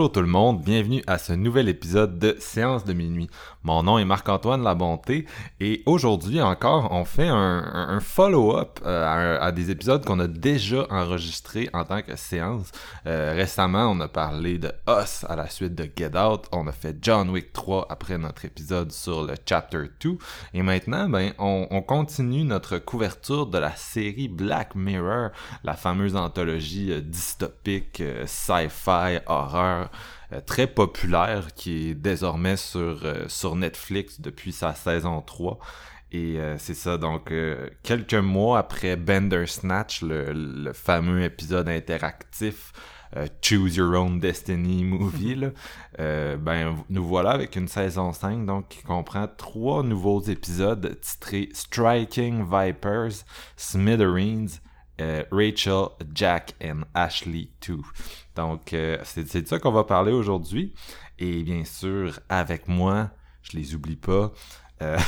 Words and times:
Bonjour 0.00 0.12
tout 0.12 0.22
le 0.22 0.28
monde, 0.28 0.62
bienvenue 0.62 1.02
à 1.06 1.18
ce 1.18 1.34
nouvel 1.34 1.68
épisode 1.68 2.18
de 2.18 2.34
Séance 2.40 2.86
de 2.86 2.94
minuit. 2.94 3.28
Mon 3.64 3.82
nom 3.82 3.98
est 3.98 4.06
Marc-Antoine 4.06 4.62
Labonté 4.62 5.26
et 5.60 5.82
aujourd'hui 5.84 6.40
encore 6.40 6.90
on 6.90 7.04
fait 7.04 7.28
un, 7.28 8.00
follow-up 8.00 8.80
euh, 8.86 9.38
à, 9.38 9.52
des 9.52 9.70
épisodes 9.70 10.02
qu'on 10.02 10.18
a 10.18 10.26
déjà 10.26 10.86
enregistrés 10.88 11.68
en 11.74 11.84
tant 11.84 12.00
que 12.00 12.16
séance. 12.16 12.72
Euh, 13.06 13.34
récemment 13.34 13.90
on 13.90 14.00
a 14.00 14.08
parlé 14.08 14.56
de 14.56 14.72
Us 14.88 15.26
à 15.28 15.36
la 15.36 15.50
suite 15.50 15.74
de 15.74 15.86
Get 15.94 16.16
Out, 16.16 16.46
on 16.50 16.66
a 16.66 16.72
fait 16.72 16.96
John 17.02 17.28
Wick 17.28 17.52
3 17.52 17.88
après 17.90 18.16
notre 18.16 18.46
épisode 18.46 18.92
sur 18.92 19.24
le 19.24 19.34
Chapter 19.46 19.82
2 20.02 20.16
et 20.54 20.62
maintenant 20.62 21.10
ben 21.10 21.34
on, 21.38 21.66
on 21.70 21.82
continue 21.82 22.44
notre 22.44 22.78
couverture 22.78 23.48
de 23.48 23.58
la 23.58 23.76
série 23.76 24.28
Black 24.28 24.74
Mirror, 24.74 25.28
la 25.62 25.74
fameuse 25.74 26.16
anthologie 26.16 26.90
euh, 26.90 27.02
dystopique, 27.02 28.02
sci-fi, 28.24 29.18
horreur 29.26 29.89
très 30.46 30.66
populaire 30.66 31.54
qui 31.54 31.90
est 31.90 31.94
désormais 31.94 32.56
sur, 32.56 33.04
euh, 33.04 33.24
sur 33.28 33.56
Netflix 33.56 34.20
depuis 34.20 34.52
sa 34.52 34.74
saison 34.74 35.20
3. 35.20 35.58
Et 36.12 36.38
euh, 36.38 36.56
c'est 36.58 36.74
ça, 36.74 36.98
donc 36.98 37.32
quelques 37.84 38.14
mois 38.14 38.58
après 38.58 38.96
Bender 38.96 39.46
Snatch, 39.46 40.02
le, 40.02 40.72
fameux 40.72 41.22
épisode 41.22 41.68
interactif 41.68 42.72
Choose 43.42 43.76
Your 43.76 43.94
Own 43.94 44.18
Destiny 44.18 44.84
movie, 44.84 45.36
ben 45.98 46.76
nous 46.88 47.04
voilà 47.04 47.30
avec 47.30 47.54
une 47.54 47.68
saison 47.68 48.12
5 48.12 48.44
donc 48.44 48.68
qui 48.68 48.82
comprend 48.82 49.28
trois 49.28 49.84
nouveaux 49.84 50.20
épisodes 50.22 50.98
titrés 51.00 51.48
Striking 51.52 52.44
Vipers, 52.44 53.24
Smithereens, 53.56 54.60
Rachel, 55.30 55.88
Jack 56.12 56.54
and 56.60 56.82
Ashley 56.94 57.50
2. 57.66 57.78
Donc, 58.36 58.72
euh, 58.72 58.98
c'est 59.04 59.42
de 59.42 59.46
ça 59.48 59.58
qu'on 59.58 59.72
va 59.72 59.84
parler 59.84 60.12
aujourd'hui. 60.12 60.72
Et 61.18 61.42
bien 61.42 61.64
sûr, 61.64 62.20
avec 62.28 62.68
moi, 62.68 63.10
je 63.42 63.56
les 63.56 63.74
oublie 63.74 63.96
pas, 63.96 64.32
euh, 64.82 64.98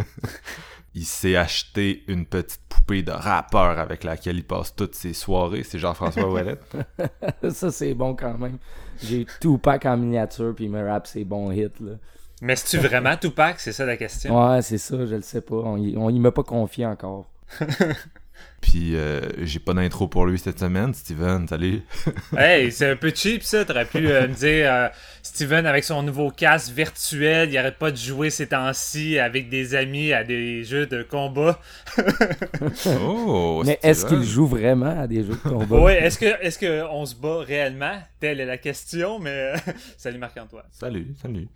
il 0.94 1.04
s'est 1.04 1.36
acheté 1.36 2.02
une 2.08 2.26
petite 2.26 2.60
poupée 2.68 3.02
de 3.02 3.12
rappeur 3.12 3.78
avec 3.78 4.04
laquelle 4.04 4.36
il 4.36 4.44
passe 4.44 4.74
toutes 4.74 4.94
ses 4.94 5.12
soirées. 5.14 5.62
C'est 5.62 5.78
Jean-François 5.78 6.28
Ouellette. 6.30 6.62
ça, 7.50 7.70
c'est 7.70 7.94
bon 7.94 8.14
quand 8.14 8.36
même. 8.36 8.58
J'ai 9.02 9.26
Tupac 9.40 9.86
en 9.86 9.96
miniature, 9.96 10.54
puis 10.54 10.66
il 10.66 10.70
me 10.70 10.86
rappe 10.86 11.06
ses 11.06 11.24
bons 11.24 11.50
hits. 11.52 11.70
Là. 11.80 11.92
Mais 12.42 12.56
c'est-tu 12.56 12.78
vraiment 12.78 13.16
Tupac? 13.16 13.60
C'est 13.60 13.72
ça 13.72 13.84
la 13.86 13.96
question. 13.96 14.38
Ouais, 14.50 14.62
c'est 14.62 14.78
ça, 14.78 15.06
je 15.06 15.14
le 15.14 15.22
sais 15.22 15.40
pas. 15.40 15.56
On, 15.56 15.74
on 15.76 16.10
y 16.10 16.18
m'a 16.18 16.32
pas 16.32 16.42
confié 16.42 16.86
encore. 16.86 17.30
Puis 18.60 18.94
euh, 18.94 19.20
j'ai 19.38 19.58
pas 19.58 19.72
d'intro 19.72 20.06
pour 20.06 20.26
lui 20.26 20.38
cette 20.38 20.58
semaine. 20.58 20.92
Steven, 20.92 21.48
salut. 21.48 21.82
hey, 22.36 22.70
c'est 22.70 22.90
un 22.90 22.96
peu 22.96 23.10
cheap 23.14 23.42
ça. 23.42 23.64
T'aurais 23.64 23.86
pu 23.86 24.08
euh, 24.10 24.28
me 24.28 24.34
dire 24.34 24.72
euh, 24.72 24.88
Steven 25.22 25.66
avec 25.66 25.84
son 25.84 26.02
nouveau 26.02 26.30
casque 26.30 26.72
virtuel, 26.72 27.50
il 27.50 27.58
arrête 27.58 27.78
pas 27.78 27.90
de 27.90 27.96
jouer 27.96 28.30
ces 28.30 28.48
temps-ci 28.48 29.18
avec 29.18 29.48
des 29.48 29.74
amis 29.74 30.12
à 30.12 30.24
des 30.24 30.62
jeux 30.64 30.86
de 30.86 31.02
combat. 31.02 31.58
oh, 33.02 33.62
Mais 33.64 33.78
est-ce 33.82 34.04
qu'il 34.04 34.22
joue 34.22 34.46
vraiment 34.46 35.00
à 35.00 35.06
des 35.06 35.24
jeux 35.24 35.38
de 35.42 35.48
combat? 35.48 35.78
Oui, 35.80 35.92
est-ce 35.92 36.18
que 36.18 36.42
est-ce 36.42 36.58
qu'on 36.58 37.06
se 37.06 37.14
bat 37.14 37.38
réellement? 37.40 37.98
Telle 38.18 38.40
est 38.40 38.46
la 38.46 38.58
question. 38.58 39.18
Mais 39.18 39.54
salut 39.96 40.18
Marc-Antoine. 40.18 40.66
Salut, 40.70 41.14
salut. 41.20 41.48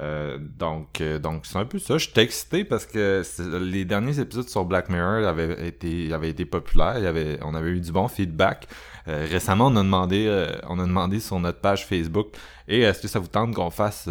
Euh, 0.00 0.38
donc, 0.38 1.00
euh, 1.00 1.18
donc 1.18 1.46
c'est 1.46 1.58
un 1.58 1.64
peu 1.64 1.78
ça. 1.78 1.98
Je 1.98 2.08
excité 2.16 2.64
parce 2.64 2.86
que 2.86 3.22
les 3.58 3.84
derniers 3.84 4.18
épisodes 4.20 4.48
sur 4.48 4.64
Black 4.64 4.90
Mirror 4.90 5.26
avaient 5.26 5.66
été, 5.66 6.12
avaient 6.12 6.30
été 6.30 6.44
populaires. 6.44 6.98
Il 6.98 7.06
avait, 7.06 7.38
on 7.42 7.54
avait 7.54 7.70
eu 7.70 7.80
du 7.80 7.92
bon 7.92 8.08
feedback. 8.08 8.68
Euh, 9.08 9.26
récemment, 9.30 9.66
on 9.66 9.76
a 9.76 9.82
demandé, 9.82 10.48
on 10.68 10.78
a 10.78 10.86
demandé 10.86 11.20
sur 11.20 11.38
notre 11.38 11.60
page 11.60 11.86
Facebook, 11.86 12.28
et 12.68 12.80
est-ce 12.80 13.02
que 13.02 13.08
ça 13.08 13.18
vous 13.20 13.28
tente 13.28 13.54
qu'on 13.54 13.70
fasse, 13.70 14.08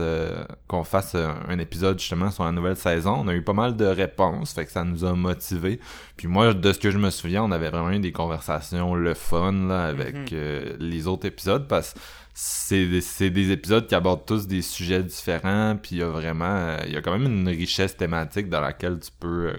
qu'on 0.67 0.85
fasse 0.85 1.15
un 1.15 1.59
épisode 1.59 1.99
justement 1.99 2.31
sur 2.31 2.45
la 2.45 2.51
nouvelle 2.51 2.77
saison? 2.77 3.15
On 3.19 3.27
a 3.27 3.33
eu 3.33 3.41
pas 3.41 3.53
mal 3.53 3.75
de 3.75 3.85
réponses, 3.85 4.53
fait 4.53 4.65
que 4.65 4.71
ça 4.71 4.85
nous 4.85 5.03
a 5.03 5.13
motivés. 5.13 5.79
Puis 6.15 6.27
moi, 6.27 6.53
de 6.53 6.71
ce 6.71 6.79
que 6.79 6.91
je 6.91 6.97
me 6.97 7.09
souviens, 7.09 7.43
on 7.43 7.51
avait 7.51 7.69
vraiment 7.69 7.91
eu 7.91 7.99
des 7.99 8.13
conversations 8.13 8.95
le 8.95 9.13
fun 9.13 9.67
là, 9.67 9.85
avec 9.85 10.31
mm-hmm. 10.31 10.77
les 10.79 11.07
autres 11.07 11.25
épisodes 11.25 11.67
parce 11.67 11.93
que 11.93 11.99
c'est 12.35 13.29
des, 13.29 13.51
épisodes 13.51 13.87
qui 13.87 13.95
abordent 13.95 14.25
tous 14.25 14.45
des 14.45 14.61
sujets 14.61 15.01
différents, 15.01 15.77
puis 15.81 15.95
il 15.95 15.99
y 15.99 16.03
a 16.03 16.09
vraiment, 16.09 16.77
il 16.85 16.91
y 16.91 16.97
a 16.97 17.01
quand 17.01 17.17
même 17.17 17.31
une 17.31 17.47
richesse 17.47 17.95
thématique 17.95 18.49
dans 18.49 18.59
laquelle 18.59 18.99
tu 18.99 19.09
peux 19.17 19.47
euh, 19.47 19.57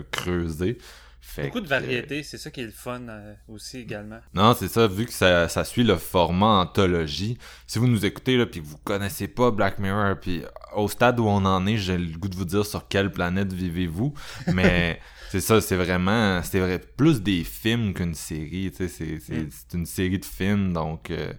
Beaucoup 1.43 1.61
de 1.61 1.69
variété, 1.69 2.23
c'est 2.23 2.39
ça 2.39 2.51
qui 2.51 2.61
est 2.61 2.67
le 2.67 2.71
fun 2.71 3.03
euh, 3.09 3.35
aussi 3.49 3.79
également. 3.79 4.19
Non, 4.35 4.55
c'est 4.55 4.69
ça, 4.69 4.87
vu 4.87 5.07
que 5.07 5.13
ça, 5.13 5.49
suit 5.65 5.85
le 5.85 5.97
format 5.97 6.61
anthologie. 6.61 7.39
Si 7.67 7.79
vous 7.79 7.87
nous 7.87 8.05
écoutez 8.05 8.37
là, 8.37 8.47
puis 8.47 8.61
que 8.61 8.67
vous 8.67 8.79
connaissez 8.79 9.29
pas 9.29 9.51
Black 9.51 9.79
Mirror, 9.79 10.17
puis 10.21 10.43
au 10.75 10.89
stade 10.89 11.21
où 11.21 11.27
on 11.27 11.45
en 11.45 11.67
est, 11.67 11.77
j'ai 11.77 11.99
le 11.99 12.19
goût 12.19 12.29
de 12.29 12.37
vous 12.37 12.45
dire 12.45 12.65
sur 12.65 12.89
quelle 12.89 13.11
planète 13.11 13.53
vivez-vous, 13.53 14.15
mais 14.53 15.01
c'est 15.31 15.41
ça, 15.41 15.61
c'est 15.61 15.77
vraiment, 15.77 16.43
c'est 16.43 16.61
vrai, 16.61 16.79
plus 16.79 17.23
des 17.23 17.45
films 17.45 17.95
qu'une 17.95 18.15
série, 18.15 18.71
tu 18.75 18.89
sais, 18.89 19.21
c'est 19.21 19.33
mm. 19.35 19.51
une 19.75 19.87
série 19.87 20.19
de 20.19 20.25
films, 20.25 20.73
donc. 20.73 21.11
Euh, 21.11 21.33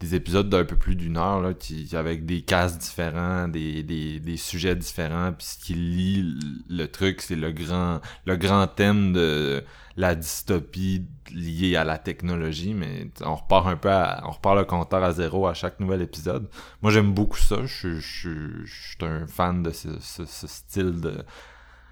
des 0.00 0.14
épisodes 0.14 0.50
d'un 0.50 0.64
peu 0.64 0.76
plus 0.76 0.94
d'une 0.94 1.16
heure 1.16 1.40
là, 1.40 1.54
qui, 1.54 1.88
avec 1.96 2.26
des 2.26 2.42
cases 2.42 2.78
différents, 2.78 3.48
des, 3.48 3.82
des, 3.82 4.20
des, 4.20 4.36
sujets 4.36 4.76
différents, 4.76 5.32
puis 5.32 5.46
ce 5.46 5.58
qui 5.58 5.74
lie 5.74 6.38
le 6.68 6.86
truc, 6.86 7.22
c'est 7.22 7.36
le 7.36 7.50
grand 7.50 8.00
le 8.26 8.36
grand 8.36 8.66
thème 8.66 9.14
de 9.14 9.64
la 9.96 10.14
dystopie 10.14 11.06
liée 11.32 11.76
à 11.76 11.84
la 11.84 11.96
technologie, 11.96 12.74
mais 12.74 13.10
on 13.22 13.36
repart 13.36 13.66
un 13.66 13.76
peu 13.76 13.90
à, 13.90 14.22
on 14.26 14.32
repart 14.32 14.56
le 14.56 14.64
compteur 14.64 15.02
à 15.02 15.12
zéro 15.12 15.46
à 15.46 15.54
chaque 15.54 15.80
nouvel 15.80 16.02
épisode. 16.02 16.48
Moi 16.82 16.92
j'aime 16.92 17.12
beaucoup 17.14 17.38
ça, 17.38 17.64
je, 17.64 17.98
je, 17.98 18.64
je, 18.64 18.90
suis 18.90 18.98
un 19.00 19.26
fan 19.26 19.62
de 19.62 19.70
ce, 19.70 19.88
ce, 20.00 20.46
style 20.46 21.00
de 21.00 21.24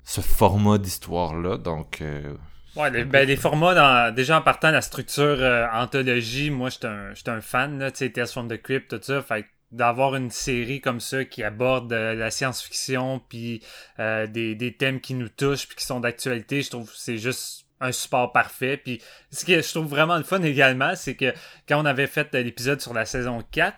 ce 0.04 0.20
format 0.20 0.76
d'histoire 0.76 1.34
là, 1.34 1.56
donc 1.56 2.02
euh, 2.02 2.34
Ouais, 2.76 2.90
les, 2.90 3.04
ben, 3.04 3.26
les 3.26 3.36
formats, 3.36 3.74
dans, 3.74 4.14
déjà 4.14 4.38
en 4.38 4.42
partant 4.42 4.70
la 4.70 4.82
structure 4.82 5.22
euh, 5.22 5.66
anthologie, 5.72 6.50
moi, 6.50 6.70
j'étais 6.70 6.86
un, 6.88 7.12
un 7.26 7.40
fan, 7.40 7.90
tu 7.92 7.98
sais, 7.98 8.10
Tales 8.10 8.26
from 8.26 8.48
the 8.48 8.60
Crypt, 8.60 8.88
tout 8.88 9.00
ça. 9.02 9.22
Fait 9.22 9.46
d'avoir 9.70 10.14
une 10.14 10.30
série 10.30 10.80
comme 10.80 11.00
ça 11.00 11.24
qui 11.24 11.42
aborde 11.42 11.92
euh, 11.92 12.14
la 12.14 12.30
science-fiction, 12.30 13.20
puis 13.28 13.62
euh, 13.98 14.26
des, 14.26 14.54
des 14.54 14.72
thèmes 14.72 15.00
qui 15.00 15.14
nous 15.14 15.28
touchent, 15.28 15.66
puis 15.66 15.76
qui 15.76 15.84
sont 15.84 16.00
d'actualité, 16.00 16.62
je 16.62 16.70
trouve 16.70 16.90
que 16.90 16.96
c'est 16.96 17.18
juste 17.18 17.63
un 17.80 17.92
support 17.92 18.32
parfait. 18.32 18.76
Puis 18.76 19.00
ce 19.30 19.44
que 19.44 19.60
je 19.60 19.68
trouve 19.70 19.86
vraiment 19.86 20.16
le 20.16 20.24
fun 20.24 20.42
également, 20.42 20.94
c'est 20.96 21.14
que 21.14 21.32
quand 21.68 21.80
on 21.80 21.84
avait 21.84 22.06
fait 22.06 22.32
l'épisode 22.34 22.80
sur 22.80 22.94
la 22.94 23.04
saison 23.04 23.42
4, 23.50 23.76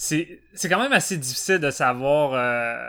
c'est 0.00 0.68
quand 0.68 0.80
même 0.80 0.92
assez 0.92 1.16
difficile 1.16 1.58
de 1.58 1.72
savoir 1.72 2.32
euh, 2.34 2.88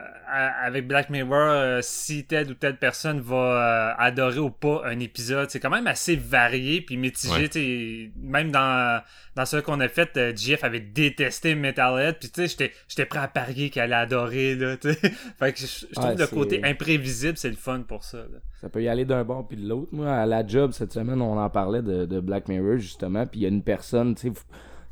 avec 0.63 0.87
Black 0.87 1.09
Mirror 1.09 1.33
euh, 1.33 1.79
si 1.81 2.23
telle 2.23 2.51
ou 2.51 2.53
telle 2.53 2.77
personne 2.77 3.19
va 3.19 3.35
euh, 3.35 3.93
adorer 3.97 4.37
ou 4.37 4.51
pas 4.51 4.83
un 4.85 4.99
épisode. 4.99 5.49
C'est 5.49 5.59
quand 5.59 5.71
même 5.71 5.87
assez 5.87 6.15
varié 6.15 6.81
puis 6.81 6.97
mitigé. 6.97 8.11
Même 8.21 8.51
dans, 8.51 9.01
dans 9.35 9.45
ce 9.45 9.57
qu'on 9.57 9.79
a 9.79 9.87
fait, 9.87 10.37
Jeff 10.37 10.63
avait 10.63 10.81
détesté 10.81 11.55
Metalhead. 11.55 12.19
Puis 12.19 12.29
tu 12.29 12.47
sais, 12.47 12.71
j'étais 12.87 13.05
prêt 13.05 13.19
à 13.19 13.27
parier 13.27 13.71
qu'elle 13.71 13.91
allait 13.91 14.03
adorer. 14.03 14.53
Là, 14.53 14.75
fait 15.39 15.53
que 15.53 15.59
je, 15.59 15.91
trouve 15.95 16.15
le 16.15 16.27
côté 16.27 16.61
imprévisible, 16.63 17.37
c'est 17.37 17.49
le 17.49 17.55
fun 17.55 17.81
pour 17.87 18.03
ça. 18.03 18.19
Ça 18.61 18.69
peut 18.69 18.83
y 18.83 18.87
aller 18.87 19.05
d'un 19.05 19.23
bord 19.23 19.47
puis 19.47 19.57
de 19.57 19.67
l'autre. 19.67 19.89
Moi, 19.93 20.13
à 20.13 20.27
la 20.27 20.45
job 20.49 20.71
cette 20.71 20.91
semaine, 20.91 21.21
on 21.21 21.37
en 21.37 21.49
parlait 21.49 21.81
de, 21.81 22.19
Black 22.19 22.47
Mirror 22.47 22.77
justement. 22.77 23.25
Puis 23.25 23.41
il 23.41 23.43
y 23.43 23.45
a 23.45 23.49
une 23.49 23.63
personne, 23.63 24.15
tu 24.15 24.29
sais 24.29 24.33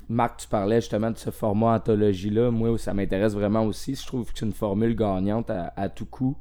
Marc, 0.10 0.38
tu 0.38 0.48
parlais 0.48 0.80
justement 0.80 1.12
de 1.12 1.18
ce 1.18 1.32
format 1.32 1.76
anthologie-là. 1.76 2.50
Moi, 2.50 2.78
ça 2.78 2.94
m'intéresse 2.94 3.34
vraiment 3.34 3.66
aussi. 3.66 3.96
Je 3.96 4.06
trouve 4.06 4.32
que 4.32 4.40
c'est 4.40 4.46
une 4.46 4.54
formule 4.54 4.96
gagnante 4.96 5.50
à, 5.50 5.90
tout 5.90 6.06
coup 6.06 6.38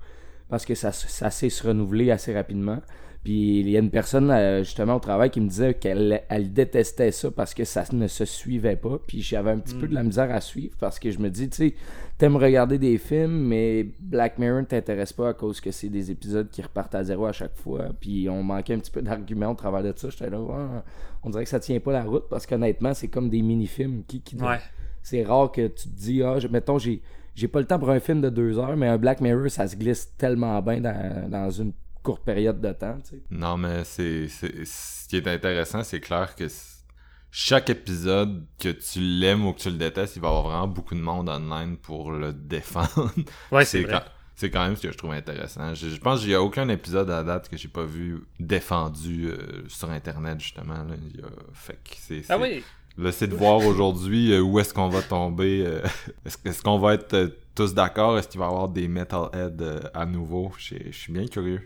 parce 0.49 0.65
que 0.65 0.77
ça, 0.77 0.93
ça 0.93 1.31
sait 1.31 1.49
se 1.49 1.67
renouveler 1.67 2.13
assez 2.13 2.33
rapidement. 2.33 2.79
Puis 3.27 3.59
il 3.59 3.69
y 3.71 3.77
a 3.77 3.81
une 3.81 3.91
personne 3.91 4.31
euh, 4.31 4.63
justement 4.63 4.95
au 4.95 5.01
travail 5.01 5.31
qui 5.31 5.41
me 5.41 5.49
disait 5.49 5.75
qu'elle 5.75 6.23
elle 6.29 6.53
détestait 6.53 7.11
ça 7.11 7.29
parce 7.33 7.55
que 7.55 7.65
ça 7.65 7.83
ne 7.93 8.07
se 8.07 8.25
suivait 8.25 8.77
pas. 8.77 9.01
Puis 9.05 9.21
j'avais 9.21 9.51
un 9.51 9.59
petit 9.59 9.75
peu 9.75 9.89
de 9.89 9.95
la 9.95 10.05
misère 10.05 10.33
à 10.33 10.41
suivre 10.41 10.77
parce 10.79 11.01
que 11.01 11.11
je 11.11 11.19
me 11.19 11.29
dis, 11.29 11.49
tu 11.51 11.57
sais, 11.57 11.75
t'aimes 12.19 12.37
regarder 12.37 12.79
des 12.79 12.99
films, 12.99 13.49
mais 13.49 13.85
Black 13.99 14.39
Mirror 14.39 14.61
ne 14.61 14.67
t'intéresse 14.67 15.13
pas 15.13 15.31
à 15.31 15.35
cause 15.35 15.61
que 15.61 15.73
c'est 15.73 15.89
des 15.89 16.13
épisodes 16.13 16.49
qui 16.49 16.63
repartent 16.63 16.95
à 16.95 17.03
zéro 17.03 17.27
à 17.27 17.33
chaque 17.33 17.57
fois. 17.57 17.87
Puis 18.01 18.29
on 18.31 18.45
manquait 18.45 18.75
un 18.75 18.79
petit 18.79 18.93
peu 18.93 19.03
d'arguments 19.03 19.51
au 19.51 19.55
travers 19.57 19.83
de 19.83 19.93
ça. 19.97 20.09
J'étais 20.09 20.31
là, 20.31 20.39
on 21.25 21.31
dirait 21.31 21.43
que 21.43 21.51
ça 21.51 21.59
tient 21.59 21.81
pas 21.81 21.93
la 21.95 22.05
route 22.05 22.27
parce 22.31 22.47
qu'honnêtement, 22.47 22.95
c'est 22.95 23.09
comme 23.09 23.29
des 23.29 23.43
mini-films 23.43 24.05
qui, 24.07 24.21
qui 24.21 24.37
Ouais. 24.37 24.59
c'est 25.03 25.25
rare 25.25 25.51
que 25.51 25.67
tu 25.67 25.89
te 25.89 25.97
dis, 25.99 26.23
ah, 26.23 26.39
je- 26.39 26.47
mettons, 26.47 26.79
j'ai, 26.79 27.03
j'ai 27.35 27.49
pas 27.49 27.59
le 27.59 27.67
temps 27.67 27.81
pour 27.81 27.91
un 27.91 27.99
film 27.99 28.21
de 28.21 28.31
deux 28.31 28.57
heures, 28.57 28.77
mais 28.77 28.87
un 28.87 28.99
Black 28.99 29.21
Mirror, 29.21 29.51
ça 29.51 29.67
se 29.67 29.75
glisse 29.75 30.15
tellement 30.17 30.63
bien 30.63 30.81
dans, 30.81 31.29
dans 31.29 31.51
une 31.51 31.73
courte 32.07 32.25
période 32.25 32.61
de 32.61 32.73
temps, 32.73 32.99
tu 33.03 33.11
sais. 33.17 33.23
Non, 33.31 33.57
mais 33.57 33.85
c'est, 33.85 34.29
c'est- 34.29 34.65
ce 34.65 35.09
qui 35.09 35.17
est 35.17 35.27
intéressant, 35.29 35.83
c'est 35.85 36.01
clair 36.01 36.35
que 36.35 36.47
chaque 37.31 37.69
épisode, 37.71 38.47
que 38.59 38.71
tu 38.71 39.01
l'aimes 39.01 39.47
ou 39.47 39.53
que 39.53 39.61
tu 39.61 39.71
le 39.71 39.77
détestes, 39.77 40.17
il 40.17 40.23
va 40.23 40.29
y 40.29 40.31
avoir 40.31 40.45
vraiment 40.49 40.69
beaucoup 40.69 40.95
de 40.95 41.01
monde 41.01 41.29
online 41.29 41.77
pour 41.77 42.13
le 42.13 42.33
défendre. 42.55 43.11
Ouais, 43.53 43.65
c'est 43.65 43.83
vrai. 43.83 43.93
quand, 43.93 44.03
c'est 44.35 44.51
quand 44.51 44.65
même 44.65 44.77
ce 44.77 44.83
que 44.87 44.93
je 44.93 44.97
trouve 44.99 45.13
intéressant. 45.13 45.75
Je, 45.75 45.89
je 45.89 46.01
pense 46.01 46.21
qu'il 46.21 46.29
n'y 46.29 46.35
a 46.35 46.43
aucun 46.43 46.69
épisode 46.69 47.11
à 47.11 47.23
date 47.23 47.49
que 47.49 47.57
j'ai 47.57 47.69
pas 47.69 47.85
vu 47.85 48.23
défendu 48.41 49.29
euh, 49.29 49.65
sur 49.69 49.91
Internet, 49.91 50.41
justement. 50.41 50.75
Là. 50.85 50.95
Il 51.15 51.21
y 51.21 51.23
a- 51.23 51.29
Fait 51.53 51.75
que 51.75 51.91
c'est, 51.99 52.23
Ah 52.29 52.37
c'est- 52.37 52.43
oui. 52.43 52.65
Là, 52.99 53.13
c'est 53.13 53.27
de 53.27 53.35
voir 53.35 53.59
aujourd'hui 53.59 54.33
euh, 54.33 54.41
où 54.41 54.59
est-ce 54.59 54.73
qu'on 54.73 54.89
va 54.89 55.03
tomber. 55.03 55.63
euh, 55.67 55.83
est-ce, 56.25 56.39
est-ce 56.47 56.63
qu'on 56.63 56.79
va 56.79 56.95
être 56.95 57.13
euh, 57.13 57.29
tous 57.55 57.75
d'accord? 57.75 58.17
Est-ce 58.19 58.29
qu'il 58.29 58.41
va 58.41 58.47
y 58.47 58.49
avoir 58.49 58.69
des 58.71 58.89
Metalhead 58.89 59.61
euh, 59.61 59.81
à 59.93 60.07
nouveau? 60.07 60.51
Je 60.57 60.77
je 60.87 60.97
suis 60.97 61.13
bien 61.13 61.27
curieux. 61.27 61.61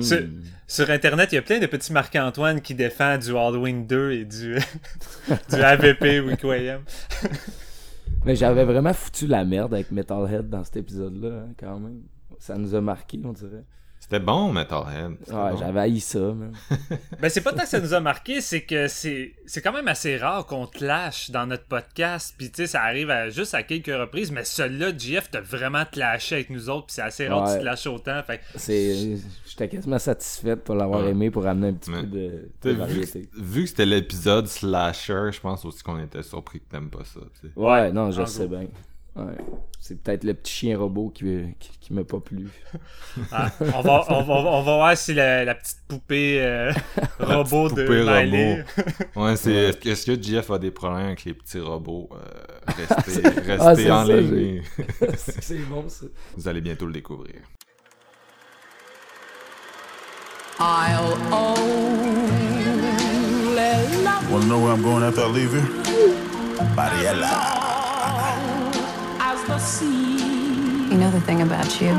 C'est- 0.00 0.28
Sur 0.66 0.90
Internet, 0.90 1.30
il 1.32 1.34
y 1.34 1.38
a 1.38 1.42
plein 1.42 1.58
de 1.58 1.66
petits 1.66 1.92
Marc-Antoine 1.92 2.60
qui 2.62 2.74
défendent 2.74 3.20
du 3.20 3.30
Halloween 3.36 3.86
2 3.86 4.12
et 4.12 4.24
du, 4.24 4.56
du 5.50 5.54
AVP 5.56 6.20
Requiem. 6.20 6.80
Mais 8.24 8.34
j'avais 8.36 8.64
vraiment 8.64 8.94
foutu 8.94 9.26
la 9.26 9.44
merde 9.44 9.74
avec 9.74 9.90
Metalhead 9.90 10.48
dans 10.48 10.64
cet 10.64 10.78
épisode-là, 10.78 11.44
hein, 11.46 11.52
quand 11.58 11.78
même. 11.78 12.00
Ça 12.38 12.56
nous 12.56 12.74
a 12.74 12.80
marqué, 12.80 13.20
on 13.22 13.32
dirait. 13.32 13.64
C'était 14.04 14.20
bon, 14.20 14.52
Metalhead. 14.52 15.12
Ouais, 15.12 15.16
bon. 15.28 15.56
j'avais 15.56 15.80
haï 15.80 15.98
ça, 15.98 16.18
man. 16.18 16.52
Ben, 17.20 17.30
c'est 17.30 17.40
pas 17.40 17.52
tant 17.54 17.62
que 17.62 17.68
ça 17.68 17.80
nous 17.80 17.94
a 17.94 18.00
marqué, 18.00 18.42
c'est 18.42 18.60
que 18.60 18.86
c'est 18.86 19.32
c'est 19.46 19.62
quand 19.62 19.72
même 19.72 19.88
assez 19.88 20.18
rare 20.18 20.44
qu'on 20.44 20.66
te 20.66 20.84
lâche 20.84 21.30
dans 21.30 21.46
notre 21.46 21.64
podcast. 21.64 22.34
Puis, 22.36 22.50
tu 22.50 22.56
sais, 22.56 22.66
ça 22.66 22.82
arrive 22.82 23.08
à- 23.08 23.30
juste 23.30 23.54
à 23.54 23.62
quelques 23.62 23.86
reprises, 23.86 24.30
mais 24.30 24.44
celui-là, 24.44 24.90
JF, 24.96 25.30
t'as 25.30 25.40
vraiment 25.40 25.86
te 25.90 25.98
lâché 25.98 26.34
avec 26.34 26.50
nous 26.50 26.68
autres. 26.68 26.86
Puis, 26.88 26.96
c'est 26.96 27.02
assez 27.02 27.28
rare 27.28 27.44
que 27.44 27.48
Ouais. 27.48 27.54
tu 27.54 27.60
te 27.60 27.64
lâches 27.64 27.86
autant. 27.86 28.22
Fait 28.24 28.38
que 28.38 28.42
C'est... 28.56 29.16
J'étais 29.46 29.68
quasiment 29.70 29.98
satisfaite 29.98 30.64
pour 30.64 30.74
l'avoir 30.74 31.02
Ouais. 31.04 31.10
aimé 31.10 31.30
pour 31.30 31.46
amener 31.46 31.68
un 31.68 31.72
petit 31.72 31.90
Mais- 31.90 32.00
peu 32.02 32.06
de, 32.06 32.48
de 32.62 32.70
vu, 32.72 32.76
variété. 32.76 33.22
que- 33.22 33.40
vu 33.40 33.62
que 33.62 33.68
c'était 33.70 33.86
l'épisode 33.86 34.46
slasher, 34.48 35.30
je 35.32 35.40
pense 35.40 35.64
aussi 35.64 35.82
qu'on 35.82 35.98
était 35.98 36.22
surpris 36.22 36.60
que 36.60 36.66
t'aimes 36.70 36.90
pas 36.90 37.04
ça. 37.04 37.20
Ouais, 37.56 37.90
non, 37.90 38.10
je 38.10 38.20
en 38.20 38.26
sais 38.26 38.46
gros. 38.46 38.58
bien. 38.58 38.68
Ouais. 39.16 39.36
C'est 39.78 40.02
peut-être 40.02 40.24
le 40.24 40.34
petit 40.34 40.52
chien 40.52 40.76
robot 40.78 41.10
qui, 41.10 41.24
qui, 41.60 41.70
qui 41.78 41.92
m'a 41.92 42.02
pas 42.02 42.18
plu. 42.18 42.48
ah, 43.30 43.48
on, 43.60 43.80
va, 43.80 44.04
on, 44.08 44.22
va, 44.24 44.34
on 44.34 44.62
va 44.62 44.74
voir 44.76 44.96
si 44.96 45.14
la, 45.14 45.44
la 45.44 45.54
petite 45.54 45.78
poupée 45.86 46.38
euh, 46.42 46.72
robot 47.20 47.68
de 47.68 47.84
poupée 47.84 48.02
Miley. 48.02 48.64
Ouais, 49.14 49.36
c'est. 49.36 49.50
Ouais. 49.50 49.56
Est-ce 49.68 49.76
que- 49.76 49.88
est-ce 49.90 50.06
que 50.10 50.20
JF 50.20 50.50
a 50.50 50.58
des 50.58 50.72
problèmes 50.72 51.06
avec 51.06 51.24
les 51.24 51.34
petits 51.34 51.60
robots? 51.60 52.08
Euh, 52.12 52.18
restez 52.66 53.28
restez 53.28 53.56
Ah, 53.60 53.74
c'est 53.76 53.90
en 53.90 54.06
ça, 54.06 54.16
ligne. 54.16 54.62
c'est 55.16 55.58
bon, 55.68 55.88
ça. 55.88 56.06
Vous 56.36 56.48
allez 56.48 56.60
bientôt 56.60 56.86
le 56.86 56.92
découvrir. 56.92 57.34
I'll 60.58 61.14
only 61.32 62.64
love 63.54 64.30
Wanna 64.32 64.46
know 64.46 64.58
where 64.60 64.72
I'm 64.72 64.82
going 64.82 65.02
after 65.04 65.22
I 65.22 65.28
leave 65.30 65.52
here? 65.52 66.74
Mariella. 66.76 67.63
As 69.64 69.82
You 69.82 70.98
know 71.00 71.10
the 71.10 71.20
thing 71.20 71.40
about 71.42 71.70
you? 71.80 71.92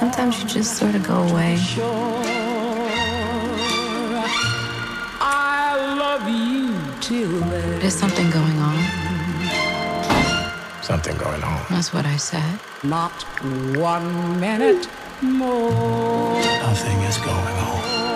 Sometimes 0.00 0.40
you 0.40 0.48
just 0.48 0.76
sort 0.76 0.94
of 0.94 1.02
go 1.06 1.18
away. 1.28 1.58
I 5.20 5.70
love 6.02 6.24
you 6.28 6.76
till. 7.00 7.40
There's 7.80 7.98
something 8.04 8.28
going 8.30 8.58
on. 8.68 8.78
Something 10.82 11.16
going 11.16 11.42
on. 11.42 11.60
That's 11.70 11.92
what 11.92 12.06
I 12.06 12.16
said. 12.16 12.58
Not 12.82 13.12
one 13.76 14.40
minute 14.40 14.88
more. 15.22 16.34
Nothing 16.68 16.98
is 17.10 17.18
going 17.18 17.56
on. 17.68 18.09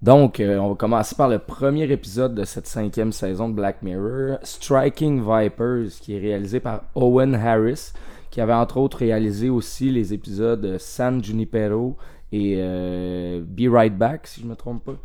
Donc, 0.00 0.38
euh, 0.38 0.58
on 0.58 0.68
va 0.70 0.74
commencer 0.76 1.16
par 1.16 1.28
le 1.28 1.40
premier 1.40 1.90
épisode 1.90 2.34
de 2.34 2.44
cette 2.44 2.68
cinquième 2.68 3.10
saison 3.10 3.48
de 3.48 3.54
Black 3.54 3.82
Mirror, 3.82 4.38
Striking 4.44 5.20
Vipers, 5.20 5.88
qui 6.00 6.14
est 6.14 6.20
réalisé 6.20 6.60
par 6.60 6.84
Owen 6.94 7.34
Harris, 7.34 7.92
qui 8.30 8.40
avait 8.40 8.52
entre 8.52 8.76
autres 8.76 8.98
réalisé 8.98 9.48
aussi 9.48 9.90
les 9.90 10.14
épisodes 10.14 10.78
San 10.78 11.22
Junipero 11.24 11.96
et 12.30 12.54
euh, 12.58 13.42
Be 13.44 13.68
Right 13.68 13.96
Back, 13.96 14.28
si 14.28 14.40
je 14.42 14.46
me 14.46 14.54
trompe 14.54 14.84
pas. 14.84 14.96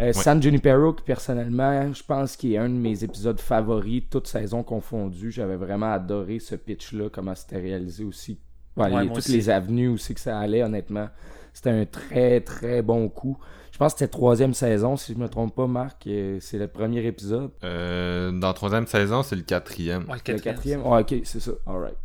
Euh, 0.00 0.12
San 0.12 0.42
Junipero, 0.42 0.94
qui 0.94 1.04
personnellement, 1.04 1.92
je 1.92 2.02
pense 2.02 2.34
qu'il 2.34 2.54
est 2.54 2.58
un 2.58 2.70
de 2.70 2.74
mes 2.74 3.04
épisodes 3.04 3.38
favoris, 3.38 4.02
toute 4.10 4.26
saison 4.26 4.64
confondue. 4.64 5.30
J'avais 5.30 5.56
vraiment 5.56 5.92
adoré 5.92 6.40
ce 6.40 6.56
pitch-là, 6.56 7.08
comment 7.12 7.34
c'était 7.36 7.60
réalisé 7.60 8.02
aussi. 8.02 8.40
Ouais, 8.76 8.84
Ouais, 8.84 8.88
les- 8.88 8.94
moi 8.96 9.04
toutes 9.14 9.18
aussi. 9.18 9.32
les 9.32 9.50
avenues 9.50 9.88
aussi 9.88 10.14
que 10.14 10.20
ça 10.20 10.38
allait, 10.40 10.62
honnêtement. 10.64 11.08
C'était 11.52 11.70
un 11.70 11.84
très, 11.84 12.40
très 12.40 12.80
bon 12.82 13.08
coup. 13.08 13.36
Je 13.80 13.84
pense 13.86 13.94
que 13.94 14.00
c'était 14.00 14.10
troisième 14.10 14.52
saison, 14.52 14.98
si 14.98 15.14
je 15.14 15.18
me 15.18 15.26
trompe 15.26 15.54
pas, 15.54 15.66
Marc. 15.66 16.06
C'est 16.40 16.58
le 16.58 16.66
premier 16.66 17.02
épisode. 17.06 17.48
Euh, 17.64 18.30
dans 18.30 18.48
la 18.48 18.52
troisième 18.52 18.86
saison, 18.86 19.22
c'est 19.22 19.36
le 19.36 19.40
quatrième. 19.40 20.02
Ouais, 20.02 20.18
Le 20.26 20.38
quatrième. 20.38 20.84
Ok, 20.84 21.14
c'est 21.24 21.40
ça. 21.40 21.52
Alright. 21.66 21.96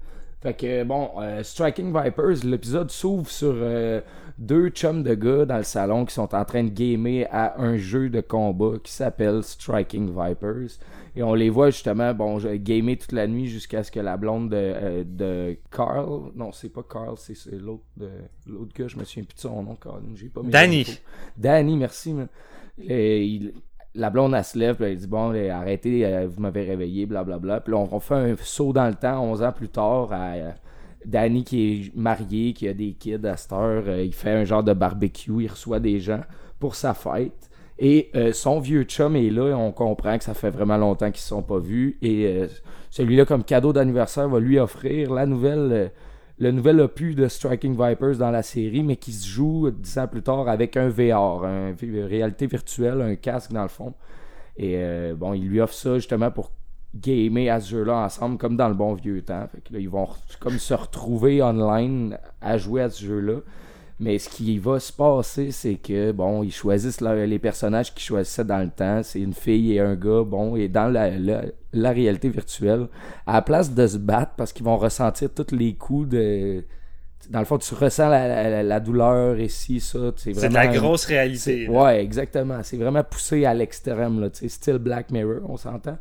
Fait 0.42 0.54
que, 0.54 0.86
bon, 0.86 1.10
euh, 1.20 1.44
Striking 1.44 1.88
Vipers, 1.88 2.46
l'épisode 2.46 2.90
s'ouvre 2.90 3.30
sur 3.30 3.54
euh, 3.54 4.00
deux 4.38 4.70
chums 4.70 5.04
de 5.04 5.16
gars 5.16 5.44
dans 5.44 5.58
le 5.58 5.64
salon 5.64 6.06
qui 6.06 6.14
sont 6.14 6.34
en 6.34 6.46
train 6.46 6.64
de 6.64 6.70
gamer 6.70 7.28
à 7.30 7.60
un 7.62 7.76
jeu 7.76 8.08
de 8.08 8.22
combat 8.22 8.78
qui 8.82 8.94
s'appelle 8.94 9.44
Striking 9.44 10.08
Vipers. 10.18 10.80
Et 11.16 11.24
on 11.24 11.34
les 11.34 11.50
voit 11.50 11.70
justement, 11.70 12.14
bon, 12.14 12.38
gamer 12.56 12.98
toute 12.98 13.14
la 13.14 13.26
nuit 13.28 13.48
jusqu'à 13.48 13.84
ce 13.84 13.92
que 13.92 14.00
la 14.02 14.18
blonde 14.18 14.50
de, 14.50 14.56
euh, 14.58 15.04
de 15.06 15.58
Carl, 15.72 16.32
non, 16.36 16.52
c'est 16.52 16.70
pas 16.70 16.84
Carl, 16.84 17.16
c'est 17.18 17.36
l'autre 17.54 17.84
de- 17.96 18.10
l'autre 18.48 18.74
gars, 18.78 18.88
je 18.88 18.98
me 18.98 19.04
souviens 19.06 19.24
plus 19.24 19.36
de 19.36 19.40
son 19.40 19.64
nom, 19.64 19.76
Carl, 19.76 20.02
j'ai 20.16 20.28
pas 20.28 20.42
mes 20.42 20.50
Danny. 20.50 20.86
Danny, 21.38 21.78
merci. 21.78 22.14
man. 22.14 22.28
Et 22.84 23.24
il- 23.26 23.54
la 23.94 24.10
blonde, 24.10 24.34
elle 24.36 24.44
se 24.44 24.58
lève, 24.60 24.76
puis 24.76 24.86
elle 24.86 24.98
dit 24.98 25.08
Bon, 25.08 25.30
arrêtez, 25.52 26.06
euh, 26.06 26.28
vous 26.28 26.42
m'avez 26.42 26.64
réveillé, 26.64 27.06
blablabla. 27.06 27.62
Puis 27.62 27.72
là, 27.72 27.78
on, 27.80 27.88
on 27.96 28.00
fait 28.02 28.16
un 28.16 28.36
saut 28.42 28.74
dans 28.74 28.88
le 28.90 28.96
temps, 28.96 29.24
11 29.24 29.42
ans 29.42 29.54
plus 29.54 29.70
tard, 29.70 30.12
à 30.12 30.34
euh, 30.34 30.52
Danny 31.06 31.46
qui 31.46 31.62
est 31.88 31.96
marié, 31.96 32.52
qui 32.52 32.68
a 32.68 32.74
des 32.74 32.92
kids 32.92 33.26
à 33.26 33.38
cette 33.38 33.54
heure. 33.54 33.84
euh, 33.88 34.04
il 34.04 34.14
fait 34.14 34.32
un 34.32 34.44
genre 34.44 34.64
de 34.64 34.74
barbecue, 34.74 35.44
il 35.44 35.48
reçoit 35.48 35.80
des 35.80 36.02
gens 36.02 36.20
pour 36.60 36.76
sa 36.76 36.94
fête. 36.94 37.50
Et 37.78 38.10
euh, 38.16 38.32
son 38.34 38.60
vieux 38.60 38.84
chum 38.84 39.16
est 39.16 39.30
là, 39.30 39.50
et 39.50 39.54
on 39.54 39.72
comprend 39.72 40.18
que 40.18 40.24
ça 40.24 40.34
fait 40.34 40.50
vraiment 40.50 40.78
longtemps 40.78 41.12
qu'ils 41.12 41.22
se 41.22 41.28
sont 41.30 41.44
pas 41.44 41.60
vus. 41.60 41.98
Et 42.02 42.26
euh, 42.28 42.48
celui-là, 42.90 43.26
comme 43.26 43.44
cadeau 43.44 43.74
d'anniversaire, 43.74 44.30
va 44.30 44.40
lui 44.40 44.58
offrir 44.60 45.14
la 45.14 45.26
nouvelle. 45.26 45.70
euh, 45.72 45.88
le 46.38 46.52
nouvel 46.52 46.82
opus 46.82 47.16
de 47.16 47.30
Striking 47.30 47.72
Vipers 47.82 48.18
dans 48.18 48.30
la 48.30 48.44
série, 48.44 48.84
mais 48.84 48.98
qui 48.98 49.14
se 49.14 49.26
joue 49.26 49.72
dix 49.72 49.98
ans 49.98 50.06
plus 50.08 50.22
tard 50.22 50.50
avec 50.50 50.76
un 50.76 50.90
VR, 50.90 51.46
un 51.46 51.72
vi- 51.72 52.04
réalité 52.04 52.46
virtuelle, 52.46 53.02
un 53.02 53.16
casque 53.16 53.54
dans 53.54 53.62
le 53.62 53.70
fond. 53.70 53.94
Et 54.58 54.78
bon, 55.16 55.34
il 55.34 55.48
lui 55.48 55.62
offre 55.62 55.74
ça 55.74 55.96
justement 55.96 56.32
pour 56.32 56.52
gamer 56.94 57.50
à 57.50 57.62
ce 57.62 57.70
jeu-là 57.72 57.96
ensemble, 58.06 58.38
comme 58.38 58.58
dans 58.58 58.68
le 58.68 58.74
bon 58.74 58.96
vieux 58.96 59.22
temps. 59.22 59.48
Ils 59.72 59.88
vont 59.88 60.10
comme 60.42 60.60
se 60.60 60.74
retrouver 60.74 61.42
online 61.42 62.18
à 62.42 62.58
jouer 62.58 62.82
à 62.82 62.90
ce 62.90 63.06
jeu-là. 63.06 63.36
Mais 63.98 64.20
ce 64.20 64.28
qui 64.28 64.60
va 64.60 64.80
se 64.82 64.92
passer, 64.92 65.52
c'est 65.52 65.76
que, 65.76 66.12
bon, 66.12 66.44
ils 66.44 66.52
choisissent 66.52 67.00
leur- 67.00 67.16
les 67.26 67.40
personnages 67.40 67.94
qu'ils 67.94 68.04
choisissaient 68.04 68.44
dans 68.44 68.60
le 68.60 68.70
temps. 68.70 69.02
C'est 69.04 69.22
une 69.22 69.34
fille 69.34 69.74
et 69.74 69.80
un 69.80 69.96
gars, 69.96 70.24
bon, 70.26 70.58
et 70.58 70.68
dans 70.68 70.90
la, 70.90 71.18
la, 71.18 71.44
la 71.72 71.92
réalité 71.92 72.28
virtuelle, 72.28 72.88
à 73.26 73.34
la 73.36 73.42
place 73.42 73.74
de 73.74 73.88
se 73.88 73.98
battre, 73.98 74.34
parce 74.36 74.52
qu'ils 74.52 74.66
vont 74.66 74.78
ressentir 74.78 75.30
tous 75.34 75.56
les 75.56 75.76
coups 75.76 76.10
de... 76.10 76.64
Dans 77.30 77.40
le 77.40 77.46
fond, 77.46 77.58
tu 77.58 77.74
ressens 77.74 78.10
la, 78.10 78.50
la- 78.50 78.64
la 78.64 78.80
douleur 78.82 79.40
ici, 79.40 79.80
ça. 79.80 79.98
C'est 80.18 80.34
de 80.50 80.54
la 80.54 80.68
grosse 80.82 81.06
réalité. 81.06 81.38
Ouais, 81.70 82.04
exactement. 82.04 82.60
C'est 82.64 82.78
vraiment 82.78 83.04
poussé 83.04 83.46
à 83.46 83.54
l'extrême, 83.54 84.20
là, 84.20 84.30
tu 84.30 84.40
sais, 84.40 84.50
style 84.50 84.78
Black 84.78 85.10
Mirror, 85.10 85.40
on 85.50 85.56
s'entend. 85.58 85.98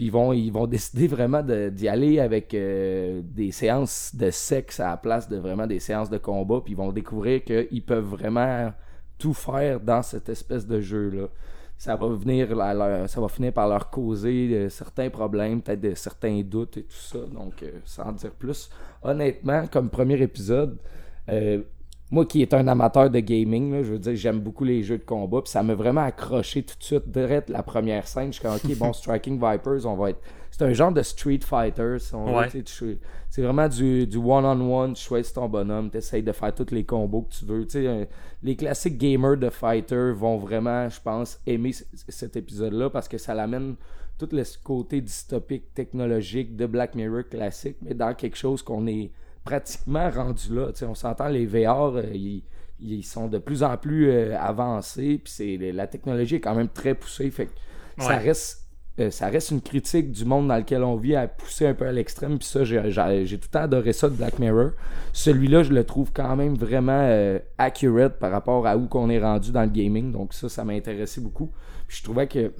Puis 0.00 0.06
ils 0.06 0.12
vont, 0.12 0.32
ils 0.32 0.50
vont 0.50 0.66
décider 0.76 1.08
vraiment 1.08 1.42
d'y 1.42 1.86
aller 1.86 2.20
avec 2.20 2.54
euh, 2.54 3.20
des 3.22 3.52
séances 3.52 4.14
de 4.16 4.30
sexe 4.30 4.80
à 4.80 4.88
la 4.88 4.96
place 4.96 5.28
de 5.28 5.36
vraiment 5.36 5.66
des 5.66 5.78
séances 5.78 6.08
de 6.08 6.16
combat. 6.16 6.62
Puis 6.64 6.72
ils 6.72 6.76
vont 6.76 6.90
découvrir 6.90 7.44
qu'ils 7.44 7.82
peuvent 7.84 8.06
vraiment 8.06 8.72
tout 9.18 9.34
faire 9.34 9.78
dans 9.78 10.00
cette 10.00 10.30
espèce 10.30 10.66
de 10.66 10.80
jeu-là. 10.80 11.26
ça 11.76 11.96
va 11.96 12.08
venir 12.08 12.54
leur- 12.56 13.10
ça 13.10 13.20
va 13.20 13.28
finir 13.28 13.52
par 13.52 13.68
leur 13.68 13.90
causer 13.90 14.48
euh, 14.54 14.68
certains 14.70 15.10
problèmes, 15.10 15.60
peut-être 15.60 15.82
de 15.82 15.94
certains 15.94 16.40
doutes 16.40 16.78
et 16.78 16.84
tout 16.84 16.96
ça. 16.96 17.18
Donc, 17.18 17.62
euh, 17.62 17.70
sans 17.84 18.10
dire 18.12 18.30
plus, 18.30 18.70
honnêtement, 19.02 19.66
comme 19.66 19.90
premier 19.90 20.18
épisode, 20.22 20.78
moi 22.10 22.26
qui 22.26 22.42
est 22.42 22.54
un 22.54 22.66
amateur 22.66 23.08
de 23.08 23.20
gaming, 23.20 23.72
là, 23.72 23.82
je 23.82 23.92
veux 23.92 23.98
dire, 23.98 24.16
j'aime 24.16 24.40
beaucoup 24.40 24.64
les 24.64 24.82
jeux 24.82 24.98
de 24.98 25.04
combat, 25.04 25.42
puis 25.42 25.50
ça 25.50 25.62
m'a 25.62 25.74
vraiment 25.74 26.02
accroché 26.02 26.62
tout 26.62 26.76
de 26.76 26.82
suite, 26.82 27.08
direct 27.08 27.48
la 27.48 27.62
première 27.62 28.06
scène. 28.08 28.32
Je 28.32 28.40
suis 28.40 28.42
comme, 28.42 28.56
ok, 28.56 28.76
bon, 28.78 28.92
Striking 28.94 29.34
Vipers, 29.34 29.86
on 29.86 29.94
va 29.94 30.10
être. 30.10 30.20
C'est 30.50 30.62
un 30.62 30.72
genre 30.72 30.92
de 30.92 31.02
Street 31.02 31.38
Fighter, 31.42 31.96
si 31.98 32.14
on 32.14 32.26
veut, 32.26 32.32
Ouais. 32.34 32.98
C'est 33.30 33.42
vraiment 33.42 33.68
du 33.68 34.08
du 34.08 34.16
one-on-one, 34.16 34.94
tu 34.94 35.04
choisis 35.04 35.32
ton 35.32 35.48
bonhomme, 35.48 35.88
tu 35.88 35.98
essayes 35.98 36.24
de 36.24 36.32
faire 36.32 36.52
tous 36.52 36.72
les 36.72 36.82
combos 36.82 37.22
que 37.22 37.34
tu 37.34 37.44
veux. 37.44 37.64
Tu 37.64 37.78
sais, 37.78 37.86
euh, 37.86 38.04
les 38.42 38.56
classiques 38.56 38.98
gamers 38.98 39.36
de 39.36 39.50
fighter 39.50 40.10
vont 40.12 40.36
vraiment, 40.36 40.88
je 40.88 41.00
pense, 41.00 41.40
aimer 41.46 41.70
cet 42.08 42.34
épisode-là 42.36 42.90
parce 42.90 43.06
que 43.06 43.18
ça 43.18 43.34
l'amène 43.34 43.76
tout 44.18 44.28
le 44.32 44.42
côté 44.64 45.00
dystopique, 45.00 45.72
technologique 45.74 46.56
de 46.56 46.66
Black 46.66 46.96
Mirror 46.96 47.22
classique, 47.30 47.76
mais 47.82 47.94
dans 47.94 48.12
quelque 48.14 48.36
chose 48.36 48.62
qu'on 48.62 48.88
est 48.88 49.12
pratiquement 49.44 50.10
rendu 50.10 50.54
là. 50.54 50.68
On 50.82 50.94
s'entend, 50.94 51.28
les 51.28 51.46
VR, 51.46 51.96
euh, 51.96 52.02
ils, 52.14 52.42
ils 52.80 53.02
sont 53.02 53.28
de 53.28 53.38
plus 53.38 53.62
en 53.62 53.76
plus 53.76 54.10
euh, 54.10 54.38
avancés, 54.38 55.20
puis 55.22 55.72
la 55.72 55.86
technologie 55.86 56.36
est 56.36 56.40
quand 56.40 56.54
même 56.54 56.68
très 56.68 56.94
poussée, 56.94 57.30
fait 57.30 57.46
que 57.46 57.52
ça 57.98 58.16
reste 58.16 58.66
euh, 58.98 59.10
ça 59.10 59.28
reste 59.28 59.50
une 59.50 59.60
critique 59.60 60.10
du 60.10 60.24
monde 60.24 60.48
dans 60.48 60.56
lequel 60.56 60.82
on 60.82 60.96
vit 60.96 61.14
à 61.14 61.28
pousser 61.28 61.66
un 61.66 61.74
peu 61.74 61.86
à 61.86 61.92
l'extrême 61.92 62.38
puis 62.38 62.48
ça 62.48 62.64
j'ai, 62.64 62.80
tout 62.80 62.88
le 62.90 63.48
temps 63.48 63.60
adoré 63.60 63.92
ça 63.92 64.08
de 64.08 64.14
Black 64.14 64.38
Mirror 64.38 64.70
celui-là 65.12 65.62
je 65.62 65.72
le 65.72 65.84
trouve 65.84 66.10
quand 66.12 66.34
même 66.34 66.54
vraiment 66.54 67.38
accurate 67.56 68.18
par 68.18 68.32
rapport 68.32 68.66
à 68.66 68.76
où 68.76 68.88
qu'on 68.88 69.08
est 69.08 69.20
rendu 69.20 69.52
dans 69.52 69.62
le 69.62 69.68
gaming 69.68 70.10
donc 70.10 70.32
ça 70.32 70.48
ça 70.48 70.64
m'a 70.64 70.72
intéressé 70.72 71.20
beaucoup 71.20 71.52
puis 71.86 71.98
je 71.98 72.02
trouvais 72.02 72.26
que 72.26 72.52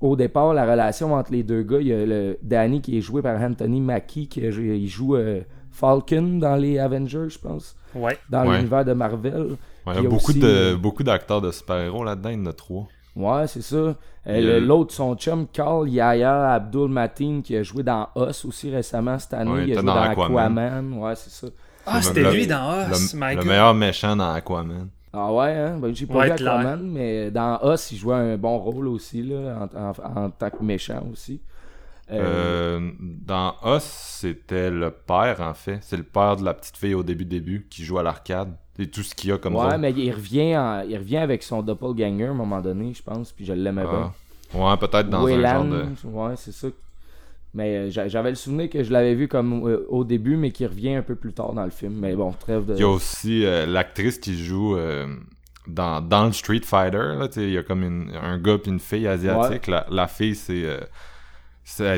au 0.00 0.16
départ 0.16 0.54
la 0.54 0.70
relation 0.70 1.14
entre 1.14 1.32
les 1.32 1.42
deux 1.42 1.62
gars 1.62 1.80
il 1.80 1.88
y 1.88 1.92
a 1.92 2.04
le 2.04 2.38
Danny 2.42 2.80
qui 2.80 2.98
est 2.98 3.00
joué 3.00 3.22
par 3.22 3.40
Anthony 3.40 3.80
Mackie 3.80 4.28
qui 4.28 4.40
il 4.40 4.88
joue 4.88 5.16
euh, 5.16 5.42
Falcon 5.70 6.38
dans 6.38 6.56
les 6.56 6.78
Avengers 6.78 7.28
je 7.28 7.38
pense 7.38 7.76
Ouais. 7.94 8.18
dans 8.28 8.46
Ouais. 8.46 8.56
l'univers 8.58 8.84
de 8.84 8.92
Marvel 8.92 9.56
Ouais, 9.86 9.94
il 9.98 10.02
y 10.02 10.06
a 10.06 10.08
beaucoup, 10.10 10.30
aussi, 10.30 10.38
de, 10.40 10.46
euh, 10.46 10.76
beaucoup 10.76 11.02
d'acteurs 11.02 11.40
de 11.40 11.50
super-héros 11.50 12.04
là-dedans, 12.04 12.28
il 12.30 12.38
y 12.38 12.42
en 12.42 12.46
a 12.46 12.52
trois. 12.52 12.86
Ouais, 13.16 13.46
c'est 13.46 13.62
ça. 13.62 13.96
Euh, 14.26 14.60
L'autre, 14.60 14.92
son 14.94 15.14
chum, 15.16 15.46
Carl 15.52 15.88
Yaya 15.88 16.52
Abdul 16.52 16.88
Mateen, 16.90 17.42
qui 17.42 17.56
a 17.56 17.62
joué 17.62 17.82
dans 17.82 18.08
Us 18.14 18.44
aussi 18.44 18.70
récemment 18.70 19.18
cette 19.18 19.32
année. 19.34 19.50
Ouais, 19.50 19.64
il 19.66 19.72
a 19.72 19.74
joué 19.76 19.86
dans 19.86 19.94
dans 19.94 20.00
Aquaman. 20.02 20.36
Aquaman. 20.58 20.92
Ouais, 20.98 21.16
c'est 21.16 21.30
ça. 21.30 21.46
Ah, 21.86 22.02
c'était 22.02 22.22
le- 22.22 22.30
lui 22.32 22.46
dans 22.46 22.88
Us, 22.90 23.14
le, 23.14 23.36
le 23.36 23.44
meilleur 23.44 23.74
méchant 23.74 24.14
dans 24.14 24.30
Aquaman. 24.32 24.88
Ah 25.12 25.32
ouais, 25.32 25.50
hein? 25.56 25.78
Ben, 25.80 25.92
j'ai 25.94 26.06
pas 26.06 26.14
Ouais, 26.18 26.30
vu 26.30 26.36
clair. 26.36 26.52
Aquaman, 26.52 26.82
mais 26.88 27.30
dans 27.32 27.58
Us, 27.72 27.90
il 27.90 27.96
jouait 27.98 28.14
un 28.14 28.36
bon 28.36 28.58
rôle 28.58 28.86
aussi, 28.86 29.22
là, 29.22 29.66
en, 29.74 29.78
en- 30.20 30.24
en 30.26 30.30
tant 30.30 30.50
que 30.50 30.62
méchant 30.62 31.02
aussi. 31.10 31.40
Euh, 32.12 32.78
Euh, 32.80 32.90
dans 33.00 33.54
Us, 33.64 33.82
c'était 33.82 34.70
le 34.70 34.90
père, 34.90 35.40
en 35.40 35.54
fait. 35.54 35.78
C'est 35.82 35.96
le 35.96 36.02
père 36.02 36.36
de 36.36 36.44
la 36.44 36.54
petite 36.54 36.76
fille 36.76 36.94
au 36.94 37.02
début-début 37.02 37.66
qui 37.70 37.84
joue 37.84 37.98
à 37.98 38.02
l'arcade. 38.02 38.52
C'est 38.76 38.86
tout 38.90 39.02
ce 39.02 39.14
qu'il 39.14 39.30
y 39.30 39.32
a 39.32 39.38
comme 39.38 39.54
ouais, 39.56 39.62
rôle. 39.70 39.78
mais 39.78 39.92
il 39.92 40.10
revient, 40.10 40.56
en- 40.56 40.82
il 40.88 40.96
revient 40.96 41.18
avec 41.18 41.42
son 41.42 41.62
doppelganger 41.62 42.26
à 42.26 42.30
un 42.30 42.34
moment 42.34 42.60
donné, 42.60 42.92
je 42.94 43.02
pense, 43.02 43.30
puis 43.32 43.44
je 43.44 43.52
l'aimais 43.52 43.84
Ah. 43.86 44.12
bien. 44.52 44.60
Ouais, 44.60 44.76
peut-être 44.78 45.08
dans 45.08 45.26
un 45.26 45.40
genre 45.40 45.64
de... 45.64 45.84
ouais, 46.08 46.34
c'est 46.36 46.52
ça. 46.52 46.68
Mais 47.52 47.76
euh, 47.76 47.90
j'a- 47.90 48.08
j'avais 48.08 48.30
le 48.30 48.36
souvenir 48.36 48.70
que 48.70 48.82
je 48.82 48.92
l'avais 48.92 49.14
vu 49.14 49.28
comme 49.28 49.62
au 49.88 50.04
début, 50.04 50.36
mais 50.36 50.50
qui 50.50 50.64
revient 50.66 50.94
un 50.94 51.02
peu 51.02 51.14
plus 51.16 51.32
tard 51.32 51.52
dans 51.52 51.64
le 51.64 51.70
film. 51.70 51.94
Mais 52.00 52.14
bon, 52.14 52.32
trêve 52.32 52.64
de. 52.66 52.74
Il 52.74 52.80
y 52.80 52.84
a 52.84 52.88
aussi 52.88 53.44
euh, 53.44 53.66
l'actrice 53.66 54.18
qui 54.18 54.36
joue 54.42 54.76
euh, 54.76 55.06
dans, 55.66 56.00
dans 56.00 56.26
le 56.26 56.32
Street 56.32 56.60
Fighter. 56.64 57.14
Il 57.36 57.50
y 57.50 57.58
a 57.58 57.62
comme 57.62 57.82
une- 57.82 58.12
un 58.20 58.38
gars 58.38 58.56
puis 58.58 58.70
une 58.72 58.78
fille 58.80 59.06
asiatique. 59.06 59.66
La, 59.66 59.86
la 59.90 60.06
fille, 60.06 60.34
c'est... 60.36 60.64
euh, 60.64 60.78
c'est 60.80 60.86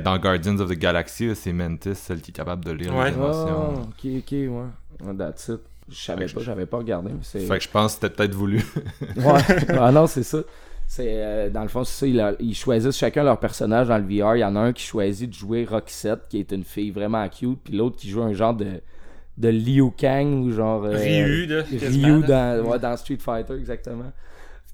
dans 0.05 0.19
Guardians 0.19 0.59
of 0.59 0.71
the 0.71 0.79
Galaxy, 0.79 1.35
c'est 1.35 1.53
Mantis, 1.53 1.95
celle 1.95 2.21
qui 2.21 2.31
est 2.31 2.35
capable 2.35 2.65
de 2.65 2.73
lire 2.73 2.95
Ouais. 2.95 3.11
les 3.11 3.17
Ah, 3.17 3.19
émotions. 3.19 3.73
ok, 3.83 4.07
ok, 4.19 4.33
ouais. 4.33 5.17
That's 5.19 5.49
it. 5.49 5.61
Je 5.89 5.97
savais 5.97 6.27
pas, 6.27 6.33
je- 6.41 6.45
j'avais 6.45 6.67
pas 6.67 6.79
regardé, 6.79 7.11
mais 7.13 7.19
c'est. 7.23 7.41
Fait 7.41 7.59
que 7.59 7.65
je 7.65 7.69
pense 7.69 7.95
que 7.97 8.01
c'était 8.03 8.15
peut-être 8.15 8.35
voulu. 8.35 8.63
Ouais. 9.17 9.41
ah 9.79 9.91
non, 9.91 10.07
c'est 10.07 10.23
ça. 10.23 10.39
C'est, 10.87 11.09
euh, 11.09 11.51
dans 11.51 11.63
le 11.63 11.69
fond, 11.69 11.85
c'est 11.85 12.13
ça. 12.13 12.33
Ils, 12.39 12.55
choisissent 12.55 12.97
chacun 12.99 13.25
leur 13.25 13.41
personnage 13.41 13.89
dans 13.89 13.97
le 13.99 14.05
VR. 14.05 14.37
Il 14.37 14.41
y 14.41 14.45
en 14.45 14.55
a 14.57 14.61
un 14.61 14.73
qui 14.73 14.85
choisit 14.85 15.29
de 15.29 15.35
jouer 15.35 15.65
Roxette, 15.65 16.29
qui 16.29 16.39
est 16.39 16.53
une 16.53 16.65
fille 16.65 16.91
vraiment 16.91 17.27
cute, 17.29 17.59
puis 17.65 17.77
l'autre 17.77 17.97
qui 17.97 18.11
joue 18.11 18.23
un 18.23 18.33
genre 18.35 18.55
de, 18.55 18.81
de 19.39 19.49
Liu 19.49 19.91
Kang 19.97 20.45
ou 20.45 20.53
genre. 20.53 20.85
euh, 20.85 20.97
Ryu, 20.97 21.49
quasiment, 21.79 22.07
Ryu 22.19 22.23
dans, 22.27 22.65
ouais, 22.67 22.79
dans 22.79 22.97
Street 22.97 23.19
Fighter, 23.19 23.55
exactement. 23.55 24.13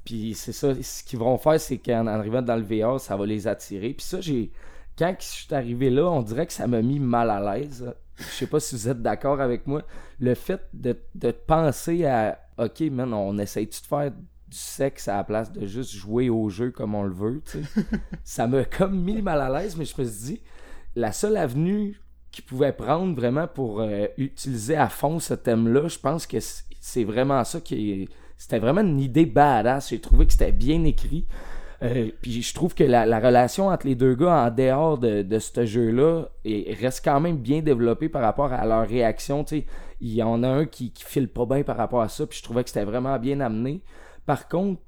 Puis 0.04 0.35
c'est 0.35 0.52
ça. 0.52 0.73
Ce 0.80 1.02
qu'ils 1.04 1.18
vont 1.18 1.38
faire, 1.38 1.59
c'est 1.61 1.78
qu'en 1.78 2.07
arrivant 2.07 2.42
dans 2.42 2.57
le 2.57 2.62
VR, 2.62 2.99
ça 3.00 3.16
va 3.16 3.25
les 3.25 3.47
attirer. 3.47 3.90
Puis 3.90 4.04
ça, 4.07 4.21
j'ai. 4.21 4.50
Quand 4.98 5.14
je 5.20 5.24
suis 5.24 5.54
arrivé 5.54 5.90
là, 5.90 6.10
on 6.10 6.22
dirait 6.22 6.46
que 6.46 6.52
ça 6.52 6.66
m'a 6.66 6.82
mis 6.82 6.98
mal 6.98 7.30
à 7.30 7.56
l'aise. 7.56 7.94
Je 8.16 8.24
sais 8.24 8.46
pas 8.46 8.58
si 8.58 8.74
vous 8.74 8.88
êtes 8.88 9.00
d'accord 9.00 9.40
avec 9.40 9.66
moi. 9.66 9.82
Le 10.18 10.34
fait 10.34 10.60
de, 10.72 10.98
de 11.14 11.30
penser 11.30 12.04
à 12.04 12.38
OK, 12.58 12.80
man, 12.90 13.14
on 13.14 13.38
essaye-tu 13.38 13.80
de 13.80 13.86
faire 13.86 14.10
du 14.10 14.56
sexe 14.56 15.06
à 15.06 15.18
la 15.18 15.24
place 15.24 15.52
de 15.52 15.66
juste 15.66 15.92
jouer 15.92 16.30
au 16.30 16.48
jeu 16.48 16.70
comme 16.70 16.94
on 16.94 17.04
le 17.04 17.14
veut, 17.14 17.42
tu 17.44 17.62
sais? 17.62 17.82
ça 18.24 18.46
m'a 18.46 18.64
comme 18.64 19.00
mis 19.00 19.22
mal 19.22 19.40
à 19.40 19.48
l'aise, 19.48 19.76
mais 19.76 19.84
je 19.84 20.00
me 20.00 20.06
suis 20.06 20.34
dit, 20.34 20.42
la 20.96 21.12
seule 21.12 21.36
avenue 21.36 22.00
qu'ils 22.32 22.44
pouvaient 22.44 22.72
prendre 22.72 23.14
vraiment 23.14 23.46
pour 23.46 23.80
euh, 23.80 24.06
utiliser 24.16 24.76
à 24.76 24.88
fond 24.88 25.18
ce 25.20 25.34
thème-là, 25.34 25.88
je 25.88 25.98
pense 25.98 26.26
que 26.26 26.38
c'est 26.80 27.04
vraiment 27.04 27.44
ça 27.44 27.60
qui 27.60 27.92
est. 27.92 28.08
C'était 28.36 28.58
vraiment 28.60 28.82
une 28.82 29.00
idée 29.00 29.26
badass. 29.26 29.90
J'ai 29.90 30.00
trouvé 30.00 30.26
que 30.26 30.32
c'était 30.32 30.52
bien 30.52 30.84
écrit. 30.84 31.26
Euh, 31.82 32.11
puis 32.20 32.42
je 32.42 32.54
trouve 32.54 32.75
que 32.75 32.82
la, 32.82 33.06
la 33.06 33.20
relation 33.20 33.68
entre 33.68 33.87
les 33.87 33.94
deux 33.94 34.14
gars 34.16 34.47
en 34.47 34.50
dehors 34.50 34.99
de, 34.99 35.23
de 35.23 35.38
ce 35.38 35.64
jeu-là 35.64 36.25
est- 36.44 36.75
reste 36.80 37.04
quand 37.04 37.20
même 37.20 37.37
bien 37.37 37.61
développée 37.61 38.08
par 38.08 38.23
rapport 38.23 38.52
à 38.52 38.66
leur 38.66 38.87
réaction. 38.88 39.44
tu 39.44 39.61
sais. 39.61 39.66
Il 40.00 40.12
y 40.12 40.23
en 40.23 40.42
a 40.42 40.49
un 40.49 40.66
qui, 40.66 40.90
qui 40.90 41.04
file 41.04 41.28
pas 41.28 41.47
bien 41.47 41.62
par 41.62 41.76
rapport 41.76 42.00
à 42.00 42.08
ça, 42.08 42.26
puis 42.26 42.38
je 42.38 42.42
trouvais 42.42 42.64
que 42.64 42.70
c'était 42.70 42.85
vraiment 42.85 43.16
bien 43.18 43.40
amené. 43.40 43.82
Par 44.26 44.49
contre, 44.49 44.80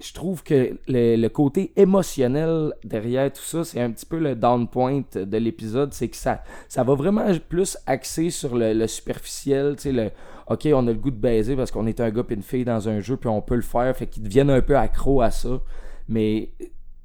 je 0.00 0.12
trouve 0.12 0.42
que 0.42 0.76
le, 0.88 1.28
côté 1.28 1.72
émotionnel 1.76 2.72
derrière 2.82 3.32
tout 3.32 3.42
ça, 3.42 3.64
c'est 3.64 3.80
un 3.80 3.90
petit 3.90 4.06
peu 4.06 4.18
le 4.18 4.34
down 4.34 4.66
point 4.68 5.02
de 5.14 5.36
l'épisode. 5.36 5.92
C'est 5.94 6.08
que 6.08 6.16
ça, 6.16 6.42
ça 6.68 6.82
va 6.82 6.94
vraiment 6.94 7.26
plus 7.48 7.78
axer 7.86 8.30
sur 8.30 8.56
le, 8.56 8.86
superficiel. 8.86 9.76
Le 9.84 10.10
OK, 10.48 10.68
on 10.74 10.86
a 10.88 10.92
le 10.92 10.98
goût 10.98 11.10
de 11.10 11.16
baiser 11.16 11.54
parce 11.56 11.70
qu'on 11.70 11.86
est 11.86 12.00
un 12.00 12.10
gars 12.10 12.24
et 12.28 12.34
une 12.34 12.42
fille 12.42 12.64
dans 12.64 12.88
un 12.88 13.00
jeu, 13.00 13.16
puis 13.16 13.28
on 13.28 13.40
peut 13.40 13.54
le 13.54 13.62
faire. 13.62 13.96
Fait 13.96 14.06
qu'ils 14.06 14.24
deviennent 14.24 14.50
un 14.50 14.62
peu 14.62 14.76
accros 14.76 15.22
à 15.22 15.30
ça. 15.30 15.60
Mais 16.08 16.50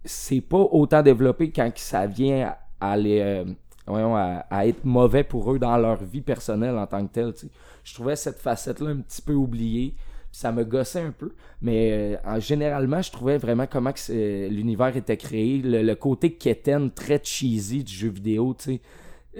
c'est 0.03 0.41
pas 0.41 0.57
autant 0.57 1.01
développé 1.01 1.51
quand 1.51 1.71
ça 1.75 2.05
vient 2.07 2.53
à, 2.79 2.97
les. 2.97 3.19
euh, 3.19 3.45
voyons, 3.87 4.15
à, 4.15 4.67
être 4.67 4.85
mauvais 4.85 5.23
pour 5.23 5.51
eux 5.51 5.59
dans 5.59 5.77
leur 5.77 6.03
vie 6.03 6.21
personnelle 6.21 6.77
en 6.77 6.87
tant 6.87 7.05
que 7.05 7.13
tel. 7.13 7.33
tu 7.33 7.41
sais. 7.41 7.51
Je 7.83 7.93
trouvais 7.93 8.15
cette 8.15 8.39
facette-là 8.39 8.91
un 8.91 8.97
petit 8.97 9.21
peu 9.21 9.33
oubliée. 9.33 9.95
Ça 10.31 10.51
me 10.51 10.63
gossait 10.63 11.01
un 11.01 11.11
peu. 11.11 11.33
Mais 11.61 11.91
euh, 11.91 12.17
en, 12.23 12.39
généralement, 12.39 13.01
je 13.01 13.11
trouvais 13.11 13.37
vraiment 13.37 13.65
comment 13.65 13.93
l'univers 14.09 14.95
était 14.95 15.17
créé. 15.17 15.61
Le, 15.63 15.93
côté 15.95 16.33
quétaine, 16.33 16.91
très 16.91 17.19
cheesy 17.23 17.83
du 17.83 17.93
jeu 17.93 18.09
vidéo, 18.09 18.55
tu 18.57 18.79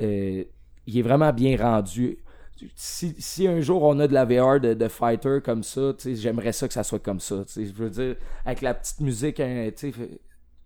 euh, 0.02 0.44
il 0.88 0.98
est 0.98 1.02
vraiment 1.02 1.32
bien 1.32 1.58
rendu. 1.58 2.18
Si, 2.76 3.16
si 3.20 3.48
un 3.48 3.60
jour 3.62 3.84
on 3.84 4.00
a 4.00 4.08
de 4.08 4.14
la 4.14 4.26
VR 4.26 4.60
de, 4.60 4.74
de 4.74 4.88
fighter 4.88 5.40
comme 5.44 5.64
ça, 5.64 5.94
j'aimerais 6.06 6.52
ça 6.52 6.68
que 6.68 6.74
ça 6.74 6.84
soit 6.84 7.00
comme 7.00 7.20
ça. 7.20 7.44
Je 7.56 7.72
veux 7.74 7.90
dire, 7.90 8.16
avec 8.46 8.62
la 8.62 8.74
petite 8.74 9.00
musique, 9.02 9.40
hein, 9.40 9.70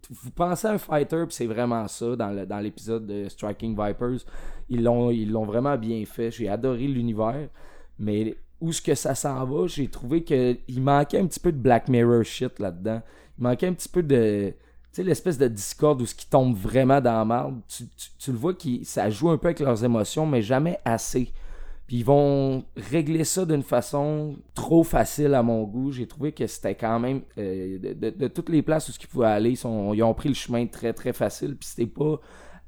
vous 0.09 0.31
pensez 0.31 0.67
à 0.67 0.71
un 0.71 0.77
fighter, 0.77 1.23
puis 1.25 1.33
c'est 1.35 1.45
vraiment 1.45 1.87
ça 1.87 2.15
dans 2.15 2.45
dans 2.45 2.59
l'épisode 2.59 3.07
de 3.07 3.29
Striking 3.29 3.71
Vipers. 3.71 4.25
Ils 4.69 4.83
l'ont 4.83 5.45
vraiment 5.45 5.77
bien 5.77 6.03
fait. 6.05 6.29
J'ai 6.31 6.49
adoré 6.49 6.87
l'univers, 6.87 7.47
mais 7.97 8.35
où 8.59 8.71
ce 8.71 8.81
que 8.81 8.95
ça 8.95 9.15
s'en 9.15 9.43
va, 9.45 9.67
j'ai 9.67 9.87
trouvé 9.87 10.23
que 10.23 10.57
il 10.67 10.81
manquait 10.81 11.19
un 11.19 11.25
petit 11.27 11.39
peu 11.39 11.51
de 11.51 11.57
Black 11.57 11.87
Mirror 11.87 12.23
shit 12.23 12.59
là-dedans. 12.59 13.01
Il 13.37 13.43
manquait 13.43 13.67
un 13.67 13.73
petit 13.73 13.89
peu 13.89 14.03
de 14.03 14.53
tu 14.91 14.97
sais 14.97 15.03
l'espèce 15.03 15.37
de 15.37 15.47
Discord 15.47 15.99
où 16.01 16.05
ce 16.05 16.13
qui 16.13 16.27
tombe 16.29 16.55
vraiment 16.55 17.01
dans 17.01 17.13
la 17.17 17.25
marde. 17.25 17.61
Tu, 17.67 17.85
tu- 17.87 18.09
tu 18.19 18.31
le 18.31 18.37
vois 18.37 18.53
ça 18.83 19.09
joue 19.09 19.29
un 19.31 19.37
peu 19.37 19.47
avec 19.47 19.59
leurs 19.59 19.83
émotions, 19.83 20.25
mais 20.25 20.41
jamais 20.41 20.79
assez. 20.85 21.31
Ils 21.95 22.03
vont 22.03 22.65
régler 22.75 23.23
ça 23.23 23.45
d'une 23.45 23.61
façon 23.61 24.35
trop 24.55 24.83
facile 24.83 25.35
à 25.35 25.43
mon 25.43 25.61
goût. 25.61 25.91
J'ai 25.91 26.07
trouvé 26.07 26.31
que 26.31 26.47
c'était 26.47 26.73
quand 26.73 26.99
même 26.99 27.21
euh, 27.37 27.77
de, 27.77 28.27
toutes 28.29 28.49
les 28.49 28.63
places 28.63 28.89
où 28.89 28.91
ce 28.91 29.05
pouvaient 29.05 29.27
aller, 29.27 29.51
ils 29.51 29.67
ont 29.67 30.13
pris 30.15 30.27
le 30.27 30.33
chemin 30.33 30.65
très 30.65 30.91
très 30.91 31.13
facile. 31.13 31.55
Puis 31.55 31.69
c'était 31.69 31.85
pas 31.85 32.19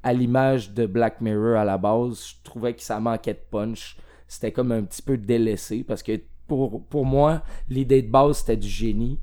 à 0.04 0.14
l'image 0.14 0.74
de 0.74 0.86
Black 0.86 1.22
Mirror 1.22 1.58
à 1.58 1.66
la 1.66 1.80
base. 1.80 2.24
Je 2.24 2.44
trouvais 2.44 2.76
que 2.76 2.84
ça 2.84 3.00
manquait 3.00 3.34
de 3.34 3.40
punch. 3.50 3.98
C'était 4.28 4.52
comme 4.52 4.72
un 4.72 4.84
petit 4.84 5.02
peu 5.02 5.18
délaissé 5.18 5.84
parce 5.84 6.04
que 6.04 6.22
pour, 6.46 6.86
pour 6.86 7.04
moi, 7.04 7.42
l'idée 7.68 8.04
de 8.04 8.12
base 8.12 8.38
c'était 8.38 8.58
du 8.58 8.70
génie. 8.70 9.20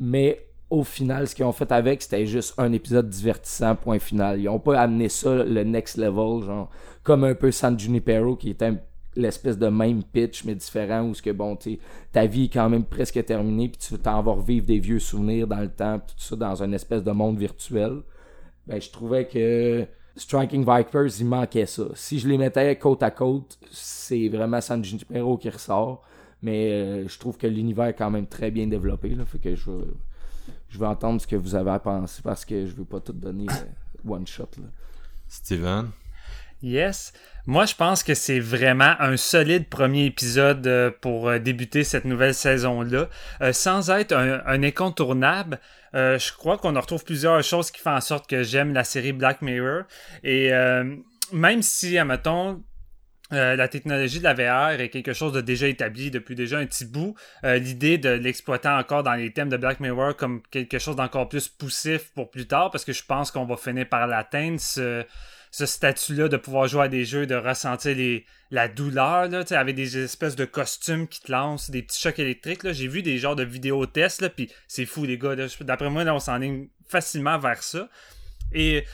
Mais 0.00 0.45
au 0.70 0.82
final, 0.82 1.28
ce 1.28 1.34
qu'ils 1.34 1.44
ont 1.44 1.52
fait 1.52 1.70
avec, 1.70 2.02
c'était 2.02 2.26
juste 2.26 2.54
un 2.58 2.72
épisode 2.72 3.08
divertissant, 3.08 3.76
point 3.76 3.98
final. 3.98 4.40
Ils 4.40 4.48
ont 4.48 4.58
pas 4.58 4.80
amené 4.80 5.08
ça 5.08 5.44
le 5.44 5.62
next 5.62 5.96
level, 5.96 6.44
genre, 6.44 6.70
comme 7.02 7.24
un 7.24 7.34
peu 7.34 7.52
San 7.52 7.78
Junipero, 7.78 8.36
qui 8.36 8.50
était 8.50 8.72
l'espèce 9.14 9.58
de 9.58 9.68
même 9.68 10.02
pitch, 10.02 10.44
mais 10.44 10.54
différent, 10.54 11.04
où 11.04 11.14
ce 11.14 11.22
que, 11.22 11.30
bon, 11.30 11.56
tu 11.56 11.78
ta 12.12 12.26
vie 12.26 12.44
est 12.44 12.52
quand 12.52 12.68
même 12.68 12.84
presque 12.84 13.24
terminée, 13.24 13.68
puis 13.68 13.78
tu 13.78 13.98
t'en 13.98 14.22
vas 14.22 14.32
revivre 14.32 14.66
des 14.66 14.78
vieux 14.78 14.98
souvenirs 14.98 15.46
dans 15.46 15.60
le 15.60 15.70
temps, 15.70 15.98
tout 16.00 16.14
ça 16.18 16.36
dans 16.36 16.62
une 16.62 16.74
espèce 16.74 17.02
de 17.02 17.12
monde 17.12 17.38
virtuel. 17.38 18.02
Ben, 18.66 18.80
je 18.80 18.90
trouvais 18.90 19.26
que 19.26 19.86
Striking 20.16 20.64
Vipers, 20.66 21.20
il 21.20 21.26
manquait 21.26 21.66
ça. 21.66 21.84
Si 21.94 22.18
je 22.18 22.28
les 22.28 22.38
mettais 22.38 22.76
côte 22.76 23.02
à 23.02 23.10
côte, 23.10 23.58
c'est 23.70 24.28
vraiment 24.28 24.60
San 24.60 24.84
Junipero 24.84 25.36
qui 25.38 25.48
ressort. 25.48 26.02
Mais 26.42 26.70
euh, 26.70 27.08
je 27.08 27.18
trouve 27.18 27.38
que 27.38 27.46
l'univers 27.46 27.86
est 27.86 27.94
quand 27.94 28.10
même 28.10 28.26
très 28.26 28.50
bien 28.50 28.66
développé. 28.66 29.10
Là, 29.10 29.24
fait 29.24 29.38
que 29.38 29.54
je 29.54 29.70
je 30.68 30.78
veux 30.78 30.86
entendre 30.86 31.20
ce 31.20 31.26
que 31.26 31.36
vous 31.36 31.54
avez 31.54 31.70
à 31.70 31.78
penser 31.78 32.20
parce 32.22 32.44
que 32.44 32.66
je 32.66 32.72
veux 32.74 32.84
pas 32.84 33.00
tout 33.00 33.12
donner 33.12 33.46
euh, 33.50 34.10
one 34.10 34.26
shot. 34.26 34.50
Là. 34.58 34.66
Steven? 35.28 35.90
Yes. 36.62 37.12
Moi, 37.46 37.66
je 37.66 37.74
pense 37.74 38.02
que 38.02 38.14
c'est 38.14 38.40
vraiment 38.40 38.94
un 38.98 39.16
solide 39.16 39.68
premier 39.68 40.06
épisode 40.06 40.66
euh, 40.66 40.90
pour 41.00 41.28
euh, 41.28 41.38
débuter 41.38 41.84
cette 41.84 42.04
nouvelle 42.04 42.34
saison-là. 42.34 43.08
Euh, 43.40 43.52
sans 43.52 43.90
être 43.90 44.12
un, 44.12 44.40
un 44.46 44.62
incontournable, 44.62 45.60
euh, 45.94 46.18
je 46.18 46.32
crois 46.32 46.58
qu'on 46.58 46.74
en 46.74 46.80
retrouve 46.80 47.04
plusieurs 47.04 47.42
choses 47.42 47.70
qui 47.70 47.80
font 47.80 47.94
en 47.94 48.00
sorte 48.00 48.28
que 48.28 48.42
j'aime 48.42 48.72
la 48.72 48.84
série 48.84 49.12
Black 49.12 49.42
Mirror. 49.42 49.82
Et 50.24 50.52
euh, 50.52 50.96
même 51.32 51.62
si, 51.62 51.98
admettons, 51.98 52.62
euh, 53.32 53.56
la 53.56 53.66
technologie 53.66 54.20
de 54.20 54.24
la 54.24 54.34
VR 54.34 54.80
est 54.80 54.88
quelque 54.88 55.12
chose 55.12 55.32
de 55.32 55.40
déjà 55.40 55.66
établi 55.66 56.10
depuis 56.10 56.36
déjà 56.36 56.58
un 56.58 56.66
petit 56.66 56.84
bout. 56.84 57.14
Euh, 57.44 57.58
L'idée 57.58 57.98
de 57.98 58.10
l'exploiter 58.10 58.68
encore 58.68 59.02
dans 59.02 59.14
les 59.14 59.32
thèmes 59.32 59.48
de 59.48 59.56
Black 59.56 59.80
Mirror 59.80 60.14
comme 60.16 60.42
quelque 60.50 60.78
chose 60.78 60.94
d'encore 60.94 61.28
plus 61.28 61.48
poussif 61.48 62.12
pour 62.14 62.30
plus 62.30 62.46
tard, 62.46 62.70
parce 62.70 62.84
que 62.84 62.92
je 62.92 63.04
pense 63.04 63.32
qu'on 63.32 63.44
va 63.44 63.56
finir 63.56 63.88
par 63.88 64.06
l'atteindre, 64.06 64.60
ce, 64.60 65.04
statut-là 65.50 66.28
de 66.28 66.36
pouvoir 66.36 66.68
jouer 66.68 66.84
à 66.84 66.88
des 66.88 67.04
jeux, 67.04 67.26
de 67.26 67.34
ressentir 67.34 67.96
les, 67.96 68.26
la 68.50 68.68
douleur, 68.68 69.28
là, 69.28 69.42
avec 69.50 69.74
des 69.74 69.98
espèces 69.98 70.36
de 70.36 70.44
costumes 70.44 71.08
qui 71.08 71.20
te 71.20 71.32
lancent, 71.32 71.70
des 71.70 71.82
petits 71.82 72.00
chocs 72.00 72.18
électriques. 72.18 72.70
J'ai 72.72 72.86
vu 72.86 73.02
des 73.02 73.18
genres 73.18 73.36
de 73.36 73.42
vidéos 73.42 73.86
tests, 73.86 74.28
puis 74.28 74.52
c'est 74.68 74.86
fou, 74.86 75.04
les 75.04 75.18
gars. 75.18 75.34
D'après 75.60 75.90
moi, 75.90 76.04
là, 76.04 76.14
on 76.14 76.20
s'enligne 76.20 76.68
facilement 76.88 77.38
vers 77.38 77.62
ça. 77.62 77.88
Et 78.52 78.84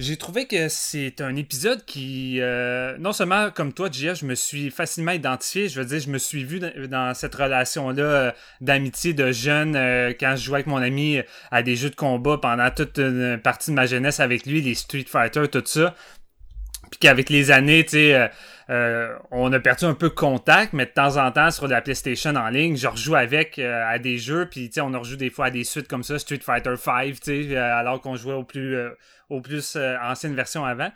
j'ai 0.00 0.16
trouvé 0.16 0.46
que 0.46 0.68
c'est 0.70 1.20
un 1.20 1.36
épisode 1.36 1.84
qui, 1.84 2.38
euh, 2.40 2.96
non 2.98 3.12
seulement 3.12 3.50
comme 3.50 3.74
toi, 3.74 3.90
Gia, 3.92 4.14
je 4.14 4.24
me 4.24 4.34
suis 4.34 4.70
facilement 4.70 5.12
identifié, 5.12 5.68
je 5.68 5.78
veux 5.78 5.86
dire, 5.86 6.00
je 6.00 6.08
me 6.08 6.16
suis 6.16 6.42
vu 6.42 6.58
dans, 6.58 7.12
cette 7.12 7.34
relation-là 7.34 8.02
euh, 8.02 8.32
d'amitié 8.62 9.12
de 9.12 9.30
jeune 9.30 9.76
euh, 9.76 10.14
quand 10.18 10.36
je 10.36 10.44
jouais 10.44 10.56
avec 10.56 10.68
mon 10.68 10.78
ami 10.78 11.20
à 11.50 11.62
des 11.62 11.76
jeux 11.76 11.90
de 11.90 11.96
combat 11.96 12.38
pendant 12.38 12.70
toute 12.70 12.98
une 12.98 13.38
partie 13.42 13.72
de 13.72 13.76
ma 13.76 13.84
jeunesse 13.84 14.20
avec 14.20 14.46
lui, 14.46 14.62
les 14.62 14.74
Street 14.74 15.04
Fighter, 15.06 15.48
tout 15.48 15.62
ça. 15.66 15.94
Puis 16.90 16.98
qu'avec 16.98 17.28
les 17.28 17.50
années, 17.50 17.84
tu 17.84 17.90
sais, 17.90 18.30
on 19.30 19.52
a 19.52 19.60
perdu 19.60 19.84
un 19.84 19.94
peu 19.94 20.08
contact, 20.08 20.72
mais 20.72 20.86
de 20.86 20.90
temps 20.90 21.18
en 21.18 21.30
temps, 21.30 21.50
sur 21.50 21.68
la 21.68 21.82
PlayStation 21.82 22.34
en 22.34 22.48
ligne, 22.48 22.76
je 22.76 22.88
rejoue 22.88 23.14
avec 23.14 23.58
à 23.58 23.98
des 23.98 24.18
jeux, 24.18 24.48
puis 24.50 24.68
tu 24.68 24.74
sais, 24.74 24.80
on 24.80 24.98
rejoue 24.98 25.16
des 25.16 25.30
fois 25.30 25.46
à 25.46 25.50
des 25.50 25.62
suites 25.62 25.86
comme 25.86 26.02
ça, 26.02 26.18
Street 26.18 26.40
Fighter 26.42 26.74
5, 26.76 27.12
tu 27.12 27.18
sais, 27.22 27.56
euh, 27.56 27.76
alors 27.76 28.00
qu'on 28.00 28.16
jouait 28.16 28.34
au 28.34 28.44
plus, 28.44 28.76
plus 29.38 29.76
euh, 29.76 29.96
ancienne 30.02 30.34
version 30.34 30.64
avant. 30.64 30.90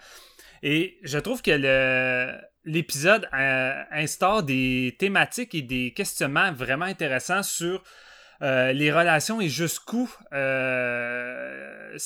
Et 0.64 0.99
je 1.03 1.19
trouve 1.19 1.43
que 1.43 1.53
l'épisode 2.64 3.29
euh, 3.35 3.83
instaure 3.93 4.43
des 4.43 4.97
thématiques 4.99 5.55
et 5.55 5.62
des 5.62 5.93
questionnements 5.93 6.53
vraiment 6.53 6.87
intéressants 6.87 7.43
sur 7.43 7.83
euh, 8.43 8.73
les 8.73 8.91
relations 8.91 9.41
et 9.41 9.49
jusqu'où 9.49 10.11
euh, 10.33 11.97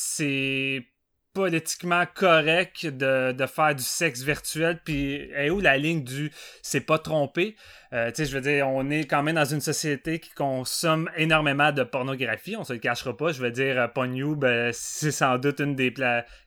politiquement 1.38 2.02
correct 2.14 2.85
de, 2.85 3.30
de 3.30 3.47
faire 3.47 3.73
du 3.73 3.85
sexe 3.85 4.23
virtuel, 4.23 4.80
puis 4.85 5.30
est 5.37 5.50
où 5.50 5.61
la 5.61 5.76
ligne 5.76 6.02
du 6.02 6.33
c'est 6.62 6.80
pas 6.80 6.99
trompé? 6.99 7.54
Euh, 7.92 8.11
je 8.18 8.25
veux 8.25 8.40
dire, 8.40 8.68
on 8.68 8.90
est 8.90 9.04
quand 9.04 9.22
même 9.22 9.37
dans 9.37 9.44
une 9.44 9.61
société 9.61 10.18
qui 10.18 10.31
consomme 10.31 11.09
énormément 11.16 11.70
de 11.70 11.85
pornographie, 11.85 12.57
on 12.57 12.64
se 12.64 12.72
le 12.72 12.81
cachera 12.81 13.16
pas. 13.16 13.31
Je 13.31 13.40
veux 13.40 13.53
dire, 13.53 13.81
euh, 13.81 13.87
Pornhub, 13.87 14.42
euh, 14.42 14.70
c'est 14.72 15.12
sans 15.12 15.38
doute 15.38 15.61
une 15.61 15.77
des, 15.77 15.94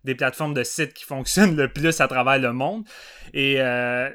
des 0.03 0.15
plateformes 0.15 0.53
de 0.53 0.63
sites 0.65 0.93
qui 0.93 1.05
fonctionne 1.05 1.55
le 1.55 1.69
plus 1.69 2.01
à 2.01 2.09
travers 2.09 2.37
le 2.37 2.51
monde. 2.51 2.83
Et 3.33 3.61
euh, 3.61 4.09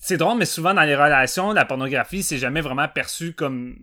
c'est 0.00 0.16
drôle, 0.16 0.38
mais 0.38 0.44
souvent 0.44 0.74
dans 0.74 0.82
les 0.82 0.94
relations, 0.94 1.52
la 1.52 1.64
pornographie, 1.64 2.22
c'est 2.22 2.38
jamais 2.38 2.60
vraiment 2.60 2.88
perçu 2.88 3.32
comme 3.32 3.76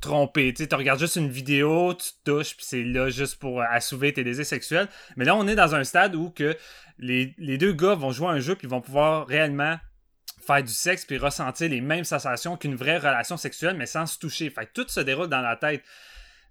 trompé. 0.00 0.54
Tu 0.54 0.66
regardes 0.74 1.00
juste 1.00 1.16
une 1.16 1.28
vidéo, 1.28 1.94
tu 1.94 2.10
te 2.10 2.30
touches, 2.30 2.56
puis 2.56 2.64
c'est 2.66 2.84
là 2.84 3.10
juste 3.10 3.38
pour 3.38 3.60
euh, 3.60 3.64
assouvir 3.70 4.12
tes 4.14 4.24
désirs 4.24 4.46
sexuels. 4.46 4.88
Mais 5.16 5.24
là, 5.24 5.36
on 5.36 5.46
est 5.46 5.54
dans 5.54 5.74
un 5.74 5.84
stade 5.84 6.14
où 6.14 6.30
que 6.30 6.56
les, 6.98 7.34
les 7.38 7.58
deux 7.58 7.72
gars 7.72 7.94
vont 7.94 8.10
jouer 8.10 8.28
un 8.28 8.40
jeu, 8.40 8.54
puis 8.54 8.66
vont 8.66 8.80
pouvoir 8.80 9.26
réellement 9.26 9.78
faire 10.48 10.62
du 10.62 10.72
sexe 10.72 11.04
puis 11.04 11.18
ressentir 11.18 11.68
les 11.68 11.80
mêmes 11.80 12.04
sensations 12.04 12.56
qu'une 12.56 12.74
vraie 12.74 12.98
relation 12.98 13.36
sexuelle, 13.36 13.76
mais 13.76 13.86
sans 13.86 14.06
se 14.06 14.18
toucher. 14.18 14.48
Fait 14.50 14.66
que 14.66 14.72
tout 14.72 14.88
se 14.88 15.00
déroule 15.00 15.28
dans 15.28 15.42
la 15.42 15.56
tête. 15.56 15.82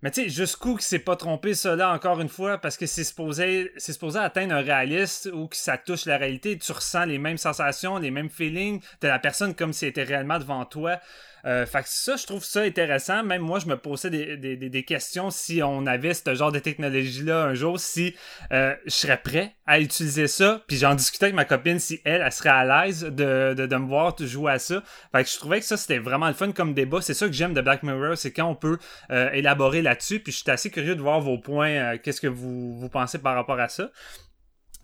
Mais 0.04 0.12
tu 0.12 0.24
sais, 0.24 0.30
jusqu'où 0.30 0.76
que 0.76 0.84
c'est 0.84 1.00
pas 1.00 1.16
trompé 1.16 1.54
là 1.66 1.92
encore 1.92 2.22
une 2.22 2.30
fois, 2.30 2.60
parce 2.60 2.78
que 2.78 2.86
c'est 2.86 3.04
supposé, 3.04 3.72
c'est 3.78 3.94
supposé 3.94 4.20
atteindre 4.20 4.54
un 4.54 4.62
réaliste 4.62 5.28
ou 5.34 5.48
que 5.48 5.56
ça 5.56 5.78
touche 5.78 6.06
la 6.06 6.18
réalité, 6.18 6.56
tu 6.58 6.72
ressens 6.72 7.06
les 7.06 7.18
mêmes 7.18 7.38
sensations, 7.38 7.98
les 7.98 8.12
mêmes 8.12 8.30
feelings 8.30 8.80
de 9.02 9.08
la 9.08 9.18
personne 9.18 9.56
comme 9.56 9.74
si 9.74 9.86
elle 9.86 9.90
était 9.90 10.04
réellement 10.04 10.38
devant 10.38 10.66
toi. 10.66 11.00
Euh, 11.48 11.66
fait 11.66 11.80
que 11.84 11.90
ça, 11.90 12.16
je 12.18 12.26
trouve 12.26 12.44
ça 12.44 12.62
intéressant. 12.62 13.24
Même 13.24 13.42
moi, 13.42 13.60
je 13.60 13.68
me 13.68 13.78
posais 13.78 14.10
des, 14.10 14.36
des, 14.38 14.58
des- 14.58 14.84
questions 14.84 15.32
si 15.32 15.64
on 15.64 15.86
avait 15.86 16.14
ce 16.14 16.36
genre 16.36 16.52
de 16.52 16.60
technologie-là 16.60 17.44
un 17.46 17.54
jour, 17.54 17.80
si 17.80 18.16
euh, 18.52 18.76
je 18.86 18.92
serais 18.92 19.18
prêt 19.18 19.56
à 19.66 19.80
utiliser 19.80 20.28
ça. 20.28 20.62
Puis 20.68 20.78
j'en 20.78 20.94
discutais 20.94 21.26
avec 21.26 21.36
ma 21.36 21.46
copine 21.46 21.80
si 21.80 22.02
elle, 22.06 22.22
elle 22.22 22.32
serait 22.32 22.50
à 22.50 22.66
l'aise 22.86 23.04
de, 23.04 23.54
de, 23.54 23.66
de 23.66 23.76
me 23.78 23.88
voir 23.88 24.16
jouer 24.20 24.52
à 24.52 24.60
ça. 24.60 24.84
Fait 25.14 25.24
que 25.24 25.30
je 25.30 25.38
trouvais 25.38 25.60
que 25.60 25.66
ça, 25.66 25.78
c'était 25.78 26.00
vraiment 26.00 26.28
le 26.28 26.34
fun 26.34 26.52
comme 26.52 26.74
débat. 26.74 27.02
C'est 27.02 27.14
ça 27.14 27.28
que 27.28 27.34
j'aime 27.34 27.54
de 27.54 27.62
Black 27.62 27.84
Mirror, 27.84 28.18
c'est 28.18 28.32
quand 28.32 28.46
on 28.50 28.56
peut 28.56 28.78
euh, 29.12 29.30
élaborer 29.32 29.82
là-dessus. 29.82 30.20
Puis 30.20 30.34
je 30.34 30.40
suis 30.40 30.52
assez 30.52 30.70
curieux 30.70 30.96
de 30.96 31.02
voir 31.02 31.22
vos 31.22 31.38
points. 31.38 31.70
euh, 31.70 31.98
Qu'est-ce 32.02 32.22
que 32.22 32.28
vous, 32.28 32.78
vous 32.78 32.90
pensez 32.90 33.20
par 33.20 33.36
rapport 33.36 33.60
à 33.60 33.70
ça? 33.70 33.90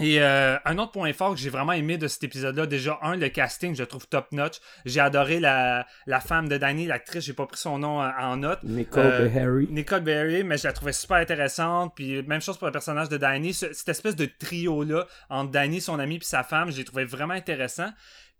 Et 0.05 0.21
euh, 0.21 0.57
un 0.65 0.77
autre 0.79 0.91
point 0.91 1.13
fort 1.13 1.33
que 1.33 1.39
j'ai 1.39 1.49
vraiment 1.49 1.71
aimé 1.71 1.97
de 1.97 2.07
cet 2.07 2.23
épisode-là, 2.25 2.65
déjà, 2.65 2.99
un, 3.01 3.15
le 3.15 3.29
casting, 3.29 3.73
je 3.75 3.81
le 3.83 3.87
trouve 3.87 4.05
top-notch. 4.07 4.55
J'ai 4.85 4.99
adoré 4.99 5.39
la, 5.39 5.87
la 6.07 6.19
femme 6.19 6.49
de 6.49 6.57
Danny, 6.57 6.85
l'actrice, 6.87 7.23
j'ai 7.23 7.33
pas 7.33 7.45
pris 7.45 7.57
son 7.59 7.77
nom 7.79 7.99
en, 8.01 8.09
en 8.09 8.37
note. 8.37 8.59
Nicole 8.63 9.05
Euh, 9.05 9.29
Beharie. 9.29 9.67
Nicole 9.69 10.01
Berry, 10.01 10.43
mais 10.43 10.57
je 10.57 10.65
la 10.65 10.73
trouvais 10.73 10.91
super 10.93 11.17
intéressante. 11.17 11.93
Puis 11.95 12.21
même 12.23 12.41
chose 12.41 12.57
pour 12.57 12.67
le 12.67 12.73
personnage 12.73 13.07
de 13.09 13.17
Danny. 13.17 13.53
Ce- 13.53 13.71
cette 13.71 13.89
espèce 13.89 14.15
de 14.15 14.25
trio-là, 14.25 15.07
entre 15.29 15.51
Danny, 15.51 15.79
son 15.79 15.99
ami, 15.99 16.19
puis 16.19 16.27
sa 16.27 16.43
femme, 16.43 16.69
je 16.71 16.77
l'ai 16.77 16.83
trouvé 16.85 17.05
vraiment 17.05 17.33
intéressant. 17.33 17.89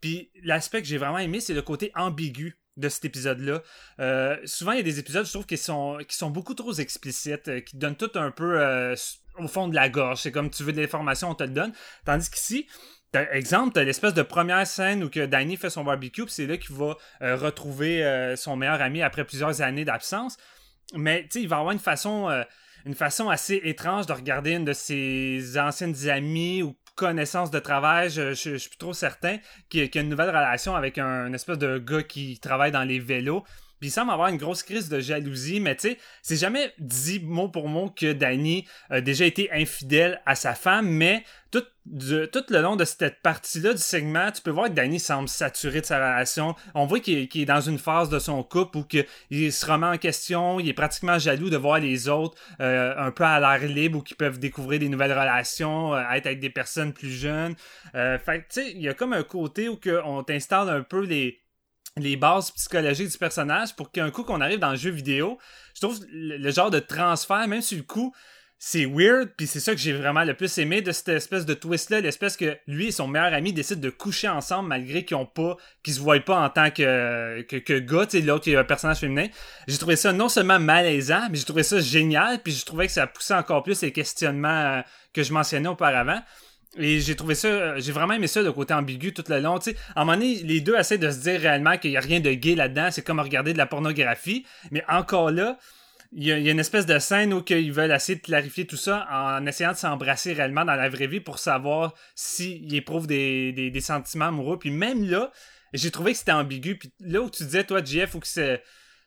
Puis 0.02 0.32
l'aspect 0.43 0.82
que 0.82 0.88
j'ai 0.88 0.97
vraiment 0.97 1.19
aimé, 1.19 1.39
c'est 1.39 1.54
le 1.54 1.62
côté 1.62 1.91
ambigu 1.95 2.58
de 2.76 2.89
cet 2.89 3.06
épisode-là. 3.06 3.62
Euh, 3.99 4.36
souvent, 4.45 4.71
il 4.71 4.78
y 4.78 4.82
a 4.82 4.84
des 4.84 4.99
épisodes, 4.99 5.26
je 5.26 5.32
trouve, 5.32 5.45
qui 5.45 5.58
sont, 5.58 5.99
qui 6.08 6.17
sont 6.17 6.30
beaucoup 6.32 6.56
trop 6.56 6.73
explicites, 6.73 7.47
euh, 7.47 7.60
qui 7.62 7.78
donnent 7.78 7.95
tout 7.95 8.12
un 8.15 8.32
peu 8.32 8.60
euh, 8.60 8.95
au 9.38 9.48
fond 9.48 9.67
de 9.67 9.76
la 9.76 9.89
gorge. 9.89 10.22
C'est 10.22 10.32
comme 10.32 10.50
tu 10.50 10.63
veux 10.63 10.74
de 10.74 10.82
l'information, 10.82 11.30
on 11.30 11.36
te 11.36 11.43
le 11.43 11.50
donne. 11.50 11.74
Tandis 12.06 12.30
qu'ici, 12.30 12.67
exemple, 13.32 13.74
t'as 13.74 13.84
l'espèce 13.84 14.13
de 14.13 14.22
première 14.22 14.65
scène 14.65 15.04
où 15.04 15.10
que 15.10 15.26
Danny 15.26 15.58
fait 15.58 15.69
son 15.69 15.84
barbecue, 15.84 16.24
c'est 16.28 16.48
là 16.48 16.58
qu'il 16.58 16.76
va 16.76 16.98
euh, 17.22 17.36
retrouver 17.36 18.04
euh, 18.04 18.36
son 18.36 18.56
meilleur 18.56 18.82
ami 18.82 19.02
après 19.02 19.24
plusieurs 19.26 19.62
années 19.62 19.86
d'absence. 19.86 20.38
Mais 20.96 21.28
tu 21.30 21.39
il 21.39 21.48
va 21.48 21.58
avoir 21.58 21.72
une 21.72 21.80
façon, 21.80 22.30
euh, 22.30 22.43
une 22.86 22.96
façon 22.96 23.30
assez 23.30 23.62
étrange 23.63 24.06
de 24.08 24.13
regarder 24.13 24.54
une 24.54 24.65
de 24.65 24.74
ses 24.74 25.58
anciennes 25.58 26.10
amies 26.10 26.63
ou 26.63 26.76
connaissances 26.96 27.50
de 27.52 27.60
travail, 27.60 28.10
je, 28.10 28.34
suis 28.34 28.69
plus 28.69 28.78
trop 28.78 28.93
certain, 28.93 29.38
qui, 29.69 29.89
qui 29.89 29.98
a 29.98 30.02
une 30.02 30.10
nouvelle 30.10 30.30
relation 30.30 30.76
avec 30.76 30.98
un, 30.98 31.34
espèce 31.34 31.58
de 31.58 31.80
gars 31.80 32.04
qui 32.04 32.39
travaille 32.39 32.72
dans 32.72 32.84
les 32.84 33.00
vélos. 33.00 33.43
Puis 33.84 33.89
il 33.89 33.91
semble 33.91 34.12
avoir 34.12 34.30
une 34.30 34.38
grosse 34.38 34.63
crise 34.63 34.88
de 34.88 35.02
jalousie, 35.02 35.60
mais 35.60 35.76
tu 35.76 35.89
sais, 35.89 35.98
c'est 36.22 36.38
jamais 36.38 36.72
dit 36.80 37.19
mot 37.19 37.50
pour 37.50 37.67
mot 37.67 37.89
que 37.89 38.13
Danny 38.13 38.65
a 38.89 39.02
déjà 39.02 39.26
été 39.26 39.52
infidèle 39.52 40.22
à 40.26 40.36
sa 40.36 40.56
femme, 40.56 40.88
mais 40.88 41.26
tout, 41.52 41.65
le 41.86 42.62
long 42.62 42.78
de 42.78 42.86
cette 42.86 43.22
partie-là 43.22 43.74
du 43.74 43.82
segment, 43.82 44.32
tu 44.32 44.41
peux 44.41 44.52
voir 44.52 44.69
que 44.69 44.74
Danny 44.74 45.02
semble 45.02 45.28
saturé 45.28 45.82
de 45.82 45.86
sa 45.86 45.98
relation. 45.98 46.56
On 46.74 46.86
voit 46.86 47.02
qu'il 47.02 47.28
est, 47.30 47.46
dans 47.46 47.60
une 47.60 47.78
phase 47.78 48.08
de 48.08 48.19
son 48.19 48.41
couple 48.41 48.78
où 48.78 48.86
il 49.30 49.52
se 49.52 49.65
remet 49.65 49.88
en 49.88 49.98
question, 49.98 50.62
il 50.62 50.69
est 50.69 50.74
pratiquement 50.74 51.19
jaloux 51.19 51.50
de 51.50 51.58
voir 51.58 51.80
les 51.80 52.08
autres 52.08 52.38
euh, 52.62 52.93
un 52.98 53.12
peu 53.12 53.26
à 53.26 53.41
l'air 53.41 53.69
libre 53.69 54.00
ou 54.00 54.02
qui 54.02 54.13
peuvent 54.13 54.39
découvrir 54.39 54.80
des 54.80 54.88
nouvelles 54.88 55.12
relations, 55.12 55.93
euh, 55.93 56.10
être 56.13 56.28
avec 56.28 56.39
des 56.39 56.50
personnes 56.50 56.93
plus 56.93 57.12
jeunes. 57.12 57.56
Euh, 57.96 58.17
fait 58.17 58.39
tu 58.39 58.62
sais, 58.62 58.72
il 58.72 58.82
y 58.82 58.88
a 58.88 58.93
comme 58.93 59.12
un 59.12 59.24
côté 59.24 59.67
où 59.67 59.78
on 60.06 60.24
t'installe 60.24 60.69
un 60.69 60.84
peu 60.84 61.04
les 61.04 61.43
les 61.98 62.16
bases 62.16 62.52
psychologiques 62.52 63.12
du 63.12 63.18
personnage 63.18 63.76
pour 63.76 63.92
qu'un 63.92 64.10
coup 64.12 64.24
qu'on 64.24 64.42
arrive 64.42 64.60
dans 64.60 64.72
le 64.72 64.78
jeu 64.78 64.90
vidéo, 64.90 65.38
je 65.76 65.82
trouve 65.82 66.00
le, 66.12 66.52
genre 66.52 66.72
de 66.72 66.80
transfert, 66.80 67.48
même 67.48 67.62
sur 67.62 67.78
le 67.78 67.84
coup, 67.84 68.14
c'est 68.58 68.86
weird, 68.86 69.32
puis 69.36 69.46
c'est 69.46 69.60
ça 69.60 69.74
que 69.74 69.78
j'ai 69.78 69.92
vraiment 69.92 70.24
le 70.24 70.34
plus 70.36 70.58
aimé 70.58 70.82
de 70.82 70.94
cette 70.94 71.10
espèce 71.10 71.46
de 71.46 71.54
twist-là, 71.54 72.00
l'espèce 72.00 72.38
que 72.38 72.58
lui 72.66 72.88
et 72.88 72.92
son 72.92 73.10
meilleur 73.10 73.34
ami 73.34 73.52
décident 73.52 73.82
de 73.82 73.90
coucher 73.90 74.30
ensemble 74.30 74.70
malgré 74.70 75.04
qu'ils 75.04 75.18
ont 75.18 75.26
pas, 75.26 75.58
qu'ils 75.84 75.96
se 75.96 76.00
voient 76.00 76.20
pas 76.22 76.40
en 76.40 76.50
tant 76.50 76.72
que, 76.72 77.42
que, 77.42 77.58
que 77.58 77.78
gars, 77.78 78.06
tu 78.06 78.22
l'autre 78.22 78.46
qui 78.46 78.54
est 78.54 78.56
un 78.56 78.64
personnage 78.64 79.00
féminin. 79.00 79.28
J'ai 79.68 79.78
trouvé 79.78 79.98
ça 79.98 80.14
non 80.14 80.30
seulement 80.30 80.60
malaisant, 80.60 81.28
mais 81.30 81.38
j'ai 81.38 81.44
trouvé 81.44 81.64
ça 81.64 81.82
génial, 81.82 82.42
puis 82.42 82.54
je 82.54 82.66
trouvais 82.66 82.88
que 82.88 82.94
ça 82.94 83.06
poussait 83.06 83.34
encore 83.34 83.64
plus 83.64 83.82
les 83.82 83.92
questionnements 83.92 84.78
euh, 84.78 84.82
que 85.14 85.24
je 85.24 85.34
mentionnais 85.34 85.68
auparavant. 85.68 86.22
Et 86.78 87.00
j'ai 87.00 87.16
trouvé 87.16 87.36
ça, 87.36 87.48
euh, 87.48 87.76
j'ai 87.80 87.92
vraiment 87.92 88.14
aimé 88.14 88.28
ça, 88.28 88.42
le 88.42 88.52
côté 88.52 88.74
ambigu 88.74 89.14
tout 89.14 89.24
le 89.30 89.40
long. 89.40 89.60
Tu 89.60 89.72
sais, 89.72 89.78
à 89.96 90.02
un 90.02 90.06
moment 90.06 90.18
donné, 90.18 90.36
les 90.44 90.62
deux 90.62 90.76
essaient 90.76 90.98
de 90.98 91.12
se 91.12 91.20
dire 91.20 91.40
réellement 91.40 91.78
qu'il 91.78 91.92
n'y 91.92 91.98
a 91.98 92.02
rien 92.02 92.20
de 92.20 92.32
gay 92.32 92.56
là-dedans. 92.56 92.90
C'est 92.92 93.04
comme 93.04 93.20
regarder 93.20 93.54
de 93.54 93.58
la 93.58 93.68
pornographie. 93.68 94.46
Mais 94.72 94.84
encore 94.88 95.32
là, 95.32 95.58
il 96.16 96.24
y, 96.24 96.32
a, 96.32 96.52
une 96.52 96.60
espèce 96.60 96.86
de 96.86 97.00
scène 97.00 97.34
où 97.34 97.44
ils 97.50 97.72
veulent 97.72 97.92
essayer 97.92 98.18
de 98.18 98.22
clarifier 98.22 98.68
tout 98.68 98.78
ça 98.78 99.08
en 99.12 99.46
essayant 99.48 99.72
de 99.72 99.78
s'embrasser 99.78 100.34
réellement 100.34 100.64
dans 100.64 100.76
la 100.76 100.88
vraie 100.88 101.08
vie 101.08 101.20
pour 101.20 101.40
savoir 101.40 101.94
s'ils 102.14 102.74
éprouvent 102.76 103.08
des, 103.08 103.52
des, 103.52 103.72
des 103.72 103.82
sentiments 103.82 104.26
amoureux. 104.26 104.60
Puis 104.60 104.70
même 104.70 105.10
là, 105.10 105.32
j'ai 105.74 105.92
trouvé 105.92 106.12
que 106.14 106.20
c'était 106.20 106.32
ambigu. 106.32 106.78
Puis 106.78 106.92
là 107.00 107.22
où 107.22 107.30
tu 107.30 107.44
disais, 107.44 107.64
toi, 107.64 107.84
JF, 107.84 108.16
ou 108.16 108.20
que 108.20 108.28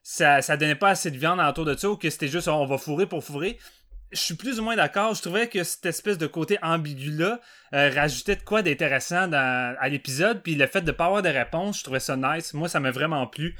ça, 0.02 0.42
ça 0.42 0.56
donnait 0.56 0.74
pas 0.74 0.90
assez 0.90 1.10
de 1.10 1.18
viande 1.18 1.40
autour 1.40 1.64
de 1.64 1.76
ça, 1.76 1.90
ou 1.90 1.96
que 1.96 2.10
c'était 2.10 2.28
juste 2.28 2.48
on 2.48 2.66
va 2.66 2.78
fourrer 2.78 3.06
pour 3.06 3.24
fourrer. 3.24 3.58
Je 4.12 4.18
suis 4.18 4.34
plus 4.34 4.60
ou 4.60 4.62
moins 4.62 4.76
d'accord. 4.76 5.14
Je 5.14 5.22
trouvais 5.22 5.48
que 5.48 5.64
cette 5.64 5.86
espèce 5.86 6.16
de 6.16 6.26
côté 6.26 6.58
ambigu-là 6.62 7.40
euh, 7.74 7.90
rajoutait 7.94 8.36
de 8.36 8.42
quoi 8.42 8.62
d'intéressant 8.62 9.30
à 9.32 9.88
l'épisode. 9.88 10.42
Puis 10.42 10.54
le 10.54 10.66
fait 10.66 10.82
de 10.82 10.92
pas 10.92 11.06
avoir 11.06 11.22
de 11.22 11.28
réponse, 11.28 11.78
je 11.78 11.84
trouvais 11.84 12.00
ça 12.00 12.16
nice. 12.16 12.54
Moi, 12.54 12.68
ça 12.68 12.78
m'a 12.80 12.90
vraiment 12.90 13.26
plu. 13.26 13.56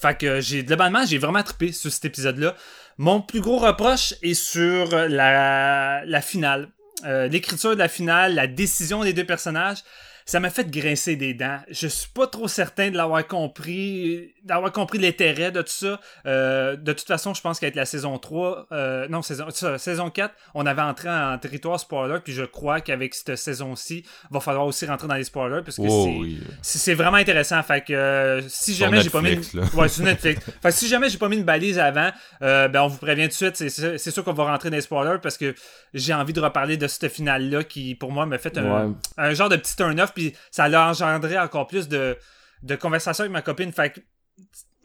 Fait 0.00 0.18
que 0.18 0.40
j'ai 0.40 0.64
globalement 0.64 1.04
j'ai 1.06 1.18
vraiment 1.18 1.42
trippé 1.42 1.70
sur 1.70 1.92
cet 1.92 2.04
épisode-là. 2.06 2.56
Mon 2.98 3.20
plus 3.20 3.40
gros 3.40 3.58
reproche 3.58 4.14
est 4.22 4.34
sur 4.34 4.96
la, 5.08 6.02
la 6.04 6.20
finale. 6.20 6.68
Euh, 7.04 7.28
L'écriture 7.28 7.70
de 7.70 7.78
la 7.78 7.88
finale, 7.88 8.34
la 8.34 8.46
décision 8.46 9.02
des 9.02 9.12
deux 9.12 9.24
personnages, 9.24 9.78
ça 10.26 10.40
m'a 10.40 10.50
fait 10.50 10.70
grincer 10.70 11.16
des 11.16 11.34
dents. 11.34 11.58
Je 11.70 11.86
suis 11.88 12.08
pas 12.12 12.26
trop 12.26 12.48
certain 12.48 12.90
de 12.90 12.96
l'avoir 12.96 13.26
compris, 13.26 14.32
d'avoir 14.44 14.72
compris 14.72 14.98
l'intérêt 14.98 15.50
de 15.52 15.62
tout 15.62 15.68
ça. 15.72 16.00
Euh, 16.26 16.76
de 16.76 16.92
toute 16.92 17.06
façon, 17.06 17.34
je 17.34 17.40
pense 17.40 17.58
qu'avec 17.60 17.74
la 17.74 17.84
saison 17.86 18.18
3, 18.18 18.66
euh, 18.72 19.08
non, 19.08 19.22
saison, 19.22 19.46
ça, 19.50 19.78
saison 19.78 20.10
4, 20.10 20.34
on 20.54 20.66
avait 20.66 20.82
entré 20.82 21.08
en 21.08 21.36
territoire 21.38 21.78
spoiler, 21.80 22.18
puis 22.22 22.32
je 22.32 22.44
crois 22.44 22.80
qu'avec 22.80 23.14
cette 23.14 23.36
saison-ci, 23.36 24.04
va 24.30 24.40
falloir 24.40 24.66
aussi 24.66 24.86
rentrer 24.86 25.08
dans 25.08 25.14
les 25.14 25.24
spoilers, 25.24 25.62
parce 25.64 25.76
que 25.76 25.82
Oh, 25.88 26.04
c'est 26.06 26.18
oui. 26.20 26.40
c'est 26.62 26.94
vraiment 26.94 27.16
intéressant. 27.18 27.62
Fait 27.62 27.82
que 27.84 27.92
euh, 27.92 28.42
si 28.48 28.74
jamais 28.74 29.00
j'ai 29.00 29.10
pas 29.10 29.20
mis. 29.22 29.36
Là. 29.54 29.62
Ouais, 29.74 29.88
sur 29.88 30.04
Netflix. 30.04 30.44
fait 30.44 30.68
que 30.68 30.74
si 30.74 30.88
jamais 30.88 31.08
j'ai 31.08 31.18
pas 31.18 31.28
mis 31.28 31.36
une 31.36 31.44
balise 31.44 31.78
avant, 31.78 32.10
euh, 32.42 32.68
ben 32.68 32.82
on 32.82 32.88
vous 32.88 32.98
prévient 32.98 33.24
tout 33.24 33.44
de 33.44 33.54
suite. 33.54 33.56
C'est- 33.70 34.10
sûr 34.12 34.24
qu'on 34.24 34.32
va 34.34 34.44
rentrer 34.44 34.68
dans 34.70 34.76
les 34.76 34.82
spoilers 34.82 35.18
parce 35.22 35.38
que 35.38 35.54
j'ai 35.94 36.12
envie 36.12 36.32
de 36.34 36.40
reparler 36.40 36.76
de 36.76 36.86
cette 36.86 37.08
finale-là 37.10 37.64
qui, 37.64 37.94
pour 37.94 38.12
moi, 38.12 38.26
m'a 38.26 38.36
fait 38.38 38.58
un, 38.58 38.88
Ouais. 38.88 38.92
un 39.16 39.32
genre 39.34 39.48
de 39.48 39.56
petit 39.56 39.74
turn-off. 39.76 40.11
Puis 40.14 40.34
ça 40.50 40.68
l'a 40.68 40.88
engendré 40.88 41.38
encore 41.38 41.66
plus 41.66 41.88
de, 41.88 42.16
de 42.62 42.76
conversation 42.76 43.22
avec 43.22 43.32
ma 43.32 43.42
copine. 43.42 43.72
Fait 43.72 43.90
que. 43.90 44.00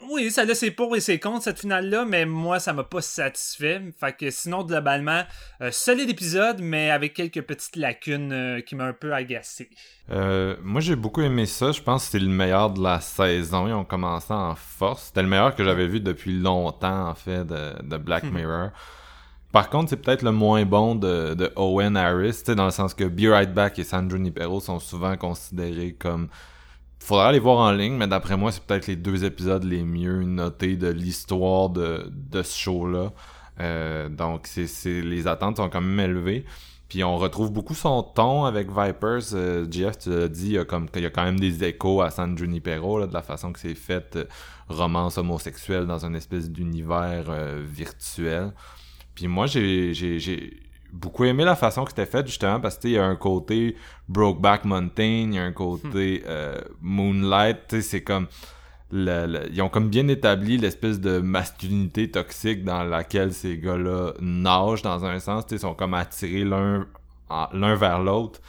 Oui, 0.10 0.30
ça 0.30 0.44
a 0.44 0.56
ses 0.56 0.70
pour 0.70 0.96
et 0.96 1.00
ses 1.00 1.20
contre 1.20 1.44
cette 1.44 1.60
finale-là, 1.60 2.06
mais 2.06 2.26
moi, 2.26 2.60
ça 2.60 2.72
m'a 2.72 2.84
pas 2.84 3.02
satisfait. 3.02 3.82
Fait 4.00 4.16
que 4.16 4.30
sinon, 4.30 4.64
globalement, 4.64 5.24
euh, 5.62 5.72
solide 5.72 6.10
épisode, 6.10 6.62
mais 6.62 6.92
avec 6.92 7.16
quelques 7.16 7.42
petites 7.42 7.76
lacunes 7.76 8.32
euh, 8.32 8.62
qui 8.62 8.76
m'ont 8.76 8.86
un 8.86 8.94
peu 8.94 9.12
agacé. 9.14 9.70
Euh, 10.12 10.56
moi, 10.62 10.82
j'ai 10.82 10.96
beaucoup 10.96 11.22
aimé 11.22 11.48
ça. 11.48 11.72
Je 11.72 11.82
pense 11.82 12.06
que 12.06 12.12
c'est 12.12 12.20
le 12.20 12.30
meilleur 12.30 12.70
de 12.70 12.82
la 12.82 13.02
saison. 13.02 13.68
Ils 13.68 13.74
ont 13.74 13.86
commencé 13.86 14.32
en 14.32 14.56
force. 14.56 15.08
C'était 15.08 15.24
le 15.24 15.30
meilleur 15.30 15.56
que 15.56 15.64
j'avais 15.64 15.88
vu 15.88 16.00
depuis 16.00 16.40
longtemps, 16.40 17.10
en 17.10 17.16
fait, 17.16 17.44
de, 17.44 17.82
de 17.82 17.98
Black 17.98 18.24
Mirror. 18.26 18.70
Par 19.58 19.72
contre, 19.72 19.90
c'est 19.90 19.98
peut-être 19.98 20.22
le 20.22 20.32
moins 20.32 20.66
bon 20.66 20.94
de, 20.94 21.34
de 21.34 21.52
Owen 21.56 21.98
Harris, 21.98 22.44
dans 22.46 22.66
le 22.66 22.72
sens 22.72 22.94
que 22.94 23.06
Be 23.06 23.22
Right 23.22 23.52
Back 23.52 23.80
et 23.80 23.84
San 23.84 24.08
Junipero 24.08 24.60
sont 24.60 24.78
souvent 24.78 25.18
considérés 25.18 25.94
comme... 25.94 26.28
Faudra 27.00 27.32
les 27.32 27.40
voir 27.40 27.58
en 27.58 27.72
ligne, 27.72 27.96
mais 27.96 28.06
d'après 28.06 28.38
moi, 28.38 28.52
c'est 28.52 28.62
peut-être 28.62 28.86
les 28.86 28.96
deux 28.96 29.26
épisodes 29.26 29.64
les 29.64 29.84
mieux 29.84 30.22
notés 30.22 30.76
de 30.76 30.90
l'histoire 30.90 31.70
de, 31.70 32.08
de 32.12 32.44
ce 32.44 32.56
show-là. 32.56 33.14
Euh, 33.60 34.10
donc, 34.10 34.46
c'est, 34.46 35.02
les 35.02 35.26
attentes 35.26 35.58
sont 35.58 35.70
quand 35.70 35.82
même 35.82 36.00
élevées. 36.02 36.46
Puis 36.88 37.04
on 37.04 37.18
retrouve 37.18 37.52
beaucoup 37.52 37.74
son 37.74 38.04
ton 38.04 38.46
avec 38.46 38.68
Vipers. 38.68 39.34
Euh, 39.34 39.66
Jeff, 39.72 39.98
tu 39.98 40.12
l'as 40.12 40.28
dit, 40.28 40.50
il 40.50 40.52
y, 40.52 40.60
a 40.60 40.66
comme, 40.66 40.86
il 40.94 41.02
y 41.02 41.06
a 41.08 41.10
quand 41.10 41.24
même 41.24 41.40
des 41.40 41.64
échos 41.64 42.04
à 42.04 42.12
San 42.12 42.38
Junipero, 42.38 43.08
de 43.08 43.12
la 43.12 43.24
façon 43.24 43.52
que 43.54 43.60
c'est 43.60 43.74
fait, 43.74 44.18
euh, 44.18 44.26
romance 44.70 45.18
homosexuelle 45.18 45.88
dans 45.88 46.06
une 46.06 46.16
espèce 46.16 46.48
d'univers 46.48 47.32
virtuel. 47.66 48.52
Puis 49.18 49.28
moi, 49.28 49.48
j'ai, 49.48 49.96
j'ai, 49.96 50.20
j'ai 50.20 50.54
beaucoup 50.94 51.26
aimé 51.26 51.44
la 51.44 51.56
façon 51.56 51.84
que 51.86 51.90
c'était 51.90 52.06
fait, 52.06 52.26
justement, 52.28 52.60
parce 52.60 52.76
que 52.78 52.82
tu 52.84 52.88
sais, 52.90 52.92
il 52.92 52.96
y 52.98 53.00
a 53.00 53.06
un 53.06 53.16
côté 53.16 53.76
Brokeback 54.08 54.64
Mountain, 54.66 55.04
il 55.30 55.34
y 55.34 55.40
a 55.40 55.44
un 55.44 55.52
côté 55.52 56.24
euh, 56.28 56.62
Moonlight, 56.82 57.58
tu 57.68 57.78
sais, 57.78 57.82
c'est 57.82 58.02
comme... 58.04 58.28
le- 58.92 59.26
le- 59.26 59.50
ils 59.52 59.62
ont 59.64 59.70
comme 59.70 59.90
bien 59.90 60.08
établi 60.08 60.58
l'espèce 60.58 61.00
de 61.02 61.18
masculinité 61.20 62.12
toxique 62.12 62.64
dans 62.64 62.84
laquelle 62.84 63.34
ces 63.34 63.58
gars-là 63.58 64.14
nagent 64.22 64.84
dans 64.84 65.04
un 65.04 65.20
sens, 65.20 65.46
ils 65.52 65.60
sont 65.60 65.74
comme 65.74 65.96
attirés 65.96 66.46
l'un 66.46 66.86
l'un 67.54 67.76
vers 67.76 68.00
l'autre, 68.00 68.40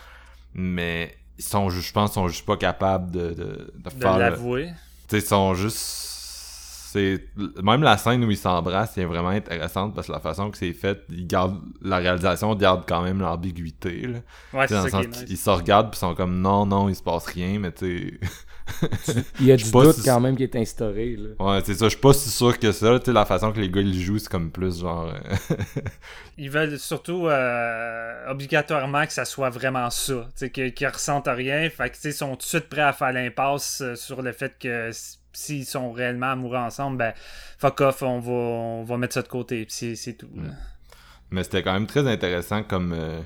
mais 0.55 1.17
ils 1.39 1.45
sont, 1.45 1.71
je 1.71 1.93
pense, 1.93 2.13
sont 2.13 2.29
juste 2.29 2.47
pas 2.47 2.57
capables 2.57 3.11
de, 3.11 3.31
de, 3.31 3.35
de 3.35 3.83
De 3.85 3.91
faire 3.91 4.13
l'avouer. 4.19 4.69
ils 5.13 5.23
sont 5.23 5.55
juste. 5.55 6.08
C'est. 6.91 7.25
Même 7.63 7.83
la 7.83 7.99
scène 7.99 8.25
où 8.25 8.31
ils 8.31 8.37
s'embrassent, 8.37 8.93
c'est 8.95 9.05
vraiment 9.05 9.29
intéressante 9.29 9.95
parce 9.95 10.07
que 10.07 10.13
la 10.13 10.21
façon 10.21 10.51
que 10.51 10.57
c'est 10.57 10.73
fait, 10.73 11.03
ils 11.11 11.27
gardent. 11.27 11.61
La 11.83 11.99
réalisation 11.99 12.55
garde 12.55 12.85
quand 12.89 13.03
même 13.03 13.21
l'ambiguïté. 13.21 14.07
Là. 14.07 14.19
Ouais, 14.55 14.67
c'est 14.69 14.75
le 14.77 14.83
ça 14.83 14.89
sens 14.91 15.07
qui 15.07 15.23
est 15.23 15.29
nice. 15.31 15.43
se 15.45 15.51
regardent 15.51 15.91
puis 15.91 15.99
sont 15.99 16.15
comme 16.15 16.41
non, 16.41 16.65
non, 16.65 16.89
il 16.89 16.95
se 16.97 17.03
passe 17.03 17.27
rien, 17.27 17.59
mais 17.59 17.73
tu 17.73 18.19
sais. 18.21 18.29
Il 19.41 19.47
y 19.47 19.53
a 19.53 19.57
du 19.57 19.71
doute 19.71 19.95
si- 19.97 20.05
quand 20.05 20.21
même 20.21 20.37
qui 20.37 20.43
est 20.43 20.55
instauré. 20.57 21.17
Là. 21.17 21.31
Ouais, 21.43 21.63
c'est 21.65 21.73
ça, 21.75 21.87
je 21.87 21.91
suis 21.91 21.99
pas 22.01 22.13
si 22.13 22.29
sûr 22.31 22.59
que 22.59 22.71
ça. 22.73 22.99
Tu 22.99 23.07
sais, 23.07 23.13
la 23.13 23.25
façon 23.25 23.51
que 23.53 23.61
les 23.61 23.71
gars 23.71 23.81
ils 23.81 23.99
jouent, 23.99 24.19
c'est 24.19 24.29
comme 24.31 24.51
plus 24.51 24.81
genre. 24.81 25.09
euh, 25.09 25.55
Ils 26.37 26.51
veulent 26.51 26.79
surtout 26.79 27.27
euh, 27.29 28.31
obligatoirement 28.31 29.07
que 29.07 29.13
ça 29.13 29.25
soit 29.25 29.51
vraiment 29.51 29.89
ça, 29.91 30.15
tu 30.15 30.31
sais, 30.37 30.51
que- 30.51 30.69
qu'ils 30.69 30.87
ressentent 30.89 31.29
rien. 31.29 31.69
Fait 31.71 31.89
que 31.91 31.95
tu 31.95 32.01
sais, 32.03 32.09
ils 32.11 32.13
sont 32.15 32.31
tout 32.33 32.37
de 32.37 32.43
suite 32.43 32.69
prêts 32.69 32.83
à 32.83 32.93
faire 32.93 33.13
l'impasse 33.13 33.81
euh, 33.81 33.95
sur 33.97 34.21
le 34.23 34.33
fait 34.33 34.55
que 34.59 34.91
s'ils 35.33 35.67
sont 35.67 35.93
réellement 35.93 36.33
amoureux 36.33 36.57
ensemble, 36.59 36.97
ben 36.99 37.13
fuck 37.59 37.81
off, 37.81 38.03
on 38.03 38.21
va, 38.21 38.33
on 38.33 38.85
va 38.85 38.97
mettre 38.97 39.15
ça 39.15 39.23
de 39.23 39.29
côté. 39.29 39.65
Puis 39.67 39.97
c'est- 39.97 40.13
tout. 40.15 40.29
Mais 41.31 41.45
c'était 41.45 41.63
quand 41.63 41.73
même 41.75 41.87
très 41.87 42.07
intéressant 42.11 42.63
comme 42.63 42.93
euh, 42.93 43.21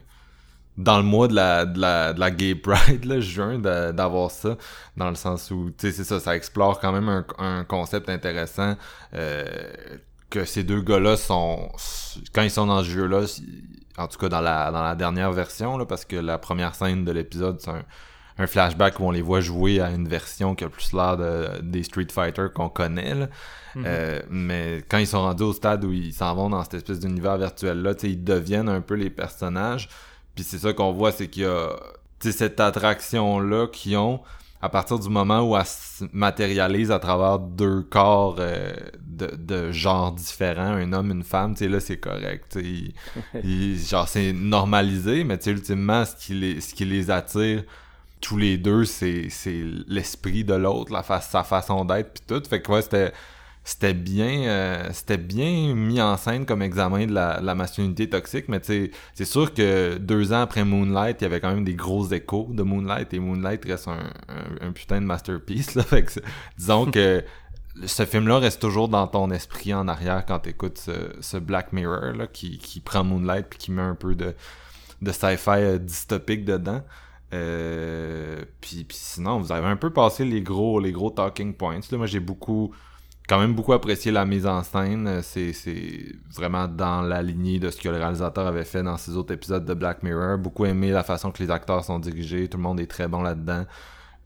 dans 0.77 0.97
le 0.97 1.05
mois 1.05 1.29
de 1.29 1.35
la, 1.35 1.65
de 1.67 1.79
la, 1.79 2.13
de 2.13 2.19
la 2.21 2.31
Gay 2.31 2.55
Pride, 2.55 3.05
là, 3.05 3.21
juin, 3.21 3.59
d'avoir 3.59 4.31
ça, 4.31 4.57
dans 4.97 5.09
le 5.11 5.15
sens 5.15 5.51
où, 5.51 5.71
tu 5.71 5.87
sais, 5.87 5.93
c'est 5.93 6.05
ça, 6.05 6.19
ça 6.19 6.35
explore 6.35 6.81
quand 6.81 6.93
même 6.93 7.09
un, 7.09 7.25
un 7.39 7.65
concept 7.65 8.09
intéressant, 8.09 8.77
euh, 9.15 9.45
que 10.31 10.45
ces 10.45 10.65
deux 10.65 10.81
gars-là 10.81 11.17
sont, 11.19 11.71
quand 12.35 12.43
ils 12.43 12.51
sont 12.51 12.67
dans 12.67 12.83
ce 12.83 12.89
jeu-là, 12.89 13.27
en 13.99 14.09
tout 14.09 14.19
cas 14.19 14.31
dans 14.31 14.41
la, 14.41 14.71
dans 14.71 14.83
la 14.83 14.95
dernière 14.95 15.31
version, 15.31 15.77
là, 15.77 15.85
parce 15.85 16.05
que 16.07 16.17
la 16.17 16.39
première 16.39 16.75
scène 16.75 17.05
de 17.05 17.13
l'épisode, 17.13 17.61
c'est 17.61 17.71
un, 17.71 17.85
un 18.43 18.47
flashback 18.47 18.99
où 19.01 19.05
on 19.05 19.11
les 19.11 19.23
voit 19.23 19.41
jouer 19.41 19.81
à 19.81 19.91
une 19.91 20.09
version 20.09 20.55
qui 20.55 20.65
a 20.65 20.69
plus 20.69 20.93
l'air 20.93 21.17
de, 21.17 21.61
des 21.63 21.83
Street 21.83 22.09
Fighter 22.11 22.47
qu'on 22.55 22.69
connaît, 22.69 23.15
là. 23.15 23.29
Euh, 23.77 24.21
mais 24.29 24.85
quand 24.89 24.99
ils 24.99 25.07
sont 25.07 25.23
rendus 25.23 25.45
au 25.45 25.53
stade 25.55 25.85
où 25.85 25.93
ils 25.93 26.13
s'en 26.13 26.35
vont 26.35 26.51
dans 26.51 26.63
cette 26.63 26.75
espèce 26.75 27.01
d'univers 27.01 27.39
virtuel-là, 27.39 27.95
ils 28.03 28.23
deviennent 28.23 28.69
un 28.69 28.83
peu 28.83 28.95
les 28.95 29.09
personnages. 29.09 29.89
Puis 30.35 30.45
c'est 30.45 30.59
ça 30.59 30.75
qu'on 30.75 30.93
voit, 30.93 31.11
c'est 31.11 31.29
qu'il 31.29 31.45
y 31.45 31.47
a 31.47 31.71
cette 32.21 32.61
attraction-là 32.61 33.69
qu'ils 33.69 33.97
ont 33.97 34.21
à 34.61 34.69
partir 34.69 34.99
du 35.01 35.09
moment 35.09 35.41
où 35.41 35.57
elle 35.57 35.67
se 35.67 36.05
matérialise 36.13 36.93
à 36.93 37.01
travers 37.01 37.41
deux 37.41 37.83
corps 37.83 38.37
euh, 38.39 38.73
de, 39.01 39.27
de 39.35 39.73
genres 39.73 40.13
différents, 40.13 40.63
un 40.63 40.93
homme, 40.93 41.11
une 41.11 41.25
femme, 41.25 41.55
tu 41.55 41.65
sais, 41.65 41.69
là, 41.69 41.81
c'est 41.81 41.97
correct. 41.97 42.57
genre, 43.91 44.09
c'est 44.09 44.33
normalisé, 44.33 45.25
mais 45.25 45.37
tu 45.39 45.45
sais, 45.45 45.51
ultimement, 45.51 46.05
ce 46.05 46.15
qui 46.15 46.35
les, 46.35 46.61
ce 46.61 46.75
qui 46.75 46.85
les 46.85 47.11
attire 47.11 47.65
tous 48.23 48.39
les 48.39 48.57
deux, 48.57 48.87
c'est 48.87 49.29
l'esprit 49.87 50.45
de 50.45 50.55
l'autre, 50.55 50.93
la 50.93 51.03
sa 51.03 51.45
façon 51.45 51.85
d'être, 51.85 52.15
puis 52.15 52.25
tout. 52.27 52.43
Fait 52.49 52.63
que 52.63 52.73
ouais, 52.73 52.83
c'était 52.83 53.13
c'était 53.65 53.95
bien 53.95 54.43
euh, 54.49 54.89
c'était 54.93 55.19
bien 55.19 55.75
mis 55.75 56.01
en 56.01 56.17
scène 56.17 56.47
comme 56.47 56.63
examen 56.63 57.07
de 57.07 57.13
la, 57.13 57.41
la 57.41 57.55
masculinité 57.55 58.09
toxique 58.09 58.47
mais 58.49 58.61
c'est 58.61 59.25
sûr 59.25 59.55
que 59.55 59.99
deux 59.99 60.33
ans 60.33 60.41
après 60.41 60.65
Moonlight 60.65 61.19
il 61.21 61.25
y 61.25 61.27
avait 61.27 61.39
quand 61.39 61.55
même 61.55 61.63
des 61.63 61.77
gros 61.77 62.05
échos 62.11 62.49
de 62.51 62.65
Moonlight 62.65 63.15
et 63.15 63.21
Moonlight 63.21 63.65
reste 63.65 63.87
un, 63.87 64.11
un, 64.61 64.73
putain 64.73 65.01
de 65.01 65.07
masterpiece 65.07 65.77
là 65.77 65.83
fait 65.85 66.03
que 66.03 66.21
disons 66.59 66.91
que 66.91 67.23
ce 67.87 68.05
film-là 68.05 68.39
reste 68.39 68.61
toujours 68.61 68.89
dans 68.89 69.07
ton 69.07 69.31
esprit 69.31 69.73
en 69.75 69.87
arrière 69.87 70.25
quand 70.27 70.41
t'écoutes 70.41 70.79
ce, 70.79 71.13
ce 71.21 71.37
Black 71.37 71.73
Mirror 71.73 72.15
là, 72.17 72.27
qui, 72.27 72.59
qui 72.59 72.81
prend 72.81 73.05
Moonlight 73.05 73.47
puis 73.49 73.59
qui 73.61 73.71
met 73.71 73.83
un 73.83 73.95
peu 73.95 74.17
de, 74.17 74.35
de 75.03 75.13
sci-fi 75.13 75.51
euh, 75.51 75.79
dystopique 75.79 76.45
dedans. 76.45 76.83
Euh, 77.33 78.45
puis, 78.61 78.85
puis 78.85 78.97
sinon, 78.97 79.39
vous 79.39 79.53
avez 79.53 79.67
un 79.67 79.77
peu 79.77 79.91
passé 79.91 80.25
les 80.25 80.43
gros, 80.43 80.81
les 80.81 80.93
gros 80.93 81.11
talking 81.11 81.55
points. 81.55 81.81
Là, 81.91 81.99
moi, 81.99 82.07
j'ai 82.07 82.21
beaucoup, 82.21 82.75
quand 83.29 83.39
même 83.39 83.55
beaucoup 83.55 83.73
apprécié 83.73 84.13
la 84.13 84.25
mise 84.25 84.47
en 84.47 84.63
scène. 84.63 85.21
C'est, 85.23 85.53
vraiment 86.35 86.69
dans 86.69 87.03
la 87.03 87.23
lignée 87.23 87.59
de 87.59 87.71
ce 87.71 87.81
que 87.81 87.89
le 87.89 87.97
réalisateur 87.97 88.47
avait 88.47 88.65
fait 88.65 88.83
dans 88.83 88.99
ses 88.99 89.17
autres 89.17 89.33
épisodes 89.33 89.65
de 89.65 89.75
Black 89.75 90.03
Mirror. 90.03 90.39
Beaucoup 90.39 90.67
aimé 90.67 90.91
la 90.91 91.03
façon 91.03 91.31
que 91.31 91.43
les 91.43 91.51
acteurs 91.51 91.85
sont 91.85 91.99
dirigés. 91.99 92.49
Tout 92.49 92.59
le 92.59 92.63
monde 92.65 92.81
est 92.81 92.91
très 92.91 93.09
bon 93.09 93.23
là-dedans. 93.23 93.65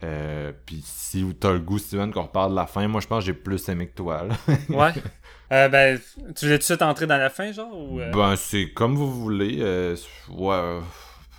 Euh, 0.04 0.52
puis 0.66 0.82
si 0.84 1.24
t'as 1.40 1.52
le 1.52 1.60
goût, 1.60 1.78
Steven, 1.78 2.12
qu'on 2.12 2.24
reparle 2.24 2.50
de 2.50 2.56
la 2.56 2.66
fin, 2.66 2.86
moi 2.86 3.00
je 3.00 3.06
pense 3.06 3.20
que 3.20 3.26
j'ai 3.26 3.32
plus 3.32 3.66
aimé 3.68 3.86
que 3.86 3.94
toi. 3.94 4.24
là. 4.24 4.36
Ouais. 4.68 4.92
Euh, 5.52 5.68
ben, 5.68 5.96
tu 6.34 6.46
voulais 6.46 6.56
tout 6.56 6.62
de 6.62 6.64
suite 6.64 6.82
entrer 6.82 7.06
dans 7.06 7.18
la 7.18 7.30
fin, 7.30 7.52
genre 7.52 7.70
ou, 7.72 8.00
euh? 8.00 8.10
Ben, 8.10 8.34
c'est 8.34 8.72
comme 8.72 8.96
vous 8.96 9.12
voulez. 9.12 9.62
ouais. 10.28 10.80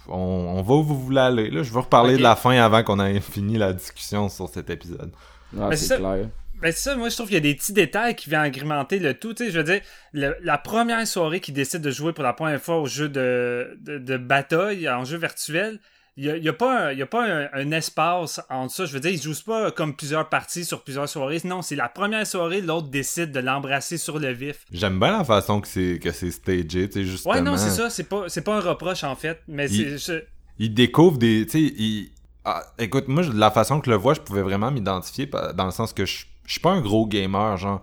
On, 0.09 0.55
on 0.57 0.61
va 0.61 0.73
où 0.75 0.83
vous 0.83 0.99
voulez 0.99 1.19
aller. 1.19 1.49
Là, 1.49 1.63
je 1.63 1.71
veux 1.71 1.79
reparler 1.79 2.17
de 2.17 2.21
la 2.23 2.35
fin 2.35 2.51
avant 2.51 2.83
qu'on 2.83 2.99
ait 3.03 3.19
fini 3.21 3.57
la 3.57 3.73
discussion 3.73 4.29
sur 4.29 4.49
cet 4.49 4.69
épisode. 4.69 5.11
Ah, 5.59 5.69
c'est 5.71 5.85
ça- 5.85 5.97
clair. 5.97 6.27
Ben 6.59 6.71
c'est 6.71 6.89
ça, 6.89 6.95
moi 6.95 7.09
je 7.09 7.13
trouve 7.15 7.27
qu'il 7.27 7.35
y 7.35 7.37
a 7.37 7.41
des 7.41 7.53
petits 7.53 7.71
détails 7.71 8.15
qui 8.15 8.29
viennent 8.31 8.41
agrémenter 8.41 8.97
le 8.97 9.13
tout. 9.13 9.33
Tu 9.35 9.45
sais, 9.45 9.51
je 9.51 9.57
veux 9.59 9.63
dire, 9.63 9.79
le- 10.13 10.35
la 10.41 10.57
première 10.57 11.05
soirée 11.05 11.39
qu'il 11.39 11.53
décide 11.53 11.81
de 11.81 11.91
jouer 11.91 12.13
pour 12.13 12.23
la 12.23 12.33
première 12.33 12.59
fois 12.59 12.79
au 12.79 12.87
jeu 12.87 13.09
de, 13.09 13.77
de, 13.81 13.99
de 13.99 14.17
bataille, 14.17 14.89
en 14.89 15.05
jeu 15.05 15.17
virtuel, 15.19 15.79
n'y 16.17 16.29
a, 16.29 16.37
y 16.37 16.49
a 16.49 16.53
pas, 16.53 16.87
un, 16.87 16.93
y 16.93 17.01
a 17.01 17.05
pas 17.05 17.25
un, 17.25 17.47
un 17.53 17.71
espace 17.71 18.41
entre 18.49 18.73
ça. 18.73 18.85
Je 18.85 18.93
veux 18.93 18.99
dire, 18.99 19.11
ils 19.11 19.21
jouent 19.21 19.33
pas 19.45 19.71
comme 19.71 19.95
plusieurs 19.95 20.27
parties 20.29 20.65
sur 20.65 20.83
plusieurs 20.83 21.07
soirées. 21.07 21.39
Non, 21.43 21.61
c'est 21.61 21.75
la 21.75 21.89
première 21.89 22.25
soirée, 22.25 22.61
l'autre 22.61 22.87
décide 22.87 23.31
de 23.31 23.39
l'embrasser 23.39 23.97
sur 23.97 24.17
le 24.19 24.31
vif. 24.31 24.65
J'aime 24.71 24.99
bien 24.99 25.17
la 25.17 25.23
façon 25.23 25.61
que 25.61 25.67
c'est 25.67 25.99
que 26.01 26.11
c'est 26.11 26.31
stagé, 26.31 26.65
tu 26.65 26.91
sais, 26.91 27.03
justement. 27.03 27.35
Ouais, 27.35 27.41
non, 27.41 27.55
c'est 27.57 27.69
ça. 27.69 27.89
C'est 27.89 28.05
pas, 28.09 28.23
c'est 28.29 28.41
pas 28.41 28.55
un 28.57 28.61
reproche 28.61 29.03
en 29.03 29.15
fait. 29.15 29.41
Mais 29.47 29.67
Il- 29.69 29.99
c'est. 29.99 30.13
je- 30.15 30.23
il 30.59 30.73
découvre 30.73 31.17
des. 31.17 31.45
Tu 31.45 31.51
sais, 31.51 31.73
il. 31.77 32.11
ah, 32.45 32.63
écoute, 32.79 33.07
moi, 33.07 33.23
de 33.23 33.37
la 33.37 33.51
façon 33.51 33.79
que 33.79 33.85
je 33.85 33.91
le 33.91 33.97
vois, 33.97 34.13
je 34.15 34.21
pouvais 34.21 34.41
vraiment 34.41 34.71
m'identifier 34.71 35.27
dans 35.53 35.65
le 35.65 35.71
sens 35.71 35.93
que 35.93 36.05
je 36.05 36.25
je 36.45 36.51
suis 36.53 36.61
pas 36.61 36.71
un 36.71 36.79
gros 36.81 37.05
gamer, 37.05 37.57
genre. 37.57 37.81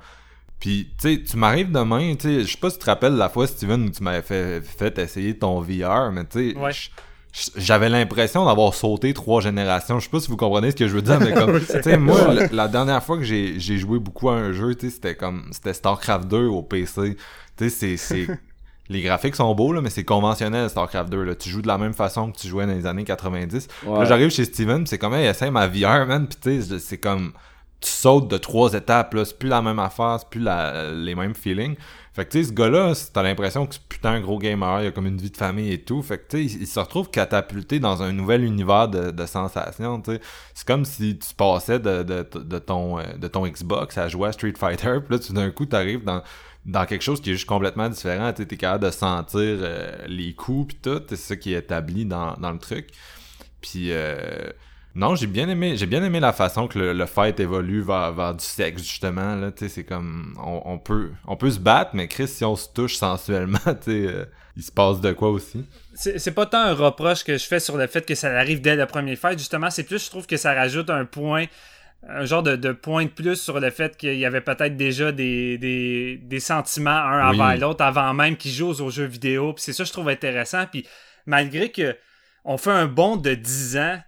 Puis, 0.59 0.89
tu 0.99 1.17
sais, 1.17 1.23
tu 1.23 1.37
m'arrives 1.37 1.71
demain, 1.71 2.15
tu 2.17 2.23
sais, 2.29 2.41
je 2.45 2.53
sais 2.53 2.57
pas 2.59 2.71
si 2.71 2.79
tu 2.79 2.85
te 2.85 2.91
rappelles 2.91 3.13
la 3.15 3.29
fois, 3.29 3.47
Steven, 3.47 3.85
où 3.85 3.91
tu 3.91 4.03
m'avais 4.03 4.23
fait, 4.23 4.63
fait 4.63 4.99
essayer 4.99 5.37
ton 5.39 5.61
VR, 5.61 6.11
mais 6.11 6.25
tu 6.25 6.53
sais, 6.53 6.57
Ouais. 6.59 6.71
J'avais 7.57 7.89
l'impression 7.89 8.45
d'avoir 8.45 8.75
sauté 8.75 9.13
trois 9.13 9.41
générations. 9.41 9.99
Je 9.99 10.05
sais 10.05 10.11
pas 10.11 10.21
si 10.21 10.29
vous 10.29 10.37
comprenez 10.37 10.71
ce 10.71 10.77
que 10.77 10.87
je 10.87 10.95
veux 10.95 11.03
dire, 11.03 11.19
mais 11.21 11.33
comme, 11.33 11.59
tu 11.67 11.83
sais, 11.83 11.97
moi, 11.97 12.33
la, 12.33 12.47
la 12.47 12.69
dernière 12.69 13.03
fois 13.03 13.17
que 13.19 13.25
j'ai 13.25 13.59
joué 13.79 13.99
beaucoup 13.99 14.31
à 14.31 14.35
un 14.35 14.53
jeu, 14.53 14.75
tu 14.75 14.87
sais, 14.89 14.95
c'était 14.95 15.17
comme, 15.17 15.49
c'était 15.51 15.73
StarCraft 15.75 16.29
2 16.29 16.47
au 16.47 16.63
PC. 16.63 17.17
Tu 17.57 17.71
sais, 17.71 17.97
c'est-. 17.97 18.27
Les 18.91 19.01
graphiques 19.01 19.35
sont 19.35 19.55
beaux, 19.55 19.73
là, 19.73 19.81
mais 19.81 19.89
c'est 19.89 20.05
conventionnel, 20.05 20.69
StarCraft 20.69 21.09
2. 21.11 21.23
Là. 21.23 21.35
Tu 21.35 21.49
joues 21.49 21.63
de 21.63 21.67
la 21.69 21.79
même 21.79 21.95
façon 21.95 22.31
que 22.31 22.37
tu 22.39 22.49
jouais 22.49 22.67
dans 22.67 22.75
les 22.75 22.85
années 22.85 23.05
90. 23.05 23.67
Ouais. 23.87 23.99
Là, 23.99 24.05
j'arrive 24.05 24.29
chez 24.29 24.45
Steven, 24.45 24.85
pis 24.85 24.91
c'est 24.91 24.99
comme, 24.99 25.15
hey, 25.15 25.27
essaye 25.27 25.51
ma 25.51 25.67
VR, 25.67 26.07
man. 26.07 26.29
Pis 26.29 26.37
tu 26.37 26.63
sais, 26.63 26.79
c'est 26.79 26.99
comme, 26.99 27.33
tu 27.81 27.91
sautes 27.91 28.29
de 28.29 28.37
trois 28.37 28.75
étapes, 28.75 29.15
là. 29.15 29.25
C'est 29.25 29.39
plus 29.39 29.49
la 29.49 29.63
même 29.63 29.79
affaire, 29.79 30.19
c'est 30.21 30.29
plus 30.29 30.41
la- 30.41 30.93
les 30.93 31.15
mêmes 31.15 31.35
feelings. 31.35 31.77
Fait 32.15 32.25
que, 32.25 32.31
tu 32.31 32.43
sais, 32.43 32.51
ce 32.51 32.53
gars-là, 32.53 32.93
t'as 33.13 33.25
l'impression 33.25 33.67
que 33.67 33.75
c'est 33.75 33.83
putain 33.83 34.13
un 34.13 34.21
gros 34.21 34.39
gamer, 34.39 34.83
il 34.83 34.87
a 34.87 34.91
comme 34.93 35.09
une 35.09 35.17
vie 35.17 35.33
de 35.33 35.37
famille 35.37 35.73
et 35.73 35.83
tout. 35.83 36.01
Fait 36.01 36.17
que, 36.19 36.29
tu 36.29 36.49
sais, 36.49 36.59
il, 36.61 36.67
se 36.69 36.79
retrouve 36.79 37.11
catapulté 37.11 37.81
dans 37.81 38.05
un 38.05 38.13
nouvel 38.13 38.45
univers 38.45 38.89
de, 38.89 39.11
de 39.11 39.27
sensations, 39.27 40.01
tu 40.01 40.13
sais. 40.13 40.21
C'est 40.55 40.65
comme 40.65 40.85
si 40.85 41.19
tu 41.19 41.35
passais 41.35 41.81
de, 41.81 42.05
de, 42.05 42.23
de 42.23 42.59
ton, 42.61 43.01
euh, 43.01 43.03
de 43.19 43.27
ton 43.27 43.49
Xbox 43.49 43.99
à 43.99 44.07
jouer 44.07 44.29
à 44.29 44.33
Street 44.33 44.55
Fighter, 44.57 44.99
pis 45.07 45.13
là, 45.13 45.19
tout 45.19 45.33
d'un 45.33 45.51
coup, 45.51 45.67
t'arrives 45.67 46.05
dans, 46.05 46.23
dans 46.67 46.87
quelque 46.87 47.03
chose 47.03 47.21
qui 47.21 47.31
est 47.31 47.35
juste 47.35 47.49
complètement 47.49 47.89
différent. 47.89 48.33
Tu 48.33 48.47
t'es 48.47 48.57
capable 48.57 48.85
de 48.85 48.93
sentir 48.93 49.41
euh, 49.41 49.97
les 50.07 50.35
coups 50.35 50.75
pis 50.75 50.81
tout. 50.83 51.03
C'est 51.09 51.17
ça 51.17 51.37
qui 51.37 51.53
est 51.53 51.59
établi 51.59 52.07
dans, 52.07 52.35
dans 52.35 52.53
le 52.53 52.59
truc. 52.59 52.91
Puis 53.61 53.89
euh, 53.91 54.51
non, 54.95 55.15
j'ai 55.17 55.27
bien 55.27 55.49
aimé, 55.49 55.77
j'ai 55.77 55.87
bien 55.87 56.05
aimé 56.05 56.21
la 56.21 56.33
façon 56.33 56.69
que 56.69 56.79
le, 56.79 56.93
le 56.93 57.07
fight 57.07 57.39
évolue 57.41 57.83
vers, 57.83 58.13
vers 58.13 58.35
du 58.35 58.45
sexe 58.45 58.83
justement. 58.83 59.35
Là, 59.35 59.51
tu 59.51 59.65
sais, 59.65 59.69
c'est 59.69 59.85
comme 59.85 60.35
on, 60.39 60.63
on 60.65 60.79
peut, 60.79 61.11
on 61.27 61.37
peut 61.37 61.51
se 61.51 61.59
battre, 61.59 61.91
mais 61.95 62.07
Chris, 62.07 62.29
si 62.29 62.45
on 62.45 62.55
se 62.57 62.69
touche 62.73 62.95
sensuellement, 62.97 63.59
tu 63.65 63.73
sais, 63.83 64.07
euh, 64.07 64.25
il 64.57 64.63
se 64.63 64.71
passe 64.71 65.01
de 65.01 65.13
quoi 65.13 65.31
aussi. 65.31 65.67
C'est 65.95 66.31
pas 66.35 66.47
tant 66.47 66.61
un 66.61 66.75
reproche 66.75 67.25
que 67.25 67.37
je 67.37 67.45
fais 67.45 67.59
sur 67.59 67.77
le 67.77 67.89
fait 67.89 68.07
que 68.07 68.15
ça 68.15 68.29
arrive 68.39 68.61
dès 68.61 68.77
le 68.77 68.87
premier 68.87 69.17
fight. 69.17 69.37
Justement, 69.39 69.69
c'est 69.71 69.83
plus, 69.85 70.05
je 70.05 70.11
trouve 70.11 70.27
que 70.29 70.37
ça 70.37 70.55
rajoute 70.55 70.91
un 70.91 71.05
point, 71.05 71.47
un 72.09 72.25
genre 72.25 72.45
de, 72.45 72.55
de 72.55 72.71
point 72.71 73.05
de 73.07 73.11
plus 73.11 73.35
sur 73.35 73.59
le 73.59 73.71
fait 73.71 73.97
qu'il 73.97 74.17
y 74.17 74.25
avait 74.25 74.43
peut-être 74.43 74.77
déjà 74.77 75.11
des, 75.11 75.59
des, 75.59 76.19
des 76.23 76.41
sentiments 76.41 76.91
un 76.91 77.31
Oui. 77.31 77.41
envers 77.41 77.59
l'autre 77.59 77.83
avant 77.85 78.15
même 78.15 78.37
qu'ils 78.37 78.53
jouent 78.53 78.81
aux 78.81 78.91
jeux 78.91 79.07
vidéo. 79.07 79.55
Puis 79.55 79.65
c'est 79.65 79.73
ça, 79.73 79.83
je 79.83 79.91
trouve 79.93 80.09
intéressant. 80.09 80.67
Puis 80.71 80.87
malgré 81.27 81.73
que 81.73 81.97
on 82.45 82.59
fait 82.59 82.71
un 82.71 82.87
bond 82.87 83.17
de 83.17 83.35
10 83.35 83.77
ans. 83.79 83.99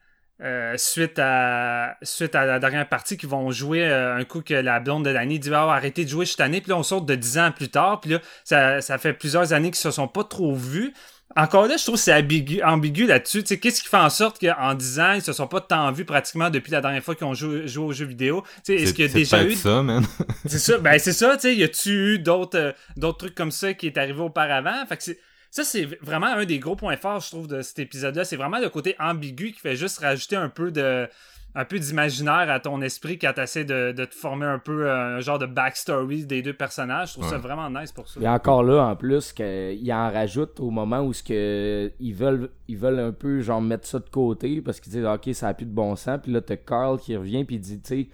Euh, 0.43 0.75
suite 0.77 1.19
à 1.19 1.97
suite 2.03 2.35
à 2.35 2.45
la 2.45 2.59
dernière 2.59 2.89
partie 2.89 3.17
qu'ils 3.17 3.29
vont 3.29 3.51
jouer 3.51 3.85
euh, 3.85 4.17
un 4.17 4.25
coup 4.25 4.43
que 4.43 4.53
la 4.53 4.81
blonde 4.81 5.05
de 5.05 5.11
l'année 5.11 5.39
dit 5.39 5.51
ah, 5.53 5.73
arrêtez 5.73 6.05
de 6.05 6.11
jouer 6.11 6.27
cette 6.27 6.41
année 6.41 6.61
puis 6.61 6.71
là 6.71 6.77
on 6.77 6.83
saute 6.83 7.07
de 7.07 7.15
10 7.15 7.39
ans 7.39 7.53
plus 7.53 7.71
tard 7.71 8.01
puis 8.01 8.11
là 8.11 8.21
ça, 8.45 8.83
ça 8.83 8.99
fait 8.99 9.15
plusieurs 9.15 9.55
années 9.55 9.71
qu'ils 9.71 9.81
se 9.81 9.91
sont 9.91 10.09
pas 10.09 10.25
trop 10.25 10.55
vus 10.55 10.93
encore 11.35 11.67
là, 11.67 11.77
je 11.77 11.83
trouve 11.83 11.97
que 11.97 12.01
c'est 12.01 12.15
ambigu, 12.15 12.63
ambigu 12.63 13.07
là-dessus. 13.07 13.43
Tu 13.43 13.49
sais, 13.49 13.59
qu'est-ce 13.59 13.83
qui 13.83 13.89
fait 13.89 13.97
en 13.97 14.09
sorte 14.09 14.39
qu'en 14.41 14.75
10 14.75 15.01
ans, 15.01 15.13
ils 15.15 15.23
se 15.23 15.33
sont 15.33 15.47
pas 15.47 15.61
tant 15.61 15.91
vus 15.93 16.05
pratiquement 16.05 16.49
depuis 16.49 16.71
la 16.71 16.81
dernière 16.81 17.03
fois 17.03 17.15
qu'ils 17.15 17.27
ont 17.27 17.35
joué, 17.35 17.67
joué 17.67 17.85
aux 17.85 17.93
jeux 17.93 18.07
vidéo? 18.07 18.43
Tu 18.65 18.77
sais, 18.77 18.83
est-ce 18.83 18.95
qu'il 18.95 19.07
y 19.07 19.11
a 19.11 19.13
déjà 19.13 19.45
eu. 19.45 19.55
ça, 19.55 19.83
man. 19.83 20.07
C'est 20.47 20.59
ça, 20.59 20.79
ben 20.79 20.99
c'est 20.99 21.13
ça, 21.13 21.35
tu 21.37 21.43
sais, 21.43 21.57
y 21.57 21.65
a-tu 21.65 21.91
eu 22.15 22.19
d'autres 22.21 22.59
euh, 22.59 22.73
d'autres 22.97 23.19
trucs 23.19 23.35
comme 23.35 23.51
ça 23.51 23.75
qui 23.75 23.87
est 23.87 23.99
arrivé 23.99 24.21
auparavant? 24.21 24.87
Fait 24.89 24.97
que 24.97 25.03
c'est. 25.03 25.19
Ça, 25.57 25.65
c'est 25.65 25.87
vraiment 26.03 26.27
un 26.27 26.45
des 26.45 26.59
gros 26.59 26.77
points 26.77 26.99
forts, 26.99 27.21
je 27.21 27.31
trouve, 27.31 27.49
de 27.49 27.63
cet 27.63 27.79
épisode-là. 27.79 28.25
C'est 28.25 28.37
vraiment 28.37 28.59
le 28.59 28.69
côté 28.69 28.95
ambigu 28.99 29.53
qui 29.53 29.61
fait 29.61 29.75
juste 29.75 30.01
rajouter 30.01 30.37
un 30.37 30.51
peu 30.51 30.71
de 30.71 31.09
un 31.55 31.65
peu 31.65 31.79
d'imaginaire 31.79 32.51
à 32.51 32.61
ton 32.61 32.83
esprit 32.83 33.19
quand 33.19 33.33
tu 33.35 33.41
essaies 33.41 33.65
de, 33.65 33.93
de 33.93 34.05
te 34.05 34.15
former 34.15 34.45
un 34.45 34.59
peu 34.59 34.87
euh, 34.87 35.17
un 35.17 35.21
genre 35.21 35.39
de 35.39 35.47
backstory 35.47 36.27
des 36.27 36.43
deux 36.43 36.53
personnages. 36.53 37.09
Je 37.09 37.13
trouve 37.15 37.31
ça 37.31 37.39
vraiment 37.39 37.71
nice 37.71 37.91
pour 37.91 38.07
ça. 38.07 38.21
Et 38.21 38.29
encore 38.29 38.65
là, 38.65 38.85
en 38.85 38.97
plus, 38.97 39.33
qu'ils 39.33 39.93
en 39.95 40.11
rajoutent 40.11 40.61
au 40.61 40.69
moment 40.69 41.01
où 41.01 41.15
ce 41.15 41.23
que 41.23 41.91
ils 42.01 42.13
veulent 42.15 42.51
ils 42.69 42.77
veulent 42.77 43.01
un 43.01 43.13
peu 43.13 43.41
genre 43.41 43.63
mettre 43.63 43.87
ça 43.87 43.99
de 43.99 44.11
côté 44.11 44.61
parce 44.61 44.79
qu'ils 44.79 44.93
disent 44.93 45.07
ok 45.07 45.31
ça 45.33 45.49
a 45.49 45.55
plus 45.55 45.65
de 45.65 45.73
bon 45.73 45.97
sens. 45.97 46.21
Puis 46.23 46.33
là 46.33 46.43
t'as 46.43 46.57
Carl 46.57 46.99
qui 46.99 47.17
revient 47.17 47.47
puis 47.47 47.57
il 47.57 47.61
dit 47.61 47.81
tu 47.81 47.89
sais 47.89 48.09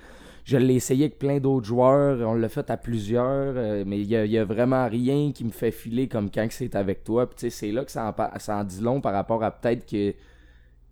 je 0.45 0.57
l'ai 0.57 0.75
essayé 0.75 1.05
avec 1.05 1.19
plein 1.19 1.39
d'autres 1.39 1.67
joueurs, 1.67 2.27
on 2.29 2.35
l'a 2.35 2.49
fait 2.49 2.69
à 2.71 2.77
plusieurs, 2.77 3.55
euh, 3.57 3.85
mais 3.87 4.01
il 4.01 4.07
y 4.09 4.17
a, 4.17 4.25
il 4.25 4.33
y 4.33 4.39
a 4.39 4.45
vraiment 4.45 4.89
rien 4.89 5.33
qui 5.33 5.45
me 5.45 5.51
fait 5.51 5.71
filer 5.71 6.09
comme 6.09 6.31
quand 6.31 6.47
c'est 6.51 6.75
avec 6.75 7.05
toi. 7.05 7.29
Puis 7.31 7.51
c'est 7.51 7.71
là 7.73 7.85
que 7.85 7.91
ça 7.93 8.07
en, 8.07 8.13
pa- 8.13 8.33
ça 8.39 8.57
en 8.59 8.65
dit 8.65 8.81
long 8.81 9.01
par 9.01 9.13
rapport 9.13 9.43
à 9.45 9.51
peut-être 9.53 9.87
que 9.87 10.15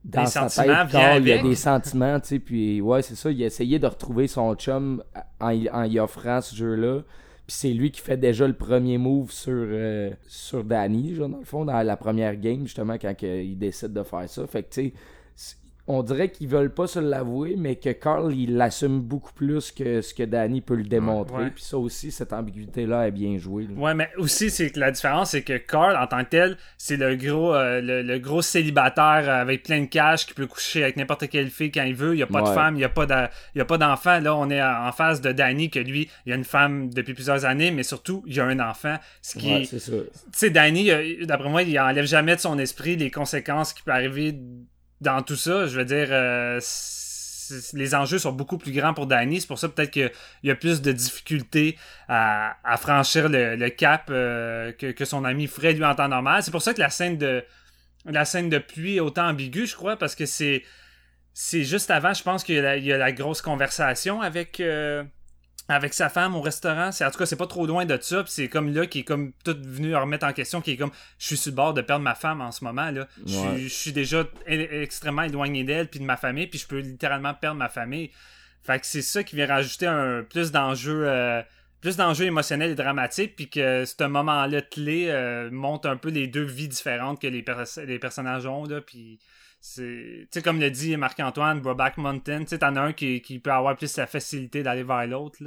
dans 0.05 0.23
Des 0.23 0.27
sa 0.27 0.49
sentiments 0.49 0.87
tête, 0.87 1.23
il 1.23 1.29
y 1.29 1.33
a 1.33 1.39
des 1.39 1.55
sentiments, 1.55 2.21
tu 2.21 2.29
sais, 2.29 2.39
puis 2.39 2.81
ouais, 2.81 3.03
c'est 3.03 3.17
ça, 3.17 3.31
il 3.31 3.43
a 3.43 3.47
essayé 3.47 3.79
de 3.79 3.87
retrouver 3.87 4.29
son 4.29 4.55
chum 4.55 5.03
en, 5.41 5.53
en 5.73 5.85
y 5.85 5.99
offrant 5.99 6.41
ce 6.41 6.55
jeu-là. 6.57 7.01
Puis 7.47 7.57
c'est 7.57 7.73
lui 7.73 7.91
qui 7.91 8.01
fait 8.01 8.17
déjà 8.17 8.47
le 8.47 8.55
premier 8.55 8.97
move 8.97 9.31
sur, 9.33 9.53
euh, 9.55 10.11
sur 10.29 10.65
Danny, 10.65 11.15
genre, 11.17 11.29
dans 11.29 11.39
le 11.39 11.45
fond, 11.45 11.65
dans 11.65 11.83
la 11.83 11.97
première 11.97 12.37
game, 12.37 12.63
justement, 12.65 12.95
quand 12.95 13.13
il 13.23 13.59
décide 13.59 13.93
de 13.93 14.03
faire 14.05 14.29
ça. 14.29 14.47
Fait 14.47 14.63
que, 14.63 14.69
tu 14.73 14.83
sais, 14.89 14.93
on 15.87 16.03
dirait 16.03 16.31
qu'ils 16.31 16.49
veulent 16.49 16.73
pas 16.73 16.87
se 16.87 16.99
l'avouer, 16.99 17.55
mais 17.59 17.77
que 17.77 17.91
Carl, 17.91 18.33
il 18.35 18.57
l'assume 18.57 19.01
beaucoup 19.01 19.33
plus 19.33 19.73
que 19.73 20.01
ce 20.03 20.15
que 20.15 20.23
Danny 20.23 20.61
peut 20.61 20.77
le 20.77 20.85
démontrer. 20.85 21.51
Puis 21.51 21.65
ça 21.65 21.79
aussi, 21.79 22.11
cette 22.13 22.33
ambiguïté-là 22.33 23.09
est 23.09 23.11
bien 23.11 23.39
jouée. 23.39 23.65
là. 23.67 23.75
Ouais, 23.77 23.95
mais 23.95 24.09
aussi, 24.17 24.51
c'est 24.51 24.71
que 24.71 24.79
la 24.79 24.91
différence, 24.93 25.31
c'est 25.31 25.43
que 25.43 25.57
Carl, 25.57 25.97
en 25.97 26.07
tant 26.07 26.23
que 26.25 26.31
tel, 26.31 26.57
c'est 26.79 26.97
le 26.97 27.17
gros 27.17 27.55
euh, 27.55 27.81
le, 27.81 28.03
le 28.03 28.19
gros 28.19 28.43
célibataire 28.43 29.29
avec 29.29 29.65
plein 29.65 29.81
de 29.81 29.87
cash 29.87 30.27
qui 30.27 30.35
peut 30.35 30.47
coucher 30.47 30.83
avec 30.85 30.97
n'importe 30.97 31.29
quelle 31.29 31.49
fille 31.51 31.71
quand 31.73 31.83
il 31.85 31.95
veut. 31.95 32.15
Il 32.15 32.19
n'y 32.19 32.23
a 32.23 32.27
pas 32.27 32.41
de 32.43 32.47
femme, 32.55 32.75
il 32.75 32.79
n'y 32.79 32.85
a 32.85 32.89
pas 32.89 33.07
d'a- 33.07 33.31
il 33.55 33.59
y 33.59 33.61
a 33.61 33.65
pas 33.65 33.79
d'enfant. 33.79 34.21
Là, 34.21 34.37
on 34.37 34.49
est 34.51 34.63
en 34.63 34.93
face 34.93 35.21
de 35.21 35.33
Danny, 35.33 35.71
que 35.71 35.81
lui, 35.81 36.09
il 36.27 36.33
a 36.33 36.37
une 36.37 36.45
femme 36.45 36.93
depuis 36.93 37.15
plusieurs 37.15 37.45
années, 37.45 37.71
mais 37.71 37.83
surtout, 37.83 38.23
il 38.27 38.39
a 38.41 38.45
un 38.45 38.61
enfant. 38.61 38.97
Ce 39.23 39.39
qui 39.39 39.51
Ouais, 39.53 39.65
c'est 39.65 39.79
ça. 39.81 39.93
tu 39.93 39.99
sais, 40.33 40.51
Danny, 40.51 40.91
d'après 41.27 41.49
moi, 41.49 41.63
il 41.63 41.79
enlève 41.81 42.07
jamais 42.07 42.37
de 42.37 42.41
son 42.41 42.59
esprit 42.59 42.97
les 42.97 43.11
conséquences 43.11 43.73
qui 43.73 43.83
peuvent 43.83 43.95
arriver 43.95 44.35
dans 45.01 45.23
tout 45.23 45.37
ça. 45.37 45.67
Je 45.67 45.79
veux 45.79 45.85
dire, 45.85 46.09
euh, 46.11 46.61
les 47.73 47.95
enjeux 47.95 48.19
sont 48.19 48.33
beaucoup 48.33 48.59
plus 48.59 48.73
grands 48.73 48.95
pour 48.95 49.07
Danny. 49.07 49.41
C'est 49.41 49.47
pour 49.47 49.59
ça 49.59 49.69
peut-être 49.69 49.91
qu'il 49.91 50.11
y 50.43 50.51
a 50.51 50.55
plus 50.55 50.83
de 50.83 50.93
difficultés 50.93 51.79
à, 52.09 52.57
franchir 52.79 53.29
le, 53.29 53.69
cap 53.69 54.09
euh, 54.11 54.73
que, 54.73 55.05
son 55.05 55.25
ami 55.25 55.47
ferait 55.47 55.73
lui 55.73 55.85
en 55.85 55.95
temps 55.95 56.09
normal. 56.09 56.43
C'est 56.43 56.51
pour 56.51 56.63
ça 56.63 56.75
que 56.75 56.81
la 56.81 56.91
scène 56.91 57.19
de 57.19 57.45
la 58.07 58.25
scène 58.25 58.49
de 58.49 58.59
pluie 58.59 58.97
est 58.97 59.01
autant 59.01 59.29
ambiguë, 59.29 59.67
je 59.67 59.77
crois, 59.77 59.97
parce 59.97 60.15
que 60.15 60.25
c'est 60.25 60.63
c'est 61.35 61.65
juste 61.65 61.91
avant, 61.91 62.13
je 62.13 62.23
pense 62.23 62.45
qu'il 62.45 62.57
y, 62.57 62.87
y 62.87 62.93
a 62.93 62.99
la 62.99 63.13
grosse 63.13 63.41
conversation 63.41 64.21
avec 64.21 64.59
euh, 64.61 65.05
avec 65.75 65.95
sa 65.95 66.09
femme 66.09 66.35
au 66.37 66.41
restaurant. 66.41 66.93
C'est 66.93 67.05
en 67.05 67.11
tout 67.11 67.19
cas 67.19 67.27
c'est 67.27 67.37
pas 67.37 67.47
trop 67.47 67.67
loin 67.67 67.85
de 67.85 67.99
ça. 68.01 68.23
puis 68.23 68.33
c'est 68.33 68.49
comme 68.49 68.73
là 68.75 68.87
qui 68.87 69.01
est 69.01 69.05
comme 69.05 69.33
tout 69.45 69.57
venu 69.65 69.95
remettre 69.95 70.27
en 70.27 70.33
question, 70.33 70.61
qui 70.61 70.73
est 70.73 70.77
comme 70.77 70.91
je 71.19 71.27
suis 71.27 71.37
sur 71.37 71.51
le 71.53 71.57
bord 71.57 71.75
de 71.75 71.81
perdre 71.83 72.03
ma 72.05 72.15
femme 72.15 72.41
en 72.41 72.53
ce 72.53 72.65
moment 72.65 72.91
là. 72.91 73.07
Je 73.25 73.33
suis- 73.33 73.41
Ouais. 73.49 73.59
je 73.61 73.69
suis 73.69 73.93
déjà 73.93 74.25
extrêmement 74.47 75.23
éloigné 75.23 75.65
d'elle 75.65 75.89
puis 75.89 76.01
de 76.01 76.05
ma 76.05 76.17
famille, 76.17 76.47
puis 76.47 76.59
je 76.59 76.67
peux 76.67 76.79
littéralement 76.81 77.35
perdre 77.35 77.57
ma 77.59 77.69
famille. 77.69 78.11
Fait 78.63 78.79
que 78.79 78.87
c'est 78.87 79.03
ça 79.03 79.23
qui 79.25 79.37
vient 79.37 79.47
rajouter 79.47 79.87
un 79.87 80.23
plus 80.23 80.53
d'enjeux 80.53 81.05
euh, 81.07 81.43
plus 81.81 81.97
d'enjeux 81.97 82.27
émotionnels 82.27 82.73
et 82.73 82.75
dramatiques 82.75 83.37
puis 83.37 83.49
que 83.49 83.87
ce 83.87 84.05
moment-là 84.05 84.61
clé 84.61 85.07
euh, 85.09 85.51
montre 85.51 85.89
un 85.89 85.97
peu 85.97 86.11
les 86.11 86.27
deux 86.27 86.43
vies 86.45 86.69
différentes 86.69 87.23
que 87.23 87.27
les, 87.27 87.43
pers- 87.43 87.65
les 87.87 87.99
personnages 87.99 88.45
ont 88.45 88.65
là 88.67 88.83
puis 88.83 89.19
c'est 89.61 90.43
comme 90.43 90.59
le 90.59 90.71
dit 90.71 90.97
Marc-Antoine 90.97 91.61
Broback 91.61 91.99
Mountain. 91.99 92.45
Tu 92.45 92.59
t'en 92.59 92.77
as 92.77 92.81
un 92.81 92.93
qui, 92.93 93.21
qui 93.21 93.39
peut 93.39 93.53
avoir 93.53 93.77
plus 93.77 93.97
la 93.97 94.07
facilité 94.07 94.63
d'aller 94.63 94.83
vers 94.83 95.07
l'autre 95.07 95.39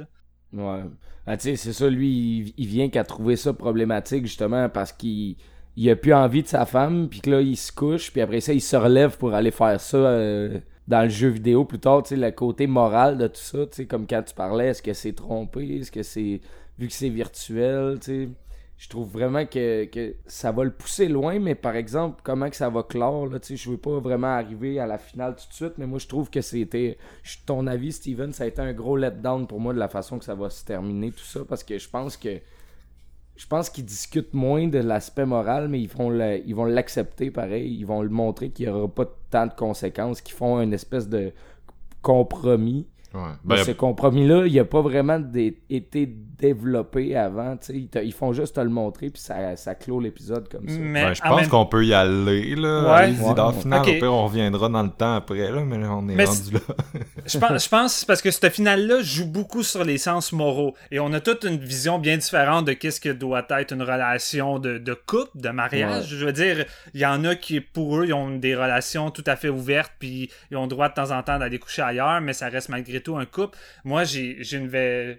Ouais. 0.52 0.84
Ah, 1.26 1.36
tu 1.36 1.44
sais, 1.44 1.56
c'est 1.56 1.72
ça, 1.72 1.90
lui, 1.90 2.08
il, 2.08 2.54
il 2.56 2.66
vient 2.66 2.88
qu'à 2.88 3.02
trouver 3.02 3.34
ça 3.34 3.52
problématique, 3.52 4.26
justement, 4.26 4.68
parce 4.68 4.92
qu'il 4.92 5.36
il 5.76 5.90
a 5.90 5.96
plus 5.96 6.14
envie 6.14 6.42
de 6.42 6.48
sa 6.48 6.66
femme, 6.66 7.08
puis 7.08 7.20
que 7.20 7.30
là, 7.30 7.40
il 7.40 7.56
se 7.56 7.72
couche, 7.72 8.12
puis 8.12 8.20
après 8.20 8.40
ça, 8.40 8.52
il 8.52 8.60
se 8.60 8.76
relève 8.76 9.16
pour 9.18 9.34
aller 9.34 9.50
faire 9.50 9.80
ça 9.80 9.96
euh, 9.96 10.60
dans 10.86 11.02
le 11.02 11.08
jeu 11.08 11.28
vidéo 11.28 11.64
plus 11.64 11.80
tard, 11.80 12.02
tu 12.04 12.10
sais, 12.10 12.16
le 12.16 12.30
côté 12.30 12.66
moral 12.66 13.18
de 13.18 13.26
tout 13.26 13.40
ça, 13.40 13.66
tu 13.66 13.76
sais, 13.76 13.86
comme 13.86 14.06
quand 14.06 14.22
tu 14.22 14.34
parlais, 14.34 14.68
est-ce 14.68 14.82
que 14.82 14.92
c'est 14.92 15.14
trompé, 15.14 15.78
est-ce 15.78 15.90
que 15.90 16.02
c'est, 16.04 16.40
vu 16.78 16.86
que 16.86 16.92
c'est 16.92 17.08
virtuel, 17.08 17.98
tu 18.00 18.06
sais, 18.06 18.28
je 18.76 18.88
trouve 18.88 19.08
vraiment 19.08 19.46
que, 19.46 19.84
que 19.84 20.16
ça 20.26 20.50
va 20.52 20.64
le 20.64 20.72
pousser 20.72 21.08
loin, 21.08 21.38
mais 21.38 21.54
par 21.54 21.76
exemple, 21.76 22.20
comment 22.24 22.50
que 22.50 22.56
ça 22.56 22.68
va 22.68 22.82
clore, 22.82 23.26
là, 23.28 23.38
je 23.48 23.70
veux 23.70 23.76
pas 23.76 23.98
vraiment 24.00 24.26
arriver 24.34 24.80
à 24.80 24.86
la 24.86 24.98
finale 24.98 25.36
tout 25.36 25.48
de 25.48 25.54
suite, 25.54 25.74
mais 25.78 25.86
moi, 25.86 25.98
je 25.98 26.08
trouve 26.08 26.28
que 26.28 26.40
c'était, 26.40 26.98
ton 27.46 27.66
avis, 27.66 27.92
Steven, 27.92 28.32
ça 28.32 28.44
a 28.44 28.46
été 28.48 28.60
un 28.60 28.72
gros 28.72 28.96
letdown 28.96 29.46
pour 29.46 29.60
moi 29.60 29.72
de 29.72 29.78
la 29.78 29.88
façon 29.88 30.18
que 30.18 30.24
ça 30.24 30.34
va 30.34 30.50
se 30.50 30.64
terminer, 30.64 31.12
tout 31.12 31.24
ça, 31.24 31.40
parce 31.48 31.62
que 31.62 31.78
je 31.78 31.88
pense 31.88 32.16
que, 32.16 32.40
je 33.36 33.46
pense 33.46 33.70
qu'ils 33.70 33.84
discutent 33.84 34.34
moins 34.34 34.68
de 34.68 34.78
l'aspect 34.78 35.26
moral, 35.26 35.68
mais 35.68 35.80
ils 35.80 35.88
vont 35.88 36.10
le- 36.10 36.40
ils 36.46 36.54
vont 36.54 36.66
l'accepter 36.66 37.30
pareil, 37.30 37.72
ils 37.74 37.84
vont 37.84 38.02
le 38.02 38.08
montrer 38.08 38.50
qu'il 38.50 38.66
y 38.66 38.68
aura 38.68 38.86
pas 38.88 39.06
tant 39.30 39.46
de 39.46 39.54
conséquences, 39.54 40.20
qu'ils 40.20 40.36
font 40.36 40.60
une 40.60 40.72
espèce 40.72 41.08
de 41.08 41.32
compromis. 42.02 42.86
Ouais. 43.12 43.20
Ben, 43.44 43.56
ce 43.58 43.70
compromis-là, 43.70 44.46
il 44.46 44.58
a 44.58 44.64
pas 44.64 44.82
vraiment 44.82 45.20
été 45.68 46.06
développé 46.38 47.16
avant. 47.16 47.56
tu 47.56 47.66
sais. 47.66 47.74
Ils, 47.74 47.88
te- 47.88 47.98
ils 47.98 48.12
font 48.12 48.32
juste 48.32 48.54
te 48.56 48.60
le 48.60 48.68
montrer, 48.68 49.10
puis 49.10 49.20
ça, 49.22 49.56
ça 49.56 49.74
clôt 49.74 50.00
l'épisode 50.00 50.48
comme 50.48 50.68
ça. 50.68 50.76
Mais 50.78 51.04
ben, 51.04 51.14
je 51.14 51.22
en 51.22 51.28
pense 51.28 51.40
même- 51.42 51.48
qu'on 51.50 51.66
peut 51.66 51.84
y 51.84 51.94
aller, 51.94 52.54
là. 52.56 52.94
Ouais. 53.08 53.14
Ouais. 53.18 53.34
dans 53.34 53.52
final, 53.52 53.82
pire, 53.84 54.12
on 54.12 54.24
reviendra 54.26 54.68
dans 54.68 54.82
le 54.82 54.90
temps 54.90 55.14
après, 55.16 55.50
là, 55.50 55.60
mais 55.64 55.78
là, 55.78 55.88
on 55.92 56.08
est 56.08 56.14
Mais 56.14 56.24
rendu 56.24 56.52
là. 56.52 56.60
Je 57.26 57.38
pense, 57.38 57.64
je 57.64 57.68
pense 57.70 58.04
parce 58.04 58.20
que 58.20 58.30
ce 58.30 58.50
final-là 58.50 59.00
joue 59.00 59.26
beaucoup 59.26 59.62
sur 59.62 59.82
les 59.82 59.96
sens 59.96 60.32
moraux. 60.32 60.74
Et 60.90 61.00
on 61.00 61.10
a 61.14 61.20
toute 61.20 61.44
une 61.44 61.56
vision 61.56 61.98
bien 61.98 62.18
différente 62.18 62.66
de 62.66 62.72
qu'est-ce 62.74 63.00
que 63.00 63.08
doit 63.08 63.46
être 63.50 63.72
une 63.72 63.80
relation 63.82 64.58
de, 64.58 64.76
de 64.76 64.92
couple, 64.94 65.30
de 65.36 65.48
mariage. 65.48 66.02
Ouais. 66.04 66.08
Je 66.18 66.26
veux 66.26 66.32
dire, 66.32 66.66
il 66.92 67.00
y 67.00 67.06
en 67.06 67.24
a 67.24 67.34
qui, 67.34 67.60
pour 67.60 67.98
eux, 67.98 68.04
ils 68.06 68.12
ont 68.12 68.36
des 68.36 68.54
relations 68.54 69.10
tout 69.10 69.24
à 69.26 69.36
fait 69.36 69.48
ouvertes, 69.48 69.92
puis 69.98 70.30
ils 70.50 70.56
ont 70.58 70.62
le 70.64 70.68
droit 70.68 70.88
de 70.90 70.94
temps 70.94 71.10
en 71.16 71.22
temps 71.22 71.38
d'aller 71.38 71.58
coucher 71.58 71.80
ailleurs, 71.82 72.20
mais 72.20 72.34
ça 72.34 72.48
reste 72.48 72.68
malgré 72.68 73.00
tout 73.00 73.16
un 73.16 73.24
couple. 73.24 73.56
Moi, 73.84 74.04
j'ai 74.04 74.36
j'ai 74.40 74.58
une... 74.58 74.68
ve- 74.68 75.16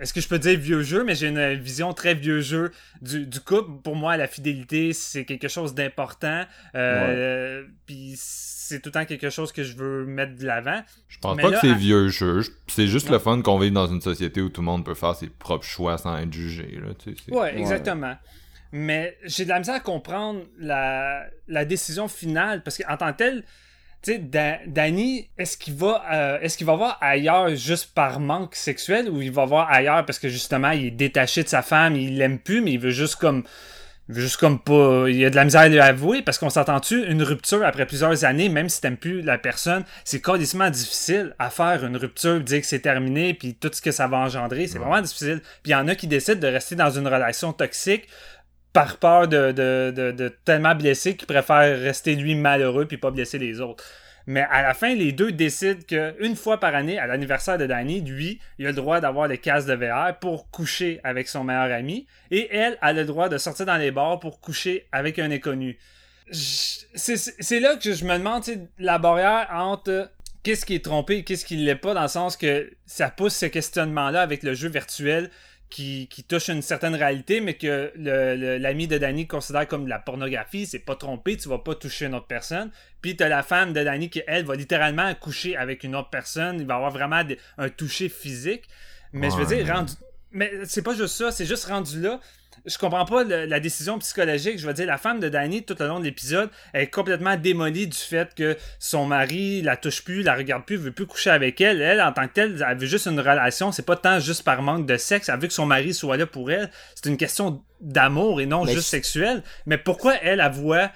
Est-ce 0.00 0.14
que 0.14 0.20
je 0.20 0.28
peux 0.28 0.35
dire 0.38 0.58
vieux 0.58 0.82
jeu, 0.82 1.04
mais 1.04 1.14
j'ai 1.14 1.28
une 1.28 1.54
vision 1.54 1.92
très 1.92 2.14
vieux 2.14 2.40
jeu 2.40 2.70
du, 3.02 3.26
du 3.26 3.40
couple. 3.40 3.82
Pour 3.82 3.96
moi, 3.96 4.16
la 4.16 4.26
fidélité, 4.26 4.92
c'est 4.92 5.24
quelque 5.24 5.48
chose 5.48 5.74
d'important. 5.74 6.44
Euh, 6.74 7.64
Puis 7.86 8.14
c'est 8.16 8.80
tout 8.80 8.88
le 8.88 8.92
temps 8.92 9.04
quelque 9.04 9.30
chose 9.30 9.52
que 9.52 9.62
je 9.62 9.76
veux 9.76 10.04
mettre 10.06 10.34
de 10.36 10.44
l'avant. 10.44 10.82
Je 11.08 11.18
pense 11.18 11.36
Mais 11.36 11.42
pas 11.42 11.50
là, 11.50 11.60
que 11.60 11.66
c'est 11.66 11.72
à- 11.72 11.76
vieux 11.76 12.08
jeu. 12.08 12.40
Je- 12.42 12.50
C'est 12.68 12.86
juste 12.88 13.08
le 13.10 13.18
fun 13.18 13.40
qu'on 13.42 13.58
vive 13.58 13.72
dans 13.72 13.86
une 13.86 14.00
société 14.00 14.40
où 14.40 14.48
tout 14.48 14.60
le 14.60 14.66
monde 14.66 14.84
peut 14.84 14.94
faire 14.94 15.14
ses 15.14 15.28
propres 15.28 15.64
choix 15.64 15.98
sans 15.98 16.16
être 16.18 16.32
jugé, 16.32 16.78
là, 16.82 16.92
tu 16.98 17.14
sais. 17.16 17.32
Ouais, 17.32 17.56
exactement. 17.58 18.16
Mais 18.72 19.16
j'ai 19.24 19.44
de 19.44 19.50
la 19.50 19.58
misère 19.60 19.76
à 19.76 19.80
comprendre 19.80 20.40
la, 20.58 21.24
la 21.48 21.64
décision 21.64 22.08
finale 22.08 22.62
parce 22.64 22.78
qu'en 22.78 22.96
tant 22.96 23.12
que 23.12 23.18
tel, 23.18 23.44
tu 24.06 24.12
sais, 24.12 24.60
Danny, 24.68 25.28
est-ce 25.36 25.56
qu'il 25.56 25.74
va, 25.74 26.04
euh, 26.12 26.38
est-ce 26.40 26.56
qu'il 26.56 26.66
va 26.66 26.76
voir 26.76 26.96
ailleurs 27.00 27.48
juste 27.56 27.92
par 27.92 28.20
manque 28.20 28.54
sexuel 28.54 29.10
ou 29.10 29.20
il 29.20 29.32
va 29.32 29.44
voir 29.46 29.68
ailleurs 29.68 30.06
parce 30.06 30.20
que 30.20 30.28
justement 30.28 30.70
il 30.70 30.86
est 30.86 30.90
détaché 30.92 31.42
de 31.42 31.48
sa 31.48 31.60
femme, 31.62 31.96
il 31.96 32.16
l'aime 32.16 32.38
plus, 32.38 32.60
mais 32.60 32.74
il 32.74 32.78
veut 32.78 32.90
juste 32.90 33.16
comme, 33.16 33.42
il 34.08 34.14
veut 34.14 34.20
juste 34.20 34.36
comme 34.36 34.60
pas, 34.60 35.06
il 35.08 35.24
a 35.24 35.30
de 35.30 35.34
la 35.34 35.42
misère 35.42 35.62
à 35.62 35.68
lui 35.68 35.80
avouer 35.80 36.22
parce 36.22 36.38
qu'on 36.38 36.50
s'entend-tu, 36.50 37.04
une 37.04 37.24
rupture 37.24 37.64
après 37.64 37.84
plusieurs 37.84 38.24
années, 38.24 38.48
même 38.48 38.68
si 38.68 38.80
t'aimes 38.80 38.96
plus 38.96 39.22
la 39.22 39.38
personne, 39.38 39.82
c'est 40.04 40.22
carrément 40.22 40.70
difficile 40.70 41.34
à 41.40 41.50
faire 41.50 41.84
une 41.84 41.96
rupture, 41.96 42.40
dire 42.40 42.60
que 42.60 42.66
c'est 42.68 42.78
terminé, 42.78 43.34
puis 43.34 43.54
tout 43.54 43.70
ce 43.72 43.82
que 43.82 43.90
ça 43.90 44.06
va 44.06 44.18
engendrer, 44.18 44.68
c'est 44.68 44.78
vraiment 44.78 45.00
difficile. 45.00 45.40
Puis 45.64 45.70
il 45.70 45.72
y 45.72 45.74
en 45.74 45.88
a 45.88 45.96
qui 45.96 46.06
décident 46.06 46.38
de 46.38 46.46
rester 46.46 46.76
dans 46.76 46.90
une 46.90 47.08
relation 47.08 47.52
toxique 47.52 48.06
par 48.76 48.98
peur 48.98 49.26
de, 49.26 49.52
de, 49.52 50.10
de, 50.10 50.28
tellement 50.44 50.74
blesser 50.74 51.16
qu'il 51.16 51.26
préfère 51.26 51.80
rester 51.80 52.14
lui 52.14 52.34
malheureux 52.34 52.84
puis 52.84 52.98
pas 52.98 53.10
blesser 53.10 53.38
les 53.38 53.62
autres. 53.62 53.82
Mais 54.26 54.46
à 54.50 54.60
la 54.60 54.74
fin, 54.74 54.94
les 54.94 55.12
deux 55.12 55.32
décident 55.32 55.80
qu'une 55.88 56.36
fois 56.36 56.60
par 56.60 56.74
année, 56.74 56.98
à 56.98 57.06
l'anniversaire 57.06 57.56
de 57.56 57.64
Danny, 57.64 58.02
lui, 58.02 58.38
il 58.58 58.66
a 58.66 58.70
le 58.70 58.74
droit 58.74 59.00
d'avoir 59.00 59.28
le 59.28 59.38
casque 59.38 59.68
de 59.68 59.72
VR 59.72 60.18
pour 60.18 60.50
coucher 60.50 61.00
avec 61.04 61.26
son 61.26 61.42
meilleur 61.42 61.72
ami, 61.72 62.06
et 62.30 62.54
elle 62.54 62.76
a 62.82 62.92
le 62.92 63.06
droit 63.06 63.30
de 63.30 63.38
sortir 63.38 63.64
dans 63.64 63.78
les 63.78 63.92
bars 63.92 64.20
pour 64.20 64.40
coucher 64.40 64.86
avec 64.92 65.18
un 65.18 65.30
inconnu. 65.30 65.78
C'est 66.30 67.60
là 67.60 67.76
que 67.76 67.94
je 67.94 68.04
me 68.04 68.18
demande, 68.18 68.42
la 68.78 68.98
barrière 68.98 69.48
entre 69.54 70.10
qu'est-ce 70.42 70.66
qui 70.66 70.74
est 70.74 70.84
trompé 70.84 71.18
et 71.18 71.24
qu'est-ce 71.24 71.46
qui 71.46 71.56
l'est 71.56 71.76
pas, 71.76 71.94
dans 71.94 72.02
le 72.02 72.08
sens 72.08 72.36
que 72.36 72.70
ça 72.84 73.08
pousse 73.08 73.36
ce 73.36 73.46
questionnement-là 73.46 74.20
avec 74.20 74.42
le 74.42 74.52
jeu 74.52 74.68
virtuel 74.68 75.30
qui, 75.68 76.06
qui 76.08 76.22
touche 76.22 76.48
une 76.48 76.62
certaine 76.62 76.94
réalité, 76.94 77.40
mais 77.40 77.54
que 77.54 77.92
l'ami 77.96 78.86
de 78.86 78.98
Danny 78.98 79.26
considère 79.26 79.66
comme 79.66 79.84
de 79.84 79.88
la 79.90 79.98
pornographie, 79.98 80.66
c'est 80.66 80.78
pas 80.78 80.94
trompé, 80.96 81.36
tu 81.36 81.48
vas 81.48 81.58
pas 81.58 81.74
toucher 81.74 82.06
une 82.06 82.14
autre 82.14 82.26
personne. 82.26 82.70
Puis 83.02 83.16
t'as 83.16 83.28
la 83.28 83.42
femme 83.42 83.72
de 83.72 83.82
Danny 83.82 84.08
qui, 84.08 84.22
elle, 84.26 84.44
va 84.44 84.54
littéralement 84.54 85.12
coucher 85.14 85.56
avec 85.56 85.84
une 85.84 85.96
autre 85.96 86.10
personne, 86.10 86.60
il 86.60 86.66
va 86.66 86.76
avoir 86.76 86.90
vraiment 86.90 87.24
des- 87.24 87.38
un 87.58 87.68
toucher 87.68 88.08
physique. 88.08 88.68
Mais 89.12 89.30
je 89.30 89.36
veux 89.36 89.46
dire, 89.46 89.66
rendu... 89.74 89.92
Mais 90.32 90.50
c'est 90.64 90.82
pas 90.82 90.94
juste 90.94 91.16
ça, 91.16 91.32
c'est 91.32 91.46
juste 91.46 91.64
rendu 91.66 92.00
là. 92.00 92.20
Je 92.64 92.78
comprends 92.78 93.04
pas 93.04 93.22
le- 93.22 93.44
la 93.44 93.60
décision 93.60 93.98
psychologique. 93.98 94.58
Je 94.58 94.66
veux 94.66 94.72
dire, 94.72 94.86
la 94.86 94.98
femme 94.98 95.20
de 95.20 95.28
Danny, 95.28 95.64
tout 95.64 95.76
le 95.78 95.86
long 95.86 96.00
de 96.00 96.04
l'épisode, 96.04 96.50
est 96.74 96.88
complètement 96.88 97.36
démolie 97.36 97.86
du 97.86 97.96
fait 97.96 98.34
que 98.34 98.56
son 98.78 99.06
mari 99.06 99.62
la 99.62 99.76
touche 99.76 100.02
plus, 100.02 100.22
la 100.22 100.34
regarde 100.34 100.64
plus, 100.64 100.76
veut 100.76 100.90
plus 100.92 101.06
coucher 101.06 101.30
avec 101.30 101.60
elle. 101.60 101.80
Elle, 101.82 102.00
en 102.00 102.12
tant 102.12 102.26
que 102.26 102.32
telle, 102.32 102.64
elle 102.68 102.78
veut 102.78 102.86
juste 102.86 103.06
une 103.06 103.20
relation. 103.20 103.70
C'est 103.72 103.86
pas 103.86 103.96
tant 103.96 104.18
juste 104.18 104.42
par 104.42 104.62
manque 104.62 104.86
de 104.86 104.96
sexe. 104.96 105.28
Elle 105.28 105.38
veut 105.38 105.48
que 105.48 105.52
son 105.54 105.66
mari 105.66 105.94
soit 105.94 106.16
là 106.16 106.26
pour 106.26 106.50
elle. 106.50 106.70
C'est 106.94 107.08
une 107.08 107.16
question 107.16 107.62
d'amour 107.80 108.40
et 108.40 108.46
non 108.46 108.64
Mais 108.64 108.72
juste 108.72 108.88
sexuelle. 108.88 109.42
Mais 109.66 109.78
pourquoi 109.78 110.14
elle, 110.22 110.40
elle 110.40 110.52
voit... 110.52 110.90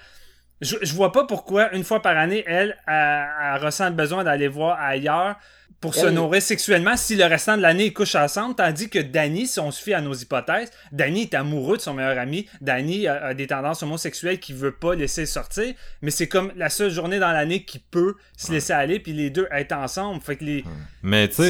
Je, 0.61 0.75
je 0.83 0.93
vois 0.93 1.11
pas 1.11 1.25
pourquoi, 1.25 1.73
une 1.73 1.83
fois 1.83 2.03
par 2.03 2.15
année, 2.17 2.43
elle, 2.45 2.77
elle, 2.85 3.25
elle 3.55 3.63
ressent 3.63 3.89
le 3.89 3.95
besoin 3.95 4.23
d'aller 4.23 4.47
voir 4.47 4.79
ailleurs 4.79 5.35
pour 5.81 5.95
se 5.95 6.05
nourrir 6.05 6.41
sexuellement 6.41 6.95
si 6.95 7.15
le 7.15 7.25
restant 7.25 7.57
de 7.57 7.61
l'année 7.63 7.87
ils 7.87 7.93
couchent 7.93 8.15
ensemble, 8.15 8.55
tandis 8.55 8.89
que 8.89 8.99
Danny, 8.99 9.47
si 9.47 9.59
on 9.59 9.71
se 9.71 9.81
fie 9.81 9.93
à 9.93 10.01
nos 10.01 10.13
hypothèses, 10.13 10.71
Danny 10.91 11.23
est 11.23 11.33
amoureux 11.33 11.77
de 11.77 11.81
son 11.81 11.95
meilleur 11.95 12.19
ami, 12.19 12.47
Danny 12.61 13.07
a, 13.07 13.25
a 13.25 13.33
des 13.33 13.47
tendances 13.47 13.81
homosexuelles 13.81 14.39
qu'il 14.39 14.55
veut 14.55 14.71
pas 14.71 14.93
laisser 14.93 15.25
sortir, 15.25 15.73
mais 16.01 16.11
c'est 16.11 16.27
comme 16.27 16.51
la 16.55 16.69
seule 16.69 16.91
journée 16.91 17.19
dans 17.19 17.31
l'année 17.31 17.65
qu'il 17.65 17.81
peut 17.81 18.15
se 18.37 18.51
laisser 18.51 18.73
aller 18.73 18.99
puis 18.99 19.13
les 19.13 19.31
deux 19.31 19.47
être 19.51 19.73
ensemble. 19.73 20.21
Fait 20.21 20.35
que 20.35 20.43
les 20.43 20.63
Mais 21.01 21.27
tu 21.27 21.43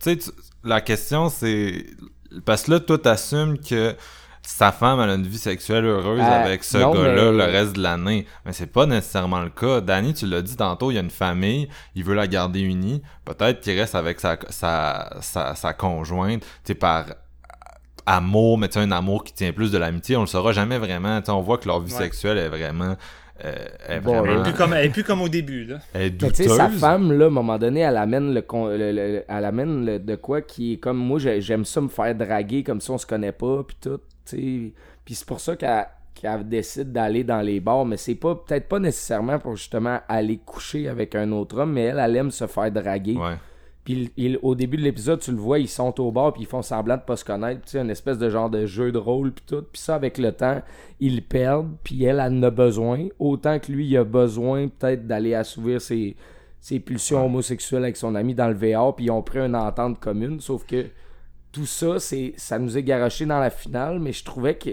sais, 0.00 0.18
la 0.64 0.80
question 0.80 1.28
c'est. 1.28 1.86
Parce 2.44 2.64
que 2.64 2.72
là, 2.72 2.80
toi, 2.80 2.98
t'assumes 2.98 3.58
que 3.58 3.94
sa 4.46 4.72
femme 4.72 5.00
elle 5.00 5.10
a 5.10 5.14
une 5.14 5.26
vie 5.26 5.38
sexuelle 5.38 5.84
heureuse 5.86 6.20
Ah, 6.22 6.42
avec 6.42 6.64
ce 6.64 6.76
gars-là 6.78 7.32
mais- 7.32 7.38
le 7.38 7.44
reste 7.44 7.76
de 7.76 7.82
l'année. 7.82 8.26
Mais 8.44 8.52
c'est 8.52 8.66
pas 8.70 8.84
nécessairement 8.86 9.40
le 9.40 9.50
cas. 9.50 9.80
Danny, 9.80 10.12
tu 10.14 10.26
l'as 10.26 10.42
dit 10.42 10.56
tantôt, 10.56 10.90
il 10.90 10.94
y 10.94 10.98
a 10.98 11.00
une 11.00 11.10
famille, 11.10 11.68
il 11.94 12.04
veut 12.04 12.14
la 12.14 12.26
garder 12.26 12.60
unie. 12.60 13.02
Peut-être 13.24 13.60
qu'il 13.60 13.78
reste 13.78 13.94
avec 13.94 14.20
sa, 14.20 14.36
sa, 14.50 15.16
sa, 15.20 15.54
sa 15.54 15.72
conjointe, 15.72 16.42
tu 16.42 16.48
sais, 16.64 16.74
par 16.74 17.06
amour, 18.06 18.58
mais 18.58 18.68
tu 18.68 18.74
sais, 18.74 18.80
un 18.80 18.92
amour 18.92 19.24
qui 19.24 19.32
tient 19.32 19.52
plus 19.52 19.72
de 19.72 19.78
l'amitié. 19.78 20.16
On 20.16 20.20
le 20.22 20.26
saura 20.26 20.52
jamais 20.52 20.78
vraiment. 20.78 21.18
Tu 21.20 21.26
sais, 21.26 21.32
on 21.32 21.40
voit 21.40 21.58
que 21.58 21.66
leur 21.66 21.80
vie 21.80 21.92
Ouais. 21.92 21.98
sexuelle 21.98 22.38
est 22.38 22.48
vraiment. 22.48 22.96
euh, 23.44 23.52
est 23.88 23.98
Bon, 24.00 24.12
elle, 24.14 24.20
vraiment. 24.20 24.40
est 24.40 24.42
plus 24.44 24.52
comme, 24.52 24.72
elle 24.74 24.86
est 24.86 24.90
plus 24.90 25.02
comme 25.04 25.20
au 25.22 25.28
début. 25.28 25.64
Là. 25.64 25.78
elle 25.92 26.02
est 26.02 26.22
Mais 26.22 26.32
sais, 26.32 26.46
sa 26.48 26.66
douteuse. 26.66 26.80
femme, 26.80 27.12
là, 27.12 27.24
à 27.24 27.28
un 27.28 27.30
moment 27.32 27.58
donné, 27.58 27.80
elle 27.80 27.96
amène 27.96 28.32
le, 28.32 28.42
con- 28.42 28.68
le- 28.68 28.92
le- 28.92 29.24
elle 29.26 29.44
amène 29.44 29.84
le- 29.84 29.98
de 29.98 30.14
quoi 30.14 30.40
qui 30.40 30.74
est 30.74 30.76
comme 30.76 30.98
moi, 30.98 31.18
j'ai- 31.18 31.40
j'aime 31.40 31.64
ça 31.64 31.80
me 31.80 31.88
faire 31.88 32.14
draguer 32.14 32.62
comme 32.62 32.80
si 32.80 32.90
on 32.92 32.98
se 32.98 33.06
connaît 33.06 33.32
pas, 33.32 33.64
puis 33.66 33.76
tout. 33.80 33.98
Puis 34.24 34.74
c'est 35.14 35.26
pour 35.26 35.40
ça 35.40 35.56
qu'elle 35.56 36.48
décide 36.48 36.92
d'aller 36.92 37.24
dans 37.24 37.40
les 37.40 37.60
bars, 37.60 37.84
mais 37.84 37.96
c'est 37.96 38.14
pas 38.14 38.34
peut-être 38.34 38.68
pas 38.68 38.78
nécessairement 38.78 39.38
pour 39.38 39.56
justement 39.56 40.00
aller 40.08 40.38
coucher 40.38 40.88
avec 40.88 41.14
un 41.14 41.30
autre 41.32 41.58
homme, 41.58 41.72
mais 41.72 41.84
elle, 41.84 41.98
elle 41.98 42.16
aime 42.16 42.30
se 42.30 42.46
faire 42.46 42.70
draguer. 42.70 43.16
Ouais. 43.16 43.36
Puis 43.84 44.10
au 44.42 44.54
début 44.54 44.78
de 44.78 44.82
l'épisode, 44.82 45.20
tu 45.20 45.30
le 45.30 45.36
vois, 45.36 45.58
ils 45.58 45.68
sont 45.68 46.00
au 46.00 46.10
bar 46.10 46.32
puis 46.32 46.42
ils 46.42 46.48
font 46.48 46.62
semblant 46.62 46.96
de 46.96 47.02
pas 47.02 47.16
se 47.16 47.24
connaître, 47.24 47.60
tu 47.62 47.72
sais, 47.72 47.80
une 47.80 47.90
espèce 47.90 48.16
de 48.16 48.30
genre 48.30 48.48
de 48.48 48.64
jeu 48.64 48.92
de 48.92 48.98
rôle 48.98 49.32
puis 49.32 49.44
tout. 49.46 49.62
Puis 49.70 49.82
ça, 49.82 49.94
avec 49.94 50.16
le 50.16 50.32
temps, 50.32 50.62
ils 51.00 51.16
le 51.16 51.20
perdent, 51.20 51.70
puis 51.84 52.02
elle, 52.02 52.18
elle 52.18 52.32
en 52.32 52.42
a 52.44 52.50
besoin. 52.50 53.08
Autant 53.18 53.58
que 53.58 53.70
lui, 53.70 53.86
il 53.86 53.96
a 53.98 54.04
besoin 54.04 54.68
peut-être 54.68 55.06
d'aller 55.06 55.34
assouvir 55.34 55.82
ses, 55.82 56.16
ses 56.60 56.80
pulsions 56.80 57.26
homosexuelles 57.26 57.82
avec 57.82 57.98
son 57.98 58.14
ami 58.14 58.34
dans 58.34 58.48
le 58.48 58.54
VR, 58.54 58.96
puis 58.96 59.06
ils 59.06 59.10
ont 59.10 59.20
pris 59.20 59.40
une 59.40 59.54
entente 59.54 60.00
commune. 60.00 60.40
Sauf 60.40 60.64
que 60.64 60.86
tout 61.54 61.66
ça, 61.66 61.98
c'est 61.98 62.34
ça 62.36 62.58
nous 62.58 62.76
est 62.76 62.82
garoché 62.82 63.24
dans 63.26 63.38
la 63.40 63.50
finale, 63.50 64.00
mais 64.00 64.12
je 64.12 64.24
trouvais 64.24 64.56
que 64.56 64.70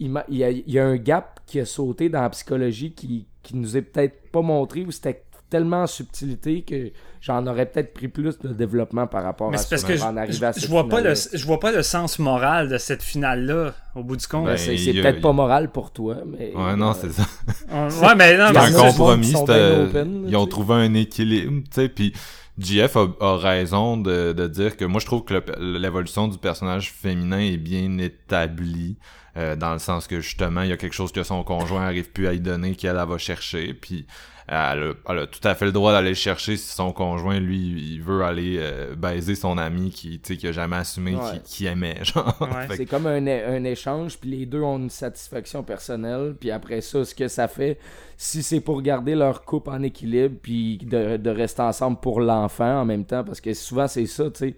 il, 0.00 0.12
y, 0.30 0.44
a, 0.44 0.50
il 0.50 0.70
y 0.70 0.78
a 0.78 0.84
un 0.86 0.96
gap 0.96 1.40
qui 1.46 1.58
a 1.60 1.64
sauté 1.66 2.08
dans 2.08 2.22
la 2.22 2.30
psychologie 2.30 2.92
qui, 2.92 3.26
qui 3.42 3.56
nous 3.56 3.76
est 3.76 3.82
peut-être 3.82 4.30
pas 4.30 4.42
montré 4.42 4.84
ou 4.84 4.90
c'était 4.92 5.24
tellement 5.50 5.82
en 5.82 5.86
subtilité 5.86 6.62
que 6.62 6.90
j'en 7.20 7.46
aurais 7.46 7.66
peut-être 7.66 7.94
pris 7.94 8.08
plus 8.08 8.38
de 8.38 8.52
développement 8.52 9.06
par 9.06 9.22
rapport 9.22 9.50
Mais 9.50 9.56
à 9.56 9.58
c'est 9.60 9.70
parce 9.70 9.82
ça 9.82 9.88
que 9.88 9.96
je, 9.96 10.02
à 10.44 10.52
cette 10.52 10.62
je 10.62 10.68
vois 10.68 10.88
pas 10.88 11.00
le, 11.00 11.14
je 11.14 11.46
vois 11.46 11.58
pas 11.58 11.72
le 11.72 11.82
sens 11.82 12.18
moral 12.18 12.68
de 12.68 12.76
cette 12.78 13.02
finale-là 13.02 13.74
au 13.96 14.04
bout 14.04 14.16
du 14.16 14.26
compte. 14.26 14.44
Ben, 14.44 14.56
C'est 14.58 14.74
il 14.74 14.78
c'est 14.78 14.98
a- 14.98 15.02
peut-être 15.02 15.22
pas 15.22 15.32
moral 15.32 15.72
pour 15.72 15.90
toi, 15.90 16.18
mais. 16.26 16.54
Ouais, 16.54 16.76
non, 16.76 16.90
euh, 16.90 16.94
c'est 17.00 17.12
ça. 17.12 17.26
ouais, 17.70 18.14
mais 18.14 18.36
non, 18.36 18.48
C'est 18.52 18.58
un 18.76 18.88
compromis, 18.88 19.32
là, 19.32 19.86
ils 20.28 20.36
ont 20.36 20.46
trouvé 20.46 20.74
un 20.74 20.94
équilibre, 20.94 21.62
tu 21.64 21.66
sais, 21.72 21.88
puis 21.88 22.12
JF 22.58 22.96
a, 22.96 23.08
a 23.20 23.36
raison 23.36 23.96
de, 23.96 24.46
dire 24.48 24.76
que 24.76 24.84
moi 24.84 25.00
je 25.00 25.06
trouve 25.06 25.24
que 25.24 25.42
l'évolution 25.60 26.28
du 26.28 26.38
personnage 26.38 26.92
féminin 26.92 27.38
est 27.38 27.56
bien 27.56 27.98
établie, 27.98 28.96
euh, 29.36 29.54
dans 29.54 29.72
le 29.72 29.78
sens 29.78 30.06
que 30.06 30.20
justement 30.20 30.62
il 30.62 30.70
y 30.70 30.72
a 30.72 30.76
quelque 30.76 30.94
chose 30.94 31.12
que 31.12 31.22
son 31.22 31.44
conjoint 31.44 31.82
arrive 31.82 32.10
plus 32.10 32.26
à 32.26 32.32
y 32.32 32.40
donner 32.40 32.74
qu'elle 32.74 32.96
elle 32.96 33.08
va 33.08 33.18
chercher, 33.18 33.74
puis 33.74 34.06
elle 34.48 34.54
a, 34.82 34.92
elle 35.10 35.18
a 35.18 35.26
tout 35.26 35.40
à 35.46 35.54
fait 35.54 35.66
le 35.66 35.72
droit 35.72 35.92
d'aller 35.92 36.08
le 36.10 36.14
chercher 36.14 36.56
si 36.56 36.74
son 36.74 36.92
conjoint, 36.92 37.38
lui, 37.38 37.58
il 37.58 38.02
veut 38.02 38.22
aller 38.22 38.56
euh, 38.58 38.94
baiser 38.96 39.34
son 39.34 39.58
ami 39.58 39.90
qui, 39.90 40.18
tu 40.20 40.34
sais, 40.34 40.36
qui 40.38 40.46
a 40.48 40.52
jamais 40.52 40.76
assumé 40.76 41.14
Ouais. 41.16 41.22
qu'il 41.32 41.42
qu'il 41.42 41.66
aimait, 41.66 41.98
genre. 42.02 42.34
Ouais. 42.40 42.62
Fait 42.62 42.68
que- 42.68 42.76
C'est 42.76 42.86
comme 42.86 43.06
un, 43.06 43.64
échange, 43.64 44.18
puis 44.18 44.30
les 44.30 44.46
deux 44.46 44.62
ont 44.62 44.78
une 44.78 44.90
satisfaction 44.90 45.62
personnelle, 45.62 46.34
puis 46.40 46.50
après 46.50 46.80
ça, 46.80 47.04
ce 47.04 47.14
que 47.14 47.28
ça 47.28 47.46
fait, 47.48 47.78
si 48.16 48.42
c'est 48.42 48.60
pour 48.60 48.80
garder 48.82 49.14
leur 49.14 49.44
couple 49.44 49.70
en 49.70 49.82
équilibre, 49.82 50.36
puis 50.42 50.78
de, 50.78 51.16
de 51.18 51.30
rester 51.30 51.62
ensemble 51.62 51.98
pour 52.00 52.20
l'enfant 52.20 52.80
en 52.80 52.84
même 52.84 53.04
temps, 53.04 53.24
parce 53.24 53.40
que 53.40 53.52
souvent 53.54 53.86
c'est 53.86 54.06
ça, 54.06 54.30
tu 54.30 54.38
sais, 54.38 54.54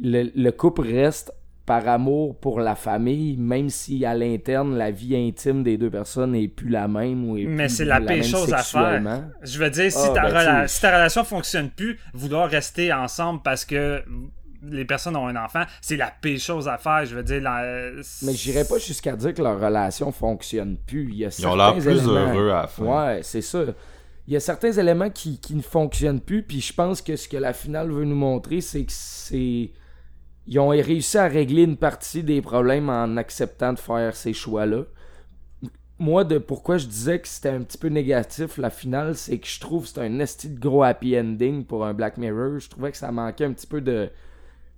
le, 0.00 0.30
le 0.34 0.50
couple 0.52 0.82
reste 0.82 1.32
par 1.64 1.86
amour 1.88 2.36
pour 2.40 2.58
la 2.60 2.74
famille, 2.74 3.36
même 3.36 3.70
si 3.70 4.04
à 4.04 4.14
l'interne, 4.14 4.76
la 4.76 4.90
vie 4.90 5.14
intime 5.16 5.62
des 5.62 5.78
deux 5.78 5.90
personnes 5.90 6.32
n'est 6.32 6.48
plus 6.48 6.68
la 6.68 6.88
même 6.88 7.28
ou 7.28 7.36
est 7.38 7.44
Mais 7.44 7.66
plus 7.66 7.76
c'est 7.76 7.84
la 7.84 8.00
pire 8.00 8.08
même 8.10 8.24
chose 8.24 8.52
à 8.52 8.58
faire. 8.58 8.64
sexuellement. 8.64 9.24
Je 9.42 9.58
veux 9.58 9.70
dire, 9.70 9.92
si, 9.92 9.98
Ah, 10.02 10.08
ta 10.12 10.22
ben, 10.22 10.28
rela- 10.34 10.62
tu 10.62 10.68
sais. 10.68 10.74
si 10.74 10.80
ta 10.80 10.94
relation 10.96 11.24
fonctionne 11.24 11.70
plus, 11.70 11.98
vouloir 12.14 12.50
rester 12.50 12.92
ensemble 12.92 13.42
parce 13.44 13.64
que 13.64 14.02
les 14.64 14.84
personnes 14.84 15.16
ont 15.16 15.26
un 15.28 15.36
enfant, 15.36 15.62
c'est 15.80 15.96
la 15.96 16.12
pire 16.20 16.38
chose 16.38 16.68
à 16.68 16.78
faire. 16.78 17.04
Je 17.04 17.14
veux 17.16 17.22
dire, 17.22 17.40
la... 17.40 17.62
Mais 18.22 18.32
j'irais 18.32 18.64
pas 18.64 18.78
jusqu'à 18.78 19.14
dire 19.16 19.32
que 19.34 19.42
leur 19.42 19.60
relation 19.60 20.10
fonctionne 20.12 20.76
plus. 20.86 21.08
Il 21.10 21.16
y 21.18 21.24
a 21.24 21.28
Ils 21.36 21.46
ont 21.46 21.56
l'air 21.56 21.72
plus 21.74 21.86
éléments- 21.88 22.10
heureux 22.32 22.50
à 22.50 22.62
la 22.62 22.66
fin. 22.66 22.84
Ouais, 22.84 23.20
c'est 23.22 23.40
ça. 23.42 23.60
Il 24.28 24.34
y 24.34 24.36
a 24.36 24.40
certains 24.40 24.70
éléments 24.72 25.10
qui, 25.10 25.40
qui 25.40 25.54
ne 25.56 25.62
fonctionnent 25.62 26.20
plus, 26.20 26.42
puis 26.44 26.60
je 26.60 26.72
pense 26.72 27.02
que 27.02 27.16
ce 27.16 27.28
que 27.28 27.36
la 27.36 27.52
finale 27.52 27.90
veut 27.90 28.04
nous 28.04 28.14
montrer, 28.16 28.60
c'est 28.60 28.84
que 28.84 28.92
c'est. 28.92 29.70
Ils 30.46 30.58
ont 30.58 30.68
réussi 30.68 31.18
à 31.18 31.28
régler 31.28 31.62
une 31.62 31.76
partie 31.76 32.22
des 32.22 32.42
problèmes 32.42 32.88
en 32.88 33.16
acceptant 33.16 33.72
de 33.72 33.78
faire 33.78 34.16
ces 34.16 34.32
choix-là. 34.32 34.84
Moi, 35.98 36.24
de 36.24 36.38
pourquoi 36.38 36.78
je 36.78 36.86
disais 36.86 37.20
que 37.20 37.28
c'était 37.28 37.50
un 37.50 37.62
petit 37.62 37.78
peu 37.78 37.88
négatif 37.88 38.58
la 38.58 38.70
finale, 38.70 39.14
c'est 39.14 39.38
que 39.38 39.46
je 39.46 39.60
trouve 39.60 39.84
que 39.84 39.90
c'est 39.90 40.00
un 40.00 40.18
esti 40.18 40.48
de 40.48 40.58
gros 40.58 40.82
happy 40.82 41.16
ending 41.18 41.64
pour 41.64 41.84
un 41.84 41.94
Black 41.94 42.16
Mirror. 42.16 42.58
Je 42.58 42.68
trouvais 42.68 42.90
que 42.90 42.96
ça 42.96 43.12
manquait 43.12 43.44
un 43.44 43.52
petit 43.52 43.68
peu 43.68 43.80
de. 43.80 44.10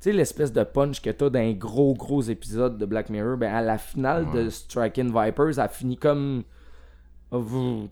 Tu 0.01 0.11
sais, 0.11 0.13
l'espèce 0.13 0.53
de 0.53 0.63
punch 0.65 1.01
que 1.01 1.09
t'as 1.09 1.31
d'un 1.31 1.53
gros, 1.53 1.95
gros 1.95 2.21
épisode 2.21 2.77
de 2.77 2.85
Black 2.85 3.09
Mirror, 3.09 3.39
ben 3.39 3.55
à 3.55 3.63
la 3.63 3.79
finale 3.79 4.31
de 4.33 4.51
Striking 4.51 5.07
Vipers, 5.15 5.55
ça 5.55 5.69
finit 5.69 5.97
comme. 5.97 6.45
Oh, 7.35 7.41
vous- 7.41 7.89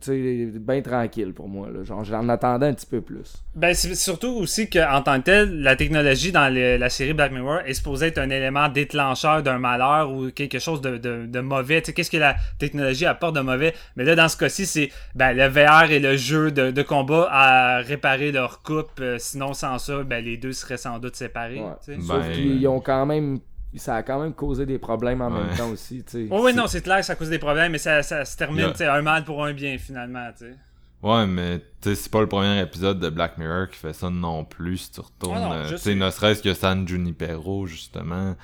bien 0.60 0.80
tranquille 0.82 1.32
pour 1.34 1.48
moi. 1.48 1.68
Là. 1.70 1.82
Genre, 1.84 2.04
j'en 2.04 2.28
attendais 2.28 2.66
un 2.66 2.74
petit 2.74 2.86
peu 2.86 3.00
plus. 3.00 3.34
Ben, 3.54 3.74
c'est 3.74 3.94
surtout 3.94 4.28
aussi 4.28 4.70
qu'en 4.70 5.02
tant 5.02 5.18
que 5.18 5.24
tel, 5.24 5.60
la 5.62 5.76
technologie 5.76 6.32
dans 6.32 6.52
le- 6.52 6.76
la 6.76 6.88
série 6.88 7.12
Black 7.12 7.32
Mirror 7.32 7.60
est 7.66 7.74
supposée 7.74 8.06
être 8.06 8.18
un 8.18 8.30
élément 8.30 8.68
déclencheur 8.68 9.42
d'un 9.42 9.58
malheur 9.58 10.12
ou 10.12 10.30
quelque 10.30 10.58
chose 10.58 10.80
de, 10.80 10.96
de, 10.98 11.26
de 11.26 11.40
mauvais. 11.40 11.80
Tu 11.82 11.86
sais, 11.86 11.92
qu'est-ce 11.92 12.10
que 12.10 12.16
la 12.16 12.36
technologie 12.58 13.06
apporte 13.06 13.34
de 13.36 13.40
mauvais? 13.40 13.74
Mais 13.96 14.04
là, 14.04 14.14
dans 14.14 14.28
ce 14.28 14.36
cas-ci, 14.36 14.66
c'est 14.66 14.90
ben, 15.14 15.32
le 15.32 15.46
VR 15.48 15.90
et 15.90 15.98
le 15.98 16.16
jeu 16.16 16.50
de, 16.50 16.70
de 16.70 16.82
combat 16.82 17.28
à 17.30 17.78
réparer 17.78 18.32
leur 18.32 18.62
couple. 18.62 19.02
Euh, 19.02 19.16
sinon, 19.18 19.52
sans 19.54 19.78
ça, 19.78 20.02
ben, 20.04 20.24
les 20.24 20.36
deux 20.36 20.52
seraient 20.52 20.76
sans 20.76 20.98
doute 20.98 21.16
séparés. 21.16 21.60
Ouais. 21.60 21.72
sais. 21.80 21.96
Ben, 21.96 22.02
Sauf 22.02 22.30
qu'ils 22.32 22.66
ont 22.68 22.80
quand 22.80 23.06
même. 23.06 23.38
Ça 23.76 23.96
a 23.96 24.02
quand 24.02 24.20
même 24.20 24.34
causé 24.34 24.66
des 24.66 24.78
problèmes 24.78 25.22
en 25.22 25.30
Ouais. 25.30 25.44
même 25.44 25.56
temps 25.56 25.70
aussi. 25.70 26.04
Oh, 26.30 26.42
oui, 26.44 26.54
non, 26.54 26.66
c'est 26.66 26.82
clair 26.82 26.98
que 26.98 27.06
ça 27.06 27.14
cause 27.14 27.30
des 27.30 27.38
problèmes, 27.38 27.72
mais 27.72 27.78
ça, 27.78 28.02
ça 28.02 28.24
se 28.24 28.36
termine, 28.36 28.72
Yeah. 28.78 28.94
un 28.94 29.02
mal 29.02 29.24
pour 29.24 29.44
un 29.44 29.52
bien, 29.54 29.78
finalement, 29.78 30.28
tu 30.36 30.44
sais. 30.46 30.54
Ouais, 31.02 31.26
mais 31.26 31.60
c'est 31.80 32.10
pas 32.10 32.20
le 32.20 32.28
premier 32.28 32.60
épisode 32.60 33.00
de 33.00 33.08
Black 33.08 33.36
Mirror 33.38 33.68
qui 33.68 33.76
fait 33.76 33.92
ça 33.92 34.08
non 34.10 34.44
plus. 34.44 34.76
Si 34.78 34.92
tu 34.92 35.00
retournes, 35.00 35.36
Ah 35.36 35.40
non, 35.40 35.52
euh, 35.54 35.94
ne 35.94 36.10
serait-ce 36.10 36.42
que 36.42 36.54
San 36.54 36.86
Junipero, 36.86 37.66
justement. 37.66 38.36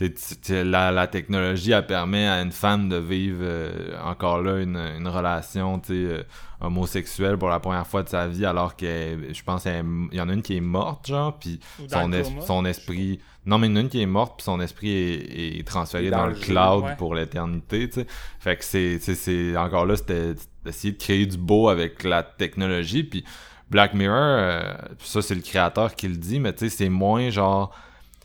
Tu 0.00 0.06
sais, 0.06 0.12
tu- 0.34 0.40
tu 0.40 0.52
sais, 0.54 0.64
la, 0.64 0.90
la 0.90 1.06
technologie, 1.06 1.72
elle 1.72 1.84
permet 1.86 2.26
à 2.26 2.40
une 2.40 2.52
femme 2.52 2.88
de 2.88 2.96
vivre 2.96 3.40
euh, 3.42 4.00
encore 4.02 4.40
là 4.40 4.58
une, 4.60 4.76
une 4.76 5.06
relation, 5.08 5.80
euh, 5.90 6.22
homosexuelle 6.60 7.36
pour 7.36 7.50
la 7.50 7.60
première 7.60 7.86
fois 7.86 8.02
de 8.02 8.08
sa 8.08 8.26
vie, 8.26 8.46
alors 8.46 8.76
que 8.76 8.86
je 9.30 9.42
pense 9.42 9.64
qu'il 9.64 9.84
y 10.12 10.20
en 10.20 10.28
a 10.28 10.32
une 10.32 10.40
qui 10.42 10.56
est 10.56 10.60
morte, 10.62 11.06
genre, 11.08 11.38
puis 11.38 11.60
son, 11.86 12.08
le 12.08 12.18
es- 12.18 12.22
coma. 12.22 12.40
son 12.40 12.64
esprit... 12.64 13.20
Non, 13.44 13.58
mais 13.58 13.66
il 13.66 13.70
y 13.70 13.72
en 13.74 13.76
a 13.76 13.80
une 13.80 13.88
qui 13.90 14.00
est 14.02 14.06
morte, 14.06 14.34
puis 14.38 14.44
son 14.44 14.60
esprit 14.60 14.90
est, 14.90 15.58
est 15.58 15.66
transféré 15.66 16.10
dans, 16.10 16.18
dans 16.18 16.26
le 16.26 16.32
le 16.32 16.36
jeu, 16.40 16.44
cloud 16.52 16.84
ouais. 16.84 16.96
pour 16.96 17.14
l'éternité, 17.14 17.88
tu. 17.90 18.00
Fait 18.38 18.56
que 18.56 18.64
c'est, 18.64 19.56
encore 19.56 19.86
là, 19.86 19.96
c'était 19.96 20.34
d'essayer 20.64 20.92
de 20.92 20.98
créer 20.98 21.26
du 21.26 21.36
beau 21.38 21.68
avec 21.68 22.04
la 22.04 22.22
technologie. 22.22 23.02
Puis 23.04 23.24
Black 23.70 23.94
Mirror, 23.94 24.16
euh, 24.18 24.74
ça 24.98 25.22
c'est 25.22 25.34
le 25.34 25.40
créateur 25.42 25.94
qui 25.94 26.08
le 26.08 26.16
dit, 26.16 26.38
mais 26.40 26.52
tu 26.52 26.68
sais, 26.68 26.76
c'est 26.76 26.88
moins 26.90 27.30
genre, 27.30 27.74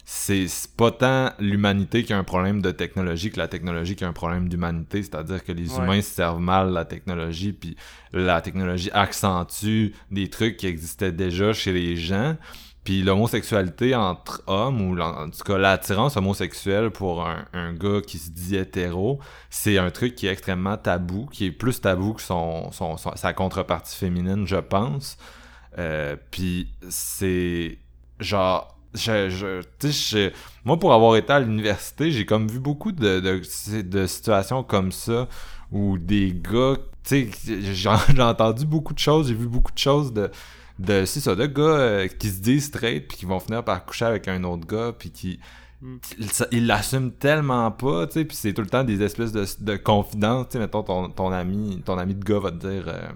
c'est 0.07 0.45
pas 0.77 0.91
tant 0.91 1.31
l'humanité 1.39 2.03
qui 2.03 2.13
a 2.13 2.17
un 2.17 2.23
problème 2.23 2.61
de 2.61 2.69
technologie 2.69 3.31
que 3.31 3.39
la 3.39 3.47
technologie 3.47 3.95
qui 3.95 4.03
a 4.03 4.07
un 4.07 4.13
problème 4.13 4.47
d'humanité. 4.47 5.01
C'est-à-dire 5.01 5.43
que 5.43 5.51
les 5.51 5.73
Ouais. 5.73 5.83
humains 5.83 6.01
se 6.01 6.11
servent 6.11 6.39
mal 6.39 6.71
la 6.71 6.85
technologie, 6.85 7.53
puis 7.53 7.75
la 8.13 8.39
technologie 8.41 8.91
accentue 8.93 9.93
des 10.11 10.29
trucs 10.29 10.57
qui 10.57 10.67
existaient 10.67 11.11
déjà 11.11 11.53
chez 11.53 11.73
les 11.73 11.95
gens. 11.97 12.37
Puis 12.83 13.01
l'homosexualité 13.01 13.95
entre 13.95 14.43
hommes, 14.45 14.79
ou 14.79 14.99
en 15.01 15.27
tout 15.31 15.43
cas 15.43 15.57
l'attirance 15.57 16.17
homosexuelle 16.17 16.91
pour 16.91 17.25
un, 17.25 17.45
un 17.53 17.73
gars 17.73 18.01
qui 18.05 18.19
se 18.19 18.29
dit 18.29 18.57
hétéro, 18.57 19.19
c'est 19.49 19.79
un 19.79 19.89
truc 19.89 20.13
qui 20.13 20.27
est 20.27 20.31
extrêmement 20.31 20.77
tabou, 20.77 21.25
qui 21.25 21.45
est 21.47 21.51
plus 21.51 21.81
tabou 21.81 22.13
que 22.13 22.21
son, 22.21 22.71
son, 22.71 22.95
son- 22.97 23.15
sa 23.15 23.33
contrepartie 23.33 23.97
féminine, 23.97 24.45
je 24.45 24.57
pense. 24.57 25.17
Euh, 25.79 26.15
puis 26.29 26.69
c'est 26.89 27.79
genre... 28.19 28.74
Je, 28.95 29.29
je, 29.29 29.61
tu 29.79 29.91
sais, 29.91 30.31
je- 30.31 30.33
moi, 30.63 30.79
pour 30.79 30.93
avoir 30.93 31.15
été 31.15 31.31
à 31.33 31.39
l'université, 31.39 32.11
j'ai 32.11 32.25
comme 32.25 32.47
vu 32.47 32.59
beaucoup 32.59 32.91
de, 32.91 33.19
de, 33.19 33.81
de 33.81 34.07
situations 34.07 34.63
comme 34.63 34.91
ça 34.91 35.27
où 35.71 35.97
des 35.97 36.33
gars, 36.33 36.75
tu 37.03 37.31
sais, 37.33 37.61
j'ai 37.73 38.21
entendu 38.21 38.65
beaucoup 38.65 38.93
de 38.93 38.99
choses, 38.99 39.27
j'ai 39.27 39.33
vu 39.35 39.47
beaucoup 39.47 39.71
de 39.73 39.77
choses 39.77 40.13
de, 40.13 40.31
de 40.79 41.05
c'est 41.05 41.19
ça, 41.19 41.35
de 41.35 41.45
gars 41.45 41.61
euh, 41.63 42.07
qui 42.07 42.29
se 42.29 42.41
disent 42.41 42.65
straight 42.65 43.07
puis 43.07 43.17
qui 43.17 43.25
vont 43.25 43.39
finir 43.39 43.63
par 43.63 43.85
coucher 43.85 44.05
avec 44.05 44.27
un 44.27 44.43
autre 44.43 44.65
gars 44.67 44.93
puis 44.97 45.11
qui 45.11 45.39
Mm. 45.81 45.97
ils 46.51 46.67
l'assument 46.67 47.11
tellement 47.11 47.69
pas, 47.69 48.07
tu 48.07 48.13
sais, 48.13 48.25
puis 48.25 48.37
c'est 48.37 48.53
tout 48.53 48.61
le 48.61 48.67
temps 48.69 48.85
des 48.85 49.03
espèces 49.03 49.33
de, 49.33 49.45
de 49.59 49.75
confidences, 49.75 50.47
tu 50.47 50.53
sais, 50.53 50.59
mettons 50.59 50.83
ton, 50.83 51.09
ton 51.09 51.31
ami, 51.33 51.81
ton 51.85 51.97
ami 51.97 52.15
de 52.15 52.23
gars 52.23 52.39
va 52.39 52.51
te 52.51 52.65
dire 52.65 52.85
euh, 52.87 53.09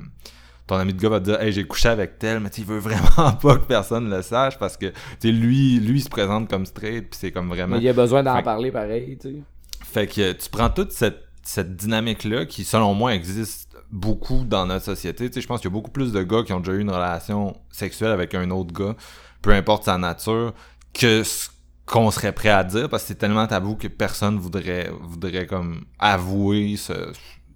ton 0.70 0.76
ami 0.76 0.94
de 0.94 1.02
gars 1.02 1.10
va 1.10 1.20
te 1.20 1.26
dire 1.26 1.42
hey 1.42 1.52
j'ai 1.52 1.66
couché 1.66 1.90
avec 1.90 2.20
tel 2.20 2.40
mais 2.40 2.52
tu 2.52 2.64
veut 2.64 2.78
vraiment 2.80 3.34
pas 3.34 3.58
que 3.58 3.66
personne 3.66 4.10
le 4.10 4.22
sache 4.22 4.58
parce 4.60 4.78
que 4.78 4.94
tu 5.20 5.32
lui 5.32 5.80
lui 5.80 5.98
il 6.00 6.04
se 6.04 6.10
présente 6.10 6.48
comme 6.48 6.66
straight 6.66 7.10
puis 7.10 7.20
c'est 7.20 7.32
comme 7.32 7.50
vraiment 7.50 7.76
Mais 7.76 7.82
il 7.82 7.86
y 7.86 7.90
a 7.90 7.94
besoin 7.94 8.22
d'en 8.22 8.36
Fait 8.36 8.44
parler 8.44 8.72
pareil. 8.72 9.18
tu 9.20 9.30
sais. 9.30 9.36
fait 9.84 10.08
que 10.08 10.32
tu 10.34 10.50
prends 10.50 10.70
toute 10.70 10.92
cette, 10.92 11.24
cette 11.42 11.76
dynamique-là 11.76 12.46
qui, 12.46 12.64
selon 12.64 12.94
moi, 12.94 13.16
existe 13.16 13.76
beaucoup 13.92 14.44
dans 14.44 14.68
notre 14.68 14.86
société. 14.86 15.28
Tu 15.30 15.36
sais, 15.36 15.42
je 15.42 15.48
pense 15.48 15.62
qu'il 15.62 15.70
y 15.70 15.74
a 15.74 15.76
beaucoup 15.76 15.90
plus 15.90 16.12
de 16.12 16.22
gars 16.22 16.44
qui 16.44 16.54
ont 16.54 16.60
déjà 16.60 16.74
eu 16.74 16.82
une 16.82 16.92
relation 16.92 17.56
sexuelle 17.72 18.12
avec 18.12 18.36
un 18.36 18.52
autre 18.52 18.72
gars, 18.72 18.96
peu 19.42 19.52
importe 19.52 19.86
sa 19.86 19.98
nature, 19.98 20.54
que 20.94 21.24
ce 21.24 21.50
qu'on 21.88 22.12
serait 22.12 22.34
prêt 22.34 22.50
à 22.50 22.64
dire 22.64 22.88
parce 22.88 23.04
que 23.04 23.08
c'est 23.08 23.16
tellement 23.16 23.48
tabou 23.48 23.76
que 23.76 23.88
personne 23.88 24.38
voudrait, 24.38 24.92
voudrait 25.02 25.48
comme 25.48 25.86
avouer 25.98 26.76
ce, 26.78 27.12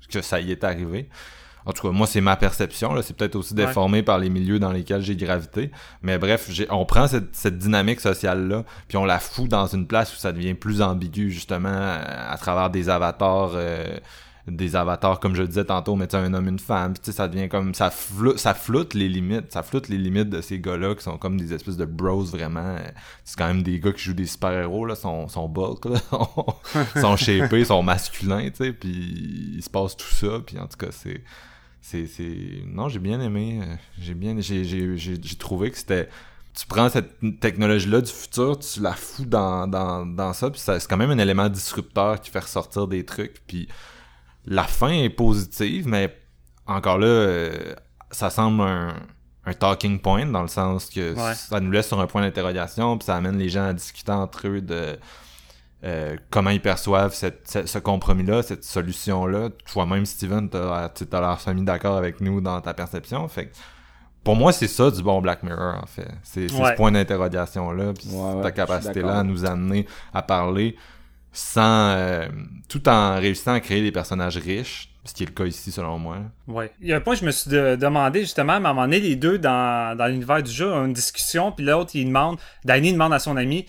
que 0.10 0.22
ça 0.22 0.40
y 0.40 0.52
est 0.52 0.64
arrivé. 0.64 1.10
En 1.66 1.72
tout 1.72 1.88
cas, 1.88 1.94
moi, 1.94 2.08
c'est 2.08 2.22
ma 2.22 2.36
perception. 2.36 2.94
là. 2.94 3.02
C'est 3.02 3.16
peut-être 3.16 3.36
aussi 3.36 3.54
Ouais. 3.54 3.66
déformé 3.66 4.04
par 4.04 4.18
les 4.18 4.30
milieux 4.30 4.60
dans 4.60 4.72
lesquels 4.72 5.02
j'ai 5.02 5.16
gravité. 5.16 5.72
Mais 6.02 6.18
bref, 6.18 6.48
j'ai- 6.50 6.68
on 6.72 6.86
prend 6.86 7.08
cette, 7.08 7.36
cette 7.36 7.58
dynamique 7.58 8.00
sociale-là, 8.02 8.64
puis 8.88 8.98
on 8.98 9.06
la 9.06 9.20
fout 9.20 9.48
dans 9.50 9.68
une 9.68 9.88
place 9.88 10.14
où 10.14 10.18
ça 10.18 10.32
devient 10.32 10.54
plus 10.56 10.82
ambigu, 10.82 11.32
justement, 11.32 11.70
à, 11.70 12.32
à 12.32 12.38
travers 12.38 12.70
des 12.70 12.90
avatars, 12.90 13.52
euh, 13.56 13.98
des 14.46 14.76
avatars, 14.76 15.22
comme 15.22 15.36
je 15.36 15.44
disais 15.44 15.64
tantôt, 15.64 15.96
mais 15.96 16.06
tu 16.06 16.18
un 16.18 16.34
homme, 16.34 16.50
une 16.50 16.60
femme. 16.60 16.96
Puis 17.02 17.14
ça 17.14 17.30
devient 17.30 17.48
comme... 17.48 17.74
Ça, 17.74 17.90
flou- 17.90 18.36
ça 18.36 18.54
floute 18.54 18.94
les 18.94 19.08
limites. 19.08 19.54
Ça 19.54 19.64
floute 19.64 19.88
les 19.88 19.98
limites 19.98 20.30
de 20.30 20.42
ces 20.42 20.60
gars-là 20.60 20.96
qui 20.96 21.04
sont 21.04 21.18
comme 21.18 21.40
des 21.40 21.54
espèces 21.54 21.78
de 21.78 21.86
bros, 21.86 22.24
vraiment. 22.26 22.76
C'est 23.24 23.38
quand 23.38 23.48
même 23.48 23.64
des 23.64 23.80
gars 23.80 23.94
qui 23.94 24.04
jouent 24.04 24.14
des 24.14 24.26
super-héros, 24.26 24.86
là. 24.86 24.96
Sont, 24.96 25.30
sont 25.30 25.48
bulk, 25.48 25.86
là. 25.86 25.98
sont 27.02 27.16
shapés, 27.16 27.64
sont 27.64 27.84
masculins, 27.84 28.50
tu 28.50 28.66
sais. 28.66 28.74
Puis 28.74 29.54
il 29.56 29.64
se 29.64 29.70
passe 29.70 29.96
tout 29.96 30.12
ça. 30.14 30.40
Puis 30.46 30.60
en 30.60 30.68
tout 30.68 30.76
cas, 30.78 30.88
c'est 30.92 31.24
c'est 31.86 32.08
c'est 32.08 32.64
non 32.66 32.88
j'ai 32.88 33.00
bien 33.00 33.20
aimé 33.20 33.60
euh, 33.62 33.76
j'ai 34.00 34.14
bien 34.14 34.34
j'ai 34.40 34.64
j'ai 34.64 34.98
j'ai 34.98 35.16
j'ai 35.22 35.36
trouvé 35.36 35.70
que 35.70 35.78
c'était 35.78 36.08
tu 36.58 36.66
prends 36.66 36.88
cette 36.90 37.20
technologie 37.42 37.90
là 37.90 38.00
du 38.00 38.10
futur 38.12 38.58
tu 38.58 38.80
la 38.82 38.94
fous 38.94 39.26
dans 39.26 39.68
dans 39.68 40.06
dans 40.06 40.32
ça 40.32 40.50
puis 40.50 40.60
ça- 40.62 40.80
c'est 40.80 40.88
quand 40.90 40.96
même 40.98 41.12
un 41.12 41.18
élément 41.18 41.50
disrupteur 41.50 42.22
qui 42.22 42.30
fait 42.32 42.40
ressortir 42.40 42.88
des 42.88 43.04
trucs 43.06 43.42
puis 43.48 43.68
la 44.46 44.64
fin 44.64 44.90
est 44.92 45.10
positive 45.10 45.86
mais 45.88 46.16
encore 46.66 47.00
là 47.00 47.08
euh, 47.08 47.76
ça 48.12 48.30
semble 48.30 48.62
un 48.62 48.94
un 49.46 49.54
talking 49.54 50.00
point 50.00 50.26
dans 50.26 50.42
le 50.42 50.48
sens 50.48 50.90
que 50.90 51.14
Ouais. 51.16 51.34
ça 51.36 51.60
nous 51.60 51.70
laisse 51.72 51.88
sur 51.90 52.00
un 52.00 52.08
point 52.08 52.22
d'interrogation 52.22 52.98
puis 52.98 53.08
ça 53.08 53.18
amène 53.18 53.38
les 53.38 53.50
gens 53.50 53.66
à 53.66 53.74
discuter 53.74 54.14
entre 54.14 54.48
eux 54.48 54.62
de 54.62 54.98
euh, 55.84 56.16
comment 56.30 56.50
ils 56.52 56.62
perçoivent 56.62 57.14
cette, 57.14 57.48
ce, 57.50 57.66
ce 57.66 57.78
compromis-là, 57.80 58.42
cette 58.44 58.64
solution-là. 58.64 59.50
Toi-même, 59.72 60.06
Steven, 60.06 60.50
t'as 60.50 60.90
t'as 60.90 61.22
l'air 61.22 61.40
semi 61.40 61.64
d'accord 61.64 61.98
avec 61.98 62.22
nous 62.22 62.40
dans 62.42 62.62
ta 62.62 62.74
perception. 62.74 63.28
Fait 63.28 63.48
que, 63.48 63.56
pour 64.24 64.36
moi, 64.38 64.54
c'est 64.54 64.68
ça 64.70 64.90
du 64.92 65.04
bon 65.04 65.22
Black 65.22 65.44
Mirror, 65.44 65.76
en 65.84 65.86
fait. 65.86 66.08
C'est 66.24 66.50
Ouais. 66.54 66.72
ce 66.72 66.76
point 66.78 66.92
d'interrogation-là, 66.92 67.94
puis 67.94 68.08
Ouais, 68.12 68.42
ta 68.42 68.52
capacité-là 68.52 69.20
à 69.20 69.24
nous 69.24 69.44
amener 69.46 69.86
à 70.14 70.22
parler 70.22 70.78
sans 71.32 71.90
euh, 71.98 72.28
tout 72.70 72.88
en 72.88 73.16
réussissant 73.16 73.54
à 73.54 73.60
créer 73.60 73.82
des 73.82 73.92
personnages 73.92 74.38
riches, 74.38 74.90
ce 75.04 75.14
qui 75.14 75.24
est 75.24 75.26
le 75.26 75.32
cas 75.34 75.46
ici 75.46 75.72
selon 75.72 75.98
moi. 75.98 76.18
Ouais. 76.48 76.72
Il 76.80 76.88
y 76.88 76.94
a 76.94 76.98
un 76.98 77.02
point 77.02 77.16
que 77.16 77.22
je 77.22 77.26
me 77.26 77.32
suis 77.32 77.50
de- 77.50 77.76
demandé 77.76 78.22
justement, 78.22 78.54
à 78.54 78.58
un 78.58 78.60
moment 78.60 78.84
donné, 78.84 79.00
les 79.00 79.16
deux 79.16 79.40
dans, 79.40 79.98
dans 79.98 80.06
l'univers 80.06 80.44
du 80.44 80.52
jeu 80.52 80.72
ont 80.72 80.86
une 80.86 80.94
discussion, 80.94 81.52
puis 81.52 81.66
l'autre 81.66 81.92
il 81.96 82.06
demande, 82.06 82.38
Danny 82.64 82.94
demande 82.94 83.14
à 83.14 83.20
son 83.20 83.36
ami 83.36 83.66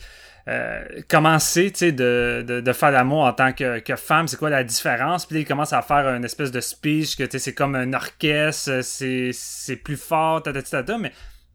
euh, 0.49 0.83
comment 1.09 1.39
c'est, 1.39 1.71
de, 1.93 2.45
de, 2.47 2.61
de 2.61 2.73
faire 2.73 2.91
l'amour 2.91 3.25
en 3.25 3.33
tant 3.33 3.53
que, 3.53 3.79
que 3.81 3.97
femme, 3.97 4.29
c'est 4.29 4.37
quoi 4.39 4.51
la 4.51 4.63
différence, 4.65 5.25
puis 5.27 5.37
là, 5.37 5.41
il 5.41 5.47
commence 5.47 5.73
à 5.73 5.81
faire 5.83 6.07
une 6.09 6.25
espèce 6.25 6.51
de 6.51 6.61
speech 6.61 7.17
que 7.17 7.25
tu 7.25 7.31
sais, 7.33 7.39
c'est 7.39 7.55
comme 7.55 7.75
un 7.75 7.93
orchestre, 7.95 8.81
c'est 8.83 9.31
c'est 9.33 9.77
plus 9.77 9.97
fort, 9.97 10.43
tata, 10.43 10.63
tata, 10.63 10.99
mais 10.99 11.13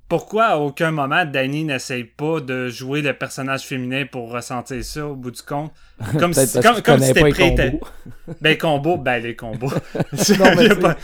pourquoi 0.07 0.45
à 0.45 0.57
aucun 0.57 0.89
moment 0.89 1.23
Danny 1.23 1.63
n'essaye 1.65 2.03
pas 2.03 2.39
de 2.39 2.67
jouer 2.67 3.03
le 3.03 3.13
personnage 3.13 3.61
féminin 3.61 4.05
pour 4.11 4.31
ressentir 4.31 4.83
ça 4.83 5.05
au 5.05 5.15
bout 5.15 5.29
du 5.29 5.43
compte? 5.43 5.71
Comme 6.19 6.33
si, 6.33 6.47
si 6.47 6.47
c'était 6.47 6.95
les 6.97 7.31
prêt. 7.31 7.79
Ben, 8.41 8.57
combo, 8.57 8.97
ben, 8.97 9.21
les 9.21 9.35
combos. 9.35 9.71
Non, 10.39 10.55
mais 10.57 10.69
pas- 10.75 10.97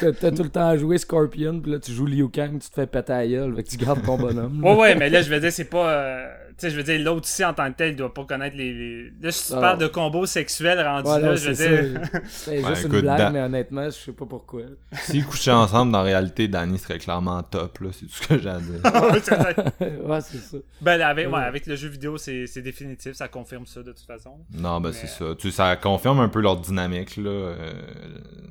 T'as 0.00 0.12
t'as 0.12 0.30
tout 0.30 0.42
le 0.44 0.48
temps 0.50 0.68
à 0.68 0.76
jouer 0.76 0.98
Scorpion, 0.98 1.60
puis 1.60 1.72
là 1.72 1.78
tu 1.78 1.92
joues 1.92 2.06
Liu 2.06 2.28
Kang, 2.28 2.58
tu 2.60 2.68
te 2.68 2.74
fais 2.74 2.86
péter 2.86 3.12
à 3.12 3.26
gueule, 3.26 3.54
fait 3.56 3.62
que 3.64 3.68
tu 3.70 3.76
gardes 3.76 4.04
ton 4.04 4.16
bonhomme. 4.16 4.62
Ouais, 4.64 4.76
ouais, 4.76 4.94
mais 4.94 5.10
là, 5.10 5.22
je 5.22 5.30
veux 5.30 5.40
dire, 5.40 5.52
c'est 5.52 5.64
pas. 5.64 5.90
euh, 5.90 6.26
tu 6.50 6.66
sais, 6.66 6.70
je 6.70 6.76
veux 6.76 6.82
dire, 6.82 7.00
l'autre 7.00 7.26
ici, 7.26 7.42
en 7.42 7.54
tant 7.54 7.70
que 7.72 7.76
tel, 7.78 7.90
il 7.92 7.96
doit 7.96 8.12
pas 8.12 8.24
connaître 8.24 8.54
les. 8.56 8.72
les- 8.74 9.10
Là, 9.22 9.30
si 9.32 9.46
tu 9.48 9.54
Ah. 9.56 9.60
parles 9.60 9.78
de 9.78 9.86
combos 9.86 10.26
sexuels 10.26 10.78
rendus 10.80 11.08
Ouais, 11.08 11.20
là, 11.20 11.34
je 11.34 11.52
c'est 11.54 11.66
veux 11.66 11.88
dire. 11.88 12.00
ça. 12.12 12.18
C'est 12.28 12.60
Ben, 12.62 12.68
juste 12.74 12.80
écoute, 12.84 12.94
une 12.96 13.00
blague, 13.00 13.18
Dan- 13.18 13.32
mais 13.32 13.40
honnêtement, 13.40 13.84
je 13.86 13.90
sais 13.90 14.12
pas 14.12 14.26
pourquoi. 14.26 14.62
S'ils 14.92 15.24
couchaient 15.24 15.50
ensemble, 15.52 15.90
dans 15.92 15.98
la 15.98 16.04
réalité, 16.04 16.48
Danny 16.48 16.78
serait 16.78 16.98
clairement 16.98 17.42
top, 17.42 17.78
là, 17.78 17.88
c'est 17.92 18.06
tout 18.06 18.12
ce 18.12 18.28
que 18.28 18.38
j'ai 18.38 18.48
à 18.50 18.58
dire. 18.60 18.80
ouais, 20.04 20.20
c'est 20.20 20.36
ça. 20.38 20.56
ben, 20.82 20.96
là, 20.98 21.08
avec, 21.08 21.28
ouais, 21.32 21.40
avec 21.42 21.66
le 21.66 21.76
jeu 21.76 21.88
vidéo, 21.88 22.18
c'est 22.18 22.46
c'est 22.46 22.62
définitif, 22.62 23.12
ça 23.14 23.28
confirme 23.28 23.64
ça 23.66 23.80
de 23.82 23.92
toute 23.92 24.06
façon. 24.06 24.36
Non, 24.52 24.80
ben 24.80 24.90
Mais- 24.90 24.94
c'est 24.94 25.06
ça. 25.06 25.24
Tu, 25.38 25.50
ça 25.50 25.74
confirme 25.76 26.20
un 26.20 26.28
peu 26.28 26.40
leur 26.40 26.56
dynamique, 26.60 27.16
là. 27.16 27.30
euh, 27.30 27.72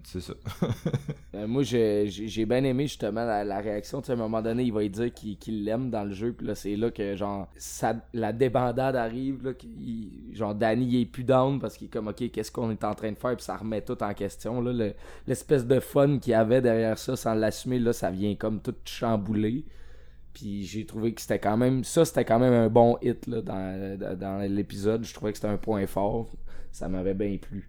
c'est 0.03 0.21
ça. 0.21 0.33
Euh, 1.36 1.47
moi, 1.47 1.61
j'ai 1.61 2.45
bien 2.47 2.63
aimé 2.63 2.88
justement 2.88 3.23
la, 3.23 3.59
réaction. 3.59 3.99
À 3.99 4.11
un 4.11 4.15
moment 4.15 4.41
donné, 4.41 4.63
il 4.63 4.73
va 4.73 4.82
lui 4.82 4.89
dire 4.89 5.13
qu'il 5.13 5.63
l'aime 5.63 5.91
dans 5.91 6.03
le 6.03 6.11
jeu. 6.11 6.34
Puis 6.34 6.47
là, 6.47 6.55
c'est 6.55 6.75
là 6.75 6.89
que, 6.89 7.15
genre, 7.15 7.47
ça, 7.55 7.95
la 8.13 8.34
débandade 8.34 8.95
arrive. 8.95 9.43
Là, 9.43 9.51
genre, 10.34 10.55
Danny, 10.55 11.01
est 11.01 11.05
plus 11.05 11.23
down 11.23 11.59
parce 11.59 11.77
qu'il 11.77 11.86
est 11.86 11.91
comme, 11.91 12.07
OK, 12.07 12.32
qu'est-ce 12.32 12.51
qu'on 12.51 12.71
est 12.71 12.84
en 12.84 12.95
train 12.95 13.11
de 13.11 13.17
faire? 13.17 13.36
Puis 13.36 13.45
ça 13.45 13.57
remet 13.57 13.82
tout 13.82 14.01
en 14.03 14.13
question. 14.15 14.63
L'espèce 15.27 15.67
de 15.67 15.80
fun 15.80 16.17
qu'il 16.17 16.34
avait 16.34 16.61
derrière 16.61 16.97
ça 16.97 17.15
sans 17.15 17.36
l'assumer, 17.36 17.77
là, 17.77 17.93
ça 17.93 18.09
vient 18.09 18.34
comme 18.36 18.59
tout 18.59 18.75
chambouler. 18.86 19.65
Puis 20.34 20.63
j'ai 20.63 20.86
trouvé 20.86 21.13
que 21.13 21.21
c'était 21.21 21.39
quand 21.39 21.57
même. 21.57 21.84
Ça, 21.84 22.05
c'était 22.05 22.25
quand 22.25 22.39
même 22.39 22.53
un 22.53 22.69
bon 22.69 22.97
hit 23.03 23.27
là, 23.27 23.41
dans- 23.41 24.17
dans 24.17 24.39
l'épisode. 24.49 25.03
Je 25.03 25.13
trouvais 25.13 25.32
que 25.32 25.38
c'était 25.38 25.49
un 25.49 25.57
point 25.57 25.86
fort. 25.86 26.32
Ça 26.71 26.88
m'avait 26.89 27.13
bien 27.13 27.38
plu. 27.38 27.68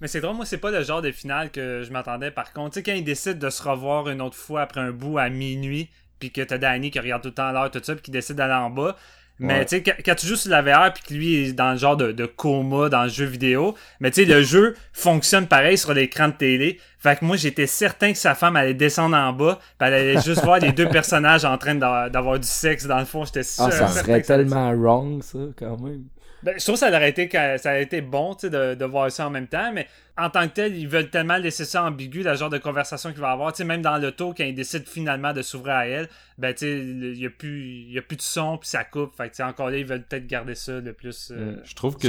Mais 0.00 0.08
c'est 0.08 0.20
drôle, 0.20 0.36
moi, 0.36 0.44
c'est 0.46 0.58
pas 0.58 0.70
le 0.70 0.82
genre 0.82 1.02
de 1.02 1.10
finale 1.10 1.50
que 1.50 1.82
je 1.82 1.90
m'attendais. 1.92 2.30
Par 2.30 2.52
contre, 2.52 2.70
tu 2.74 2.74
sais, 2.74 2.82
quand 2.84 2.92
ils 2.92 3.04
décident 3.04 3.38
de 3.38 3.50
se 3.50 3.62
revoir 3.62 4.08
une 4.08 4.20
autre 4.22 4.36
fois 4.36 4.62
après 4.62 4.80
un 4.80 4.92
bout 4.92 5.18
à 5.18 5.28
minuit, 5.28 5.88
puis 6.20 6.30
que 6.30 6.40
t'as 6.42 6.58
Danny 6.58 6.90
qui 6.90 7.00
regarde 7.00 7.22
tout 7.22 7.28
le 7.28 7.34
temps 7.34 7.50
l'heure, 7.52 7.70
tout 7.70 7.80
ça, 7.82 7.94
puis 7.94 8.02
qui 8.02 8.10
décide 8.10 8.36
d'aller 8.36 8.54
en 8.54 8.70
bas. 8.70 8.96
Mais 9.40 9.58
Ouais. 9.58 9.64
tu 9.66 9.76
sais, 9.76 9.82
quand, 9.84 9.92
quand 10.04 10.14
tu 10.16 10.26
joues 10.26 10.34
sur 10.36 10.50
la 10.50 10.62
VR, 10.62 10.92
puis 10.92 11.02
que 11.04 11.14
lui 11.14 11.34
est 11.36 11.52
dans 11.52 11.70
le 11.70 11.78
genre 11.78 11.96
de, 11.96 12.10
de 12.10 12.26
coma 12.26 12.88
dans 12.88 13.04
le 13.04 13.08
jeu 13.08 13.24
vidéo, 13.24 13.76
mais 14.00 14.10
tu 14.10 14.24
sais, 14.24 14.32
le 14.32 14.42
jeu 14.42 14.74
fonctionne 14.92 15.46
pareil 15.46 15.78
sur 15.78 15.94
l'écran 15.94 16.26
de 16.28 16.32
télé. 16.32 16.80
Fait 16.98 17.16
que 17.18 17.24
moi, 17.24 17.36
j'étais 17.36 17.68
certain 17.68 18.10
que 18.12 18.18
sa 18.18 18.34
femme 18.34 18.56
allait 18.56 18.74
descendre 18.74 19.16
en 19.16 19.32
bas, 19.32 19.60
puis 19.78 19.86
elle 19.88 19.94
allait 19.94 20.20
juste 20.20 20.42
voir 20.42 20.58
les 20.58 20.72
deux 20.72 20.88
personnages 20.88 21.44
en 21.44 21.56
train 21.56 21.76
d'a- 21.76 22.08
d'avoir 22.08 22.40
du 22.40 22.48
sexe 22.48 22.86
dans 22.86 22.98
le 22.98 23.04
fond. 23.04 23.24
J'étais 23.24 23.44
sûr. 23.44 23.64
Ah, 23.66 23.70
ça 23.70 23.86
serait 23.88 24.22
ça 24.24 24.34
tellement 24.36 24.72
wrong, 24.72 25.22
ça, 25.22 25.38
quand 25.56 25.76
même. 25.80 26.02
Ben, 26.42 26.54
je 26.58 26.62
trouve 26.64 26.74
que 26.74 26.80
ça 26.80 26.88
aurait 26.88 27.10
été, 27.10 27.28
ça 27.30 27.70
aurait 27.70 27.82
été 27.82 28.00
bon 28.00 28.36
de, 28.42 28.74
de 28.74 28.84
voir 28.84 29.10
ça 29.10 29.26
en 29.26 29.30
même 29.30 29.46
temps, 29.48 29.72
mais 29.72 29.86
en 30.16 30.30
tant 30.30 30.48
que 30.48 30.54
tel, 30.54 30.76
ils 30.76 30.88
veulent 30.88 31.10
tellement 31.10 31.36
laisser 31.36 31.64
ça 31.64 31.84
ambigu, 31.84 32.24
le 32.24 32.34
genre 32.34 32.50
de 32.50 32.58
conversation 32.58 33.12
qu'il 33.12 33.20
va 33.20 33.30
avoir. 33.30 33.52
Même 33.64 33.82
dans 33.82 33.98
l'auto, 33.98 34.34
quand 34.36 34.42
ils 34.42 34.54
décident 34.54 34.84
finalement 34.84 35.32
de 35.32 35.42
s'ouvrir 35.42 35.74
à 35.74 35.86
elle, 35.86 36.08
ben, 36.38 36.52
il 36.60 37.12
n'y 37.16 37.26
a, 37.26 37.30
plus- 37.30 37.84
y 37.88 37.98
a 37.98 38.02
plus 38.02 38.16
de 38.16 38.22
son, 38.22 38.58
puis 38.58 38.68
ça 38.68 38.82
coupe. 38.82 39.14
Fait 39.16 39.30
que, 39.30 39.40
encore 39.44 39.70
là, 39.70 39.76
ils 39.78 39.86
veulent 39.86 40.02
peut-être 40.02 40.26
garder 40.26 40.56
ça 40.56 40.80
le 40.80 40.92
plus 40.92 41.30
euh, 41.30 41.56
Je 41.64 41.74
trouve 41.76 41.96
que 41.96 42.08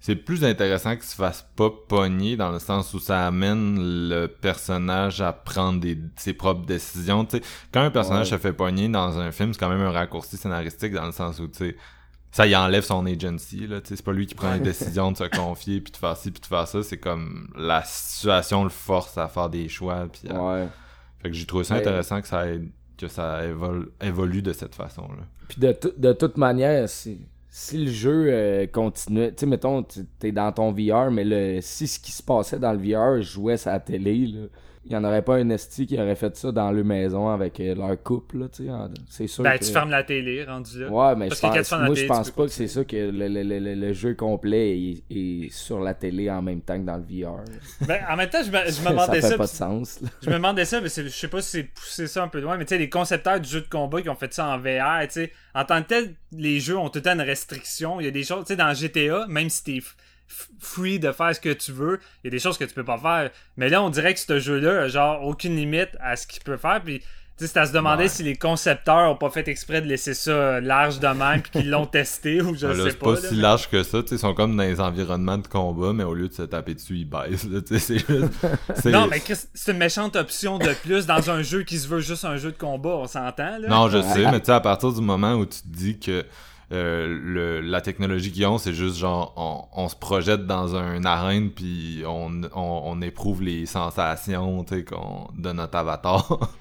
c'est 0.00 0.16
plus 0.16 0.44
intéressant 0.44 0.94
qu'il 0.94 1.04
se 1.04 1.14
fasse 1.16 1.48
pas 1.56 1.70
pogner 1.88 2.36
dans 2.36 2.52
le 2.52 2.58
sens 2.58 2.92
où 2.92 2.98
ça 2.98 3.26
amène 3.26 4.08
le 4.10 4.26
personnage 4.26 5.20
à 5.22 5.32
prendre 5.32 5.80
des, 5.80 5.96
ses 6.16 6.34
propres 6.34 6.66
décisions. 6.66 7.26
Quand 7.72 7.80
un 7.82 7.90
personnage 7.90 8.26
Ouais. 8.30 8.36
se 8.36 8.42
fait 8.42 8.52
pogner 8.52 8.88
dans 8.88 9.18
un 9.18 9.32
film, 9.32 9.52
c'est 9.54 9.60
quand 9.60 9.70
même 9.70 9.80
un 9.80 9.90
raccourci 9.90 10.36
scénaristique 10.36 10.92
dans 10.92 11.06
le 11.06 11.12
sens 11.12 11.38
où, 11.40 11.48
tu 11.48 11.58
sais, 11.58 11.76
ça 12.30 12.46
y 12.46 12.54
enlève 12.54 12.84
son 12.84 13.06
agency, 13.06 13.66
là, 13.66 13.80
c'est 13.82 14.02
pas 14.02 14.12
lui 14.12 14.26
qui 14.26 14.34
prend 14.34 14.52
les 14.52 14.60
décisions 14.60 15.12
de 15.12 15.16
se 15.16 15.24
confier, 15.36 15.80
puis 15.80 15.92
de 15.92 15.96
faire 15.96 16.16
ci, 16.16 16.30
puis 16.30 16.40
de 16.40 16.46
faire 16.46 16.68
ça, 16.68 16.82
c'est 16.82 16.98
comme 16.98 17.48
la 17.56 17.82
situation 17.84 18.64
le 18.64 18.70
force 18.70 19.16
à 19.18 19.28
faire 19.28 19.48
des 19.48 19.68
choix, 19.68 20.06
puis 20.12 20.30
à- 20.30 20.42
Ouais. 20.42 20.68
Fait 21.22 21.30
que 21.30 21.34
j'ai 21.34 21.46
trouvé 21.46 21.64
ça 21.64 21.74
Ouais. 21.74 21.80
intéressant 21.80 22.20
que 22.20 22.28
ça, 22.28 22.44
que 22.96 23.08
ça 23.08 23.40
évol- 23.46 23.88
évolue 24.00 24.42
de 24.42 24.52
cette 24.52 24.74
façon-là. 24.74 25.24
Puis 25.48 25.60
de, 25.60 25.76
de 25.96 26.12
toute 26.12 26.36
manière, 26.36 26.88
si, 26.88 27.20
si 27.48 27.84
le 27.84 27.90
jeu 27.90 28.26
euh, 28.28 28.66
continuait, 28.66 29.30
tu 29.30 29.40
sais, 29.40 29.46
mettons, 29.46 29.84
t'es 30.18 30.30
dans 30.30 30.52
ton 30.52 30.70
VR, 30.70 31.10
mais 31.10 31.24
le, 31.24 31.60
si 31.60 31.88
ce 31.88 31.98
qui 31.98 32.12
se 32.12 32.22
passait 32.22 32.58
dans 32.58 32.72
le 32.72 32.78
VR 32.78 33.20
jouait 33.22 33.66
à 33.66 33.72
la 33.72 33.80
télé, 33.80 34.26
là, 34.26 34.46
il 34.90 34.96
n'y 34.96 34.96
en 34.96 35.04
aurait 35.04 35.22
pas 35.22 35.36
un 35.36 35.50
esti 35.50 35.86
qui 35.86 36.00
aurait 36.00 36.16
fait 36.16 36.34
ça 36.36 36.50
dans 36.50 36.70
leur 36.72 36.84
maison 36.84 37.28
avec 37.28 37.60
euh, 37.60 37.74
leur 37.74 38.02
couple, 38.02 38.48
tu 38.50 38.64
sais. 38.66 38.72
C'est 39.10 39.26
sûr 39.26 39.44
Ben, 39.44 39.58
que... 39.58 39.64
tu 39.64 39.70
fermes 39.70 39.90
la 39.90 40.02
télé, 40.02 40.44
rendu 40.44 40.80
là. 40.80 40.88
Ouais, 40.90 41.14
mais 41.14 41.28
Parce 41.28 41.40
je 41.42 41.46
pense, 41.46 41.72
moi, 41.72 41.88
télé, 41.88 42.00
je 42.02 42.06
pense 42.06 42.30
pas 42.30 42.42
que 42.44 42.48
c'est 42.50 42.68
ça 42.68 42.84
que 42.84 42.96
le, 42.96 43.28
le- 43.28 43.42
le- 43.42 43.74
le- 43.74 43.92
jeu 43.92 44.14
complet 44.14 44.78
est, 44.78 45.02
est 45.10 45.52
sur 45.52 45.80
la 45.80 45.92
télé 45.92 46.30
en 46.30 46.40
même 46.40 46.62
temps 46.62 46.78
que 46.78 46.86
dans 46.86 46.96
le 46.96 47.02
VR. 47.02 47.44
Ben, 47.86 48.00
en 48.08 48.16
même 48.16 48.30
temps, 48.30 48.42
je 48.42 48.50
me, 48.50 48.58
je 48.58 48.64
me 48.66 48.72
ça 48.72 48.90
demandais 48.90 49.20
fait 49.20 49.28
ça. 49.28 49.36
pas 49.36 49.44
de 49.44 49.48
sens. 49.50 50.00
là. 50.00 50.08
Je 50.22 50.30
me 50.30 50.34
demandais 50.36 50.64
ça, 50.64 50.80
mais 50.80 50.88
je 50.88 51.08
sais 51.08 51.28
pas 51.28 51.42
si 51.42 51.50
c'est 51.50 51.62
poussé 51.64 52.06
ça 52.06 52.22
un 52.24 52.28
peu 52.28 52.40
loin, 52.40 52.56
mais 52.56 52.64
tu 52.64 52.70
sais, 52.70 52.78
les 52.78 52.88
concepteurs 52.88 53.40
du 53.40 53.48
jeu 53.48 53.60
de 53.60 53.68
combat 53.68 54.00
qui 54.00 54.08
ont 54.08 54.14
fait 54.14 54.32
ça 54.32 54.46
en 54.48 54.58
VR, 54.58 55.02
tu 55.02 55.10
sais, 55.10 55.32
en 55.54 55.64
tant 55.64 55.82
que 55.82 55.88
tel, 55.88 56.14
les 56.32 56.60
jeux 56.60 56.78
ont 56.78 56.88
tout 56.88 56.98
le 56.98 57.02
temps 57.02 57.12
une 57.14 57.20
restriction. 57.20 58.00
Il 58.00 58.04
y 58.04 58.08
a 58.08 58.12
des 58.12 58.22
choses, 58.24 58.44
tu 58.46 58.54
sais, 58.54 58.56
dans 58.56 58.72
GTA, 58.72 59.26
même 59.28 59.50
si 59.50 59.64
t'es 59.64 59.80
free 60.58 60.98
de 60.98 61.12
faire 61.12 61.34
ce 61.34 61.40
que 61.40 61.52
tu 61.52 61.72
veux, 61.72 62.00
il 62.22 62.26
y 62.26 62.28
a 62.28 62.30
des 62.30 62.38
choses 62.38 62.58
que 62.58 62.64
tu 62.64 62.74
peux 62.74 62.84
pas 62.84 62.98
faire. 62.98 63.30
Mais 63.56 63.68
là, 63.68 63.82
on 63.82 63.90
dirait 63.90 64.14
que 64.14 64.20
ce 64.20 64.38
jeu-là, 64.38 64.82
a 64.82 64.88
genre, 64.88 65.24
aucune 65.24 65.56
limite 65.56 65.90
à 66.00 66.16
ce 66.16 66.26
qu'il 66.26 66.42
peut 66.42 66.56
faire, 66.56 66.80
puis. 66.84 67.02
Tu 67.40 67.46
sais, 67.46 67.52
c'est 67.52 67.60
à 67.60 67.66
se 67.66 67.72
demander 67.72 68.02
Ouais. 68.02 68.08
si 68.08 68.24
les 68.24 68.34
concepteurs 68.34 69.12
ont 69.12 69.14
pas 69.14 69.30
fait 69.30 69.46
exprès 69.46 69.80
de 69.80 69.86
laisser 69.86 70.12
ça 70.12 70.60
large 70.60 70.98
de 70.98 71.06
même 71.06 71.40
puis 71.40 71.52
qu'ils 71.52 71.70
l'ont 71.70 71.86
testé 71.86 72.42
ou 72.42 72.56
je 72.56 72.66
Ah, 72.66 72.70
là, 72.74 72.82
sais 72.82 72.90
c'est 72.90 72.98
pas. 72.98 73.14
pas, 73.14 73.20
là, 73.20 73.28
si 73.28 73.34
mais- 73.36 73.42
large 73.42 73.68
que 73.70 73.82
ça, 73.84 74.02
tu 74.02 74.08
sais, 74.08 74.14
ils 74.16 74.18
sont 74.18 74.34
comme 74.34 74.56
dans 74.56 74.64
les 74.64 74.80
environnements 74.80 75.38
de 75.38 75.46
combat, 75.46 75.92
mais 75.92 76.02
au 76.02 76.14
lieu 76.14 76.26
de 76.26 76.32
se 76.32 76.42
taper 76.42 76.74
dessus, 76.74 76.96
ils 76.96 77.04
baissent, 77.04 77.44
là, 77.48 77.60
tu 77.60 77.78
sais, 77.78 77.78
c'est 77.78 77.98
juste... 78.00 78.32
c'est- 78.82 78.90
Non, 78.90 79.06
mais 79.06 79.20
Chris, 79.20 79.36
c'est 79.54 79.70
une 79.70 79.78
méchante 79.78 80.16
option 80.16 80.58
de 80.58 80.72
plus 80.82 81.06
dans 81.06 81.30
un 81.30 81.42
jeu 81.42 81.62
qui 81.62 81.78
se 81.78 81.86
veut 81.86 82.00
juste 82.00 82.24
un 82.24 82.38
jeu 82.38 82.50
de 82.50 82.58
combat, 82.58 82.96
on 82.96 83.06
s'entend 83.06 83.56
là? 83.60 83.68
Non, 83.68 83.88
je 83.88 84.02
sais, 84.02 84.28
mais 84.32 84.40
tu 84.40 84.46
sais, 84.46 84.52
à 84.52 84.60
partir 84.60 84.92
du 84.92 85.00
moment 85.00 85.34
où 85.34 85.46
tu 85.46 85.60
te 85.60 85.68
dis 85.68 85.96
que 86.00 86.24
euh, 86.70 87.06
le, 87.22 87.60
la 87.60 87.80
technologie 87.80 88.30
qu'ils 88.30 88.46
ont, 88.46 88.58
c'est 88.58 88.74
juste 88.74 88.96
genre, 88.96 89.32
on, 89.36 89.84
on 89.84 89.88
se 89.88 89.96
projette 89.96 90.46
dans 90.46 90.76
un 90.76 91.04
arène, 91.04 91.50
puis 91.50 92.02
on, 92.06 92.42
on, 92.54 92.82
on 92.84 93.00
éprouve 93.02 93.42
les 93.42 93.64
sensations, 93.66 94.64
tu 94.64 94.74
sais, 94.76 94.84
qu'on- 94.84 95.28
de 95.36 95.52
notre 95.52 95.76
avatar. 95.78 96.52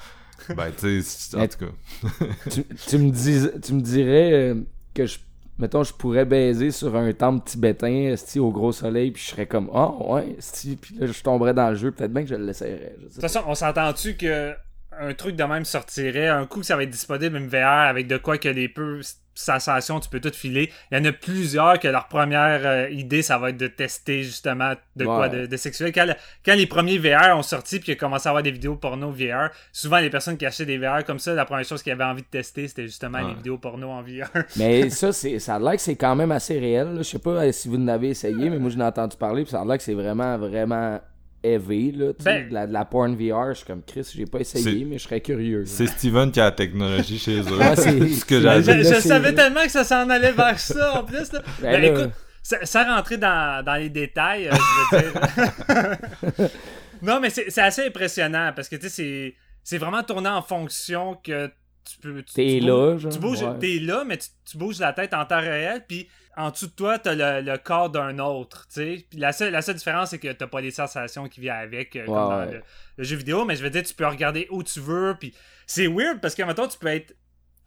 ben, 0.55 0.71
tu 0.77 1.01
sais, 1.01 1.37
en 1.37 1.47
tout 1.47 1.65
cas... 1.65 2.07
tu, 2.49 2.63
tu 2.87 2.97
me 2.97 3.11
dis, 3.11 3.47
tu 3.61 3.73
me 3.73 3.81
dirais 3.81 4.31
euh, 4.33 4.55
que 4.93 5.05
je 5.05 5.17
mettons 5.59 5.83
je 5.83 5.91
pourrais 5.91 6.23
baiser 6.25 6.69
sur 6.69 6.95
un 6.95 7.11
temple 7.13 7.43
tibétain 7.49 8.11
esti, 8.11 8.39
au 8.39 8.51
gros 8.51 8.71
soleil 8.71 9.09
puis 9.09 9.23
je 9.23 9.29
serais 9.29 9.47
comme 9.47 9.71
ah 9.73 9.91
ouais 10.01 10.35
esti 10.37 10.75
puis 10.75 10.95
là 10.99 11.07
je 11.07 11.23
tomberais 11.23 11.55
dans 11.55 11.69
le 11.71 11.75
jeu 11.75 11.91
peut-être 11.91 12.13
bien 12.13 12.21
que 12.21 12.29
je 12.29 12.35
le 12.35 12.45
laisserais 12.45 12.93
je 12.99 13.03
sais 13.05 13.07
De 13.07 13.13
toute 13.13 13.21
façon, 13.21 13.41
on 13.47 13.55
s'entend-tu 13.55 14.15
que 14.17 14.53
un 14.99 15.13
truc 15.15 15.35
de 15.35 15.43
même 15.43 15.65
sortirait, 15.65 16.27
un 16.27 16.45
coup 16.45 16.59
que 16.59 16.65
ça 16.67 16.75
va 16.75 16.83
être 16.83 16.91
disponible 16.91 17.37
une 17.37 17.47
VR 17.47 17.87
avec 17.89 18.07
de 18.07 18.17
quoi 18.17 18.37
que 18.37 18.49
les 18.49 18.69
peu 18.69 19.01
sensations, 19.39 19.99
tu 19.99 20.09
peux 20.09 20.19
tout 20.19 20.31
filer. 20.33 20.71
Il 20.91 20.97
y 20.97 21.01
en 21.01 21.05
a 21.05 21.11
plusieurs 21.11 21.79
que 21.79 21.87
leur 21.87 22.07
première 22.07 22.61
euh, 22.65 22.89
idée, 22.89 23.21
ça 23.21 23.37
va 23.37 23.49
être 23.51 23.57
de 23.57 23.67
tester 23.67 24.23
justement 24.23 24.73
de 24.95 25.05
quoi 25.05 25.29
de, 25.29 25.45
de 25.45 25.57
sexuel. 25.57 25.91
Quand, 25.91 26.05
le- 26.05 26.15
quand 26.45 26.55
les 26.55 26.67
premiers 26.67 26.97
VR 26.97 27.37
ont 27.37 27.41
sorti 27.43 27.77
puis 27.77 27.85
qu'il 27.85 27.93
a 27.93 27.97
commencé 27.97 28.27
à 28.27 28.31
avoir 28.31 28.43
des 28.43 28.51
vidéos 28.51 28.75
porno 28.75 29.11
VR, 29.11 29.49
souvent 29.71 29.99
les 29.99 30.09
personnes 30.09 30.37
qui 30.37 30.45
achetaient 30.45 30.65
des 30.65 30.77
VR 30.77 31.03
comme 31.05 31.19
ça, 31.19 31.33
la 31.33 31.45
première 31.45 31.65
chose 31.65 31.83
qu'ils 31.83 31.93
avaient 31.93 32.03
envie 32.03 32.21
de 32.23 32.27
tester, 32.27 32.67
c'était 32.67 32.83
justement 32.87 33.19
Ouais. 33.19 33.27
les 33.29 33.33
vidéos 33.35 33.57
porno 33.57 33.89
en 33.89 34.01
VR. 34.01 34.29
mais 34.57 34.89
ça 34.89 35.11
c'est 35.13 35.39
ça 35.39 35.55
a 35.55 35.59
l'air 35.59 35.73
que 35.73 35.81
c'est 35.81 35.95
quand 35.95 36.15
même 36.15 36.31
assez 36.31 36.59
réel 36.59 36.87
là. 36.93 36.97
je 36.97 37.03
sais 37.03 37.19
pas 37.19 37.29
euh, 37.31 37.51
si 37.51 37.67
vous 37.67 37.77
n'avez 37.77 38.09
essayé 38.09 38.49
mais 38.49 38.59
moi 38.59 38.69
je 38.69 38.77
l'ai 38.77 38.83
entendu 38.83 39.15
parler 39.17 39.43
puis 39.43 39.51
ça 39.51 39.61
a 39.61 39.65
l'air 39.65 39.77
que 39.77 39.83
c'est 39.83 39.93
vraiment 39.93 40.37
vraiment 40.37 40.99
heavy 41.43 41.91
là 41.91 42.13
tu 42.13 42.23
sais, 42.23 42.41
Ben- 42.41 42.49
de, 42.49 42.53
la, 42.53 42.67
de 42.67 42.73
la 42.73 42.85
porn 42.85 43.15
VR 43.15 43.49
je 43.49 43.57
suis 43.59 43.65
comme 43.65 43.83
Chris 43.83 44.11
j'ai 44.15 44.25
pas 44.25 44.39
essayé 44.39 44.63
C'est- 44.79 44.85
mais 44.85 44.97
je 44.97 45.03
serais 45.03 45.21
curieux. 45.21 45.65
C'est 45.65 45.87
Steven 45.87 46.31
qui 46.31 46.39
a 46.39 46.45
la 46.45 46.51
technologie 46.51 47.19
chez 47.19 47.39
eux. 47.41 47.57
Ouais, 47.57 47.75
c'est- 47.75 47.99
c'est 47.99 48.07
ce 48.15 48.25
que 48.25 48.41
c'est- 48.41 48.63
j'ai 48.83 48.83
je 48.95 48.99
savais 48.99 49.33
tellement 49.33 49.63
que 49.63 49.71
ça 49.71 49.83
s'en 49.83 50.09
allait 50.09 50.31
vers 50.31 50.59
ça 50.59 50.99
en 50.99 51.03
plus. 51.03 51.31
Là. 51.31 51.41
Ben 51.61 51.71
Ben, 51.71 51.81
là- 51.81 51.87
écoute, 52.01 52.11
sa- 52.43 52.65
sans 52.65 52.85
rentrer 52.95 53.17
dans, 53.17 53.63
dans 53.63 53.75
les 53.75 53.89
détails, 53.89 54.47
euh, 54.47 54.53
je 54.91 54.95
veux 54.95 55.01
dire. 55.01 56.49
non, 57.01 57.19
mais 57.19 57.29
c'est 57.29 57.57
assez 57.61 57.85
impressionnant 57.85 58.51
parce 58.55 58.69
que 58.69 58.75
tu 58.75 58.89
sais, 58.89 59.35
c'est- 59.63 59.77
vraiment 59.77 60.03
tourné 60.03 60.29
en 60.29 60.41
fonction 60.41 61.15
que 61.23 61.47
tu 61.83 61.97
peux. 62.01 62.21
tu- 62.23 62.33
T'es 62.33 62.59
là, 62.59 62.97
genre, 62.97 63.11
Tu 63.11 63.19
bouges, 63.19 63.41
ouais. 63.43 63.59
t'es 63.59 63.79
là, 63.79 64.03
mais 64.05 64.17
tu, 64.17 64.27
tu 64.49 64.57
bouges 64.57 64.79
la 64.79 64.93
tête 64.93 65.13
en 65.13 65.25
temps 65.25 65.39
réel, 65.39 65.83
puis 65.87 66.07
en 66.37 66.51
dessous 66.51 66.67
de 66.67 66.71
toi, 66.71 66.99
t'as 66.99 67.15
le, 67.15 67.41
le 67.49 67.57
corps 67.57 67.89
d'un 67.89 68.19
autre, 68.19 68.67
tu 68.67 68.75
sais. 68.75 69.05
Puis 69.09 69.19
la 69.19 69.31
seule, 69.33 69.51
la 69.51 69.61
seule 69.61 69.75
différence, 69.75 70.11
c'est 70.11 70.19
que 70.19 70.31
t'as 70.31 70.47
pas 70.47 70.61
les 70.61 70.71
sensations 70.71 71.27
qui 71.27 71.41
viennent 71.41 71.55
avec, 71.57 71.95
euh, 71.95 72.05
comme 72.05 72.13
Ouais, 72.13 72.19
dans 72.29 72.39
ouais. 72.45 72.51
le, 72.51 72.61
le 72.97 73.03
jeu 73.03 73.15
vidéo, 73.17 73.43
mais 73.43 73.55
je 73.55 73.63
veux 73.63 73.69
dire, 73.71 73.83
tu 73.83 73.93
peux 73.93 74.05
regarder 74.07 74.47
où 74.51 74.61
tu 74.63 74.79
veux, 74.79 75.15
puis 75.19 75.33
c'est 75.65 75.87
weird 75.87 76.21
parce 76.21 76.35
que, 76.35 76.43
maintenant 76.43 76.67
tu 76.67 76.77
peux 76.77 76.87
être, 76.87 77.15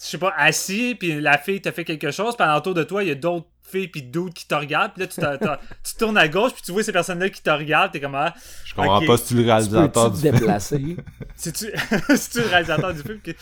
je 0.00 0.06
sais 0.06 0.18
pas, 0.18 0.32
assis, 0.36 0.94
puis 0.98 1.20
la 1.20 1.36
fille 1.36 1.60
te 1.60 1.70
fait 1.70 1.84
quelque 1.84 2.10
chose, 2.10 2.36
puis 2.36 2.46
autour 2.56 2.74
de 2.74 2.84
toi, 2.84 3.02
il 3.02 3.08
y 3.08 3.12
a 3.12 3.16
d'autres 3.16 3.48
filles 3.62 3.88
puis 3.88 4.02
d'autres 4.02 4.34
qui 4.34 4.46
te 4.48 4.54
regardent, 4.54 4.92
puis 4.94 5.02
là, 5.02 5.06
tu, 5.08 5.18
t'as- 5.18 5.38
t'as- 5.38 5.60
tu 5.84 5.94
tournes 5.96 6.16
à 6.18 6.26
gauche, 6.28 6.52
puis 6.52 6.62
tu 6.62 6.72
vois 6.72 6.82
ces 6.82 6.92
personnes-là 6.92 7.28
qui 7.28 7.42
te 7.42 7.50
regardent, 7.50 7.92
t'es 7.92 8.00
comme, 8.00 8.14
ah, 8.14 8.34
Je 8.64 8.74
comprends 8.74 9.00
pas 9.02 9.16
si 9.18 9.26
tu 9.28 9.34
le 9.34 9.42
Tu 9.42 9.46
réalisateur 9.48 10.10
du 10.10 10.16
te 10.22 10.22
déplacer? 10.28 10.96
c'est-tu 11.36 11.66
c'est-tu 12.16 12.38
le 12.42 12.46
réalisateur 12.48 12.94
du 12.94 13.02
film? 13.02 13.20
Tu 13.22 13.34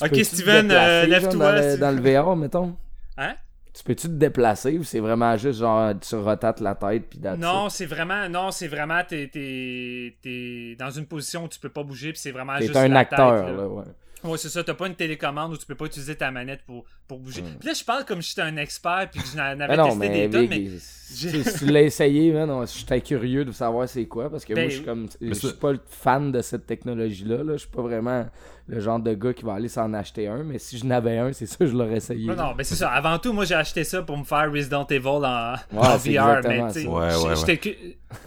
Ok, 0.00 0.24
Steven, 0.24 0.70
euh, 0.70 1.06
lève-toi, 1.06 1.76
dans 1.78 1.90
le 1.96 2.00
VR, 2.00 2.36
mettons? 2.36 2.76
Hein? 3.16 3.34
Tu 3.74 3.82
peux-tu 3.84 4.06
te 4.08 4.12
déplacer 4.12 4.78
ou 4.78 4.84
c'est 4.84 5.00
vraiment 5.00 5.36
juste 5.36 5.60
genre 5.60 5.92
tu 6.00 6.14
rotates 6.16 6.60
la 6.60 6.74
tête 6.74 7.10
puis 7.10 7.20
Non, 7.36 7.68
c'est 7.68 7.84
vraiment, 7.84 8.26
non, 8.28 8.50
c'est 8.50 8.68
vraiment, 8.68 9.02
t'es, 9.06 9.28
t'es, 9.28 10.16
t'es 10.22 10.76
dans 10.78 10.90
une 10.90 11.06
position 11.06 11.44
où 11.44 11.48
tu 11.48 11.60
peux 11.60 11.68
pas 11.68 11.82
bouger, 11.82 12.12
puis 12.12 12.20
c'est 12.20 12.30
vraiment 12.30 12.56
juste 12.58 12.74
un 12.74 12.88
la 12.88 13.00
acteur, 13.00 13.44
tête, 13.44 13.54
là. 13.54 13.62
là, 13.62 13.68
ouais. 13.68 13.84
Ouais, 14.26 14.38
c'est 14.38 14.48
ça, 14.48 14.62
t'as 14.64 14.74
pas 14.74 14.86
une 14.86 14.94
télécommande 14.94 15.52
où 15.52 15.56
tu 15.56 15.66
peux 15.66 15.74
pas 15.74 15.86
utiliser 15.86 16.16
ta 16.16 16.30
manette 16.30 16.62
pour, 16.66 16.84
pour 17.06 17.18
bouger. 17.18 17.42
Mm. 17.42 17.58
Puis 17.58 17.68
là, 17.68 17.74
je 17.74 17.84
parle 17.84 18.04
comme 18.04 18.22
si 18.22 18.30
j'étais 18.30 18.42
un 18.42 18.56
expert, 18.56 19.08
puis 19.10 19.20
que 19.20 19.28
je 19.28 19.36
n'avais 19.36 19.66
testé 19.76 19.96
mais, 19.96 20.28
des 20.28 20.30
tonnes, 20.30 20.48
mais... 20.48 20.70
si 20.78 20.96
si 21.42 21.58
tu 21.58 21.66
l'as 21.66 21.82
essayé, 21.82 22.32
man, 22.32 22.48
non, 22.48 22.64
j'étais 22.66 23.00
curieux 23.00 23.44
de 23.44 23.52
savoir 23.52 23.88
c'est 23.88 24.06
quoi 24.06 24.28
parce 24.28 24.44
que 24.44 24.54
Ben, 24.54 24.62
moi 24.62 24.70
je 24.70 24.76
suis 24.76 24.84
comme 24.84 25.06
je 25.20 25.34
suis 25.34 25.52
pas 25.52 25.72
le 25.72 25.80
fan 25.86 26.32
de 26.32 26.40
cette 26.42 26.66
technologie 26.66 27.24
là, 27.24 27.44
là. 27.44 27.52
je 27.52 27.58
suis 27.58 27.68
pas 27.68 27.82
vraiment 27.82 28.26
le 28.68 28.80
genre 28.80 28.98
de 28.98 29.14
gars 29.14 29.32
qui 29.32 29.44
va 29.44 29.54
aller 29.54 29.68
s'en 29.68 29.94
acheter 29.94 30.26
un, 30.26 30.42
mais 30.42 30.58
si 30.58 30.78
je 30.78 30.84
n'avais 30.84 31.18
un, 31.18 31.32
c'est 31.32 31.46
ça 31.46 31.64
je 31.64 31.72
l'aurais 31.72 31.98
essayé. 31.98 32.26
Non, 32.26 32.34
non, 32.34 32.54
mais 32.56 32.64
c'est 32.64 32.74
ça. 32.74 32.90
Avant 32.90 33.18
tout, 33.18 33.32
moi, 33.32 33.44
j'ai 33.44 33.54
acheté 33.54 33.84
ça 33.84 34.02
pour 34.02 34.18
me 34.18 34.24
faire 34.24 34.50
Resident 34.50 34.86
Evil 34.88 35.06
en, 35.06 35.54
Ouais, 35.54 35.58
en 35.72 35.96
VR, 35.96 36.06
exactement 36.06 36.66
mais 36.66 36.72
tu 36.72 36.80
sais. 36.80 36.86
Ouais, 36.86 37.44
ouais, 37.46 37.56
cu- 37.58 37.76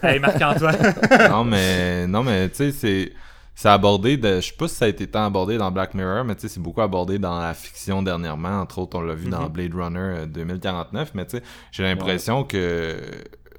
Hey, 0.02 0.18
Marc-Antoine. 0.18 0.94
non, 1.30 1.44
mais, 1.44 2.06
non, 2.06 2.22
mais 2.22 2.48
tu 2.48 2.56
sais, 2.56 2.72
c'est. 2.72 3.12
C'est 3.60 3.68
abordé 3.68 4.16
de. 4.16 4.36
Je 4.36 4.46
sais 4.46 4.54
pas 4.56 4.68
si 4.68 4.74
ça 4.76 4.86
a 4.86 4.88
été 4.88 5.06
tant 5.06 5.26
abordé 5.26 5.58
dans 5.58 5.70
Black 5.70 5.92
Mirror, 5.92 6.24
mais 6.24 6.34
tu 6.34 6.40
sais, 6.42 6.48
c'est 6.48 6.60
beaucoup 6.60 6.80
abordé 6.80 7.18
dans 7.18 7.38
la 7.38 7.52
fiction 7.52 8.02
dernièrement. 8.02 8.62
Entre 8.62 8.78
autres, 8.78 8.96
on 8.98 9.02
l'a 9.02 9.12
vu 9.14 9.28
dans 9.28 9.42
Mhm. 9.42 9.48
Blade 9.48 9.74
Runner 9.74 9.98
euh, 10.00 10.26
2049. 10.26 11.10
Mais 11.14 11.26
tu 11.26 11.36
sais, 11.36 11.42
j'ai 11.70 11.82
l'impression 11.82 12.42
que 12.44 12.98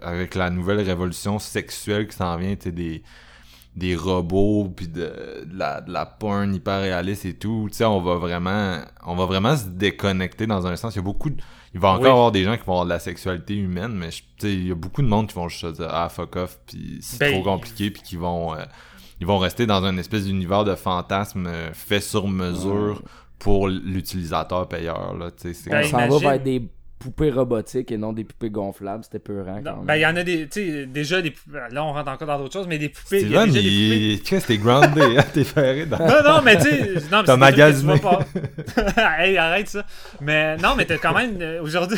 avec 0.01 0.33
la 0.33 0.49
nouvelle 0.49 0.79
révolution 0.81 1.37
sexuelle 1.37 2.07
qui 2.07 2.15
s'en 2.17 2.35
vient, 2.37 2.55
tu 2.55 2.63
sais, 2.63 2.71
des 2.71 3.03
des 3.75 3.95
robots 3.95 4.73
puis 4.75 4.87
de, 4.87 5.45
de 5.45 5.57
la 5.57 5.81
de 5.81 5.93
la 5.93 6.05
porn 6.07 6.53
hyper 6.53 6.81
réaliste 6.81 7.23
et 7.23 7.33
tout 7.35 7.67
tu 7.71 7.77
sais 7.77 7.85
on 7.85 8.01
va 8.01 8.15
vraiment 8.15 8.79
on 9.05 9.15
va 9.15 9.25
vraiment 9.25 9.55
se 9.55 9.63
déconnecter 9.69 10.45
dans 10.45 10.67
un 10.67 10.75
sens 10.75 10.93
il 10.93 10.97
y 10.97 10.99
a 10.99 11.03
beaucoup 11.03 11.29
de, 11.29 11.37
il 11.73 11.79
va 11.79 11.91
encore 11.91 12.01
Oui. 12.01 12.09
avoir 12.09 12.31
des 12.33 12.43
gens 12.43 12.57
qui 12.57 12.65
vont 12.65 12.73
avoir 12.73 12.83
de 12.83 12.89
la 12.89 12.99
sexualité 12.99 13.55
humaine 13.55 13.93
mais 13.93 14.09
tu 14.09 14.23
sais 14.39 14.53
il 14.53 14.67
y 14.67 14.71
a 14.71 14.75
beaucoup 14.75 15.01
de 15.01 15.07
monde 15.07 15.27
qui 15.27 15.35
vont 15.35 15.47
juste 15.47 15.65
dire 15.67 15.87
ah 15.89 16.09
fuck 16.09 16.35
off 16.35 16.59
puis 16.67 16.97
c'est 17.01 17.17
Ben, 17.19 17.31
trop 17.41 17.43
compliqué 17.43 17.91
puis 17.91 18.01
qui 18.01 18.17
vont 18.17 18.53
euh, 18.55 18.57
ils 19.21 19.25
vont 19.27 19.37
rester 19.37 19.65
dans 19.65 19.83
un 19.85 19.97
espèce 19.97 20.25
d'univers 20.25 20.65
de 20.65 20.75
fantasme 20.75 21.47
euh, 21.47 21.71
fait 21.73 22.01
sur 22.01 22.27
mesure 22.27 23.01
pour 23.39 23.67
l'utilisateur 23.69 24.67
payeur 24.67 25.15
là 25.17 25.29
c'est 25.37 25.53
On 25.67 25.71
Ben, 25.97 26.09
va 26.09 26.17
vers 26.19 26.39
des 26.39 26.61
poupées 26.99 27.31
robotiques 27.31 27.91
et 27.91 27.97
non 27.97 28.13
des 28.13 28.23
poupées 28.23 28.51
gonflables, 28.51 29.03
c'était 29.03 29.17
peurant 29.17 29.59
quand 29.63 29.71
Non, 29.71 29.77
même. 29.77 29.85
ben, 29.87 29.95
il 29.95 30.01
y 30.01 30.05
en 30.05 30.15
a 30.15 30.21
des, 30.21 30.47
tu 30.47 30.61
sais, 30.61 30.85
déjà 30.85 31.19
des 31.23 31.31
poupées. 31.31 31.57
Là, 31.71 31.83
on 31.83 31.93
rentre 31.93 32.11
encore 32.11 32.27
dans 32.27 32.37
d'autres 32.37 32.53
choses, 32.53 32.67
mais 32.67 32.77
des 32.77 32.89
poupées. 32.89 33.21
il 33.21 33.31
y 33.31 33.35
a 33.37 33.41
Steven 33.47 33.51
déjà 33.53 33.61
des 33.61 33.69
poupées. 33.69 33.97
il 33.97 34.11
est 34.13 34.23
Chris, 34.23 34.41
t'es 34.45 34.57
groundé 34.59 35.17
hein, 35.17 35.25
t'es 35.33 35.43
ferré 35.43 35.85
dans 35.87 35.97
Non, 35.97 36.23
non, 36.23 36.41
mais 36.43 36.57
tu 36.57 36.69
sais. 36.69 36.93
non, 37.11 37.21
mais 37.21 37.23
T'as 37.23 37.23
que 37.23 37.31
tu 37.33 37.37
magasiné. 37.39 37.95
vois 37.95 38.19
pas. 38.95 39.17
hey, 39.23 39.35
arrête 39.37 39.67
ça. 39.69 39.83
Mais 40.19 40.57
non, 40.57 40.75
mais 40.77 40.85
t'as 40.85 40.99
quand 40.99 41.15
même. 41.15 41.41
euh, 41.41 41.63
Aujourd'hui, 41.63 41.97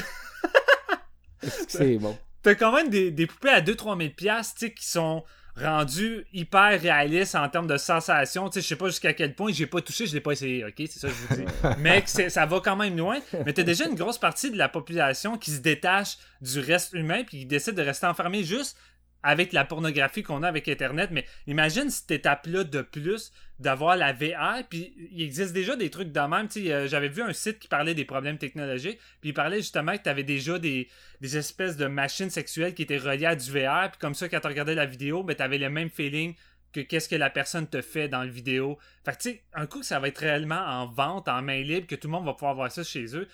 c'est 1.67 1.97
bon? 1.97 2.17
t'as 2.41 2.55
quand 2.55 2.73
même 2.73 2.89
des, 2.89 3.11
des 3.11 3.27
poupées 3.27 3.49
à 3.49 3.61
2-3 3.61 3.97
000 3.97 4.09
piastres, 4.15 4.55
tu 4.59 4.67
sais, 4.67 4.73
qui 4.73 4.87
sont 4.87 5.23
rendues 5.55 6.25
hyper 6.33 6.81
réalistes 6.81 7.35
en 7.35 7.47
termes 7.47 7.67
de 7.67 7.77
sensations. 7.77 8.49
Tu 8.49 8.55
sais, 8.55 8.61
je 8.61 8.67
sais 8.67 8.75
pas 8.75 8.87
jusqu'à 8.87 9.13
quel 9.13 9.35
point, 9.35 9.51
j'ai 9.51 9.67
pas 9.67 9.81
touché, 9.81 10.07
je 10.07 10.13
l'ai 10.13 10.21
pas 10.21 10.31
essayé, 10.31 10.65
ok? 10.65 10.73
C'est 10.77 10.99
ça 10.99 11.07
que 11.07 11.13
je 11.13 11.35
vous 11.35 11.41
dis. 11.41 11.51
Mais 11.79 12.03
ça 12.05 12.45
va 12.45 12.59
quand 12.59 12.75
même 12.75 12.97
loin. 12.97 13.19
Mais 13.45 13.53
t'as 13.53 13.63
déjà 13.63 13.85
une 13.85 13.95
grosse 13.95 14.17
partie 14.17 14.51
de 14.51 14.57
la 14.57 14.69
population 14.69 15.37
qui 15.37 15.51
se 15.51 15.59
détache 15.59 16.17
du 16.41 16.59
reste 16.59 16.93
humain 16.93 17.23
puis 17.23 17.39
qui 17.39 17.45
décide 17.45 17.75
de 17.75 17.83
rester 17.83 18.07
enfermé 18.07 18.43
juste 18.43 18.77
avec 19.21 19.53
la 19.53 19.63
pornographie 19.63 20.23
qu'on 20.23 20.43
a 20.43 20.47
avec 20.47 20.67
Internet. 20.67 21.09
Mais 21.11 21.25
imagine 21.47 21.89
cette 21.89 22.11
étape-là 22.11 22.63
de 22.63 22.81
plus, 22.81 23.31
d'avoir 23.63 23.95
la 23.95 24.13
VR. 24.13 24.63
Puis 24.69 24.93
il 25.11 25.23
existe 25.23 25.53
déjà 25.53 25.75
des 25.75 25.89
trucs 25.89 26.11
de 26.11 26.19
même. 26.19 26.47
Euh, 26.57 26.87
J'avais 26.87 27.07
vu 27.07 27.23
un 27.23 27.33
site 27.33 27.59
qui 27.59 27.67
parlait 27.67 27.95
des 27.95 28.05
problèmes 28.05 28.37
technologiques. 28.37 28.99
Puis 29.21 29.29
il 29.29 29.33
parlait 29.33 29.57
justement 29.57 29.97
que 29.97 30.03
tu 30.03 30.09
avais 30.09 30.23
déjà 30.23 30.59
des, 30.59 30.87
espèces 31.21 31.77
de 31.77 31.87
machines 31.87 32.29
sexuelles 32.29 32.75
qui 32.75 32.83
étaient 32.83 32.97
reliées 32.97 33.25
à 33.25 33.35
du 33.35 33.49
VR. 33.51 33.89
Puis 33.89 33.99
comme 33.99 34.13
ça, 34.13 34.29
quand 34.29 34.39
tu 34.39 34.47
regardais 34.47 34.75
la 34.75 34.85
vidéo, 34.85 35.23
ben, 35.23 35.35
tu 35.35 35.41
avais 35.41 35.57
le 35.57 35.69
même 35.69 35.89
feeling 35.89 36.35
que 36.71 36.81
qu'est-ce 36.81 37.09
que 37.09 37.15
la 37.15 37.29
personne 37.29 37.67
te 37.67 37.81
fait 37.81 38.07
dans 38.07 38.23
le 38.23 38.29
vidéo. 38.29 38.77
Fait 39.05 39.15
tu 39.15 39.29
sais, 39.29 39.43
un 39.53 39.65
coup 39.65 39.83
ça 39.83 39.99
va 39.99 40.07
être 40.07 40.17
réellement 40.17 40.55
en 40.55 40.87
vente, 40.87 41.27
en 41.27 41.41
main 41.41 41.61
libre, 41.61 41.87
que 41.87 41.95
tout 41.95 42.07
le 42.07 42.13
monde 42.13 42.25
va 42.25 42.33
pouvoir 42.33 42.55
voir 42.55 42.71
ça 42.71 42.83
chez 42.83 43.15
eux. 43.15 43.27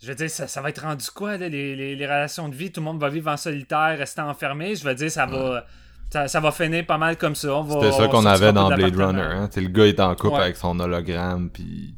Je 0.00 0.06
veux 0.06 0.14
dire, 0.14 0.30
ça, 0.30 0.46
ça 0.46 0.62
va 0.62 0.68
être 0.68 0.82
rendu 0.82 1.06
quoi, 1.10 1.36
là, 1.36 1.48
les 1.48 2.06
relations 2.06 2.48
de 2.48 2.54
vie? 2.54 2.70
Tout 2.70 2.80
le 2.80 2.84
monde 2.84 3.00
va 3.00 3.08
vivre 3.08 3.32
en 3.32 3.36
solitaire, 3.36 3.98
rester 3.98 4.20
enfermé? 4.20 4.76
Je 4.76 4.84
veux 4.84 4.94
dire, 4.94 5.10
ça 5.10 5.26
va, 5.26 5.66
ça, 6.10 6.28
ça 6.28 6.40
va 6.40 6.50
finir 6.52 6.86
pas 6.86 6.98
mal 6.98 7.16
comme 7.16 7.34
ça. 7.34 7.48
C'était 7.68 7.92
ça 7.92 8.04
on 8.04 8.08
qu'on 8.08 8.26
avait 8.26 8.52
dans 8.52 8.70
de 8.70 8.74
Blade. 8.76 8.96
Runner. 8.96 9.20
Hein? 9.22 9.50
Le 9.56 9.68
gars 9.68 9.86
est 9.86 10.00
en 10.00 10.14
couple 10.14 10.34
Ouais. 10.36 10.42
avec 10.42 10.56
son 10.56 10.78
hologramme, 10.80 11.50
puis 11.50 11.94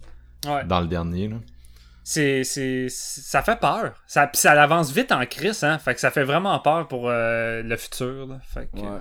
Ouais. 0.46 0.64
dans 0.64 0.80
le 0.80 0.86
dernier. 0.86 1.28
Là. 1.28 1.36
C'est, 2.02 2.44
c'est, 2.44 2.86
ça 2.88 3.42
fait 3.42 3.60
peur. 3.60 3.92
Ça, 4.06 4.26
puis 4.26 4.40
ça 4.40 4.52
avance 4.60 4.90
vite 4.90 5.12
en 5.12 5.24
crise, 5.26 5.62
hein. 5.62 5.78
Fait 5.78 5.94
que 5.94 6.00
ça 6.00 6.10
fait 6.10 6.24
vraiment 6.24 6.58
peur 6.58 6.88
pour 6.88 7.04
euh, 7.08 7.62
le 7.62 7.76
futur, 7.76 8.26
là. 8.26 8.38
Fait 8.42 8.68
que, 8.72 8.80
Ouais. 8.80 9.00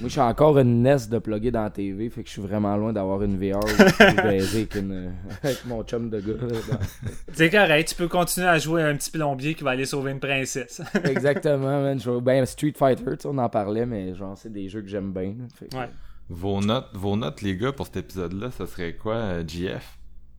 Moi, 0.00 0.08
j'ai 0.08 0.20
encore 0.20 0.56
une 0.60 0.82
NES 0.82 1.08
de 1.10 1.18
plugger 1.18 1.50
dans 1.50 1.64
la 1.64 1.70
TV, 1.70 2.08
fait 2.08 2.22
que 2.22 2.28
je 2.28 2.32
suis 2.34 2.42
vraiment 2.42 2.76
loin 2.76 2.92
d'avoir 2.92 3.20
une 3.24 3.36
VR 3.36 3.58
où 3.64 3.68
je 3.68 4.14
peux 4.14 4.22
baiser 4.22 4.58
avec, 4.58 4.74
une- 4.76 5.12
avec 5.42 5.64
mon 5.66 5.82
chum 5.82 6.08
de 6.08 6.20
gars. 6.20 6.78
C'est 7.32 7.50
correct, 7.50 7.88
tu 7.88 7.94
peux 7.96 8.06
continuer 8.06 8.46
à 8.46 8.58
jouer 8.58 8.82
un 8.82 8.94
petit 8.94 9.10
plombier 9.10 9.54
qui 9.54 9.64
va 9.64 9.70
aller 9.70 9.86
sauver 9.86 10.12
une 10.12 10.20
princesse. 10.20 10.80
Exactement, 11.04 11.82
man. 11.82 11.98
Je 11.98 12.10
ben 12.20 12.46
Street 12.46 12.74
Fighter, 12.76 13.02
tu 13.04 13.22
sais, 13.22 13.28
on 13.28 13.38
en 13.38 13.48
parlait, 13.48 13.86
mais 13.86 14.14
genre, 14.14 14.36
c'est 14.38 14.52
des 14.52 14.68
jeux 14.68 14.82
que 14.82 14.88
j'aime 14.88 15.12
bien. 15.12 15.34
là, 15.38 15.44
fait 15.54 15.66
que- 15.66 15.76
Ouais. 15.76 15.88
Vos 16.28 16.60
notes, 16.60 16.90
vos 16.94 17.16
notes, 17.16 17.42
les 17.42 17.56
gars, 17.56 17.72
pour 17.72 17.86
cet 17.86 17.96
épisode-là, 17.96 18.50
ça 18.52 18.66
serait 18.66 18.94
quoi, 18.94 19.14
euh, 19.14 19.44
GF? 19.48 19.98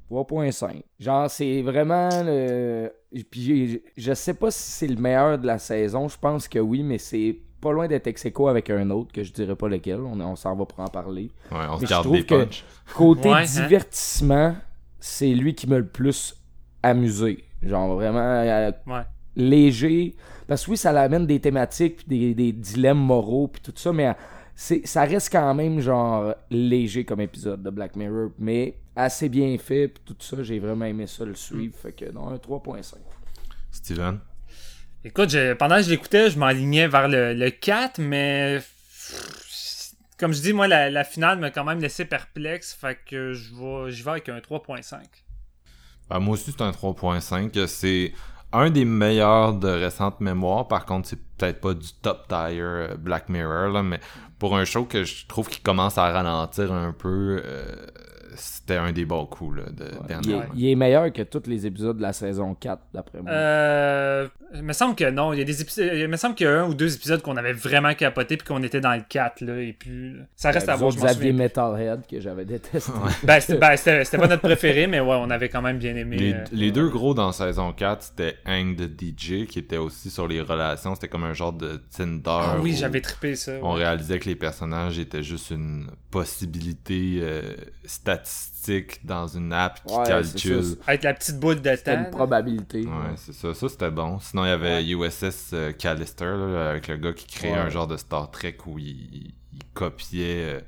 3.5. 0.10 0.84
Genre, 1.00 1.30
c'est 1.30 1.62
vraiment 1.64 2.10
le. 2.24 2.92
Puis 3.30 3.82
je 3.98 4.14
sais 4.14 4.34
pas 4.36 4.52
si 4.52 4.72
c'est 4.72 4.88
le 4.88 4.96
meilleur 4.96 5.38
de 5.38 5.46
la 5.46 5.58
saison. 5.60 6.08
Je 6.08 6.18
pense 6.18 6.48
que 6.48 6.60
oui, 6.60 6.82
mais 6.84 6.98
c'est 6.98 7.38
pas 7.62 7.72
loin 7.72 7.88
d'être 7.88 8.08
ex 8.08 8.26
avec 8.48 8.70
un 8.70 8.90
autre 8.90 9.12
que 9.12 9.24
je 9.24 9.32
dirais 9.32 9.56
pas 9.56 9.68
lequel. 9.68 10.00
On, 10.02 10.20
on 10.20 10.36
s'en 10.36 10.56
va 10.56 10.66
pour 10.66 10.80
en 10.80 10.88
parler. 10.88 11.32
Ouais, 11.52 11.58
on 11.70 11.76
se 11.76 11.82
Mais 11.82 11.86
je 11.88 11.90
garde 11.90 12.04
trouve 12.06 12.18
des 12.18 12.26
que-. 12.26 12.48
Côté 12.96 13.30
Ouais, 13.30 13.36
hein. 13.36 13.44
divertissement, 13.46 14.56
c'est 15.00 15.34
lui 15.34 15.56
qui 15.56 15.68
m'a 15.68 15.78
le 15.78 15.88
plus 15.88 16.36
amusé. 16.84 17.44
Genre, 17.62 17.96
vraiment 17.96 18.20
euh, 18.20 18.72
Ouais. 18.88 19.02
léger. 19.36 20.16
Parce 20.48 20.66
que 20.66 20.72
oui, 20.72 20.78
ça 20.78 20.92
l'amène 20.92 21.28
des 21.28 21.40
thématiques, 21.40 22.08
des, 22.08 22.34
des 22.34 22.52
dilemmes 22.52 22.98
moraux, 23.00 23.48
puis 23.50 23.62
tout 23.62 23.74
ça, 23.76 23.92
mais 23.94 24.16
c'est, 24.56 24.86
ça 24.88 25.04
reste 25.04 25.32
quand 25.32 25.54
même, 25.54 25.80
genre, 25.80 26.34
léger 26.50 27.06
comme 27.06 27.22
épisode 27.22 27.62
de 27.62 27.70
Black 27.70 27.96
Mirror, 27.96 28.30
mais 28.40 28.78
assez 28.96 29.30
bien 29.30 29.56
fait, 29.58 29.88
puis 29.90 30.02
tout 30.06 30.16
ça, 30.20 30.42
j'ai 30.44 30.60
vraiment 30.60 30.86
aimé 30.86 31.06
ça 31.08 31.24
le 31.26 31.36
suivre, 31.36 31.76
fait 31.78 31.92
que 31.92 32.12
non, 32.12 32.30
un 32.30 32.36
3.5. 32.38 32.96
Steven? 33.72 34.20
Écoute, 35.06 35.36
pendant 35.58 35.78
que 35.78 35.84
je 35.84 35.90
l'écoutais, 35.90 36.30
je 36.30 36.38
m'alignais 36.38 36.88
vers 36.88 37.08
le, 37.08 37.34
le 37.34 37.50
4, 37.50 38.00
mais 38.00 38.60
comme 40.20 40.34
je 40.34 40.42
dis, 40.42 40.54
moi, 40.54 40.68
la, 40.68 41.04
finale 41.06 41.40
m'a 41.40 41.50
quand 41.50 41.64
même 41.64 41.80
laissé 41.80 42.04
perplexe, 42.04 42.74
fait 42.74 43.00
que 43.06 43.34
je 43.34 43.90
j'y 43.90 44.04
vais 44.04 44.12
avec 44.12 44.30
un 44.30 44.40
3.5. 44.40 44.98
Ben, 46.10 46.20
moi 46.20 46.34
aussi, 46.34 46.52
c'est 46.52 46.62
un 46.62 46.72
3.5. 46.72 47.68
C'est 47.68 48.14
un 48.52 48.70
des 48.70 48.84
meilleurs 48.84 49.54
de 49.54 49.70
récente 49.70 50.20
mémoire. 50.20 50.68
Par 50.68 50.86
contre, 50.86 51.08
c'est 51.08 51.20
peut-être 51.38 51.62
pas 51.62 51.74
du 51.74 51.88
top 52.02 52.28
tier 52.28 52.60
euh, 52.60 52.96
Black 52.98 53.30
Mirror, 53.30 53.70
là, 53.70 53.82
mais 53.82 54.02
pour 54.40 54.58
un 54.58 54.66
show 54.66 54.84
que 54.84 55.06
je 55.06 55.26
trouve 55.26 55.48
qui 55.48 55.62
commence 55.62 55.98
à 55.98 56.12
ralentir 56.12 56.74
un 56.74 56.92
peu, 56.92 57.42
euh, 57.46 57.76
c'était 58.36 58.76
un 58.78 58.92
des 58.92 59.06
bons 59.06 59.26
coups 59.26 59.58
là, 59.58 59.64
de 59.72 59.86
Il 59.92 60.06
est, 60.06 60.08
dernièrement. 60.08 60.54
il 60.56 60.70
est 60.70 60.76
meilleur 60.76 61.12
que 61.14 61.22
tous 61.22 61.44
les 61.48 61.66
épisodes 61.66 61.98
de 61.98 62.02
la 62.02 62.14
saison 62.14 62.54
4, 62.56 62.82
d'après 62.94 63.22
moi. 63.22 63.32
Euh, 63.32 64.28
il 64.54 64.64
me 64.64 64.74
semble 64.74 64.96
que 64.96 65.10
non. 65.10 65.32
Il 65.34 65.40
y 65.40 65.42
a 65.42 65.46
des 65.46 65.62
épisodes. 65.62 65.90
Il 65.94 66.08
me 66.08 66.18
semble 66.18 66.34
qu'il 66.36 66.46
y 66.48 66.50
a 66.50 66.62
un 66.62 66.68
ou 66.68 66.74
deux 66.74 66.96
épisodes 66.96 67.22
qu'on 67.22 67.38
avait 67.38 67.54
vraiment 67.54 67.94
capoté 67.94 68.36
puis 68.38 68.48
qu'on 68.48 68.64
était 68.64 68.82
dans 68.82 68.96
le 68.96 69.04
4 69.08 69.42
là 69.42 69.60
et 69.62 69.74
puis 69.74 70.16
ça 70.36 70.50
reste 70.52 70.66
Ben, 70.68 70.74
à 70.74 70.76
voir. 70.76 70.88
autres, 70.90 70.98
Je 70.98 71.02
m'en 71.02 71.08
vous 71.08 71.12
aviez 71.18 71.30
souviens. 71.32 71.44
Metalhead, 71.46 72.08
que 72.10 72.20
j'avais 72.20 72.46
détesté. 72.46 72.92
Ben, 73.24 73.40
c'était, 73.40 73.58
ben, 73.60 73.76
c'était- 73.78 74.18
pas 74.18 74.28
notre 74.28 74.42
préféré, 74.42 74.88
mais 74.88 75.00
ouais, 75.00 75.18
on 75.20 75.30
avait 75.30 75.50
quand 75.50 75.62
même 75.62 75.78
bien 75.78 75.96
aimé. 75.96 76.18
Les, 76.18 76.34
euh, 76.34 76.44
les 76.52 76.72
deux 76.72 76.90
gros 76.90 77.14
dans 77.14 77.32
saison 77.32 77.72
4, 77.74 78.02
c'était 78.04 78.38
Hang 78.46 78.76
the 78.76 78.90
DJ, 79.00 79.46
qui 79.46 79.60
était 79.60 79.78
aussi 79.78 80.10
sur 80.10 80.28
les 80.28 80.42
relations. 80.42 80.96
C'était 80.96 81.10
comme 81.10 81.24
un 81.26 81.34
genre 81.34 81.54
de 81.54 81.80
Tinder. 81.96 82.22
Ah 82.26 82.58
oui, 82.62 82.76
j'avais 82.76 83.02
trippé 83.02 83.36
ça. 83.36 83.52
On 83.62 83.74
ouais. 83.76 83.84
réalisait 83.84 84.18
que 84.20 84.26
les 84.30 84.36
personnages 84.36 84.98
étaient 85.00 85.24
juste 85.24 85.52
une 85.52 85.88
possibilité 86.12 87.20
euh, 87.22 87.54
statistiques 88.26 89.06
dans 89.06 89.28
une 89.28 89.54
app 89.54 89.80
qui 89.86 89.94
Ouais, 89.94 90.04
calcule. 90.06 90.64
Avec 90.88 91.04
la 91.04 91.14
petite 91.14 91.40
boule 91.40 91.62
de 91.62 91.76
C'était 91.76 91.96
temps. 91.96 92.04
une 92.06 92.10
probabilité. 92.12 92.82
Ouais, 92.86 93.16
c'est 93.16 93.34
ça. 93.34 93.54
Ça, 93.54 93.70
c'était 93.70 93.90
bon. 93.92 94.20
Sinon, 94.20 94.46
il 94.46 94.50
y 94.50 94.52
avait 94.52 94.84
USS 94.86 95.52
euh, 95.54 95.72
Callister, 95.72 96.26
là, 96.26 96.70
avec 96.72 96.88
le 96.88 96.98
gars 96.98 97.14
qui 97.14 97.28
créait 97.28 97.52
Ouais. 97.54 97.58
un 97.58 97.70
genre 97.70 97.88
de 97.88 97.98
Star 97.98 98.30
Trek 98.32 98.58
où 98.66 98.78
il, 98.80 98.86
il- 98.88 99.34
il 99.54 99.64
copiait 99.74 100.56
euh, 100.58 100.62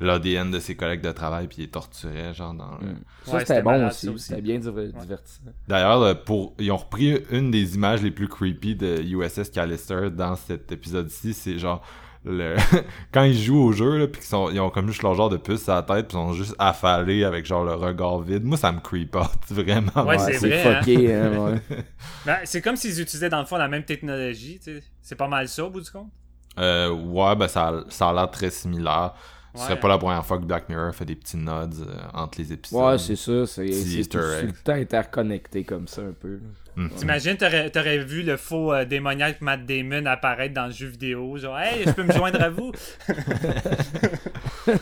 l'ADN 0.00 0.50
de 0.50 0.58
ses 0.60 0.76
collègues 0.76 1.02
de 1.02 1.12
travail 1.12 1.46
puis 1.46 1.58
il 1.58 1.62
les 1.62 1.70
torturait, 1.70 2.32
genre, 2.34 2.54
dans 2.54 2.78
le- 2.80 2.86
Mm. 2.92 3.00
Ça, 3.26 3.32
Ouais, 3.34 3.40
c'était 3.40 3.62
bon 3.62 3.70
malade, 3.72 3.90
aussi. 3.92 4.08
C'était 4.18 4.40
bien 4.42 4.58
diver- 4.58 4.92
divertissant. 4.98 5.42
D'ailleurs, 5.68 6.02
euh, 6.02 6.14
pour 6.14 6.54
ils 6.58 6.70
ont 6.72 6.76
repris 6.78 7.22
une 7.30 7.50
des 7.50 7.74
images 7.74 8.02
les 8.02 8.10
plus 8.10 8.28
creepy 8.28 8.74
de 8.76 9.02
USS 9.02 9.50
Callister 9.50 10.10
dans 10.10 10.36
cet 10.36 10.72
épisode-ci, 10.72 11.32
c'est 11.34 11.58
genre 11.58 11.82
le 12.24 12.56
quand 13.12 13.22
ils 13.22 13.38
jouent 13.38 13.62
au 13.62 13.72
jeu 13.72 13.96
là, 13.98 14.06
puis 14.06 14.20
qu'ils 14.20 14.28
sont 14.28 14.50
ils 14.50 14.60
ont 14.60 14.70
comme 14.70 14.88
juste 14.88 15.02
leur 15.02 15.14
genre 15.14 15.28
de 15.30 15.36
puce 15.38 15.68
à 15.68 15.76
la 15.76 15.82
tête, 15.82 16.08
puis 16.08 16.16
ils 16.18 16.20
sont 16.20 16.32
juste 16.34 16.54
affalés 16.58 17.24
avec 17.24 17.46
genre 17.46 17.64
le 17.64 17.74
regard 17.74 18.20
vide. 18.20 18.44
Moi 18.44 18.56
ça 18.58 18.72
me 18.72 18.80
creep 18.80 19.16
out 19.16 19.30
vraiment. 19.50 20.06
Ouais, 20.06 20.18
c'est 20.18 20.36
vrai, 20.38 20.62
hein. 20.66 20.82
fucké, 20.82 21.14
hein, 21.14 21.30
ouais. 21.38 21.60
Ben, 22.26 22.36
c'est 22.44 22.60
comme 22.60 22.76
s'ils 22.76 23.00
utilisaient 23.00 23.30
dans 23.30 23.40
le 23.40 23.46
fond 23.46 23.56
la 23.56 23.68
même 23.68 23.84
technologie. 23.84 24.58
tu 24.62 24.78
sais. 24.78 24.82
C'est 25.00 25.16
pas 25.16 25.28
mal 25.28 25.48
ça 25.48 25.64
au 25.64 25.70
bout 25.70 25.80
du 25.80 25.90
compte? 25.90 26.10
Euh, 26.58 26.90
ouais, 26.90 27.36
ben 27.36 27.48
ça, 27.48 27.68
a- 27.68 27.84
ça 27.88 28.10
a 28.10 28.12
l'air 28.12 28.30
très 28.30 28.50
similaire. 28.50 29.14
Ce 29.54 29.62
serait 29.62 29.74
Ouais. 29.74 29.80
pas 29.80 29.88
la 29.88 29.98
première 29.98 30.24
fois 30.24 30.38
que 30.38 30.44
Black 30.44 30.68
Mirror 30.68 30.94
fait 30.94 31.04
des 31.04 31.16
petits 31.16 31.36
nods 31.36 31.80
euh, 31.80 31.96
entre 32.14 32.38
les 32.38 32.52
épisodes. 32.52 32.80
Ouais, 32.84 32.98
c'est 32.98 33.16
ça. 33.16 33.46
C'est 33.46 33.64
tout, 34.08 34.18
le 34.18 34.52
temps 34.62 34.72
interconnecté 34.74 35.64
comme 35.64 35.88
ça, 35.88 36.02
un 36.02 36.12
peu. 36.12 36.38
Mhm. 36.76 36.90
T'imagines, 36.90 37.36
t'aurais, 37.36 37.70
t'aurais 37.70 37.98
vu 37.98 38.22
le 38.22 38.36
faux 38.36 38.72
euh, 38.72 38.84
démoniaque 38.84 39.40
Matt 39.40 39.66
Damon 39.66 40.06
apparaître 40.06 40.54
dans 40.54 40.66
le 40.66 40.72
jeu 40.72 40.86
vidéo. 40.86 41.36
Genre, 41.36 41.58
hey, 41.58 41.84
je 41.86 41.90
peux 41.92 42.02
me 42.02 42.12
joindre 42.12 42.42
à 42.42 42.48
vous. 42.50 42.72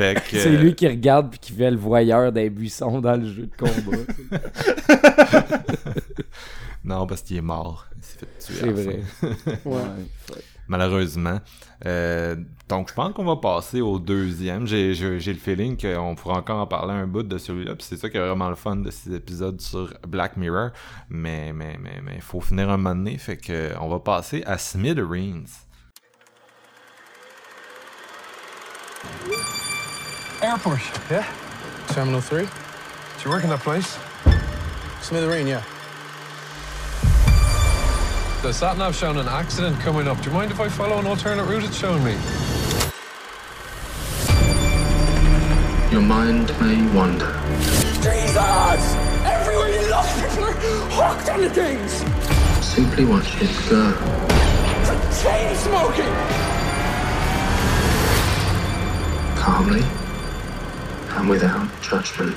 Fait 0.00 0.14
que 0.14 0.38
C'est 0.38 0.56
lui 0.56 0.74
qui 0.74 0.88
regarde 0.88 1.28
puis 1.30 1.38
qui 1.38 1.52
fait 1.52 1.70
le 1.70 1.76
voyeur 1.76 2.32
des 2.32 2.48
buissons 2.48 3.02
dans 3.02 3.16
le 3.16 3.26
jeu 3.30 3.46
de 3.46 3.54
combat. 3.54 3.98
non 6.84 7.06
parce 7.06 7.20
qu'il 7.20 7.36
est 7.36 7.42
mort. 7.42 7.86
Il 7.98 8.02
s'est 8.02 8.18
fait 8.18 8.26
tuer. 8.38 8.54
à 8.54 8.60
c'est 8.60 8.70
vrai. 8.70 9.00
Ouais. 9.66 9.78
Malheureusement. 10.70 11.40
Euh, 11.84 12.36
donc, 12.68 12.88
je 12.88 12.94
pense 12.94 13.12
qu'on 13.12 13.24
va 13.24 13.36
passer 13.36 13.80
au 13.80 13.98
deuxième. 13.98 14.66
J'ai 14.66 14.94
le 14.94 15.38
feeling 15.38 15.76
qu'on 15.76 16.14
pourra 16.14 16.38
encore 16.38 16.60
en 16.60 16.66
parler 16.66 16.94
un 16.94 17.08
bout 17.08 17.24
de 17.24 17.38
celui-là. 17.38 17.74
Puis 17.74 17.86
c'est 17.88 17.96
ça 17.96 18.08
qui 18.08 18.16
est 18.16 18.20
vraiment 18.20 18.48
le 18.48 18.54
fun 18.54 18.76
de 18.76 18.90
ces 18.90 19.12
épisodes 19.12 19.60
sur 19.60 19.92
Black 20.06 20.36
Mirror. 20.36 20.70
Mais 21.08 21.52
mais 21.52 21.76
mais 21.80 22.00
mais 22.02 22.20
faut 22.20 22.40
finir 22.40 22.70
un 22.70 22.76
moment 22.76 22.94
donné. 22.94 23.18
Fait 23.18 23.36
que 23.36 23.72
on 23.80 23.88
va 23.88 23.98
passer 23.98 24.42
à 24.46 24.56
Smithereens. 24.56 25.66
Airport. 30.40 30.78
Yeah? 31.10 31.24
Terminal 31.88 32.22
3? 32.22 32.42
Do 32.42 32.46
you 33.24 33.30
work 33.30 33.44
in 33.44 33.50
that 33.50 33.60
place? 33.60 33.98
Smithereen, 35.02 35.48
yeah. 35.48 35.62
The 38.42 38.54
sat 38.54 38.78
nav 38.78 38.96
showing 38.96 39.18
an 39.18 39.28
accident 39.28 39.78
coming 39.80 40.08
up. 40.08 40.16
Do 40.22 40.30
you 40.30 40.34
mind 40.34 40.50
if 40.50 40.60
I 40.60 40.68
follow 40.70 40.98
an 40.98 41.06
alternate 41.06 41.44
route 41.44 41.62
it's 41.62 41.76
showing 41.76 42.02
me? 42.02 42.12
Your 45.92 46.00
mind 46.00 46.48
may 46.58 46.80
wander. 46.96 47.38
Jesus! 48.00 48.94
Everywhere 49.26 49.68
you 49.68 49.82
look, 49.90 50.06
people 50.16 50.44
are 50.44 50.54
hooked 50.88 51.28
on 51.28 51.42
the 51.42 51.50
things! 51.50 51.92
Simply 52.64 53.04
watch 53.04 53.28
it 53.42 53.50
go. 53.68 53.92
For 54.86 54.96
chain 55.22 55.54
smoking! 55.56 56.14
Calmly 59.36 59.84
and 61.10 61.28
without 61.28 61.68
judgment. 61.82 62.34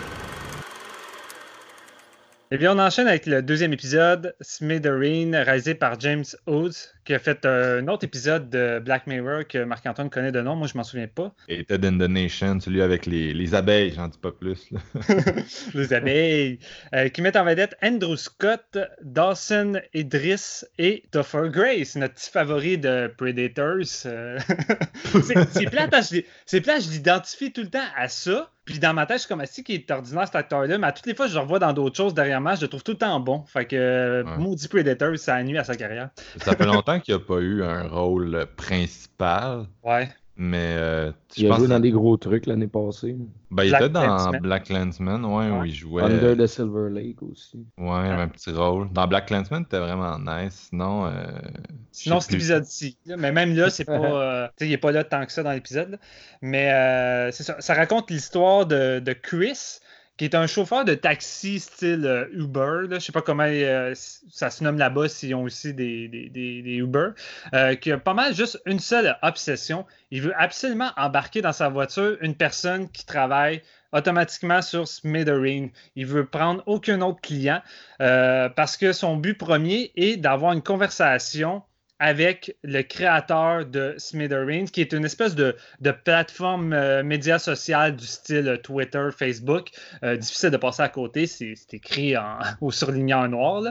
Eh 2.56 2.58
bien, 2.60 2.78
on 2.78 2.80
enchaîne 2.80 3.08
avec 3.08 3.26
le 3.26 3.42
deuxième 3.42 3.74
épisode, 3.74 4.36
Smithereen, 4.40 5.36
réalisé 5.36 5.74
par 5.74 6.00
James 6.00 6.24
Oates, 6.46 6.94
qui 7.06 7.14
a 7.14 7.20
fait 7.20 7.46
un 7.46 7.88
autre 7.88 8.04
épisode 8.06 8.50
de 8.50 8.80
Black 8.80 9.08
Mirror 9.08 9.48
que 9.48 9.64
Marc-Antoine 9.64 10.10
connaît 10.10 10.32
de 10.32 10.42
nom. 10.42 10.56
Moi, 10.56 10.68
je 10.68 10.78
m'en 10.78 10.84
souviens 10.84 11.08
pas. 11.08 11.34
Et 11.50 11.64
Ted 11.66 11.86
in 11.88 11.94
the 11.98 12.10
Nation, 12.10 12.60
celui 12.60 12.82
avec 12.82 13.06
les, 13.06 13.34
les 13.34 13.56
abeilles, 13.56 13.94
j'en 13.96 14.08
dis 14.08 14.18
pas 14.18 14.32
plus. 14.32 14.70
Les 15.74 15.94
abeilles. 15.94 16.60
Euh, 16.96 17.10
qui 17.10 17.22
mettent 17.22 17.36
en 17.36 17.46
vedette 17.46 17.76
Andrew 17.84 18.16
Scott, 18.16 18.78
Dawson 19.02 19.80
Idris 19.94 20.62
et 20.78 21.04
Topher 21.12 21.50
Grace, 21.50 21.96
notre 21.96 22.14
petit 22.16 22.30
favori 22.32 22.78
de 22.78 23.12
Predators. 23.18 24.06
Euh, 24.06 24.40
c'est 25.52 25.70
plate, 25.70 25.94
je 26.12 26.58
plate, 26.60 26.84
je 26.84 26.90
l'identifie 26.92 27.52
tout 27.52 27.62
le 27.62 27.70
temps 27.70 27.80
à 27.98 28.08
ça. 28.08 28.50
Puis 28.66 28.80
dans 28.80 28.94
ma 28.94 29.06
tête, 29.06 29.18
je 29.18 29.22
suis 29.24 29.28
comme 29.28 29.42
assis 29.42 29.62
qui 29.62 29.74
est 29.74 29.92
ordinaire 29.92 30.26
cet 30.26 30.36
acteur-là, 30.38 30.78
mais 30.78 30.88
à 30.88 30.94
toutes 30.94 31.06
les 31.06 31.14
fois, 31.16 31.28
je 31.28 31.34
le 31.34 31.42
revois 31.42 31.60
dans 31.60 31.74
d'autres 31.74 31.98
choses 31.98 32.14
derrière 32.14 32.40
moi, 32.40 32.56
je 32.56 32.62
le 32.62 32.70
trouve 32.70 32.82
tout 32.82 32.94
le 32.94 32.98
temps 32.98 33.20
bon. 33.20 33.44
Fait 33.46 33.66
que 33.66 33.76
euh, 33.76 34.24
Ouais. 34.24 34.38
maudit 34.38 34.70
Predators, 34.70 35.18
ça 35.18 35.44
nuit 35.44 35.58
à 35.58 35.66
sa 35.66 35.76
carrière. 35.76 36.12
ça 36.38 36.56
fait 36.56 36.66
longtemps 36.66 36.93
qu'il 37.00 37.14
a 37.14 37.20
pas 37.20 37.40
eu 37.40 37.64
un 37.64 37.88
rôle 37.88 38.46
principal. 38.56 39.66
Ouais. 39.84 40.10
Mais 40.36 40.76
euh, 40.78 41.12
je 41.36 41.44
Il 41.44 41.52
a 41.52 41.58
joué 41.58 41.68
dans 41.68 41.80
des 41.80 41.92
gros 41.92 42.18
trucs 42.18 42.48
l'année 42.48 42.68
passée. 42.68 43.16
ben, 43.52 43.64
il 43.66 43.74
était 43.74 43.88
dans 43.90 44.04
Landsman. 44.04 44.42
Black 44.42 44.70
Landsman, 44.70 45.26
ouais, 45.26 45.52
où 45.52 45.64
il 45.64 45.74
jouait. 45.74 46.02
Under 46.02 46.36
the 46.36 46.48
Silver 46.48 46.90
Lake 46.90 47.22
aussi. 47.22 47.64
Ouais, 47.78 48.10
un 48.10 48.28
petit 48.28 48.50
rôle. 48.50 48.92
Dans 48.92 49.08
Black 49.08 49.30
Landsman, 49.30 49.64
c'était 49.64 49.80
vraiment 49.80 50.18
nice. 50.18 50.70
Sinon, 50.70 51.06
euh, 51.06 51.12
Sinon, 51.92 52.20
cet 52.20 52.34
épisode-ci. 52.34 52.98
Mais 53.06 53.32
même 53.32 53.56
là, 53.56 53.70
c'est 53.70 53.86
pas. 53.86 53.94
euh, 54.00 54.48
tu 54.58 54.66
sais, 54.66 54.70
il 54.70 54.74
est 54.74 54.78
pas 54.78 54.92
là 54.92 55.04
tant 55.04 55.24
que 55.24 55.32
ça 55.32 55.44
dans 55.44 55.52
l'épisode. 55.52 56.00
Mais 56.42 56.72
euh, 56.72 57.32
c'est 57.32 57.44
ça. 57.44 57.58
Ça 57.60 57.76
raconte 57.76 58.10
l'histoire 58.10 58.66
de, 58.66 58.98
de 59.00 59.14
Chris, 59.14 59.80
qui 60.18 60.26
est 60.26 60.36
un 60.36 60.46
chauffeur 60.48 60.86
de 60.86 60.94
taxi 60.94 61.60
style 61.60 62.06
euh, 62.06 62.28
Uber. 62.34 62.88
Je 62.92 63.00
sais 63.00 63.12
pas 63.12 63.22
comment 63.22 63.46
euh, 63.48 63.94
ça 63.96 64.50
se 64.50 64.64
nomme 64.64 64.78
là-bas 64.78 65.10
s'ils 65.10 65.34
ont 65.34 65.44
aussi 65.44 65.74
des, 65.74 66.08
des, 66.08 66.30
des- 66.30 66.76
Uber. 66.76 67.10
euh, 67.54 67.76
qui 67.76 67.92
a 67.92 67.98
pas 67.98 68.14
mal 68.14 68.36
juste 68.36 68.62
une 68.66 68.80
seule 68.80 69.18
obsession. 69.22 69.86
Il 70.12 70.22
veut 70.22 70.34
absolument 70.38 70.92
embarquer 70.98 71.42
dans 71.42 71.54
sa 71.54 71.70
voiture 71.70 72.18
une 72.22 72.36
personne 72.36 72.90
qui 72.90 73.06
travaille 73.06 73.62
automatiquement 73.92 74.62
sur 74.62 74.88
Smithereen. 74.88 75.70
Il 75.96 76.06
veut 76.06 76.26
prendre 76.26 76.64
aucun 76.66 77.02
autre 77.02 77.22
client 77.22 77.62
parce 78.00 78.76
que 78.76 78.92
son 78.92 79.18
but 79.18 79.36
premier 79.38 79.92
est 79.96 80.18
d'avoir 80.18 80.54
une 80.54 80.64
conversation 80.64 81.62
avec 82.04 82.54
le 82.64 82.82
créateur 82.82 83.66
de 83.66 83.96
Smithereens, 83.98 84.66
qui 84.66 84.82
est 84.82 84.92
une 84.92 85.06
espèce 85.06 85.36
de, 85.36 85.56
plateforme 86.04 86.74
euh, 86.74 87.02
média 87.02 87.40
sociale 87.40 87.96
du 87.96 88.06
style 88.06 88.60
Twitter, 88.62 89.08
Facebook. 89.18 89.70
Euh, 90.04 90.18
difficile 90.18 90.50
de 90.50 90.58
passer 90.58 90.82
à 90.82 90.90
côté, 90.90 91.28
c'est 91.28 91.56
écrit 91.72 92.18
en, 92.18 92.40
au 92.62 92.72
surligné 92.72 93.14
en 93.14 93.30
noir. 93.30 93.64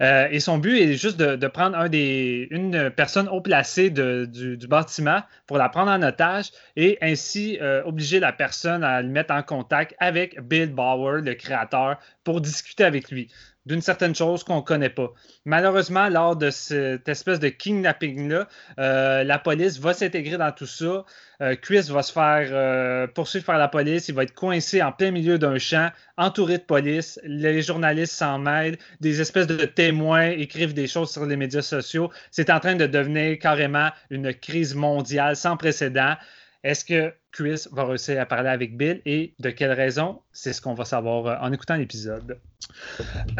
Euh, 0.00 0.28
et 0.30 0.38
son 0.38 0.58
but 0.58 0.78
est 0.78 0.94
juste 0.94 1.16
de, 1.16 1.46
prendre 1.48 1.76
une 1.92 2.90
personne 2.94 3.28
haut 3.28 3.40
placée 3.40 3.90
du, 3.90 4.28
du 4.56 4.66
bâtiment 4.68 5.20
pour 5.48 5.58
la 5.58 5.68
prendre 5.68 5.90
en 5.90 6.02
otage 6.04 6.52
et 6.76 6.98
ainsi 7.02 7.58
obliger 7.84 8.20
la 8.20 8.32
personne 8.32 8.84
à 8.84 9.02
le 9.02 9.08
mettre 9.08 9.34
en 9.34 9.42
contact 9.42 9.94
avec 9.98 10.40
Bill 10.40 10.72
Bauer, 10.72 11.20
le 11.20 11.34
créateur, 11.34 11.98
pour 12.22 12.40
discuter 12.40 12.84
avec 12.84 13.10
lui 13.10 13.28
d'une 13.66 13.80
certaine 13.80 14.14
chose 14.14 14.42
qu'on 14.42 14.56
ne 14.56 14.62
connaît 14.62 14.90
pas. 14.90 15.12
Malheureusement, 15.44 16.08
lors 16.08 16.36
de 16.36 16.50
cette 16.50 17.08
espèce 17.08 17.38
de 17.38 17.48
kidnapping-là, 17.48 18.48
euh, 18.78 19.24
la 19.24 19.38
police 19.38 19.78
va 19.78 19.94
s'intégrer 19.94 20.36
dans 20.36 20.50
tout 20.52 20.66
ça. 20.66 21.04
Euh, 21.40 21.54
Chris 21.56 21.82
va 21.88 22.02
se 22.02 22.12
faire 22.12 22.48
euh, 22.50 23.06
poursuivre 23.06 23.44
par 23.44 23.58
la 23.58 23.68
police. 23.68 24.08
Il 24.08 24.14
va 24.14 24.24
être 24.24 24.34
coincé 24.34 24.82
en 24.82 24.92
plein 24.92 25.10
milieu 25.10 25.38
d'un 25.38 25.58
champ, 25.58 25.90
entouré 26.16 26.58
de 26.58 26.62
police. 26.62 27.20
Les 27.24 27.62
journalistes 27.62 28.14
s'en 28.14 28.38
mêlent. 28.38 28.78
Des 29.00 29.20
espèces 29.20 29.46
de 29.46 29.64
témoins 29.64 30.30
écrivent 30.30 30.74
des 30.74 30.88
choses 30.88 31.10
sur 31.10 31.24
les 31.26 31.36
médias 31.36 31.62
sociaux. 31.62 32.10
C'est 32.30 32.50
en 32.50 32.58
train 32.58 32.74
de 32.74 32.86
devenir 32.86 33.38
carrément 33.38 33.90
une 34.10 34.34
crise 34.34 34.74
mondiale 34.74 35.36
sans 35.36 35.56
précédent. 35.56 36.16
Est-ce 36.64 36.84
que 36.84 37.12
Chris 37.32 37.64
va 37.72 37.84
réussir 37.84 38.20
à 38.20 38.26
parler 38.26 38.48
avec 38.48 38.76
Bill 38.76 39.02
et 39.04 39.34
de 39.40 39.50
quelle 39.50 39.72
raison? 39.72 40.20
C'est 40.32 40.52
ce 40.52 40.60
qu'on 40.60 40.74
va 40.74 40.84
savoir 40.84 41.26
euh, 41.26 41.36
en 41.40 41.52
écoutant 41.52 41.74
l'épisode? 41.74 42.38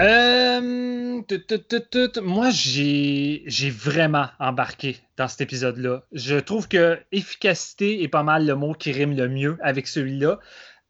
Euh. 0.01 1.23
Moi, 2.23 2.51
j'ai 2.51 3.71
vraiment 3.71 4.27
embarqué 4.41 4.99
dans 5.17 5.29
cet 5.29 5.43
épisode-là. 5.43 6.03
Je 6.13 6.37
trouve 6.37 6.67
que 6.67 6.99
efficacité 7.13 8.03
est 8.03 8.09
pas 8.09 8.25
mal 8.25 8.45
le 8.45 8.57
mot 8.57 8.73
qui 8.73 8.91
rime 8.91 9.17
le 9.17 9.29
mieux 9.29 9.57
avec 9.63 9.87
celui-là. 9.87 10.41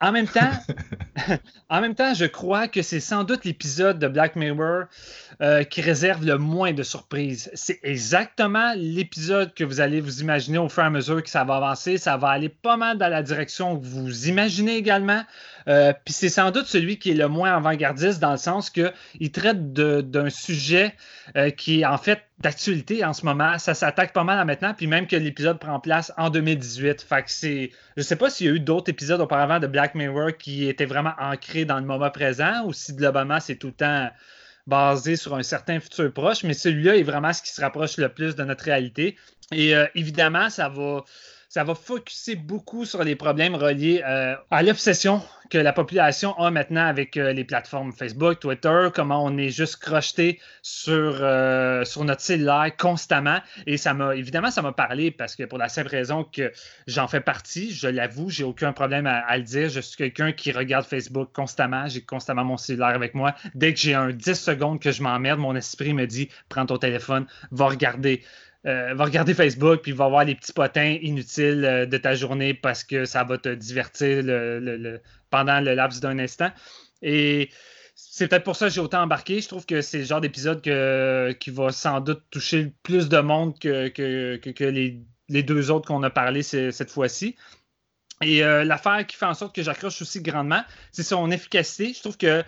En 0.03 0.13
même 0.13 0.27
temps, 0.27 0.51
en 1.69 1.81
même 1.81 1.95
temps, 1.95 2.15
je 2.15 2.25
crois 2.25 2.69
que 2.69 2.83
c'est 2.83 3.01
sans 3.01 3.25
doute 3.25 3.45
l'épisode 3.45 3.99
de 3.99 4.09
Black 4.09 4.37
Mirror 4.37 4.85
euh, 5.41 5.65
qui 5.65 5.81
réserve 5.81 6.25
le 6.25 6.39
moins 6.39 6.73
de 6.73 6.83
surprises. 6.83 7.51
C'est 7.55 7.81
exactement 7.83 8.73
l'épisode 8.77 9.55
que 9.55 9.65
vous 9.65 9.81
allez 9.81 10.01
vous 10.01 10.21
imaginer 10.21 10.59
au 10.59 10.69
fur 10.69 10.83
et 10.83 10.87
à 10.87 10.91
mesure 10.91 11.23
que 11.23 11.31
ça 11.31 11.45
va 11.45 11.57
avancer. 11.57 11.99
Ça 11.99 12.17
va 12.17 12.29
aller 12.29 12.49
pas 12.49 12.77
mal 12.77 12.99
dans 12.99 13.09
la 13.09 13.23
direction 13.23 13.79
que 13.79 13.85
vous 13.85 14.29
imaginez 14.29 14.77
également. 14.77 15.23
Euh, 15.69 15.93
Puis 16.05 16.15
c'est 16.15 16.29
sans 16.29 16.51
doute 16.51 16.67
celui 16.67 16.99
qui 16.99 17.11
est 17.11 17.15
le 17.15 17.29
moins 17.29 17.55
avant-gardiste 17.55 18.21
dans 18.21 18.33
le 18.33 18.37
sens 18.37 18.71
qu'il 18.71 19.33
traite 19.33 19.73
d'un 19.73 20.31
sujet 20.31 20.95
euh, 21.37 21.51
qui 21.51 21.81
est 21.81 21.87
en 21.87 21.99
fait 21.99 22.21
d'actualité 22.43 23.05
en 23.05 23.12
ce 23.12 23.24
moment. 23.24 23.59
Ça 23.59 23.72
s'attaque 23.72 24.12
pas 24.12 24.24
mal 24.24 24.38
à 24.38 24.45
maintenant, 24.45 24.74
puis 24.74 24.86
même 24.86 25.07
que 25.07 25.16
l'épisode 25.16 25.59
prend 25.59 25.78
place 25.80 26.12
en 26.18 26.28
2018. 26.28 27.03
Fait 27.03 27.22
que 27.22 27.30
c'est. 27.30 27.70
Je 27.97 28.03
sais 28.03 28.16
pas 28.16 28.28
s'il 28.28 28.47
y 28.47 28.51
a 28.51 28.53
eu 28.53 28.61
d'autres 28.61 28.90
épisodes 28.90 29.20
auparavant 29.20 29.61
de 29.61 29.66
Black 29.66 29.95
Mirror 29.95 30.36
qui 30.36 30.68
étaient 30.68 30.84
vraiment 30.84 31.14
ancrés 31.18 31.64
dans 31.64 31.78
le 31.78 31.86
moment 31.86 32.11
présent 32.11 32.64
ou 32.66 32.72
si 32.72 32.95
globalement 32.95 33.38
c'est 33.40 33.57
tout 33.57 33.68
le 33.68 33.72
temps 33.72 34.11
basé 34.66 35.16
sur 35.16 35.34
un 35.34 35.43
certain 35.43 35.80
futur 35.80 36.12
proche, 36.12 36.45
mais 36.45 36.55
celui-là 36.55 36.97
est 36.97 37.03
vraiment 37.03 37.32
ce 37.32 37.43
qui 37.43 37.51
se 37.51 37.61
rapproche 37.61 37.97
le 37.97 38.09
plus 38.09 38.36
de 38.36 38.45
notre 38.45 38.64
réalité. 38.64 39.16
Et 39.53 39.74
euh, 39.74 39.86
évidemment, 39.95 40.51
ça 40.51 40.68
va 40.68 41.05
ça 41.53 41.65
va 41.65 41.75
focuser 41.75 42.35
beaucoup 42.35 42.87
sur 42.87 43.05
les 43.05 43.15
problèmes 43.15 43.55
reliés 43.55 44.03
euh, 44.07 44.35
à 44.51 44.63
l'obsession 44.63 45.21
que 45.51 45.59
la 45.59 45.75
population 45.75 46.33
a 46.39 46.51
maintenant 46.51 46.87
avec 46.87 47.19
euh, 47.19 47.35
les 47.35 47.45
plateformes 47.45 47.93
Facebook, 47.93 48.41
Twitter, 48.41 48.89
comment 48.95 49.23
on 49.23 49.37
est 49.37 49.51
juste 49.51 49.77
crocheté 49.77 50.41
sur, 50.63 51.19
euh, 51.21 51.85
sur 51.85 52.05
notre 52.05 52.23
cellulaire 52.23 52.75
constamment. 52.79 53.37
Et 53.67 53.77
ça 53.77 53.93
m'a, 53.93 54.17
évidemment, 54.17 54.51
ça 54.51 54.63
m'a 54.63 54.73
parlé 54.73 55.11
parce 55.11 55.37
que 55.37 55.43
pour 55.43 55.59
la 55.59 55.69
simple 55.69 55.91
raison 55.91 56.25
que 56.25 56.51
j'en 56.87 57.07
fais 57.07 57.21
partie, 57.21 57.71
je 57.71 57.87
l'avoue, 57.87 58.31
j'ai 58.31 58.45
aucun 58.45 58.73
problème 58.73 59.07
à, 59.07 59.19
à, 59.19 59.37
le 59.37 59.45
dire. 59.45 59.69
Je 59.69 59.81
suis 59.81 59.99
quelqu'un 59.99 60.33
qui 60.33 60.53
regarde 60.53 60.87
Facebook 60.87 61.33
constamment, 61.35 61.87
j'ai 61.87 62.01
constamment 62.01 62.45
mon 62.45 62.57
cellulaire 62.57 62.95
avec 62.95 63.13
moi. 63.13 63.35
Dès 63.55 63.75
que 63.75 63.79
j'ai 63.79 63.93
un 63.93 64.09
10 64.09 64.41
secondes 64.41 64.81
que 64.81 64.91
je 64.91 65.03
m'emmerde, 65.03 65.39
mon 65.39 65.55
esprit 65.55 65.93
me 65.93 66.07
dit 66.07 66.31
prends 66.49 66.65
ton 66.65 66.79
téléphone, 66.79 67.27
va 67.51 67.67
regarder 67.67 68.23
euh, 68.65 68.95
va 68.95 69.05
regarder 69.05 69.35
Facebook 69.35 69.81
puis 69.83 69.91
va 69.91 70.07
voir 70.09 70.25
les 70.25 70.37
petits 70.37 70.53
potins 70.53 70.97
inutiles 71.03 71.65
euh, 71.65 71.85
de 71.85 71.97
ta 71.97 72.15
journée 72.15 72.55
parce 72.55 72.85
que 72.85 73.05
ça 73.05 73.25
va 73.25 73.37
te 73.37 73.49
divertir 73.49 74.23
le, 74.23 75.01
pendant 75.31 75.61
le 75.61 75.75
laps 75.75 76.01
d'un 76.01 76.21
instant. 76.21 76.51
Et 77.03 77.51
c'est 77.97 78.29
peut-être 78.29 78.45
pour 78.45 78.55
ça 78.55 78.69
que 78.69 78.75
j'ai 78.75 78.81
autant 78.81 79.03
embarqué. 79.03 79.41
Je 79.41 79.49
trouve 79.49 79.67
que 79.67 79.81
c'est 79.81 79.99
le 79.99 80.05
genre 80.05 80.21
d'épisode 80.21 80.63
qui 80.63 81.51
va 81.51 81.73
sans 81.73 82.01
doute 82.01 82.23
toucher 82.31 82.73
plus 82.85 83.09
de 83.09 83.19
monde 83.19 83.59
que, 83.59 83.89
que, 83.89 84.65
les, 84.65 85.43
deux 85.43 85.71
autres 85.73 85.89
qu'on 85.89 86.03
a 86.05 86.11
parlé 86.11 86.43
cette 86.43 86.91
fois-ci. 86.91 87.35
Et 88.21 88.45
euh, 88.45 88.63
l'affaire 88.63 89.05
qui 89.05 89.17
fait 89.17 89.27
en 89.27 89.35
sorte 89.35 89.53
que 89.53 89.63
j'accroche 89.65 90.01
aussi 90.01 90.23
grandement, 90.23 90.63
c'est 90.93 91.03
son 91.03 91.33
efficacité. 91.33 91.93
Je 91.93 92.01
trouve 92.01 92.17
que 92.17 92.45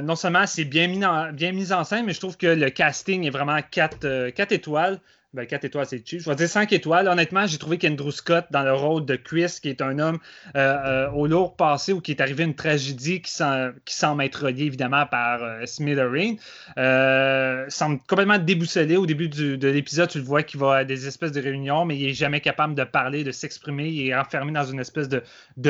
non 0.00 0.16
seulement 0.16 0.46
c'est 0.48 0.64
bien 0.64 0.88
mis, 0.88 1.04
en, 1.04 1.32
bien 1.32 1.54
en 1.70 1.84
scène, 1.84 2.04
mais 2.04 2.12
je 2.12 2.18
trouve 2.18 2.36
que 2.36 2.48
le 2.48 2.70
casting 2.70 3.24
est 3.24 3.30
vraiment 3.30 3.60
4 3.62 4.52
étoiles. 4.52 5.00
Ben, 5.32 5.46
4 5.46 5.64
étoiles, 5.64 5.86
c'est 5.86 6.04
cheap. 6.04 6.20
Je 6.20 6.28
vais 6.28 6.34
dire 6.34 6.48
5 6.48 6.72
étoiles. 6.72 7.06
Honnêtement, 7.06 7.46
j'ai 7.46 7.58
trouvé 7.58 7.78
qu'Andrew 7.78 8.10
Scott, 8.10 8.46
dans 8.50 8.64
le 8.64 8.72
rôle 8.72 9.04
de 9.04 9.14
Chris, 9.14 9.58
qui 9.62 9.68
est 9.68 9.80
un 9.80 10.00
homme 10.00 10.18
euh, 10.56 10.76
euh, 10.84 11.10
au 11.12 11.28
lourd 11.28 11.54
passé 11.54 11.92
ou 11.92 12.00
qui 12.00 12.10
est 12.10 12.20
arrivé 12.20 12.42
à 12.42 12.46
une 12.46 12.56
tragédie 12.56 13.22
qui 13.22 13.32
semble 13.32 14.24
être 14.24 14.46
reliée 14.46 14.64
évidemment 14.64 15.06
par 15.06 15.44
euh, 15.44 15.64
Smithereen, 15.66 16.36
euh, 16.78 17.64
semble 17.68 18.00
complètement 18.08 18.38
déboussolé. 18.38 18.96
Au 18.96 19.06
début 19.06 19.28
de 19.28 19.68
l'épisode, 19.68 20.08
tu 20.08 20.18
le 20.18 20.24
vois 20.24 20.42
qu'il 20.42 20.58
va 20.58 20.78
à 20.78 20.84
des 20.84 21.06
espèces 21.06 21.30
de 21.30 21.40
réunions, 21.40 21.84
mais 21.84 21.96
il 21.96 22.08
n'est 22.08 22.12
jamais 22.12 22.40
capable 22.40 22.74
de 22.74 22.82
parler, 22.82 23.22
de 23.22 23.30
s'exprimer. 23.30 23.88
Il 23.88 24.08
est 24.08 24.16
enfermé 24.16 24.50
dans 24.50 24.64
une 24.64 24.80
espèce 24.80 25.08
de, 25.08 25.22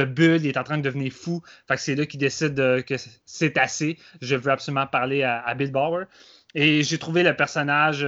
bulle. 0.04 0.40
Il 0.42 0.46
est 0.46 0.56
en 0.56 0.64
train 0.64 0.78
de 0.78 0.82
devenir 0.82 1.12
fou. 1.12 1.42
Fait 1.68 1.74
que 1.74 1.82
c'est 1.82 1.96
là 1.96 2.06
qu'il 2.06 2.18
décide 2.18 2.54
que 2.86 2.94
c'est 3.26 3.58
assez. 3.58 3.98
Je 4.22 4.36
veux 4.36 4.50
absolument 4.50 4.86
parler 4.86 5.22
à, 5.22 5.52
Bill 5.54 5.70
Bauer. 5.70 6.06
Et 6.54 6.82
j'ai 6.82 6.96
trouvé 6.96 7.22
le 7.22 7.36
personnage 7.36 8.06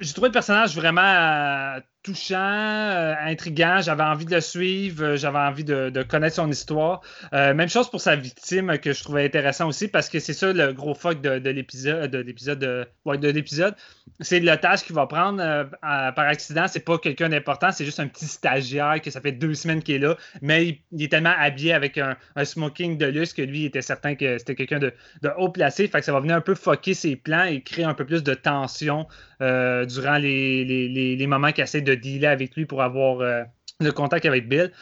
j'ai 0.00 0.12
trouvé 0.12 0.28
le 0.28 0.32
personnage 0.32 0.74
vraiment 0.76 1.02
euh, 1.02 1.80
touchant, 2.08 2.36
euh, 2.38 3.14
intriguant. 3.20 3.80
J'avais 3.82 4.02
envie 4.02 4.24
de 4.24 4.34
le 4.34 4.40
suivre, 4.40 5.04
euh, 5.04 5.16
j'avais 5.16 5.38
envie 5.38 5.64
de, 5.64 6.02
connaître 6.02 6.36
son 6.36 6.50
histoire. 6.50 7.02
même 7.32 7.68
chose 7.68 7.90
pour 7.90 8.00
sa 8.00 8.16
victime 8.16 8.78
que 8.78 8.92
je 8.92 9.02
trouvais 9.02 9.24
intéressant 9.26 9.68
aussi 9.68 9.88
parce 9.88 10.08
que 10.08 10.18
c'est 10.20 10.32
ça 10.32 10.52
le 10.52 10.72
gros 10.72 10.94
fuck 10.94 11.20
de, 11.20 11.50
l'épisode, 11.50 12.10
de 12.10 12.18
l'épisode, 12.18 12.58
de, 12.60 13.28
l'épisode. 13.28 13.74
C'est 14.20 14.40
tâche 14.60 14.84
qu'il 14.84 14.94
va 14.94 15.06
prendre 15.06 15.68
par 15.82 16.26
accident. 16.26 16.66
C'est 16.66 16.84
pas 16.84 16.98
quelqu'un 16.98 17.28
d'important, 17.28 17.70
c'est 17.72 17.84
juste 17.84 18.00
un 18.00 18.08
petit 18.08 18.26
stagiaire 18.26 19.00
que 19.02 19.10
ça 19.10 19.20
fait 19.20 19.32
deux 19.32 19.54
semaines 19.54 19.82
qu'il 19.82 19.96
est 19.96 19.98
là, 19.98 20.16
mais 20.40 20.80
il, 20.92 21.02
est 21.02 21.08
tellement 21.08 21.34
habillé 21.38 21.72
avec 21.72 21.98
un, 21.98 22.16
smoking 22.42 22.96
de 22.96 23.06
luxe 23.06 23.32
que 23.32 23.42
lui 23.42 23.60
il 23.60 23.66
était 23.66 23.82
certain 23.82 24.14
que 24.14 24.38
c'était 24.38 24.54
quelqu'un 24.54 24.78
de, 24.78 24.92
haut 25.36 25.50
placé. 25.50 25.88
Fait 25.88 25.98
que 25.98 26.04
ça 26.04 26.12
va 26.12 26.20
venir 26.20 26.36
un 26.36 26.40
peu 26.40 26.54
fucker 26.54 26.94
ses 26.94 27.16
plans 27.16 27.44
et 27.44 27.60
créer 27.60 27.84
un 27.84 27.94
peu 27.94 28.06
plus 28.06 28.22
de 28.22 28.34
tension 28.34 29.06
durant 29.40 30.18
les, 30.18 30.64
les 30.64 31.26
moments 31.26 31.52
qu'il 31.52 31.64
essaie 31.64 31.82
de 31.82 31.97
dealer 31.98 32.30
avec 32.30 32.54
lui 32.56 32.66
pour 32.66 32.82
avoir 32.82 33.20
euh, 33.20 33.42
le 33.80 33.92
contact 33.92 34.26
avec 34.26 34.48
Bill. 34.48 34.72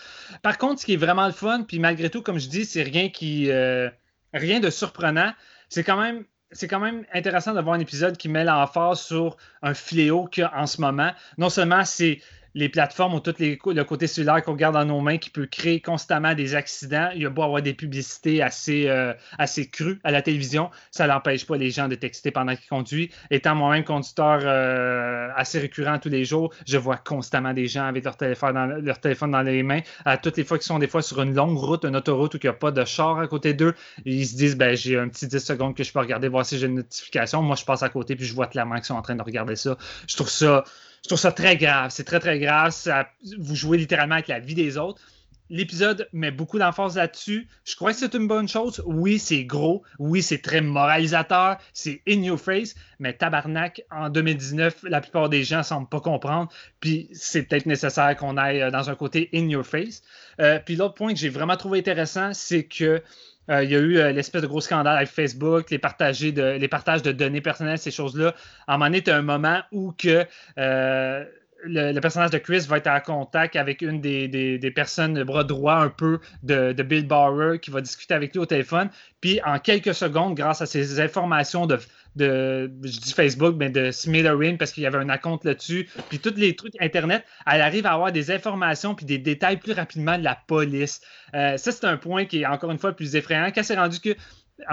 Par 0.43 0.59
contre, 0.59 0.81
ce 0.81 0.87
qui 0.87 0.95
est 0.95 0.99
vraiment 0.99 1.27
le 1.27 1.33
fun, 1.33 1.65
puis 1.67 1.79
malgré 1.79 2.11
tout, 2.11 2.23
comme 2.23 2.39
je 2.39 2.49
dis, 2.49 2.65
c'est 2.65 2.83
rien 2.83 3.09
qui. 3.09 3.51
Euh, 3.51 3.91
rien 4.33 4.61
de 4.61 4.71
surprenant. 4.71 5.33
C'est 5.69 5.85
quand 5.85 6.01
même. 6.01 6.25
C'est 6.53 6.69
quand 6.69 6.79
même 6.79 7.05
intéressant 7.13 7.55
d'avoir 7.55 7.75
un 7.75 7.81
épisode 7.81 8.17
qui 8.17 8.29
met 8.29 8.45
l'emphase 8.45 9.01
sur 9.01 9.37
un 9.63 9.75
fléau 9.75 10.27
qu'il 10.27 10.43
y 10.43 10.45
a 10.45 10.57
en 10.57 10.67
ce 10.67 10.81
moment. 10.81 11.11
Non 11.39 11.51
seulement 11.51 11.85
c'est 11.85 12.21
les 12.57 12.71
plateformes 12.71 13.13
ont 13.15 13.21
tout 13.21 13.35
le 13.39 13.83
côté 13.83 14.07
cellulaire 14.07 14.43
qu'on 14.43 14.55
garde 14.55 14.75
dans 14.75 14.85
nos 14.87 15.01
mains 15.03 15.19
qui 15.19 15.29
peut 15.29 15.45
créer 15.45 15.81
constamment 15.81 16.35
des 16.35 16.55
accidents. 16.55 17.11
Il 17.15 17.21
y 17.21 17.27
a 17.27 17.31
beau 17.31 17.43
avoir 17.43 17.61
des 17.61 17.75
publicités 17.75 18.43
assez, 18.43 18.89
euh, 18.89 19.13
assez 19.39 19.69
crues 19.69 20.01
à 20.05 20.11
la 20.11 20.23
télévision, 20.23 20.71
ça 20.91 21.07
n'empêche 21.07 21.47
pas 21.47 21.59
les 21.59 21.71
gens 21.71 21.87
de 21.87 21.95
texter 21.95 22.31
pendant 22.31 22.57
qu'ils 22.57 22.69
conduisent. 22.69 23.11
Étant 23.31 23.55
moi-même 23.55 23.85
conducteur 23.85 24.41
euh, 24.43 25.29
assez 25.37 25.59
récurrent 25.59 25.99
tous 25.99 26.09
les 26.09 26.25
jours, 26.25 26.51
je 26.67 26.79
vois 26.79 26.97
constamment 26.97 27.53
des 27.53 27.67
gens 27.67 27.85
avec 27.85 28.05
leur 28.05 28.17
téléphone 28.17 28.55
dans, 28.55 28.67
leur 28.67 29.01
téléphone 29.01 29.33
dans 29.33 29.43
les 29.43 29.63
mains. 29.63 29.81
À 30.07 30.17
toutes 30.17 30.39
les 30.39 30.45
fois 30.45 30.57
qu'ils 30.57 30.67
sont 30.67 30.79
des 30.79 30.89
fois 30.89 31.03
sur 31.03 31.21
une 31.21 31.35
longue 31.35 31.59
route, 31.59 31.85
une 31.85 31.95
autoroute 31.95 32.35
où 32.35 32.39
il 32.39 32.47
n'y 32.47 32.51
a 32.51 32.55
pas 32.55 32.71
de 32.71 32.85
char 32.87 33.19
à 33.19 33.27
côté 33.27 33.53
d'eux, 33.53 33.75
ils 34.07 34.27
se 34.27 34.35
disent 34.35 34.57
ben, 34.57 34.75
j'ai 34.75 34.99
un 34.99 35.09
petit 35.09 35.27
10 35.29 35.41
secondes 35.41 35.77
que 35.77 35.85
je 35.85 35.93
peux 35.93 35.99
regarder, 35.99 36.29
voir 36.29 36.47
si 36.47 36.59
j'ai 36.59 36.69
une 36.69 36.77
notification. 36.77 37.43
Moi, 37.43 37.57
je 37.57 37.67
passe 37.67 37.83
à 37.83 37.91
côté 37.91 38.17
puis 38.17 38.25
je 38.25 38.35
vois 38.35 38.47
clairement 38.47 38.77
qu'ils 38.77 38.87
sont 38.87 38.95
en 38.95 39.03
train 39.03 39.15
de 39.15 39.23
regarder 39.23 39.57
ça. 39.57 39.77
Je 40.09 40.17
trouve 40.17 40.31
ça 40.31 40.65
je 41.07 41.11
trouve 41.11 41.21
ça 41.21 41.31
très 41.31 41.57
grave. 41.57 41.93
C'est 41.93 42.03
très, 42.03 42.19
très 42.19 42.41
grave. 42.41 42.75
vous 43.39 43.55
jouez 43.55 43.79
littéralement 43.79 44.17
avec 44.17 44.27
la 44.27 44.41
vie 44.41 44.57
des 44.57 44.77
autres. 44.77 45.01
L'épisode 45.51 46.09
met 46.13 46.33
beaucoup 46.33 46.59
d'emphase 46.59 46.97
là-dessus. 46.97 47.47
Je 47.65 47.77
crois 47.77 47.93
que 47.93 47.99
c'est 47.99 48.15
une 48.15 48.27
bonne 48.27 48.49
chose. 48.49 48.83
Oui, 48.87 49.21
c'est 49.21 49.45
gros. 49.45 49.85
Oui, 50.01 50.21
c'est 50.21 50.43
très 50.43 50.61
moralisateur. 50.61 51.59
C'est 51.73 52.03
in 52.09 52.25
your 52.25 52.41
face. 52.41 52.75
Mais 52.99 53.13
tabarnak, 53.13 53.83
en 53.93 54.09
2019, 54.11 54.79
la 54.83 55.01
plupart 55.01 55.29
des 55.29 55.45
gens 55.45 55.59
ne 55.59 55.63
semblent 55.63 55.89
pas 55.89 56.01
comprendre. 56.01 56.51
Puis 56.81 57.09
c'est 57.13 57.45
peut-être 57.45 57.67
nécessaire 57.67 58.17
qu'on 58.17 58.37
aille 58.37 58.63
euh, 58.63 58.73
dans 58.73 58.91
un 58.91 58.97
côté 58.97 59.31
in 59.33 59.49
your 59.49 59.65
face. 59.65 60.03
Euh, 60.41 60.59
puis 60.59 60.75
l'autre 60.75 60.95
point 60.95 61.15
que 61.15 61.21
j'ai 61.21 61.29
vraiment 61.29 61.57
trouvé 61.57 61.79
intéressant, 61.79 62.35
c'est 62.35 62.65
que 62.65 63.01
euh, 63.51 63.65
il 63.65 63.71
y 63.71 63.77
a 63.77 63.79
eu 63.79 63.99
euh, 63.99 64.13
l'espèce 64.13 64.43
de 64.43 64.47
gros 64.47 64.61
scandale 64.61 64.97
avec 64.97 65.09
Facebook, 65.09 65.71
les, 65.71 65.79
de, 65.79 66.67
partages 66.67 67.03
de 67.03 67.13
données 67.13 67.41
personnelles, 67.41 67.79
ces 67.79 67.91
choses-là. 67.91 68.35
À 68.67 68.75
un 68.75 68.79
moment 68.79 68.87
donné, 68.87 69.03
tu 69.03 69.11
as 69.11 69.17
un 69.17 69.23
moment 69.23 69.61
où 69.73 69.93
que, 69.93 70.25
euh, 70.59 71.25
le, 71.65 71.99
personnage 72.01 72.31
de 72.31 72.39
Chris 72.39 72.67
va 72.69 72.79
être 72.79 72.89
en 72.89 73.01
contact 73.01 73.57
avec 73.57 73.83
une 73.83 74.01
des, 74.01 74.73
personnes 74.75 75.15
de 75.15 75.25
bras 75.25 75.45
droit 75.45 75.75
un 75.75 75.89
peu 75.89 76.21
de, 76.43 76.73
Bill 76.83 77.07
Bauer 77.07 77.61
qui 77.61 77.71
va 77.71 77.81
discuter 77.81 78.15
avec 78.15 78.33
lui 78.33 78.41
au 78.41 78.47
téléphone. 78.47 78.91
Puis 79.21 79.41
en 79.45 79.59
quelques 79.59 79.95
secondes, 79.95 80.35
grâce 80.35 80.63
à 80.63 80.67
ces 80.67 81.01
informations 81.01 81.67
de, 81.67 81.79
de 82.17 82.71
je 82.83 82.99
dis 82.99 83.13
Facebook, 83.13 83.55
mais 83.59 83.71
de 83.71 83.91
Smithereen 83.91 84.59
parce 84.59 84.73
qu'il 84.73 84.83
y 84.83 84.87
avait 84.87 84.99
un 84.99 85.19
compte 85.19 85.45
là-dessus. 85.45 85.89
Puis 86.09 86.19
tous 86.19 86.35
les 86.37 86.57
trucs 86.57 86.75
Internet, 86.81 87.25
elle 87.47 87.61
arrive 87.61 87.87
à 87.87 87.93
avoir 87.93 88.13
des 88.13 88.31
informations 88.31 88.95
puis 88.95 89.07
des 89.07 89.19
détails 89.19 89.59
plus 89.59 89.73
rapidement 89.73 90.19
de 90.19 90.25
la 90.25 90.39
police. 90.47 91.01
ça, 91.33 91.57
c'est 91.57 91.85
un 91.85 91.97
point 91.97 92.25
qui 92.25 92.43
est 92.43 92.47
encore 92.47 92.71
une 92.71 92.79
fois 92.79 92.93
plus 92.93 93.15
effrayant. 93.17 93.51
Quand 93.55 93.63
c'est 93.63 93.77
rendu 93.77 94.01
que 94.01 94.17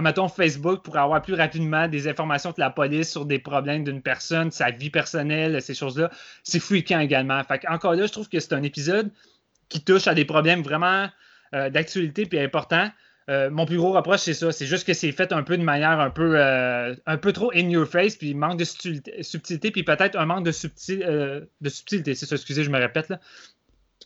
mettons, 0.02 0.28
Facebook 0.28 0.84
pour 0.84 0.98
avoir 0.98 1.22
plus 1.22 1.34
rapidement 1.34 1.88
des 1.88 2.08
informations 2.08 2.52
de 2.52 2.60
la 2.60 2.70
police 2.70 3.12
sur 3.12 3.26
des 3.26 3.40
problèmes 3.40 3.84
d'une 3.84 4.02
personne, 4.02 4.52
sa 4.52 4.72
vie 4.72 4.90
personnelle, 4.90 5.62
ces 5.62 5.74
choses-là. 5.74 6.10
C'est 6.44 6.60
fréquent 6.60 7.00
également. 7.00 7.44
Fait 7.44 7.62
encore 7.68 7.96
là, 7.96 8.06
je 8.06 8.12
trouve 8.12 8.30
que 8.30 8.40
c'est 8.40 8.54
un 8.54 8.64
épisode 8.64 9.12
qui 9.70 9.84
touche 9.84 10.08
à 10.08 10.14
des 10.14 10.26
problèmes 10.26 10.62
vraiment 10.62 11.10
euh, 11.54 11.70
d'actualité 11.70 12.26
puis 12.26 12.40
importants. 12.40 12.90
Euh, 13.30 13.50
mon 13.50 13.66
plus 13.66 13.78
gros 13.78 13.94
reproche, 13.94 14.22
c'est 14.22 14.34
ça. 14.34 14.52
C'est 14.52 14.66
juste 14.66 14.86
que 14.86 14.94
c'est 14.94 15.12
fait 15.12 15.32
un 15.32 15.44
peu 15.44 15.58
de 15.58 15.64
manière 15.64 16.00
un 16.00 16.10
peu, 16.10 16.34
euh, 16.36 16.96
un 17.06 17.18
peu 17.18 17.32
trop 17.32 17.52
in 17.54 17.70
your 17.70 17.88
face, 17.88 18.16
puis 18.16 18.34
manque 18.34 18.60
de 18.60 18.66
subtilité, 18.66 19.72
puis 19.72 19.84
peut-être 19.84 20.18
un 20.18 20.26
manque 20.26 20.46
de, 20.46 20.52
de 20.52 21.70
subtilité. 21.70 22.16
C'est 22.16 22.26
ça, 22.26 22.36
excusez, 22.36 22.64
je 22.64 22.70
me 22.70 22.78
répète. 22.78 23.10
Là. 23.10 23.20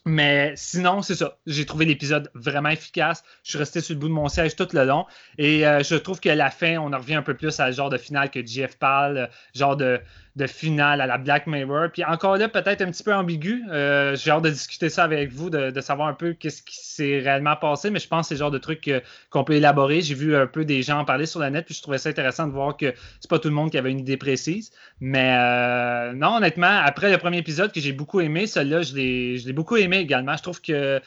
Mais 0.04 0.52
sinon, 0.56 1.02
c'est 1.02 1.16
ça. 1.16 1.38
J'ai 1.46 1.66
trouvé 1.66 1.84
l'épisode 1.84 2.30
vraiment 2.34 2.70
efficace. 2.70 3.22
Je 3.42 3.50
suis 3.50 3.58
resté 3.58 3.80
sur 3.80 3.94
le 3.94 4.00
bout 4.00 4.08
de 4.08 4.12
mon 4.12 4.28
siège 4.28 4.56
tout 4.56 4.68
le 4.72 4.84
long. 4.84 5.06
Et 5.36 5.66
euh, 5.66 5.82
je 5.82 5.96
trouve 5.96 6.20
que 6.20 6.28
la 6.28 6.50
fin, 6.50 6.78
on 6.78 6.92
en 6.92 6.98
revient 6.98 7.16
un 7.16 7.22
peu 7.22 7.34
plus 7.34 7.60
à 7.60 7.70
genre 7.70 7.90
de 7.90 7.98
finale 7.98 8.30
que 8.30 8.44
Jeff 8.44 8.78
parle, 8.78 9.28
genre 9.54 9.76
de, 9.76 10.00
de 10.38 10.46
finale 10.46 11.00
à 11.00 11.06
la 11.06 11.18
Black 11.18 11.46
Mirror. 11.46 11.88
Puis 11.92 12.04
encore 12.04 12.36
là, 12.36 12.48
peut-être 12.48 12.80
un 12.80 12.90
petit 12.90 13.02
peu 13.02 13.12
ambigu. 13.12 13.64
Euh, 13.70 14.16
j'ai 14.16 14.30
hâte 14.30 14.44
de 14.44 14.50
discuter 14.50 14.88
ça 14.88 15.04
avec 15.04 15.30
vous, 15.30 15.50
de, 15.50 15.80
savoir 15.80 16.08
un 16.08 16.14
peu 16.14 16.32
qu'est-ce 16.32 16.62
qui 16.62 16.76
s'est 16.76 17.18
réellement 17.18 17.56
passé. 17.56 17.90
Mais 17.90 17.98
je 17.98 18.08
pense 18.08 18.22
que 18.22 18.28
c'est 18.28 18.34
le 18.36 18.38
genre 18.38 18.50
de 18.50 18.58
truc 18.58 18.90
qu'on 19.30 19.44
peut 19.44 19.54
élaborer. 19.54 20.00
J'ai 20.00 20.14
vu 20.14 20.36
un 20.36 20.46
peu 20.46 20.64
des 20.64 20.82
gens 20.82 21.00
en 21.00 21.04
parler 21.04 21.26
sur 21.26 21.40
la 21.40 21.50
net, 21.50 21.66
puis 21.66 21.74
je 21.74 21.82
trouvais 21.82 21.98
ça 21.98 22.08
intéressant 22.08 22.46
de 22.46 22.52
voir 22.52 22.76
que 22.76 22.94
c'est 23.20 23.28
pas 23.28 23.38
tout 23.38 23.48
le 23.48 23.54
monde 23.54 23.70
qui 23.70 23.78
avait 23.78 23.90
une 23.90 24.00
idée 24.00 24.16
précise. 24.16 24.70
Mais 25.00 25.36
euh, 25.36 26.12
non, 26.14 26.36
honnêtement, 26.36 26.80
après 26.84 27.10
le 27.10 27.18
premier 27.18 27.38
épisode 27.38 27.72
que 27.72 27.80
j'ai 27.80 27.92
beaucoup 27.92 28.20
aimé, 28.20 28.46
celui-là, 28.46 28.82
je 28.82 28.94
l'ai 28.94 29.52
beaucoup 29.52 29.76
aimé 29.76 29.98
également. 29.98 30.36
Je 30.36 30.42
trouve 30.42 30.62
que 30.62 31.00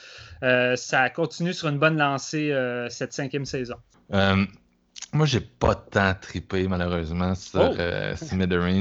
euh, 0.44 0.76
ça 0.76 1.10
continue 1.10 1.54
sur 1.54 1.70
une 1.70 1.80
bonne 1.80 1.98
lancée 1.98 2.54
cette 2.90 3.14
cinquième 3.14 3.46
saison. 3.46 3.78
Moi, 5.14 5.26
j'ai 5.26 5.42
pas 5.42 5.76
tant 5.76 6.14
trippé, 6.14 6.68
malheureusement, 6.68 7.36
sur 7.36 7.60
Oh! 7.60 7.76
euh. 7.78 8.16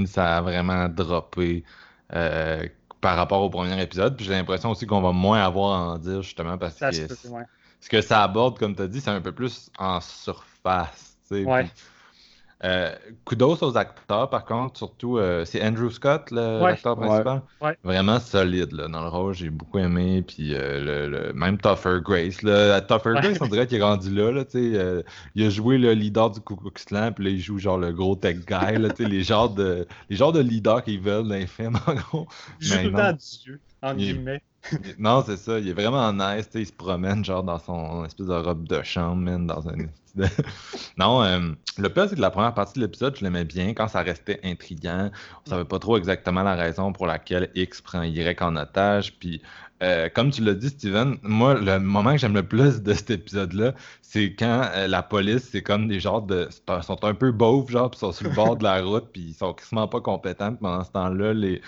Ça 0.07 0.37
a 0.37 0.41
vraiment 0.41 0.89
droppé 0.89 1.65
euh, 2.15 2.67
par 3.01 3.17
rapport 3.17 3.43
au 3.43 3.51
premier 3.51 3.81
épisode. 3.83 4.17
Puis 4.17 4.27
j'ai 4.27 4.33
l'impression 4.33 4.71
aussi 4.71 4.87
qu'on 4.87 5.01
va 5.01 5.13
moins 5.13 5.43
avoir 5.43 5.73
à 5.73 5.93
en 5.95 5.99
dire, 5.99 6.23
justement, 6.23 6.57
parce 6.59 6.77
Ça 6.77 6.91
que 6.91 6.97
ce 7.81 7.89
que 7.89 8.01
ça 8.01 8.23
aborde, 8.23 8.59
comme 8.59 8.77
tu 8.77 8.83
as 8.83 8.89
dit, 8.89 9.01
c'est 9.01 9.11
un 9.11 9.21
peu 9.21 9.33
plus 9.33 9.71
en 9.79 10.01
surface. 10.01 11.17
tu 11.29 11.37
sais. 11.37 11.45
Ouais. 11.45 11.65
Puis, 11.65 11.73
euh, 12.63 12.95
kudos 13.25 13.63
aux 13.63 13.77
acteurs, 13.77 14.29
par 14.29 14.45
contre, 14.45 14.77
surtout, 14.77 15.17
euh, 15.19 15.45
c'est 15.47 15.63
Andrew 15.67 15.89
Scott, 15.91 16.31
Ouais. 16.31 16.61
l'acteur 16.61 16.97
principal? 16.97 17.43
Ouais. 17.63 17.77
Vraiment 17.85 18.21
solide 18.21 18.73
là, 18.73 18.87
dans 18.89 19.03
le 19.03 19.09
rôle, 19.09 19.33
j'ai 19.35 19.49
beaucoup 19.51 19.79
aimé. 19.79 20.23
Puis 20.23 20.55
euh, 20.55 21.07
le, 21.09 21.09
le- 21.29 21.33
même 21.33 21.57
Topher 21.59 22.01
Grace. 22.03 22.43
Là, 22.43 22.81
Topher 22.83 23.11
Ouais. 23.13 23.21
Grace, 23.23 23.39
on 23.41 23.47
dirait 23.47 23.67
qu'il 23.67 23.79
est 23.79 23.83
rendu 23.83 24.15
là. 24.15 24.31
là 24.31 24.45
tu 24.45 24.53
sais, 24.73 24.79
euh, 24.79 25.03
il 25.35 25.47
a 25.47 25.51
joué 25.51 25.79
le 25.79 25.93
leader 25.95 26.31
du 26.31 26.41
Ku 26.41 26.55
Klux 26.57 26.71
Klan, 26.87 27.13
puis 27.13 27.25
là, 27.25 27.31
il 27.31 27.41
joue 27.41 27.59
genre 27.59 27.79
le 27.79 27.93
gros 27.93 28.15
tech 28.17 28.37
guy. 28.47 28.77
Là, 28.79 28.91
tu 28.91 29.05
sais, 29.05 29.09
les, 29.09 29.23
genres 29.23 29.51
de, 29.51 29.87
les 30.11 30.17
genres 30.17 30.33
de 30.33 30.41
leaders 30.41 30.83
qu'ils 30.85 31.01
veulent 31.01 31.29
dans 31.29 31.35
les 31.35 31.47
films, 31.47 31.77
en 31.87 31.95
gros. 31.95 32.27
Il 32.61 32.67
joue 32.67 32.91
temps 32.91 33.13
Dieu, 33.15 33.61
est- 33.83 33.95
guillemets. 33.95 34.43
Non, 34.99 35.23
c'est 35.25 35.39
ça. 35.39 35.59
Il 35.59 35.69
est 35.69 35.73
vraiment 35.73 36.13
nice. 36.13 36.51
Il 36.55 36.67
se 36.67 36.73
promène 36.73 37.25
genre 37.25 37.43
dans 37.43 37.59
son 37.59 38.05
espèce 38.05 38.27
de 38.27 38.35
robe 38.35 38.69
de 38.69 38.83
chambre, 38.83 39.17
man, 39.23 39.47
dans 39.47 39.67
un. 39.67 39.73
non, 40.99 41.23
euh, 41.23 41.41
le 41.79 41.89
pire, 41.89 42.09
c'est 42.09 42.17
que 42.17 42.21
la 42.21 42.31
première 42.31 42.55
partie 42.55 42.79
de 42.79 42.85
l'épisode, 42.85 43.17
je 43.17 43.25
l'aimais 43.25 43.45
bien 43.45 43.75
quand 43.75 43.89
ça 43.89 44.03
restait 44.03 44.41
intriguant. 44.45 45.11
On 45.47 45.51
savait 45.51 45.65
pas 45.65 45.79
trop 45.79 45.97
exactement 45.97 46.43
la 46.43 46.55
raison 46.55 46.93
pour 46.93 47.07
laquelle 47.07 47.51
X 47.55 47.81
prend 47.81 48.03
Y 48.03 48.41
en 48.43 48.57
otage. 48.57 49.15
Puis, 49.19 49.41
euh, 49.83 50.09
comme 50.15 50.31
tu 50.31 50.43
l'as 50.43 50.55
dit, 50.55 50.69
Steven, 50.69 51.17
moi, 51.23 51.55
le 51.55 51.79
moment 51.79 52.13
que 52.13 52.19
j'aime 52.19 52.35
le 52.35 52.47
plus 52.47 52.83
de 52.83 52.93
cet 52.93 53.11
épisode-là, 53.11 53.75
c'est 54.03 54.35
quand 54.35 54.63
euh, 54.75 54.87
la 54.87 55.03
police, 55.03 55.49
c'est 55.51 55.63
comme 55.63 55.89
des 55.89 56.01
genres 56.01 56.23
de. 56.23 56.49
sont 56.83 57.05
un 57.05 57.15
peu 57.15 57.33
beaufs, 57.33 57.71
genre, 57.71 57.91
puis 57.91 58.01
sont 58.01 58.13
sur 58.13 58.29
le 58.29 58.35
bord 58.35 58.57
de 58.57 58.65
la 58.65 58.83
route, 58.83 59.09
puis 59.13 59.29
ils 59.29 59.35
sont 59.35 59.55
quasiment 59.55 59.89
pas 59.89 60.01
compétents. 60.01 60.55
Pendant 60.55 60.85
ce 60.85 60.91
temps-là, 60.91 61.33
les 61.33 61.63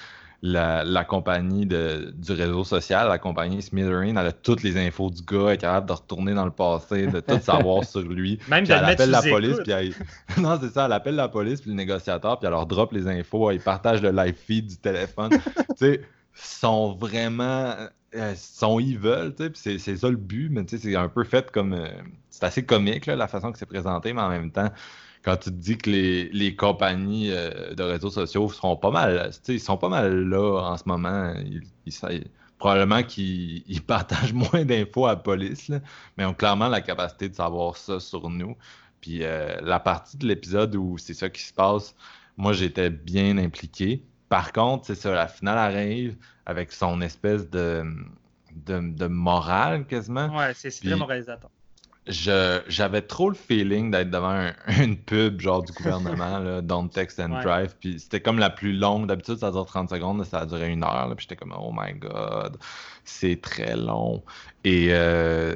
la, 0.44 0.82
la 0.82 1.04
compagnie 1.04 1.66
de, 1.66 2.12
du 2.16 2.32
réseau 2.32 2.64
social, 2.64 3.08
la 3.08 3.18
compagnie 3.18 3.62
Smithereen, 3.62 4.16
elle 4.16 4.26
a 4.26 4.32
toutes 4.32 4.64
les 4.64 4.76
infos 4.76 5.08
du 5.08 5.22
gars, 5.22 5.48
elle 5.48 5.54
est 5.54 5.58
capable 5.58 5.86
de 5.86 5.92
retourner 5.92 6.34
dans 6.34 6.44
le 6.44 6.50
passé, 6.50 7.06
de 7.06 7.20
tout 7.20 7.38
savoir 7.42 7.84
sur 7.84 8.00
lui. 8.00 8.40
Même 8.48 8.64
Puis 8.64 8.72
elle 8.72 8.84
appelle 8.84 9.10
la 9.10 9.22
police, 9.22 9.58
puis 9.62 9.70
elle... 9.72 9.94
Non, 10.38 10.58
c'est 10.60 10.70
ça, 10.70 10.86
elle 10.86 10.92
appelle 10.92 11.14
la 11.14 11.28
police, 11.28 11.60
puis 11.60 11.70
le 11.70 11.76
négociateur, 11.76 12.38
puis 12.40 12.46
elle 12.46 12.52
leur 12.52 12.66
drop 12.66 12.92
les 12.92 13.06
infos, 13.06 13.52
ils 13.52 13.60
partagent 13.60 14.02
le 14.02 14.10
live 14.10 14.34
feed 14.34 14.66
du 14.66 14.76
téléphone. 14.78 15.30
tu 15.56 15.64
sais, 15.76 16.02
sont 16.34 16.92
vraiment... 16.92 17.76
euh, 18.16 18.34
sont 18.34 18.80
ils 18.80 18.98
veulent, 18.98 19.34
tu 19.36 19.44
sais, 19.44 19.50
puis 19.50 19.60
c'est 19.62 19.78
c'est 19.78 19.96
ça 19.96 20.08
le 20.08 20.16
but, 20.16 20.48
mais 20.50 20.64
tu 20.64 20.76
sais, 20.76 20.88
c'est 20.90 20.96
un 20.96 21.08
peu 21.08 21.22
fait 21.22 21.52
comme... 21.52 21.74
euh, 21.74 21.86
c'est 22.30 22.44
assez 22.44 22.64
comique, 22.64 23.06
là, 23.06 23.14
la 23.14 23.28
façon 23.28 23.52
que 23.52 23.58
c'est 23.58 23.66
présenté, 23.66 24.12
mais 24.12 24.22
en 24.22 24.28
même 24.28 24.50
temps, 24.50 24.70
quand 25.22 25.36
tu 25.36 25.50
te 25.50 25.54
dis 25.56 25.78
que 25.78 25.90
les, 25.90 26.28
les 26.30 26.56
compagnies 26.56 27.30
euh, 27.30 27.74
de 27.74 27.82
réseaux 27.82 28.10
sociaux 28.10 28.48
seront 28.50 28.76
pas 28.76 28.90
mal, 28.90 29.30
ils 29.48 29.60
sont 29.60 29.76
pas 29.78 29.88
mal 29.88 30.28
là 30.28 30.60
en 30.72 30.76
ce 30.76 30.84
moment. 30.86 31.32
Ils, 31.44 31.62
ils- 31.86 31.92
ça- 31.92 32.08
probablement 32.58 33.02
qu'ils 33.02 33.62
ils 33.68 33.82
partagent 33.86 34.32
moins 34.32 34.64
d'infos 34.64 35.06
à 35.06 35.10
la 35.10 35.16
police, 35.16 35.68
là, 35.68 35.80
mais 36.16 36.24
ont 36.24 36.34
clairement 36.34 36.68
la 36.68 36.80
capacité 36.80 37.28
de 37.28 37.34
savoir 37.34 37.76
ça 37.76 38.00
sur 38.00 38.28
nous. 38.30 38.56
Puis 39.00 39.24
euh, 39.24 39.56
la 39.62 39.80
partie 39.80 40.16
de 40.16 40.26
l'épisode 40.26 40.74
où 40.76 40.96
c'est 40.98 41.14
ça 41.14 41.28
qui 41.30 41.42
se 41.42 41.52
passe, 41.52 41.94
moi 42.36 42.52
j'étais 42.52 42.90
bien 42.90 43.36
impliqué. 43.38 44.04
Par 44.28 44.52
contre, 44.52 44.86
c'est 44.86 44.94
ça, 44.94 45.12
la 45.12 45.28
finale 45.28 45.58
arrive 45.58 46.16
avec 46.46 46.72
son 46.72 47.00
espèce 47.00 47.50
de, 47.50 47.84
de, 48.54 48.80
de 48.80 49.06
morale 49.06 49.86
quasiment 49.86 50.36
Ouais, 50.36 50.52
c'est 50.54 50.70
très 50.70 50.96
moralisateur. 50.96 51.50
J'avais 52.06 53.02
trop 53.02 53.28
le 53.28 53.36
feeling 53.36 53.90
d'être 53.92 54.10
devant 54.10 54.30
un- 54.30 54.54
une 54.82 54.96
pub 54.96 55.40
genre 55.40 55.62
du 55.62 55.72
gouvernement 55.72 56.38
là, 56.40 56.60
Don't 56.62 56.88
Text 56.88 57.20
and 57.20 57.32
Ouais. 57.32 57.42
Drive 57.44 57.76
puis 57.78 58.00
c'était 58.00 58.20
comme 58.20 58.38
la 58.40 58.50
plus 58.50 58.72
longue 58.72 59.06
d'habitude 59.06 59.36
ça 59.38 59.52
dure 59.52 59.66
30 59.66 59.88
secondes 59.90 60.24
ça 60.24 60.40
a 60.40 60.46
duré 60.46 60.68
une 60.70 60.82
heure 60.82 61.08
là, 61.08 61.14
puis 61.14 61.22
j'étais 61.28 61.36
comme 61.36 61.54
oh 61.56 61.72
my 61.72 61.92
god 61.94 62.56
c'est 63.04 63.40
très 63.40 63.76
long 63.76 64.24
et 64.64 64.88
euh, 64.90 65.54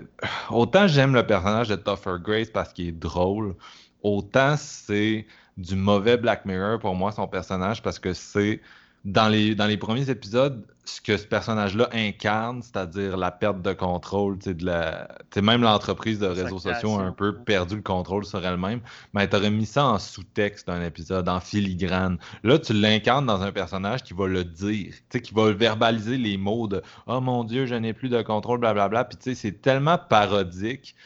autant 0.51 0.87
j'aime 0.87 1.15
le 1.15 1.27
personnage 1.27 1.69
de 1.69 1.75
Topher 1.77 2.17
Grace 2.23 2.51
parce 2.51 2.73
qu'il 2.73 2.89
est 2.89 2.93
drôle 2.93 3.57
autant 4.03 4.55
c'est 4.57 5.27
du 5.57 5.75
mauvais 5.75 6.17
Black 6.17 6.45
Mirror 6.45 6.79
pour 6.79 6.95
moi 6.95 7.11
son 7.11 7.27
personnage 7.27 7.83
parce 7.83 7.99
que 7.99 8.13
c'est 8.13 8.61
dans 9.07 9.29
les, 9.29 9.55
dans 9.55 9.67
les 9.67 9.77
premiers 9.77 10.11
épisodes, 10.11 10.67
ce 10.85 11.01
que 11.01 11.17
ce 11.17 11.27
personnage-là 11.27 11.89
incarne, 11.93 12.61
c'est-à-dire 12.63 13.17
la 13.17 13.31
perte 13.31 13.63
de 13.63 13.73
contrôle, 13.73 14.39
tu 14.39 14.53
de 14.53 14.67
la, 14.67 15.09
tu 15.31 15.41
même 15.43 15.63
l'entreprise 15.63 16.19
de 16.19 16.27
réseaux 16.27 16.59
sociaux 16.59 16.99
a 16.99 17.03
un 17.03 17.13
peu 17.13 17.37
perdu 17.37 17.77
le 17.77 17.83
contrôle 17.83 18.25
sur 18.25 18.45
elle-même, 18.45 18.81
mais 19.15 19.29
t'aurais 19.29 19.51
mis 19.51 19.67
ça 19.67 19.85
en 19.85 19.99
sous-texte 20.01 20.67
d'un 20.67 20.83
épisode, 20.83 21.29
en 21.29 21.39
filigrane. 21.39 22.19
Là, 22.43 22.59
tu 22.59 22.73
l'incarnes 22.73 23.27
dans 23.27 23.43
un 23.43 23.53
personnage 23.53 24.03
qui 24.03 24.13
va 24.13 24.27
le 24.27 24.45
dire, 24.45 24.93
tu 25.09 25.21
qui 25.21 25.35
va 25.35 25.53
verbaliser 25.53 26.19
les 26.19 26.37
mots 26.37 26.67
de 26.67 26.83
«Oh 27.07 27.21
mon 27.21 27.45
Dieu, 27.45 27.67
je 27.67 27.77
n'ai 27.77 27.93
plus 27.93 28.09
de 28.09 28.23
contrôle, 28.23 28.59
blablabla», 28.59 29.05
puis 29.07 29.17
tu 29.17 29.31
sais, 29.31 29.35
c'est 29.35 29.63
tellement 29.63 29.99
parodique 29.99 30.97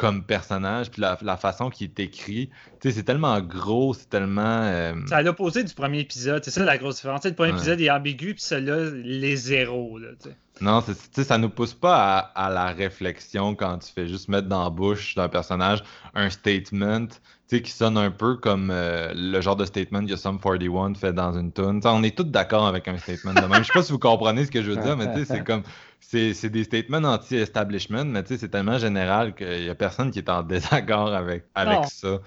comme 0.00 0.24
personnage, 0.24 0.90
puis 0.90 1.02
la, 1.02 1.18
la 1.20 1.36
façon 1.36 1.68
qu'il 1.68 1.88
est 1.88 2.00
écrit, 2.00 2.48
tu 2.80 2.88
sais, 2.88 2.96
c'est 2.96 3.02
tellement 3.02 3.38
gros, 3.42 3.92
c'est 3.92 4.08
tellement... 4.08 4.62
euh, 4.62 4.94
C'est 5.06 5.14
à 5.14 5.20
l'opposé 5.20 5.62
du 5.62 5.74
premier 5.74 6.00
épisode. 6.00 6.42
C'est 6.42 6.50
ça 6.50 6.64
la 6.64 6.78
grosse 6.78 6.96
différence. 6.96 7.20
Tu 7.20 7.24
sais, 7.24 7.28
le 7.28 7.34
premier 7.36 7.50
Ouais. 7.52 7.58
épisode 7.58 7.80
est 7.82 7.90
ambigu, 7.90 8.32
puis 8.32 8.42
celui-là, 8.42 8.90
les 9.04 9.36
zéros. 9.36 9.98
Là, 9.98 10.08
tu 10.22 10.30
sais. 10.30 10.36
Non, 10.62 10.80
c'est- 10.80 10.94
tu 10.94 11.00
sais, 11.12 11.24
ça 11.24 11.36
nous 11.36 11.50
pousse 11.50 11.74
pas 11.74 12.18
à, 12.34 12.46
à 12.46 12.50
la 12.50 12.66
réflexion 12.72 13.54
quand 13.54 13.76
tu 13.78 13.92
fais 13.92 14.06
juste 14.08 14.28
mettre 14.28 14.48
dans 14.48 14.64
la 14.64 14.70
bouche 14.70 15.14
d'un 15.16 15.28
personnage 15.28 15.82
un 16.14 16.30
statement, 16.30 17.06
tu 17.06 17.16
sais, 17.46 17.60
qui 17.62 17.70
sonne 17.70 17.98
un 17.98 18.10
peu 18.10 18.36
comme 18.36 18.70
euh, 18.70 19.12
le 19.14 19.40
genre 19.42 19.56
de 19.56 19.64
statement 19.66 20.06
que 20.06 20.16
Sum 20.16 20.38
41 20.40 20.94
fait 20.94 21.12
dans 21.12 21.32
une 21.38 21.52
tune. 21.52 21.80
On 21.84 22.02
est 22.02 22.16
tous 22.16 22.24
d'accord 22.24 22.66
avec 22.66 22.88
un 22.88 22.96
statement 22.96 23.34
de 23.34 23.40
même. 23.46 23.58
Je 23.62 23.64
sais 23.68 23.72
pas 23.72 23.82
si 23.82 23.92
vous 23.92 23.98
comprenez 23.98 24.46
ce 24.46 24.50
que 24.50 24.62
je 24.62 24.70
veux 24.70 24.82
dire, 24.82 24.96
mais 24.96 25.12
tu 25.12 25.20
sais, 25.20 25.24
c'est 25.36 25.44
comme 25.44 25.62
c'est 26.00 26.50
des 26.50 26.64
statements 26.64 26.98
anti-establishment, 26.98 28.04
mais 28.04 28.22
tu 28.22 28.28
sais, 28.30 28.38
c'est 28.38 28.48
tellement 28.48 28.78
général 28.78 29.34
qu'il 29.34 29.64
y 29.64 29.70
a 29.70 29.74
personne 29.74 30.10
qui 30.10 30.18
est 30.18 30.28
en 30.28 30.42
désaccord 30.44 31.12
avec, 31.12 31.44
avec 31.54 31.84
ça. 31.86 32.18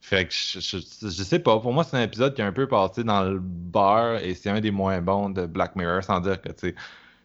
Fait 0.00 0.26
que 0.26 0.32
je, 0.32 0.60
je, 0.60 0.78
je 0.78 1.22
sais 1.22 1.38
pas, 1.38 1.60
pour 1.60 1.72
moi 1.74 1.84
c'est 1.84 1.96
un 1.96 2.02
épisode 2.02 2.34
qui 2.34 2.40
est 2.40 2.44
un 2.44 2.52
peu 2.52 2.66
passé 2.66 3.04
dans 3.04 3.22
le 3.22 3.38
beurre 3.38 4.16
et 4.24 4.34
c'est 4.34 4.48
un 4.48 4.60
des 4.60 4.70
moins 4.70 5.00
bons 5.02 5.28
de 5.28 5.44
Black 5.44 5.76
Mirror, 5.76 6.02
sans 6.02 6.20
dire 6.20 6.40
que 6.40 6.48
tu 6.48 6.70
sais, 6.70 6.74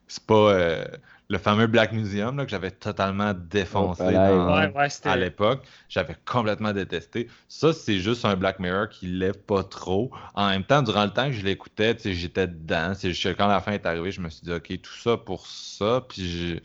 c'est 0.08 0.26
pas 0.26 0.36
euh, 0.36 0.86
le 1.28 1.38
fameux 1.40 1.68
Black 1.68 1.92
Museum 1.92 2.38
là, 2.38 2.46
que 2.46 2.52
j'avais 2.52 2.72
totalement 2.72 3.34
défoncé 3.34 4.04
Oh, 4.04 4.06
palais, 4.06 4.30
dans- 4.30 4.56
Ouais, 4.60 4.74
ouais, 4.76 4.90
c'était. 4.90 5.10
à 5.10 5.16
l'époque. 5.16 5.64
J'avais 5.90 6.16
complètement 6.26 6.72
détesté. 6.72 7.28
Ça, 7.48 7.74
c'est 7.74 7.98
juste 8.00 8.26
un 8.26 8.36
Black 8.36 8.60
Mirror 8.60 8.90
qui 8.90 9.08
lève 9.08 9.38
pas 9.40 9.64
trop. 9.64 10.12
En 10.36 10.50
même 10.50 10.64
temps, 10.64 10.82
durant 10.84 11.04
le 11.06 11.12
temps 11.12 11.26
que 11.28 11.32
je 11.34 11.44
l'écoutais, 11.44 11.96
tu 11.96 12.02
sais, 12.04 12.14
j'étais 12.14 12.48
dedans. 12.48 12.94
Quand 13.38 13.48
la 13.48 13.60
fin 13.60 13.72
est 13.72 13.86
arrivée, 13.86 14.12
je 14.12 14.22
me 14.22 14.30
suis 14.30 14.42
dit, 14.44 14.52
OK, 14.54 14.82
tout 14.82 14.94
ça 15.02 15.18
pour 15.18 15.48
ça. 15.48 16.06
Puis 16.08 16.30
j'ai- 16.30 16.64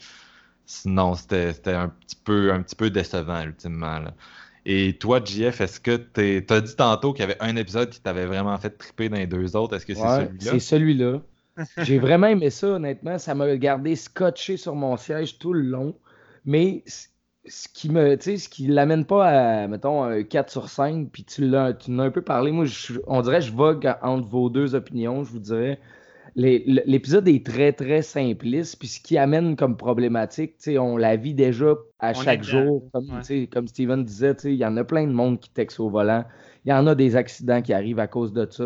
sinon, 0.67 1.15
c'était 1.15 1.53
c'était 1.53 1.73
un 1.75 1.89
petit 1.89 2.17
peu 2.17 2.53
un 2.53 2.63
petit 2.63 2.77
peu 2.77 2.91
décevant, 2.91 3.43
ultimement. 3.43 3.99
là. 3.99 4.15
Et 4.67 4.99
toi, 4.99 5.21
JF, 5.25 5.61
est-ce 5.63 5.81
que 5.81 5.97
tu 5.97 6.45
as 6.53 6.61
dit 6.61 6.77
tantôt 6.77 7.13
qu'il 7.15 7.21
y 7.23 7.25
avait 7.25 7.41
un 7.43 7.57
épisode 7.57 7.89
qui 7.91 8.01
t'avait 8.01 8.27
vraiment 8.27 8.57
fait 8.59 8.71
triper 8.71 9.09
dans 9.09 9.17
les 9.17 9.27
deux 9.27 9.57
autres? 9.57 9.75
Est-ce 9.75 9.87
que 9.87 9.95
c'est 9.95 10.03
Ouais, 10.03 10.27
celui-là? 10.27 10.51
c'est 10.53 10.61
celui-là. 10.61 11.21
J'ai 11.79 11.99
vraiment 11.99 12.27
aimé 12.29 12.51
ça, 12.51 12.69
honnêtement. 12.69 13.19
Ça 13.19 13.35
m'a 13.35 13.57
gardé 13.57 13.97
scotché 13.97 14.57
sur 14.57 14.75
mon 14.75 14.97
siège 14.97 15.39
tout 15.39 15.53
le 15.53 15.63
long. 15.63 15.95
Mais 16.45 16.85
ce 17.47 17.69
qui 17.73 17.91
me, 17.91 18.17
ce 18.21 18.49
qui 18.49 18.67
l'amène 18.67 19.05
pas 19.05 19.27
à, 19.63 19.67
mettons, 19.69 20.03
un 20.05 20.23
4 20.23 20.51
sur 20.51 20.69
5, 20.69 21.09
puis 21.11 21.25
tu 21.25 21.47
l'as, 21.49 21.73
tu 21.75 21.91
as 21.99 22.03
un 22.03 22.11
peu 22.11 22.23
parlé. 22.23 22.53
Moi, 22.53 22.65
je- 22.65 23.01
on 23.07 23.21
dirait, 23.23 23.41
je 23.41 23.53
vogue 23.53 23.93
entre 24.03 24.29
vos 24.29 24.49
deux 24.51 24.75
opinions. 24.75 25.25
Je 25.25 25.33
vous 25.33 25.39
dirais, 25.39 25.79
l'épisode 26.37 27.27
est 27.29 27.45
très, 27.45 27.73
très 27.73 28.03
simpliste. 28.03 28.79
Puis 28.79 28.89
ce 28.89 29.01
qui 29.01 29.19
amène 29.19 29.57
comme 29.57 29.77
problématique, 29.77 30.55
on 30.79 30.97
la 30.97 31.17
vit 31.17 31.35
déjà 31.35 31.75
à 31.99 32.11
On 32.11 32.15
chaque 32.15 32.43
jour. 32.43 32.89
Comme, 32.93 33.11
ouais. 33.11 33.47
comme 33.53 33.69
Steven 33.69 34.05
disait, 34.05 34.37
il 34.45 34.55
y 34.55 34.65
en 34.65 34.77
a 34.77 34.85
plein 34.85 35.07
de 35.07 35.13
monde 35.13 35.41
qui 35.41 35.51
texte 35.51 35.81
au 35.81 35.91
volant. 35.91 36.25
Il 36.65 36.71
y 36.71 36.73
en 36.73 36.87
a 36.87 36.95
des 36.95 37.17
accidents 37.17 37.63
qui 37.63 37.73
arrivent 37.73 37.99
à 38.01 38.07
cause 38.07 38.33
de 38.33 38.47
ça. 38.51 38.65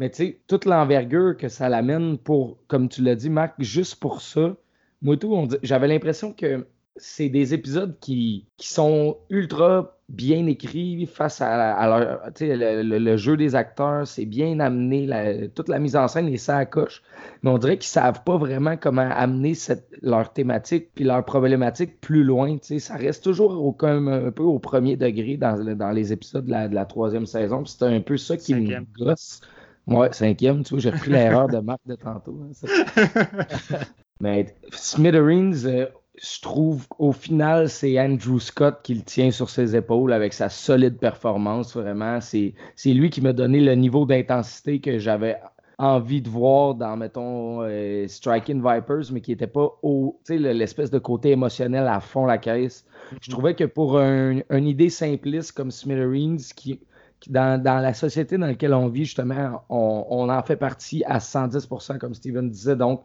Mais 0.00 0.08
tu 0.10 0.16
sais, 0.16 0.40
toute 0.48 0.64
l'envergure 0.64 1.36
que 1.36 1.48
ça 1.48 1.68
l'amène 1.68 2.16
pour, 2.16 2.56
comme 2.68 2.88
tu 2.88 3.02
l'as 3.02 3.14
dit, 3.14 3.28
Marc, 3.30 3.54
juste 3.58 3.96
pour 3.96 4.22
ça, 4.22 4.56
moi 5.02 5.16
tout, 5.18 5.46
j'avais 5.62 5.88
l'impression 5.88 6.32
que 6.32 6.66
c'est 6.96 7.28
des 7.28 7.52
épisodes 7.54 7.96
qui, 8.00 8.46
qui 8.56 8.68
sont 8.68 9.18
ultra 9.28 9.98
bien 10.08 10.46
écrits 10.46 11.06
face 11.06 11.40
à, 11.42 11.74
à 11.74 11.86
leur, 11.86 12.20
le, 12.40 12.82
le- 12.82 12.98
le 12.98 13.16
jeu 13.16 13.36
des 13.36 13.54
acteurs, 13.54 14.06
c'est 14.06 14.24
bien 14.24 14.58
amené, 14.58 15.06
la- 15.06 15.48
toute 15.48 15.68
la 15.68 15.78
mise 15.78 15.96
en 15.96 16.08
scène 16.08 16.28
est 16.28 16.36
ça 16.38 16.56
à 16.56 16.64
coche. 16.64 17.02
Mais 17.42 17.50
on 17.50 17.58
dirait 17.58 17.76
qu'ils 17.78 17.90
savent 17.90 18.24
pas 18.24 18.38
vraiment 18.38 18.76
comment 18.78 19.08
amener 19.08 19.54
cette, 19.54 19.88
leur 20.02 20.32
thématique 20.32 20.88
puis 20.94 21.04
leur 21.04 21.24
problématique 21.26 22.00
plus 22.00 22.24
loin. 22.24 22.56
Ça 22.62 22.96
reste 22.96 23.22
toujours 23.22 23.62
au, 23.64 23.72
comme 23.72 24.08
un 24.08 24.30
peu 24.32 24.42
au 24.42 24.58
premier 24.58 24.96
degré 24.96 25.36
dans, 25.36 25.62
dans 25.76 25.90
les 25.92 26.12
épisodes 26.12 26.46
de 26.46 26.50
la, 26.50 26.68
de 26.68 26.74
la 26.74 26.86
troisième 26.86 27.26
saison. 27.26 27.64
C'est 27.66 27.84
un 27.84 28.00
peu 28.00 28.16
ça 28.16 28.36
qui 28.38 28.52
Cinquième. 28.52 28.86
me 28.98 29.04
gosse. 29.04 29.40
Ouais, 29.86 30.12
cinquième, 30.12 30.62
tu 30.62 30.70
vois, 30.74 30.78
j'ai 30.80 30.90
repris 30.90 31.10
l'erreur 31.10 31.48
de 31.48 31.58
Marc 31.58 31.80
de 31.86 31.94
tantôt. 31.96 32.38
hein, 32.44 32.52
ça. 32.52 32.66
Mais 34.20 34.54
Smithereens, 34.72 35.64
euh, 35.64 35.86
je 36.22 36.40
trouve 36.42 36.86
au 36.98 37.12
final, 37.12 37.68
c'est 37.68 37.98
Andrew 37.98 38.38
Scott 38.38 38.80
qui 38.82 38.94
le 38.94 39.02
tient 39.02 39.30
sur 39.30 39.48
ses 39.48 39.74
épaules 39.74 40.12
avec 40.12 40.32
sa 40.34 40.48
solide 40.48 40.98
performance. 40.98 41.74
Vraiment, 41.74 42.20
c'est 42.20 42.54
lui 42.84 43.10
qui 43.10 43.20
m'a 43.22 43.32
donné 43.32 43.60
le 43.60 43.74
niveau 43.74 44.04
d'intensité 44.04 44.80
que 44.80 44.98
j'avais 44.98 45.38
envie 45.78 46.20
de 46.20 46.28
voir 46.28 46.74
dans, 46.74 46.94
mettons, 46.98 47.62
euh, 47.62 48.06
Striking 48.06 48.58
Vipers, 48.62 49.10
mais 49.12 49.22
qui 49.22 49.30
n'était 49.30 49.46
pas 49.46 49.78
au, 49.82 50.20
l'espèce 50.28 50.90
de 50.90 50.98
côté 50.98 51.30
émotionnel 51.30 51.88
à 51.88 52.00
fond 52.00 52.26
la 52.26 52.36
caisse. 52.36 52.84
Je 53.22 53.30
trouvais 53.30 53.54
que 53.54 53.64
pour 53.64 53.98
un, 53.98 54.40
une 54.50 54.66
idée 54.68 54.90
simpliste 54.90 55.52
comme 55.52 55.70
Smithereens, 55.70 56.36
qui, 56.54 56.80
dans, 57.28 57.62
la 57.62 57.94
société 57.94 58.38
dans 58.38 58.46
laquelle 58.46 58.74
on 58.74 58.88
vit, 58.88 59.04
justement, 59.04 59.62
on, 59.68 60.28
en 60.28 60.42
fait 60.42 60.56
partie 60.56 61.04
à 61.04 61.18
110%, 61.18 61.98
comme 61.98 62.14
Steven 62.14 62.50
disait. 62.50 62.76
Donc, 62.76 63.02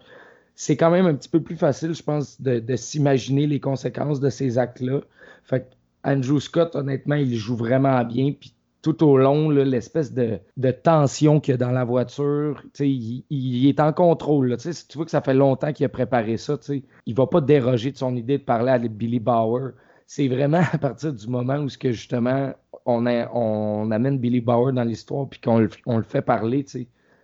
c'est 0.55 0.77
quand 0.77 0.91
même 0.91 1.05
un 1.05 1.15
petit 1.15 1.29
peu 1.29 1.41
plus 1.41 1.57
facile, 1.57 1.93
je 1.93 2.03
pense, 2.03 2.41
de, 2.41 2.75
s'imaginer 2.75 3.47
les 3.47 3.59
conséquences 3.59 4.19
de 4.19 4.29
ces 4.29 4.57
actes-là. 4.57 5.01
Fait 5.43 5.69
Andrew 6.03 6.39
Scott, 6.39 6.75
honnêtement, 6.75 7.15
il 7.15 7.35
joue 7.35 7.55
vraiment 7.55 8.03
bien. 8.03 8.31
Puis 8.39 8.53
tout 8.81 9.03
au 9.03 9.17
long, 9.17 9.49
l'espèce 9.49 10.13
de, 10.13 10.39
tension 10.71 11.39
qu'il 11.39 11.53
y 11.53 11.55
a 11.55 11.57
dans 11.57 11.71
la 11.71 11.83
voiture, 11.83 12.61
il, 12.79 13.23
il, 13.31 13.67
est 13.67 13.79
en 13.79 13.91
contrôle. 13.91 14.55
Si 14.59 14.87
tu 14.87 14.97
vois 14.97 15.05
que 15.05 15.11
ça 15.11 15.21
fait 15.21 15.33
longtemps 15.33 15.73
qu'il 15.73 15.87
a 15.87 15.89
préparé 15.89 16.37
ça, 16.37 16.57
il 16.69 16.83
ne 17.07 17.15
va 17.15 17.25
pas 17.25 17.41
déroger 17.41 17.91
de 17.91 17.97
son 17.97 18.15
idée 18.15 18.37
de 18.37 18.43
parler 18.43 18.71
à 18.71 18.77
Billy 18.77 19.19
Bauer. 19.19 19.71
C'est 20.05 20.27
vraiment 20.27 20.61
à 20.71 20.77
partir 20.77 21.13
du 21.13 21.27
moment 21.27 21.57
où 21.57 21.67
que 21.79 21.91
justement 21.91 22.53
on, 22.85 23.91
amène 23.91 24.19
Billy 24.19 24.41
Bauer 24.41 24.71
dans 24.73 24.83
l'histoire 24.83 25.27
puis 25.27 25.39
qu'on 25.41 25.59
le, 25.59 26.03
fait 26.03 26.21
parler. 26.21 26.65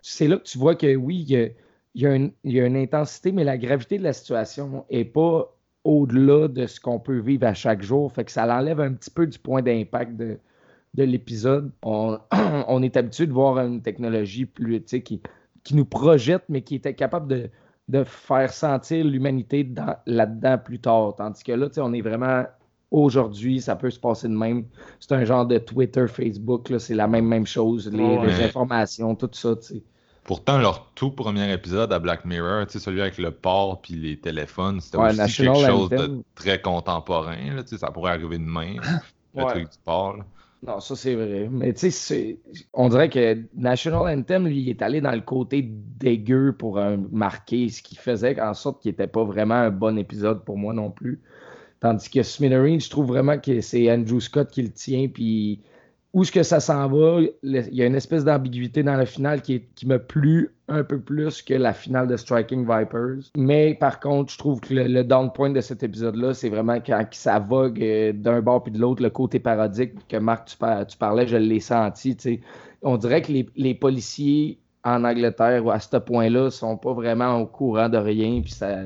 C'est 0.02 0.28
là 0.28 0.36
que 0.36 0.42
tu 0.42 0.58
vois 0.58 0.74
que 0.74 0.96
oui, 0.96 1.24
il 1.28 1.54
y, 1.94 2.06
a, 2.06 2.14
une, 2.14 2.76
intensité, 2.76 3.32
mais 3.32 3.44
la 3.44 3.58
gravité 3.58 3.98
de 3.98 4.02
la 4.02 4.12
situation 4.12 4.84
n'est 4.90 5.04
pas 5.04 5.56
au-delà 5.84 6.48
de 6.48 6.66
ce 6.66 6.80
qu'on 6.80 7.00
peut 7.00 7.18
vivre 7.18 7.46
à 7.46 7.54
chaque 7.54 7.82
jour. 7.82 8.12
Fait 8.12 8.24
que 8.24 8.32
ça 8.32 8.46
l'enlève 8.46 8.80
un 8.80 8.92
petit 8.92 9.10
peu 9.10 9.26
du 9.26 9.38
point 9.38 9.62
d'impact 9.62 10.16
de, 10.16 10.38
de 10.94 11.04
l'épisode. 11.04 11.72
On, 11.82 12.18
est 12.82 12.96
habitué 12.96 13.26
de 13.26 13.32
voir 13.32 13.58
une 13.58 13.82
technologie 13.82 14.46
plus, 14.46 14.82
qui, 14.82 15.22
qui 15.64 15.76
nous 15.76 15.84
projette, 15.84 16.44
mais 16.48 16.62
qui 16.62 16.76
était 16.76 16.94
capable 16.94 17.28
de, 17.28 17.50
de 17.88 18.04
faire 18.04 18.52
sentir 18.52 19.04
l'humanité 19.04 19.68
là-dedans 20.06 20.58
plus 20.58 20.80
tard. 20.80 21.14
Tandis 21.16 21.42
que 21.44 21.52
là, 21.52 21.68
on 21.78 21.92
est 21.92 22.00
vraiment 22.00 22.44
aujourd'hui, 22.92 23.60
ça 23.60 23.74
peut 23.74 23.90
se 23.90 23.98
passer 23.98 24.28
de 24.28 24.34
même. 24.34 24.64
C'est 25.00 25.12
un 25.12 25.24
genre 25.24 25.46
de 25.46 25.58
Twitter, 25.58 26.06
Facebook, 26.06 26.72
c'est 26.78 26.94
la 26.94 27.08
même, 27.08 27.26
même 27.26 27.46
chose, 27.46 27.90
les, 27.90 28.44
informations, 28.44 29.16
tout 29.16 29.30
ça. 29.32 29.54
Pourtant, 30.24 30.58
leur 30.58 30.86
tout 30.94 31.10
premier 31.10 31.52
épisode 31.52 31.92
à 31.92 31.98
Black 31.98 32.24
Mirror, 32.24 32.66
celui 32.68 33.00
avec 33.00 33.18
le 33.18 33.32
port 33.32 33.80
puis 33.80 33.94
les 33.94 34.16
téléphones, 34.18 34.80
c'était 34.80 34.98
aussi 34.98 35.42
quelque 35.42 35.66
chose 35.66 35.90
de 35.90 36.22
très 36.36 36.60
contemporain. 36.60 37.54
Là, 37.56 37.62
ça 37.66 37.90
pourrait 37.90 38.12
arriver 38.12 38.38
demain, 38.38 38.76
le 39.34 39.44
truc 39.44 39.64
du 39.64 39.78
port. 39.84 40.18
Non, 40.64 40.78
ça 40.78 40.94
c'est 40.94 41.16
vrai. 41.16 41.48
Mais 41.50 41.72
tu 41.72 41.90
sais, 41.90 42.38
on 42.72 42.88
dirait 42.88 43.08
que 43.08 43.36
National 43.56 44.16
Anthem, 44.16 44.46
lui, 44.46 44.60
il 44.60 44.68
est 44.68 44.80
allé 44.80 45.00
dans 45.00 45.10
le 45.10 45.20
côté 45.20 45.68
dégueu 45.98 46.54
pour 46.56 46.80
marquer 47.10 47.68
ce 47.68 47.82
qui 47.82 47.96
faisait 47.96 48.40
en 48.40 48.54
sorte 48.54 48.80
qu'il 48.80 48.92
n'était 48.92 49.08
pas 49.08 49.24
vraiment 49.24 49.56
un 49.56 49.70
bon 49.70 49.98
épisode 49.98 50.44
pour 50.44 50.56
moi 50.56 50.72
non 50.72 50.92
plus. 50.92 51.20
Tandis 51.82 52.08
que 52.08 52.22
Smithereen, 52.22 52.80
je 52.80 52.88
trouve 52.88 53.06
vraiment 53.06 53.38
que 53.38 53.60
c'est 53.60 53.92
Andrew 53.92 54.20
Scott 54.20 54.52
qui 54.52 54.62
le 54.62 54.70
tient. 54.70 55.08
Puis 55.08 55.60
où 56.12 56.22
est-ce 56.22 56.30
que 56.30 56.44
ça 56.44 56.60
s'en 56.60 56.88
va, 56.88 57.22
il 57.42 57.74
y 57.74 57.82
a 57.82 57.86
une 57.86 57.96
espèce 57.96 58.24
d'ambiguïté 58.24 58.84
dans 58.84 58.94
la 58.94 59.04
finale 59.04 59.42
qui, 59.42 59.64
me 59.84 59.98
plu 59.98 60.54
un 60.68 60.84
peu 60.84 61.00
plus 61.00 61.42
que 61.42 61.54
la 61.54 61.72
finale 61.72 62.06
de 62.06 62.16
Striking 62.16 62.60
Vipers. 62.60 63.32
Mais 63.36 63.74
par 63.74 63.98
contre, 63.98 64.32
je 64.32 64.38
trouve 64.38 64.60
que 64.60 64.72
le, 64.72 65.02
down 65.02 65.32
point 65.32 65.50
de 65.50 65.60
cet 65.60 65.82
épisode-là, 65.82 66.34
c'est 66.34 66.50
vraiment 66.50 66.78
quand 66.80 67.04
ça 67.10 67.40
vogue 67.40 67.82
euh, 67.82 68.12
d'un 68.12 68.40
bord 68.42 68.62
puis 68.62 68.72
de 68.72 68.78
l'autre, 68.78 69.02
le 69.02 69.10
côté 69.10 69.40
parodique 69.40 69.94
que 70.06 70.18
Marc, 70.18 70.50
tu, 70.50 70.96
parlais, 70.98 71.26
je 71.26 71.36
l'ai 71.36 71.58
senti. 71.58 72.16
On 72.82 72.96
dirait 72.96 73.22
que 73.22 73.32
les, 73.56 73.74
policiers 73.74 74.60
en 74.84 75.02
Angleterre, 75.02 75.68
à 75.68 75.80
ce 75.80 75.96
point-là, 75.96 76.50
sont 76.50 76.76
pas 76.76 76.92
vraiment 76.92 77.40
au 77.40 77.46
courant 77.46 77.88
de 77.88 77.98
rien. 77.98 78.40
Puis 78.40 78.52
ça 78.52 78.82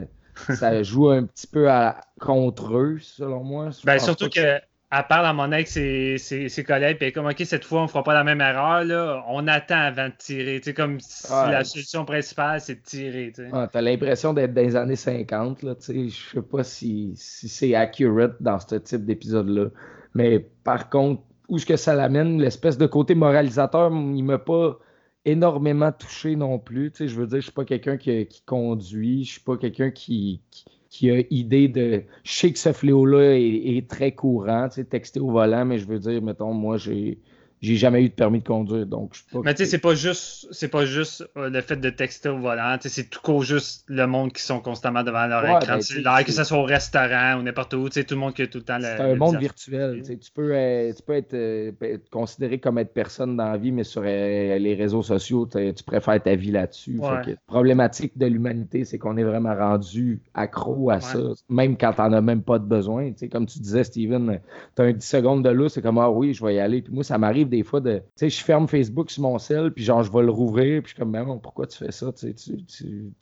ça 0.54 0.82
joue 0.82 1.10
un 1.10 1.24
petit 1.24 1.46
peu 1.46 1.70
à, 1.70 2.00
contre 2.20 2.76
eux, 2.76 2.98
selon 3.00 3.42
moi. 3.44 3.70
Ben, 3.84 3.98
surtout 3.98 4.28
que 4.28 4.60
elle 4.92 5.06
parle 5.08 5.26
à 5.26 5.32
mon 5.32 5.50
ex 5.50 5.72
ses, 5.72 6.16
ses, 6.18 6.64
collègues, 6.64 6.98
puis 6.98 7.12
comme, 7.12 7.26
OK, 7.26 7.42
cette 7.44 7.64
fois, 7.64 7.80
on 7.80 7.82
ne 7.84 7.88
fera 7.88 8.04
pas 8.04 8.14
la 8.14 8.22
même 8.22 8.40
erreur, 8.40 8.84
là. 8.84 9.24
on 9.28 9.48
attend 9.48 9.78
avant 9.80 10.06
de 10.06 10.14
tirer. 10.16 10.60
comme 10.74 11.00
si 11.00 11.26
la 11.32 11.64
solution 11.64 12.04
principale, 12.04 12.60
c'est 12.60 12.76
de 12.76 12.82
tirer. 12.82 13.32
Tu 13.34 13.42
as 13.52 13.82
l'impression 13.82 14.32
d'être 14.32 14.54
dans 14.54 14.62
les 14.62 14.76
années 14.76 14.96
50. 14.96 15.58
Je 15.62 15.66
ne 15.66 16.08
sais 16.08 16.42
pas 16.42 16.62
si, 16.62 17.12
si 17.16 17.48
c'est 17.48 17.74
accurate 17.74 18.36
dans 18.40 18.60
ce 18.60 18.76
type 18.76 19.04
d'épisode-là. 19.04 19.66
Mais 20.14 20.38
par 20.62 20.88
contre, 20.88 21.22
où 21.48 21.56
est-ce 21.56 21.66
que 21.66 21.76
ça 21.76 21.94
l'amène, 21.94 22.40
l'espèce 22.40 22.78
de 22.78 22.86
côté 22.86 23.16
moralisateur, 23.16 23.90
il 23.90 24.16
ne 24.16 24.22
m'a 24.22 24.38
pas 24.38 24.78
énormément 25.26 25.92
touché 25.92 26.36
non 26.36 26.58
plus. 26.58 26.92
je 26.98 27.14
veux 27.14 27.26
dire, 27.26 27.38
je 27.38 27.44
suis 27.44 27.52
pas 27.52 27.64
quelqu'un 27.64 27.98
qui, 27.98 28.26
conduit, 28.46 29.24
je 29.24 29.32
suis 29.32 29.40
pas 29.40 29.56
quelqu'un 29.56 29.90
qui, 29.90 30.40
qui, 30.88 31.10
a 31.10 31.22
idée 31.30 31.68
de. 31.68 32.04
Je 32.24 32.32
sais 32.32 32.52
que 32.52 32.58
ce 32.58 32.72
fléau-là 32.72 33.36
est, 33.36 33.88
très 33.90 34.12
courant, 34.12 34.68
texter 34.68 35.20
au 35.20 35.30
volant, 35.30 35.66
mais 35.66 35.78
je 35.78 35.86
veux 35.86 35.98
dire, 35.98 36.22
mettons, 36.22 36.54
moi, 36.54 36.78
j'ai 36.78 37.18
j'ai 37.62 37.76
jamais 37.76 38.02
eu 38.02 38.08
de 38.08 38.14
permis 38.14 38.40
de 38.40 38.44
conduire. 38.44 38.86
Donc, 38.86 39.14
je 39.14 39.38
Mais 39.38 39.54
tu 39.54 39.64
sais, 39.64 39.70
c'est 39.70 39.78
pas 39.78 39.94
juste, 39.94 40.48
c'est 40.50 40.68
pas 40.68 40.84
juste 40.84 41.28
euh, 41.36 41.48
le 41.48 41.60
fait 41.60 41.76
de 41.76 41.90
texter 41.90 42.28
au 42.28 42.38
volant. 42.38 42.76
C'est 42.80 43.08
tout 43.08 43.20
court 43.22 43.42
juste 43.42 43.84
le 43.88 44.06
monde 44.06 44.32
qui 44.32 44.42
sont 44.42 44.60
constamment 44.60 45.02
devant 45.02 45.26
leur 45.26 45.44
écran 45.44 45.78
ben, 45.78 46.22
que 46.22 46.32
ce 46.32 46.44
soit 46.44 46.58
au 46.58 46.64
restaurant 46.64 47.38
ou 47.38 47.42
n'importe 47.42 47.74
où. 47.74 47.88
Tout 47.88 48.00
le 48.10 48.16
monde 48.16 48.34
qui 48.34 48.42
a 48.42 48.46
tout 48.46 48.58
le 48.58 48.64
temps 48.64 48.78
C'est 48.80 49.00
un 49.00 49.14
monde 49.16 49.38
virtuel. 49.38 50.02
Tu 50.02 50.30
peux, 50.34 50.54
euh, 50.54 50.92
tu 50.92 51.02
peux 51.02 51.14
être, 51.14 51.34
euh, 51.34 51.72
considéré 52.10 52.58
comme 52.58 52.78
être 52.78 52.92
personne 52.92 53.36
dans 53.36 53.50
la 53.50 53.56
vie, 53.56 53.72
mais 53.72 53.84
sur 53.84 54.02
les 54.02 54.74
réseaux 54.74 55.02
sociaux, 55.02 55.46
tu 55.46 55.84
préfères 55.84 56.22
ta 56.22 56.34
vie 56.34 56.50
là-dessus. 56.50 56.98
La 57.00 57.22
problématique 57.46 58.16
de 58.16 58.26
l'humanité, 58.26 58.84
c'est 58.84 58.98
qu'on 58.98 59.16
est 59.16 59.24
vraiment 59.24 59.54
rendu 59.54 60.20
accro 60.34 60.90
à 60.90 61.00
ça, 61.00 61.18
même 61.48 61.76
quand 61.76 61.94
t'en 61.94 62.12
as 62.12 62.20
même 62.20 62.42
pas 62.42 62.58
de 62.58 62.64
besoin. 62.64 63.12
Comme 63.30 63.46
tu 63.46 63.58
disais, 63.58 63.84
Steven, 63.84 64.40
tu 64.76 64.82
as 64.82 64.84
un 64.84 64.92
10 64.92 65.06
secondes 65.06 65.44
de 65.44 65.50
là, 65.50 65.68
c'est 65.68 65.82
comme 65.82 65.98
Ah 65.98 66.10
oui, 66.10 66.34
je 66.34 66.44
vais 66.44 66.56
y 66.56 66.60
aller. 66.60 66.82
Puis 66.82 66.92
moi, 66.92 67.04
ça 67.04 67.18
m'arrive 67.18 67.45
des 67.46 67.62
fois 67.62 67.80
de. 67.80 67.98
Tu 67.98 68.04
sais, 68.16 68.30
je 68.30 68.42
ferme 68.42 68.68
Facebook 68.68 69.10
sur 69.10 69.22
mon 69.22 69.38
cell, 69.38 69.72
puis 69.72 69.84
genre, 69.84 70.02
je 70.02 70.12
vais 70.12 70.22
le 70.22 70.30
rouvrir, 70.30 70.82
puis 70.82 70.90
je 70.90 70.94
suis 70.94 70.98
comme, 70.98 71.12
ben, 71.12 71.38
pourquoi 71.42 71.66
tu 71.66 71.78
fais 71.78 71.92
ça? 71.92 72.12
Tu, 72.12 72.34
tu, 72.34 72.64
tu 72.64 73.12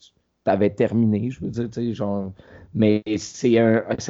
avais 0.47 0.71
terminé, 0.71 1.31
je 1.31 1.41
veux 1.41 1.51
dire, 1.51 1.71
tu 1.71 1.81
sais, 1.81 1.95
genre. 1.95 2.33
Mais 2.75 3.03
c'est 3.17 3.59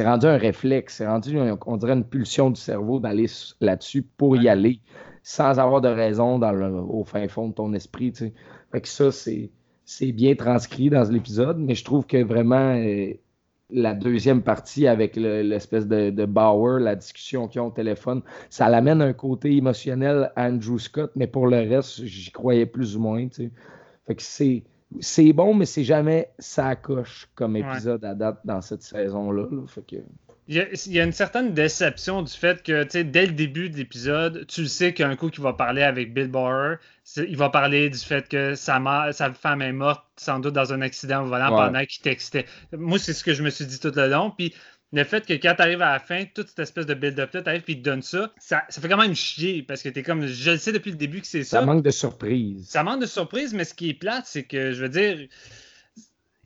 rendu 0.04 0.26
un 0.26 0.38
réflexe, 0.38 0.96
c'est 0.96 1.06
rendu, 1.06 1.38
on 1.66 1.76
dirait, 1.76 1.92
une 1.92 2.04
pulsion 2.04 2.50
du 2.50 2.60
cerveau 2.60 2.98
d'aller 2.98 3.26
là-dessus 3.60 4.02
pour 4.02 4.36
y 4.36 4.48
aller, 4.48 4.80
sans 5.22 5.58
avoir 5.58 5.80
de 5.80 5.88
raison 5.88 6.38
dans 6.38 6.52
le, 6.52 6.72
au 6.72 7.04
fin 7.04 7.28
fond 7.28 7.48
de 7.48 7.54
ton 7.54 7.72
esprit, 7.74 8.12
tu 8.12 8.26
sais. 8.26 8.32
Fait 8.72 8.80
que 8.80 8.88
ça, 8.88 9.12
c'est 9.12 10.12
bien 10.12 10.34
transcrit 10.34 10.90
dans 10.90 11.08
l'épisode, 11.10 11.58
mais 11.58 11.74
je 11.74 11.84
trouve 11.84 12.06
que 12.06 12.22
vraiment, 12.22 12.74
euh, 12.74 13.12
la 13.70 13.94
deuxième 13.94 14.42
partie 14.42 14.86
avec 14.86 15.16
l'espèce 15.16 15.86
de, 15.86 16.10
de, 16.10 16.26
Bauer, 16.26 16.80
la 16.80 16.94
discussion 16.96 17.48
qu'ils 17.48 17.60
ont 17.60 17.68
au 17.68 17.70
téléphone, 17.70 18.22
ça 18.50 18.68
l'amène 18.68 19.00
un 19.00 19.12
côté 19.12 19.56
émotionnel 19.56 20.30
à 20.36 20.48
Andrew 20.48 20.78
Scott, 20.78 21.10
mais 21.16 21.26
pour 21.26 21.46
le 21.46 21.58
reste, 21.58 22.04
j'y 22.04 22.30
croyais 22.30 22.66
plus 22.66 22.96
ou 22.96 23.00
moins. 23.00 23.26
Fait 24.06 24.14
que 24.14 24.22
c'est. 24.22 24.64
C'est 25.00 25.32
bon, 25.32 25.54
mais 25.54 25.64
c'est 25.64 25.82
jamais 25.82 26.28
ça 26.38 26.76
coche 26.76 27.28
comme 27.34 27.56
épisode 27.56 28.04
à 28.04 28.14
date 28.14 28.38
dans 28.44 28.60
cette 28.60 28.82
saison-là. 28.82 29.48
Fait 29.66 29.82
que... 29.84 29.96
Il 30.46 30.56
y, 30.88 31.00
a, 31.00 31.04
une 31.04 31.12
certaine 31.12 31.54
déception 31.54 32.20
du 32.20 32.32
fait 32.32 32.62
que, 32.62 32.84
dès 33.02 33.24
le 33.24 33.32
début 33.32 33.70
de 33.70 33.78
l'épisode, 33.78 34.46
tu 34.46 34.62
le 34.62 34.68
sais 34.68 34.92
qu'un 34.92 35.16
coup 35.16 35.30
qui 35.30 35.40
va 35.40 35.54
parler 35.54 35.82
avec 35.82 36.12
Bill 36.12 36.28
Borer, 36.28 36.76
il 37.16 37.36
va 37.36 37.48
parler 37.48 37.88
du 37.88 37.98
fait 37.98 38.28
que 38.28 38.54
sa, 38.54 39.10
sa 39.12 39.32
femme 39.32 39.62
est 39.62 39.72
morte, 39.72 40.04
sans 40.16 40.40
doute 40.40 40.52
dans 40.52 40.74
un 40.74 40.82
accident 40.82 41.24
volant 41.24 41.48
pendant 41.48 41.84
qu'il 41.86 42.02
textait. 42.02 42.44
Moi, 42.72 42.98
c'est 42.98 43.14
ce 43.14 43.24
que 43.24 43.32
je 43.32 43.42
me 43.42 43.48
suis 43.48 43.64
dit 43.64 43.80
tout 43.80 43.92
le 43.96 44.06
long. 44.06 44.30
Puis 44.30 44.54
le 44.92 45.04
fait 45.04 45.26
que 45.26 45.32
quand 45.32 45.54
tu 45.56 45.62
arrives 45.62 45.82
à 45.82 45.92
la 45.94 45.98
fin, 45.98 46.24
toute 46.34 46.48
cette 46.48 46.60
espèce 46.60 46.86
de 46.86 46.94
build-up-là, 46.94 47.42
tu 47.42 47.48
arrives 47.48 47.64
et 47.66 47.72
il 47.72 47.78
te 47.78 47.82
donne 47.82 48.02
ça, 48.02 48.32
ça, 48.38 48.62
fait 48.68 48.88
quand 48.88 48.96
même 48.96 49.14
chier 49.14 49.62
parce 49.62 49.82
que 49.82 49.88
tu 49.88 50.00
es 50.00 50.02
comme, 50.02 50.26
je 50.26 50.50
le 50.52 50.58
sais 50.58 50.72
depuis 50.72 50.90
le 50.90 50.96
début 50.96 51.20
que 51.20 51.26
c'est 51.26 51.42
ça. 51.42 51.60
Ça 51.60 51.66
manque 51.66 51.82
de 51.82 51.90
surprise. 51.90 52.68
Ça 52.68 52.84
manque 52.84 53.00
de 53.00 53.06
surprise, 53.06 53.54
mais 53.54 53.64
ce 53.64 53.74
qui 53.74 53.90
est 53.90 53.94
plate, 53.94 54.24
c'est 54.26 54.44
que, 54.44 54.72
je 54.72 54.82
veux 54.82 54.88
dire, 54.88 55.26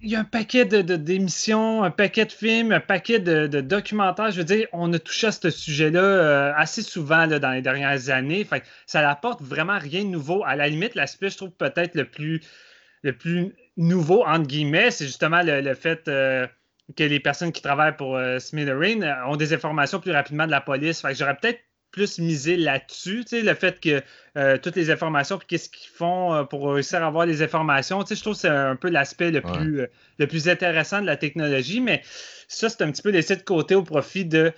il 0.01 0.11
y 0.11 0.17
a 0.17 0.21
un 0.21 0.25
paquet 0.25 0.65
de, 0.65 0.81
d'émissions, 0.97 1.83
un 1.83 1.91
paquet 1.91 2.25
de 2.25 2.33
films, 2.33 2.73
un 2.73 2.81
paquet 2.81 3.19
de, 3.19 3.47
documentaires. 3.61 4.31
Je 4.31 4.39
veux 4.39 4.45
dire, 4.45 4.67
on 4.73 4.93
a 4.93 4.99
touché 4.99 5.29
à 5.29 5.33
ce 5.33 5.51
sujet-là 5.51 6.01
euh, 6.01 6.53
assez 6.57 6.83
souvent 6.83 7.27
dans 7.27 7.51
les 7.51 7.63
dernières 7.63 8.11
années. 8.11 8.45
Fait 8.45 8.63
ça 8.87 9.03
n'apporte 9.03 9.43
vraiment 9.43 9.79
rien 9.79 10.05
de 10.05 10.09
nouveau. 10.09 10.45
À 10.45 10.57
la 10.57 10.69
limite, 10.69 10.95
l'aspect, 10.95 11.31
je 11.31 11.37
trouve 11.37 11.51
peut-être 11.51 11.95
le 11.95 12.05
plus, 12.05 12.41
le 13.03 13.13
plus 13.13 13.55
nouveau, 13.77 14.25
entre 14.25 14.47
guillemets, 14.47 14.91
c'est 14.91 15.07
justement 15.07 15.41
le, 15.43 15.75
fait 15.75 16.07
euh, 16.09 16.47
que 16.97 17.05
les 17.05 17.21
personnes 17.21 17.53
qui 17.53 17.63
travaillent 17.63 17.97
pour 17.97 18.17
euh, 18.17 18.39
Smithereen 18.39 19.05
ont 19.27 19.37
des 19.37 19.53
informations 19.53 20.01
plus 20.01 20.13
rapidement 20.13 20.47
de 20.47 20.51
la 20.51 20.61
police. 20.61 21.03
J'aurais 21.13 21.37
peut-être 21.37 21.61
plus 21.99 22.19
misé 22.21 22.57
là-dessus, 22.57 23.25
tu 23.25 23.37
sais, 23.39 23.43
le 23.43 23.55
fait 23.55 23.81
que 23.81 24.03
euh, 24.37 24.57
toutes 24.57 24.77
les 24.77 24.91
informations, 24.91 25.37
puis 25.39 25.47
qu'est-ce 25.49 25.69
qu'ils 25.69 25.91
font 25.91 26.33
euh, 26.35 26.45
pour 26.45 26.73
réussir 26.73 27.03
à 27.03 27.07
avoir 27.09 27.27
les 27.27 27.43
informations, 27.43 28.03
tu 28.03 28.09
sais, 28.11 28.15
je 28.17 28.21
trouve 28.23 28.35
que 28.35 28.41
c'est 28.41 28.49
un 28.49 28.77
peu 28.77 28.89
l'aspect 28.89 29.31
le, 29.31 29.41
Ouais. 29.45 29.53
plus, 29.59 29.81
euh, 29.81 29.87
le 30.19 30.27
plus 30.27 30.49
intéressant 30.49 31.01
de 31.01 31.07
la 31.07 31.17
technologie, 31.17 31.81
mais 31.81 32.03
ça, 32.47 32.69
c'est 32.69 32.83
un 32.83 32.91
petit 32.93 33.03
peu 33.03 33.11
laissé 33.11 33.35
de 33.37 33.43
côté 33.43 33.75
au 33.75 33.83
profit 33.83 34.25
de 34.25 34.53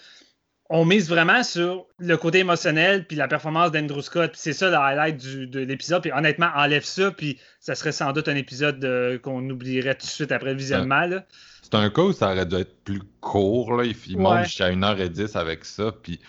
on 0.72 0.84
mise 0.84 1.08
vraiment 1.08 1.42
sur 1.42 1.86
le 1.98 2.16
côté 2.16 2.38
émotionnel 2.38 3.04
puis 3.04 3.16
la 3.16 3.26
performance 3.26 3.72
d'Andrew 3.72 4.02
Scott. 4.02 4.30
Puis 4.30 4.40
c'est 4.40 4.52
ça 4.52 4.70
le 4.70 4.76
highlight 4.76 5.16
du- 5.16 5.48
de 5.48 5.58
l'épisode. 5.60 6.00
Puis 6.00 6.12
honnêtement, 6.12 6.48
enlève 6.54 6.84
ça, 6.84 7.10
puis 7.10 7.40
ça 7.58 7.74
serait 7.74 7.90
sans 7.90 8.12
doute 8.12 8.28
un 8.28 8.36
épisode 8.36 8.84
euh, 8.84 9.18
qu'on 9.18 9.50
oublierait 9.50 9.96
tout 9.96 10.06
de 10.06 10.10
suite 10.12 10.30
après 10.30 10.50
le 10.52 10.56
visionnement. 10.58 11.06
là. 11.06 11.24
C'est 11.62 11.74
un 11.74 11.90
cas 11.90 12.02
où 12.02 12.12
ça 12.12 12.30
aurait 12.30 12.46
dû 12.46 12.54
être 12.54 12.84
plus 12.84 13.00
court. 13.20 13.76
Là. 13.76 13.84
Il, 13.84 13.96
il 14.06 14.16
Ouais. 14.16 14.22
monte 14.22 14.44
jusqu'à 14.44 14.70
1h10 14.70 15.36
avec 15.36 15.64
ça. 15.64 15.90
Puis, 16.02 16.20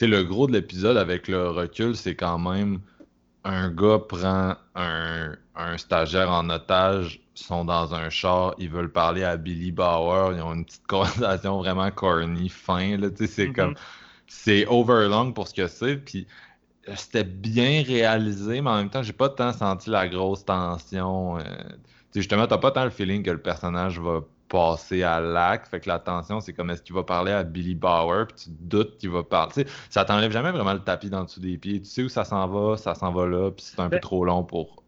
sais, 0.00 0.06
le 0.06 0.24
gros 0.24 0.46
de 0.46 0.52
l'épisode 0.52 0.96
avec 0.96 1.28
le 1.28 1.48
recul, 1.50 1.96
c'est 1.96 2.16
quand 2.16 2.38
même 2.38 2.80
un 3.44 3.70
gars 3.70 3.98
prend 4.00 4.56
un, 4.74 5.36
un 5.54 5.78
stagiaire 5.78 6.30
en 6.30 6.50
otage, 6.50 7.20
sont 7.34 7.64
dans 7.64 7.94
un 7.94 8.10
char, 8.10 8.54
ils 8.58 8.70
veulent 8.70 8.92
parler 8.92 9.24
à 9.24 9.36
Billy 9.36 9.72
Bauer, 9.72 10.34
ils 10.36 10.42
ont 10.42 10.54
une 10.54 10.64
petite 10.66 10.86
conversation 10.88 11.58
vraiment 11.58 11.90
corny, 11.92 12.48
fin. 12.50 12.96
Là, 12.98 13.10
tu 13.10 13.18
sais, 13.18 13.28
c'est 13.28 13.50
Mhm. 13.50 13.52
comme. 13.52 13.74
C'est 14.28 14.66
overlong 14.68 15.32
pour 15.34 15.48
ce 15.48 15.54
que 15.54 15.68
c'est. 15.68 15.96
Puis 15.98 16.26
euh, 16.88 16.94
c'était 16.96 17.24
bien 17.24 17.82
réalisé, 17.82 18.60
mais 18.60 18.70
en 18.70 18.76
même 18.78 18.90
temps, 18.90 19.02
j'ai 19.02 19.12
pas 19.12 19.28
tant 19.30 19.52
senti 19.52 19.90
la 19.90 20.08
grosse 20.08 20.44
tension. 20.44 21.38
euh, 21.38 21.42
justement, 22.14 22.46
t'as 22.46 22.58
pas 22.58 22.70
tant 22.72 22.84
le 22.84 22.90
feeling 22.90 23.22
que 23.22 23.30
le 23.30 23.42
personnage 23.42 23.98
va 24.00 24.22
passer 24.48 25.02
à 25.02 25.20
l'acte. 25.20 25.68
Fait 25.68 25.80
que 25.80 25.88
la 25.88 25.98
tension, 25.98 26.40
c'est 26.40 26.52
comme 26.52 26.70
est-ce 26.70 26.82
qu'il 26.82 26.94
va 26.94 27.04
parler 27.04 27.32
à 27.32 27.42
Billy 27.44 27.74
Bauer, 27.74 28.26
puis 28.26 28.36
tu 28.36 28.44
te 28.50 28.62
doutes 28.62 28.98
qu'il 28.98 29.10
va 29.10 29.22
parler. 29.22 29.52
Tu 29.52 29.60
sais, 29.62 29.66
ça 29.90 30.04
t'enlève 30.04 30.32
jamais 30.32 30.50
vraiment 30.52 30.72
le 30.74 30.80
tapis 30.80 31.10
dans 31.10 31.20
le 31.20 31.26
dessous 31.26 31.40
des 31.40 31.58
pieds. 31.58 31.80
Tu 31.80 31.86
sais 31.88 32.02
où 32.02 32.08
ça 32.08 32.24
s'en 32.24 32.46
va, 32.48 32.76
ça 32.76 32.94
s'en 32.94 33.12
va 33.12 33.26
là, 33.26 33.50
puis 33.50 33.64
c'est 33.64 33.80
un 33.80 33.86
peu 33.88 33.90
Ben- 33.90 34.00
trop 34.00 34.24
long 34.24 34.44
pour, 34.44 34.82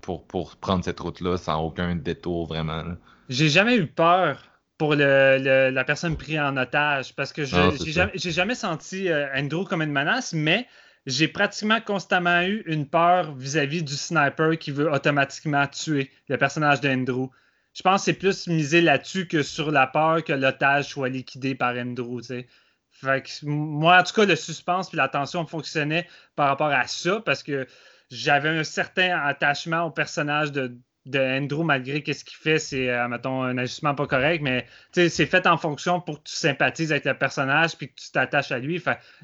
pour, 0.00 0.26
pour 0.26 0.56
prendre 0.56 0.84
cette 0.84 1.00
route-là 1.00 1.36
sans 1.38 1.62
aucun 1.62 1.94
détour 1.96 2.46
vraiment. 2.46 2.82
J'ai 3.28 3.48
jamais 3.48 3.76
eu 3.76 3.86
peur 3.86 4.42
pour 4.78 4.94
le, 4.94 5.38
le- 5.38 5.70
la 5.70 5.84
personne 5.84 6.16
prise 6.16 6.38
en 6.40 6.56
otage 6.56 7.14
parce 7.14 7.32
que 7.32 7.44
j'ai 7.44 7.70
jamais, 7.92 8.12
jamais 8.16 8.54
senti 8.54 9.08
euh, 9.08 9.28
Andrew 9.34 9.64
comme 9.64 9.82
une 9.82 9.92
menace, 9.92 10.32
mais 10.32 10.66
j'ai 11.06 11.28
pratiquement 11.28 11.80
constamment 11.80 12.42
eu 12.42 12.62
une 12.66 12.88
peur 12.88 13.34
vis-à-vis 13.34 13.82
du 13.82 13.94
sniper 13.94 14.58
qui 14.58 14.70
veut 14.70 14.90
automatiquement 14.90 15.66
tuer 15.66 16.10
le 16.28 16.36
personnage 16.36 16.80
d'Andrew. 16.80 17.30
Je 17.74 17.82
pense 17.82 18.02
que 18.02 18.04
c'est 18.06 18.12
plus 18.14 18.46
misé 18.48 18.80
là-dessus 18.80 19.26
que 19.26 19.42
sur 19.42 19.70
la 19.70 19.86
peur 19.86 20.22
que 20.22 20.32
l'otage 20.32 20.88
soit 20.88 21.08
liquidé 21.08 21.54
par 21.54 21.74
Andrew. 21.74 22.20
tu 22.20 22.26
sais. 22.28 22.48
Fait 22.90 23.22
que, 23.22 23.46
moi, 23.46 24.00
en 24.00 24.02
tout 24.02 24.14
cas, 24.14 24.26
le 24.26 24.36
suspense 24.36 24.92
et 24.92 24.96
la 24.96 25.08
tension 25.08 25.46
fonctionnaient 25.46 26.06
par 26.36 26.48
rapport 26.48 26.68
à 26.68 26.86
ça 26.86 27.20
parce 27.20 27.42
que 27.42 27.66
j'avais 28.10 28.50
un 28.50 28.64
certain 28.64 29.18
attachement 29.18 29.84
au 29.84 29.90
personnage 29.90 30.52
de, 30.52 30.78
de 31.06 31.18
Andrew 31.18 31.64
malgré 31.64 32.02
que 32.02 32.12
ce 32.12 32.24
qu'il 32.24 32.36
fait, 32.36 32.58
c'est, 32.58 32.88
euh, 32.88 33.08
mettons, 33.08 33.42
un 33.42 33.58
ajustement 33.58 33.94
pas 33.94 34.06
correct, 34.06 34.40
mais 34.42 34.66
c'est 34.92 35.26
fait 35.26 35.46
en 35.46 35.56
fonction 35.56 36.00
pour 36.00 36.22
que 36.22 36.28
tu 36.28 36.34
sympathises 36.34 36.92
avec 36.92 37.04
le 37.04 37.14
personnage 37.14 37.76
puis 37.76 37.88
que 37.88 37.94
tu 38.00 38.10
t'attaches 38.12 38.52
à 38.52 38.58
lui. 38.58 38.82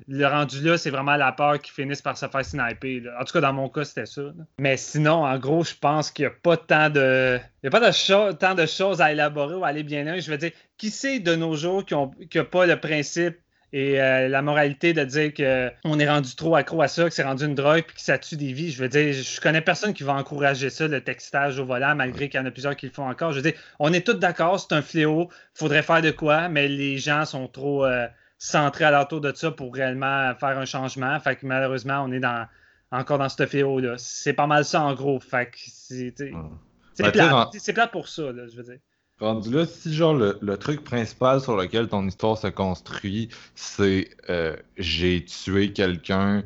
Le 0.09 0.27
rendu 0.27 0.61
là, 0.63 0.77
c'est 0.77 0.91
vraiment 0.91 1.17
la 1.17 1.33
peur 1.33 1.61
qu'il 1.61 1.73
finisse 1.73 2.03
par 2.03 2.17
se 2.17 2.27
faire 2.27 2.45
sniper. 2.45 3.01
là. 3.01 3.19
En 3.21 3.25
tout 3.25 3.33
cas, 3.33 3.41
dans 3.41 3.53
mon 3.53 3.69
cas, 3.69 3.85
c'était 3.85 4.07
ça. 4.07 4.23
Mais 4.59 4.77
sinon, 4.77 5.25
en 5.25 5.39
gros, 5.39 5.65
je 5.65 5.75
pense 5.75 6.11
qu'il 6.11 6.25
n'y 6.25 6.33
a 6.33 6.35
pas 6.43 6.57
tant 6.57 6.91
de. 6.91 7.39
Il 7.63 7.67
y 7.67 7.69
a 7.69 7.71
pas 7.71 7.81
de 7.81 8.33
tant 8.33 8.55
de 8.55 8.67
choses 8.67 9.01
à 9.01 9.13
élaborer 9.13 9.55
ou 9.55 9.65
à 9.65 9.69
aller 9.69 9.83
bien 9.83 10.05
loin. 10.05 10.19
Je 10.19 10.31
veux 10.31 10.39
dire, 10.39 10.53
qui 10.77 10.91
sait 10.91 11.21
de 11.21 11.35
nos 11.35 11.55
jours 11.55 11.85
qui 11.85 11.95
n'a 11.95 12.45
pas 12.45 12.67
le 12.67 12.79
principe 12.79 13.39
et 13.73 14.01
euh, 14.01 14.29
la 14.29 14.41
moralité 14.43 14.93
de 14.95 15.05
dire 15.05 15.33
qu'on 15.35 15.99
est 15.99 16.09
rendu 16.09 16.35
trop 16.37 16.57
accro 16.57 16.81
à 16.81 16.89
ça, 16.89 17.05
que 17.05 17.11
c'est 17.11 17.23
rendu 17.23 17.45
une 17.45 17.55
drogue 17.55 17.85
puis 17.87 17.97
que 17.97 18.01
ça 18.03 18.19
tue 18.19 18.37
des 18.37 18.53
vies. 18.53 18.71
Je 18.71 18.83
veux 18.83 18.89
dire, 18.89 19.13
je 19.13 19.41
connais 19.41 19.61
personne 19.61 19.93
qui 19.93 20.03
va 20.05 20.15
encourager 20.15 20.71
ça, 20.71 20.89
le 20.89 21.03
textage 21.03 21.59
au 21.59 21.67
volant, 21.67 21.95
malgré 21.95 22.29
qu'il 22.29 22.41
y 22.41 22.43
en 22.43 22.47
a 22.47 22.51
plusieurs 22.51 22.77
qui 22.77 22.87
le 22.87 22.93
font 22.93 23.09
encore. 23.09 23.33
Je 23.33 23.37
veux 23.41 23.43
dire, 23.51 23.61
on 23.79 23.93
est 23.93 24.07
tous 24.07 24.15
d'accord, 24.15 24.59
c'est 24.59 24.75
un 24.75 24.83
fléau, 24.83 25.29
faudrait 25.55 25.83
faire 25.83 26.01
de 26.03 26.11
quoi, 26.11 26.49
mais 26.49 26.67
les 26.69 26.97
gens 26.99 27.25
sont 27.27 27.47
trop 27.47 27.85
euh, 27.85 28.07
centrés 28.39 28.85
à 28.85 28.91
l'entour 28.91 29.21
de 29.21 29.33
ça 29.35 29.51
pour 29.51 29.75
réellement 29.75 30.35
faire 30.37 30.57
un 30.59 30.65
changement. 30.65 31.19
Fait 31.21 31.37
que 31.37 31.45
malheureusement, 31.45 32.03
on 32.07 32.13
est 32.13 32.21
dans 32.21 32.47
encore 32.91 33.19
dans 33.19 33.29
ce 33.29 33.45
fléau-là. 33.45 33.97
C'est 33.99 34.33
pas 34.33 34.47
mal 34.47 34.65
ça 34.65 34.81
en 34.81 34.95
gros. 34.95 35.21
Fait 35.21 35.47
que 35.51 35.59
c'est 35.59 36.15
c'est 36.17 37.03
Ben, 37.05 37.13
plate. 37.13 37.33
en- 37.33 37.51
plate 37.75 37.91
pour 37.93 38.09
ça, 38.09 38.23
là, 38.33 38.45
je 38.51 38.57
veux 38.57 38.63
dire. 38.63 38.79
Rendu 39.21 39.51
là, 39.51 39.67
si 39.67 39.93
genre 39.95 40.15
le, 40.15 40.39
le 40.41 40.57
truc 40.57 40.85
principal 40.85 41.41
sur 41.41 41.57
lequel 41.57 41.89
ton 41.89 42.07
histoire 42.07 42.39
se 42.39 42.47
construit, 42.47 43.29
c'est 43.57 44.11
euh, 44.31 44.57
j'ai 44.77 45.25
tué 45.25 45.73
quelqu'un 45.73 46.45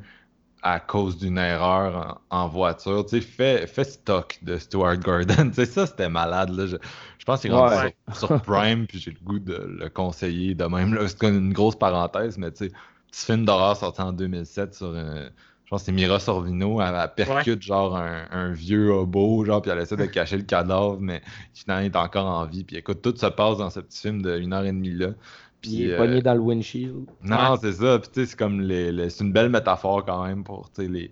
à 0.62 0.80
cause 0.80 1.18
d'une 1.18 1.38
erreur 1.38 2.20
en, 2.30 2.44
en 2.44 2.48
voiture, 2.48 3.04
tu 3.04 3.16
sais, 3.16 3.20
fais, 3.20 3.66
fais 3.66 3.84
stock 3.84 4.38
de 4.42 4.56
Stuart 4.58 4.96
Gordon. 4.98 5.48
Tu 5.50 5.54
sais, 5.56 5.66
ça, 5.66 5.86
c'était 5.86 6.08
malade. 6.08 6.50
Là. 6.50 6.66
Je, 6.66 6.76
je 7.18 7.24
pense 7.24 7.40
qu'il 7.42 7.50
est 7.50 7.54
rendu 7.54 7.74
Ouais. 7.74 7.96
sur, 8.14 8.28
sur 8.28 8.42
Prime, 8.42 8.86
puis 8.86 8.98
j'ai 9.00 9.10
le 9.10 9.20
goût 9.24 9.38
de 9.40 9.54
le 9.56 9.88
conseiller 9.90 10.54
de 10.54 10.64
même. 10.64 10.94
là. 10.94 11.06
C'est 11.08 11.22
une 11.28 11.52
grosse 11.52 11.76
parenthèse, 11.76 12.38
mais 12.38 12.52
tu 12.52 12.68
sais, 12.68 12.72
petit 13.10 13.26
film 13.26 13.44
d'horreur 13.44 13.76
sorti 13.76 14.00
en 14.02 14.12
2007 14.12 14.74
sur 14.74 14.94
un. 14.96 15.28
Je 15.72 15.76
pense 15.76 15.82
que 15.84 15.86
c'est 15.86 15.92
Mira 15.92 16.20
Sorvino, 16.20 16.82
elle, 16.82 16.94
elle 16.94 17.14
percute 17.24 17.62
genre 17.62 17.96
un, 17.96 18.26
un 18.30 18.52
vieux 18.52 18.90
hobo, 18.90 19.42
genre, 19.46 19.62
puis 19.62 19.70
elle 19.70 19.78
essaie 19.78 19.96
de 19.96 20.04
cacher 20.04 20.36
le 20.36 20.42
cadavre, 20.42 20.98
mais 21.00 21.22
finalement, 21.54 21.82
il 21.82 21.86
est 21.86 21.96
encore 21.96 22.26
en 22.26 22.44
vie. 22.44 22.62
Puis 22.62 22.76
écoute, 22.76 23.00
tout 23.00 23.16
se 23.16 23.24
passe 23.24 23.56
dans 23.56 23.70
ce 23.70 23.80
petit 23.80 24.02
film 24.02 24.20
de 24.20 24.38
1h30 24.38 24.98
là. 24.98 25.14
Puis, 25.62 25.70
Il 25.70 25.88
est 25.88 25.94
euh, 25.94 25.96
pogné 25.96 26.20
dans 26.20 26.34
le 26.34 26.40
windshield. 26.40 27.06
non, 27.24 27.56
c'est 27.58 27.72
ça. 27.72 27.98
Puis 27.98 28.10
tu 28.12 28.20
sais, 28.20 28.26
c'est 28.26 28.36
comme 28.38 28.60
les, 28.60 28.92
les- 28.92 29.08
c'est 29.08 29.24
une 29.24 29.32
belle 29.32 29.48
métaphore 29.48 30.04
quand 30.04 30.26
même 30.26 30.44
pour 30.44 30.70
tu 30.72 30.82
sais, 30.82 30.88
les, 30.88 31.10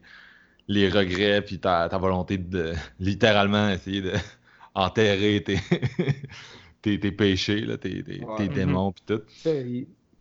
les 0.69 0.91
regrets, 0.91 1.41
puis 1.43 1.59
ta, 1.59 1.89
ta 1.89 1.97
volonté 1.97 2.37
de 2.37 2.75
littéralement 3.01 3.71
essayer 3.71 4.03
de 4.03 4.13
enterrer 4.75 5.43
tes, 5.43 5.59
tes, 6.83 7.01
tes 7.01 7.13
péchés, 7.13 7.63
là, 7.63 7.79
tes, 7.79 8.03
tes, 8.03 8.23
Ouais. 8.25 8.37
tes 8.37 8.49
Mhm. 8.49 8.55
démons, 8.55 8.93
puis 8.93 9.05
tout. 9.07 9.23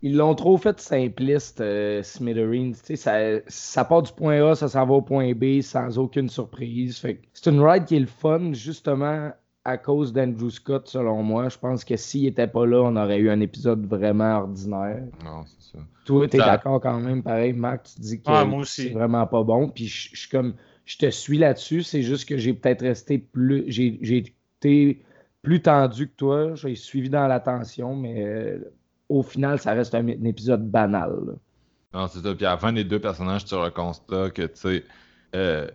Tu 0.01 0.07
Ils 0.07 0.15
l'ont 0.17 0.35
trop 0.35 0.57
fait 0.57 0.79
simpliste, 0.79 1.61
euh, 1.61 2.01
Smithereens. 2.03 2.71
Tu 2.71 2.79
sais, 2.83 2.95
Ça, 2.95 3.41
ça 3.47 3.85
part 3.85 4.01
du 4.03 4.11
point 4.13 4.41
A, 4.45 4.55
ça 4.55 4.67
s'en 4.67 4.85
va 4.85 4.93
au 4.95 5.01
point 5.01 5.33
B 5.33 5.61
sans 5.61 5.97
aucune 5.97 6.29
surprise. 6.29 6.97
Fait 6.99 7.15
que 7.15 7.27
c'est 7.33 7.49
une 7.49 7.61
ride 7.61 7.85
qui 7.85 7.95
est 7.95 7.99
le 7.99 8.05
fun, 8.05 8.53
justement, 8.53 9.31
à 9.65 9.77
cause 9.77 10.13
d'Andrew 10.13 10.49
Scott, 10.49 10.87
selon 10.87 11.21
moi. 11.23 11.49
Je 11.49 11.57
pense 11.57 11.83
que 11.83 11.95
s'il 11.97 12.25
était 12.27 12.47
pas 12.47 12.65
là, 12.65 12.81
on 12.83 12.95
aurait 12.95 13.19
eu 13.19 13.29
un 13.29 13.39
épisode 13.41 13.85
vraiment 13.85 14.37
ordinaire. 14.39 15.03
Non, 15.23 15.43
c'est 15.45 15.77
ça. 15.77 15.83
Toi, 16.05 16.27
t'es 16.27 16.39
Ça- 16.39 16.45
d'accord 16.45 16.79
quand 16.81 16.99
même, 16.99 17.21
pareil, 17.21 17.53
Marc, 17.53 17.83
tu 17.93 18.01
dis 18.01 18.17
que 18.17 18.23
Ah, 18.27 18.47
c'est 18.63 18.89
vraiment 18.89 19.27
pas 19.27 19.43
bon. 19.43 19.69
Puis 19.69 19.85
je 19.87 20.09
je 20.13 20.19
suis 20.21 20.29
comme, 20.29 20.55
je 20.85 20.97
te 20.97 21.09
suis 21.09 21.37
là-dessus. 21.37 21.83
C'est 21.83 22.01
juste 22.01 22.27
que 22.27 22.37
j'ai 22.37 22.53
peut-être 22.53 22.81
resté 22.81 23.17
plus, 23.19 23.65
j'ai 23.67 23.99
j'ai 24.01 24.17
été 24.61 25.03
plus 25.41 25.61
tendu 25.61 26.07
que 26.07 26.15
toi. 26.15 26.55
J'ai 26.55 26.73
suivi 26.75 27.09
dans 27.09 27.27
l'attention, 27.27 27.95
mais 27.95 28.23
euh, 28.25 28.59
au 29.09 29.23
final, 29.23 29.59
ça 29.59 29.73
reste 29.73 29.93
un, 29.95 30.07
un 30.07 30.23
épisode 30.23 30.69
banal. 30.69 31.11
là. 31.27 31.33
Non, 31.93 32.07
c'est 32.07 32.19
ça. 32.21 32.35
Puis 32.35 32.45
à 32.45 32.51
la 32.51 32.57
fin 32.57 32.71
des 32.71 32.83
deux 32.83 32.99
personnages, 32.99 33.45
tu 33.45 33.55
le 33.55 33.69
constat 33.71 34.29
que, 34.29 34.43
tu 34.43 34.51
sais, 34.55 34.85
euh, 35.35 35.67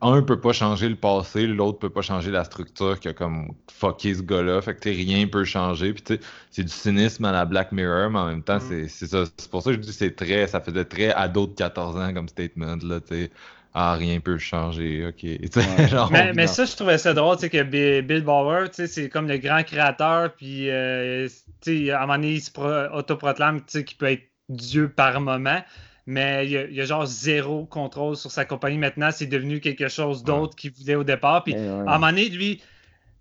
un 0.00 0.22
peut 0.22 0.40
pas 0.40 0.52
changer 0.52 0.88
le 0.88 0.96
passé, 0.96 1.46
l'autre 1.46 1.78
peut 1.78 1.90
pas 1.90 2.02
changer 2.02 2.30
la 2.30 2.44
structure 2.44 3.00
qui 3.00 3.08
a 3.08 3.14
comme 3.14 3.54
fucké 3.70 4.14
ce 4.14 4.22
gars-là. 4.22 4.60
Fait 4.62 4.74
que, 4.74 4.88
rien 4.88 5.26
peut 5.28 5.44
changer. 5.44 5.92
Puis, 5.92 6.02
tu 6.02 6.14
sais, 6.14 6.20
c'est 6.50 6.64
du 6.64 6.72
cynisme 6.72 7.24
à 7.26 7.32
la 7.32 7.44
Black 7.44 7.72
Mirror, 7.72 8.10
mais 8.10 8.18
en 8.18 8.26
même 8.26 8.42
temps, 8.42 8.60
c'est 8.60 8.88
c'est 8.88 9.06
ça. 9.06 9.24
C'est 9.36 9.50
pour 9.50 9.62
ça 9.62 9.70
que 9.70 9.76
je 9.76 9.80
dis 9.80 9.88
que 9.88 9.94
c'est 9.94 10.14
très, 10.16 10.46
ça 10.46 10.60
faisait 10.60 10.84
très 10.84 11.12
ado 11.12 11.46
de 11.46 11.54
14 11.54 11.96
ans 11.96 12.14
comme 12.14 12.28
statement, 12.28 12.76
là, 12.82 13.00
tu 13.00 13.08
sais. 13.14 13.30
Ah, 13.78 13.92
rien 13.92 14.20
peut 14.20 14.38
changer, 14.38 15.06
ok. 15.06 15.22
Genre, 15.90 16.10
Mais, 16.10 16.46
ça, 16.46 16.64
je 16.64 16.74
trouvais 16.74 16.96
ça 16.96 17.12
drôle, 17.12 17.36
tu 17.36 17.42
sais, 17.42 17.50
que 17.50 17.62
Bi- 17.62 18.00
Bill 18.00 18.24
tu 18.24 18.74
sais, 18.74 18.86
c'est 18.86 19.10
comme 19.10 19.28
le 19.28 19.36
grand 19.36 19.62
créateur, 19.64 20.34
puis, 20.34 20.70
euh, 20.70 21.28
tu 21.60 21.86
sais, 21.86 21.90
à 21.90 21.98
un 21.98 22.00
moment 22.06 22.14
donné, 22.14 22.32
il 22.32 22.40
se 22.40 22.50
pro- 22.50 22.96
autoproclame, 22.96 23.60
tu 23.60 23.64
sais, 23.68 23.84
qu'il 23.84 23.98
peut 23.98 24.10
être 24.10 24.24
Dieu 24.48 24.88
par 24.88 25.20
moment, 25.20 25.62
mais 26.06 26.46
il 26.46 26.52
y, 26.52 26.56
a, 26.56 26.64
il 26.64 26.74
y 26.74 26.80
a 26.80 26.86
genre 26.86 27.04
zéro 27.04 27.66
contrôle 27.66 28.16
sur 28.16 28.30
sa 28.30 28.46
compagnie 28.46 28.78
maintenant, 28.78 29.10
c'est 29.10 29.26
devenu 29.26 29.60
quelque 29.60 29.88
chose 29.88 30.24
d'autre 30.24 30.56
qu'il 30.56 30.72
voulait 30.72 30.94
au 30.94 31.04
départ, 31.04 31.44
puis 31.44 31.52
ouais. 31.52 31.60
à 31.60 31.96
un 31.96 31.98
moment 31.98 32.08
donné, 32.08 32.30
lui, 32.30 32.62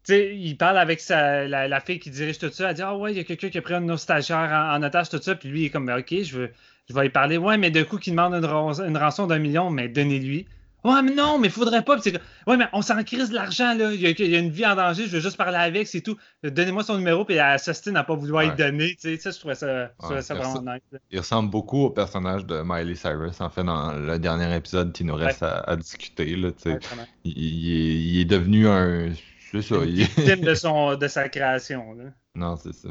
tu 0.06 0.14
sais, 0.14 0.38
il 0.38 0.56
parle 0.56 0.78
avec 0.78 1.02
sa, 1.02 1.50
la, 1.50 1.68
la 1.68 1.80
fille 1.82 2.00
qui 2.00 2.12
dirige 2.12 2.38
tout 2.38 2.50
ça. 2.52 2.70
Elle 2.70 2.76
dit 2.76 2.84
Ah 2.84 2.96
ouais, 2.96 3.12
il 3.12 3.18
y 3.18 3.20
a 3.20 3.24
quelqu'un 3.24 3.50
qui 3.50 3.58
a 3.58 3.62
pris 3.62 3.74
un 3.74 3.82
de 3.82 3.88
nos 3.88 3.98
stagiaires 3.98 4.38
en, 4.38 4.76
en 4.76 4.84
otage, 4.84 5.10
tout 5.10 5.20
ça. 5.20 5.34
Puis 5.34 5.50
lui, 5.50 5.62
il 5.62 5.66
est 5.66 5.70
comme 5.72 5.88
Ben, 5.88 5.98
Ok, 5.98 6.14
je, 6.22 6.38
veux, 6.38 6.52
je 6.90 6.94
vais 6.94 7.08
y 7.08 7.10
parler. 7.10 7.38
Ouais, 7.38 7.58
mais 7.58 7.72
de 7.72 7.84
coup, 7.84 7.98
qu'il 7.98 8.14
demande 8.14 8.34
une, 8.34 8.46
ran- 8.46 8.82
une 8.84 8.98
rançon 8.98 9.28
d'un 9.28 9.40
million, 9.40 9.70
mais 9.70 9.88
donnez-lui. 9.88 10.46
Ouais, 10.84 11.02
mais 11.02 11.16
non, 11.16 11.40
mais 11.40 11.50
faudrait 11.50 11.82
pas. 11.82 12.00
C'est 12.00 12.14
ouais, 12.46 12.58
mais 12.58 12.66
on 12.72 12.84
s'en 12.84 13.04
crise 13.04 13.30
de 13.32 13.34
l'argent, 13.34 13.74
là. 13.76 13.92
Il 13.92 14.00
y, 14.00 14.06
a, 14.06 14.12
il 14.12 14.28
y 14.30 14.36
a 14.36 14.38
une 14.38 14.52
vie 14.52 14.68
en 14.68 14.76
danger, 14.76 15.08
je 15.08 15.16
veux 15.16 15.20
juste 15.20 15.36
parler 15.36 15.58
avec, 15.58 15.88
c'est 15.88 16.02
tout. 16.02 16.16
Donnez-moi 16.44 16.84
son 16.84 17.00
numéro, 17.00 17.26
puis 17.26 17.38
elle 17.38 17.58
s'ostine 17.58 17.98
à 17.98 18.04
pas 18.04 18.14
vouloir 18.14 18.44
y 18.44 18.56
donner. 18.56 18.90
Tu 18.90 18.96
sais, 19.00 19.18
ça, 19.18 19.32
je 19.32 19.40
trouvais 19.40 19.56
ça, 19.56 19.86
je 19.86 19.92
trouvais 19.98 20.16
Ouais, 20.18 20.22
ça 20.22 20.36
vraiment 20.36 20.62
nice. 20.62 20.82
là. 20.92 21.00
Il 21.10 21.18
ressemble 21.18 21.50
beaucoup 21.50 21.86
au 21.86 21.90
personnage 21.90 22.46
de 22.46 22.62
Miley 22.64 22.94
Cyrus, 22.94 23.42
en 23.42 23.50
fait, 23.50 23.64
dans 23.64 23.94
le 23.94 24.20
dernier 24.20 24.56
épisode 24.56 24.94
qui 24.94 25.04
nous 25.06 25.16
reste 25.16 25.42
à, 25.42 25.62
à 25.62 25.76
discuter, 25.76 26.36
là, 26.36 26.52
tu 26.52 26.70
sais. 26.70 26.80
Il, 27.24 27.32
il 27.36 27.72
est, 27.72 27.96
il 27.96 28.22
est 28.22 28.26
devenu 28.26 28.68
un. 28.68 29.10
C'est 29.52 29.64
ça. 29.64 29.78
Une 29.78 29.86
victime 29.90 30.42
de, 30.42 30.54
son, 30.54 30.96
de 30.98 31.08
sa 31.08 31.30
création. 31.30 31.94
Là. 31.96 32.04
Non, 32.36 32.58
c'est 32.58 32.74
ça. 32.76 32.90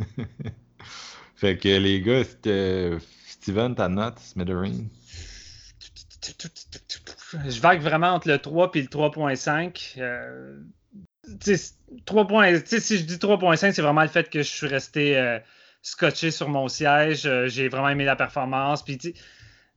fait 1.36 1.58
que 1.58 1.68
les 1.68 2.00
gars, 2.00 2.24
c'était. 2.24 2.90
Steven, 3.46 3.76
ta 3.76 3.88
note, 3.88 4.18
Smithereen? 4.18 4.88
Je 7.48 7.60
vague 7.60 7.80
vraiment 7.80 8.08
entre 8.14 8.26
le 8.26 8.38
3 8.38 8.72
et 8.74 8.82
le 8.82 8.88
3.5. 8.88 9.94
Euh, 9.98 10.58
tu 11.44 11.56
sais, 11.56 11.74
3 12.06 12.26
points- 12.26 12.58
tu 12.58 12.66
sais, 12.66 12.80
si 12.80 12.98
je 12.98 13.04
dis 13.04 13.18
3.5, 13.18 13.72
c'est 13.72 13.82
vraiment 13.82 14.02
le 14.02 14.08
fait 14.08 14.28
que 14.30 14.40
je 14.42 14.48
suis 14.48 14.66
resté 14.66 15.16
euh, 15.16 15.38
scotché 15.80 16.32
sur 16.32 16.48
mon 16.48 16.66
siège. 16.66 17.24
Euh, 17.26 17.46
J'ai 17.46 17.68
vraiment 17.68 17.88
aimé 17.88 18.04
la 18.04 18.16
performance. 18.16 18.82
Puis, 18.84 19.14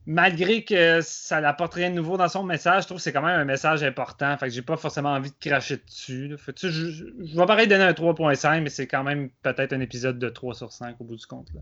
malgré 0.04 0.64
que 0.64 1.00
ça 1.00 1.40
n'apporte 1.40 1.74
rien 1.74 1.90
de 1.90 1.94
nouveau 1.94 2.16
dans 2.16 2.28
son 2.28 2.42
message, 2.42 2.82
je 2.82 2.86
trouve 2.88 2.98
que 2.98 3.04
c'est 3.04 3.12
quand 3.12 3.22
même 3.22 3.38
un 3.38 3.44
message 3.44 3.84
important. 3.84 4.36
Fait 4.36 4.48
que 4.48 4.52
j'ai 4.52 4.62
pas 4.62 4.78
forcément 4.78 5.10
envie 5.12 5.30
de 5.30 5.36
cracher 5.48 5.76
dessus. 5.76 6.34
Fait 6.38 6.52
que, 6.52 6.68
je, 6.68 6.90
je- 6.90 7.04
vais 7.38 7.46
pareil 7.46 7.68
donner 7.68 7.84
un 7.84 7.92
3.5, 7.92 8.62
mais 8.62 8.70
c'est 8.70 8.88
quand 8.88 9.04
même 9.04 9.30
peut-être 9.44 9.72
un 9.74 9.80
épisode 9.80 10.18
de 10.18 10.28
3 10.28 10.54
sur 10.56 10.72
5 10.72 10.96
au 11.00 11.04
bout 11.04 11.14
du 11.14 11.26
compte. 11.26 11.52
là. 11.54 11.60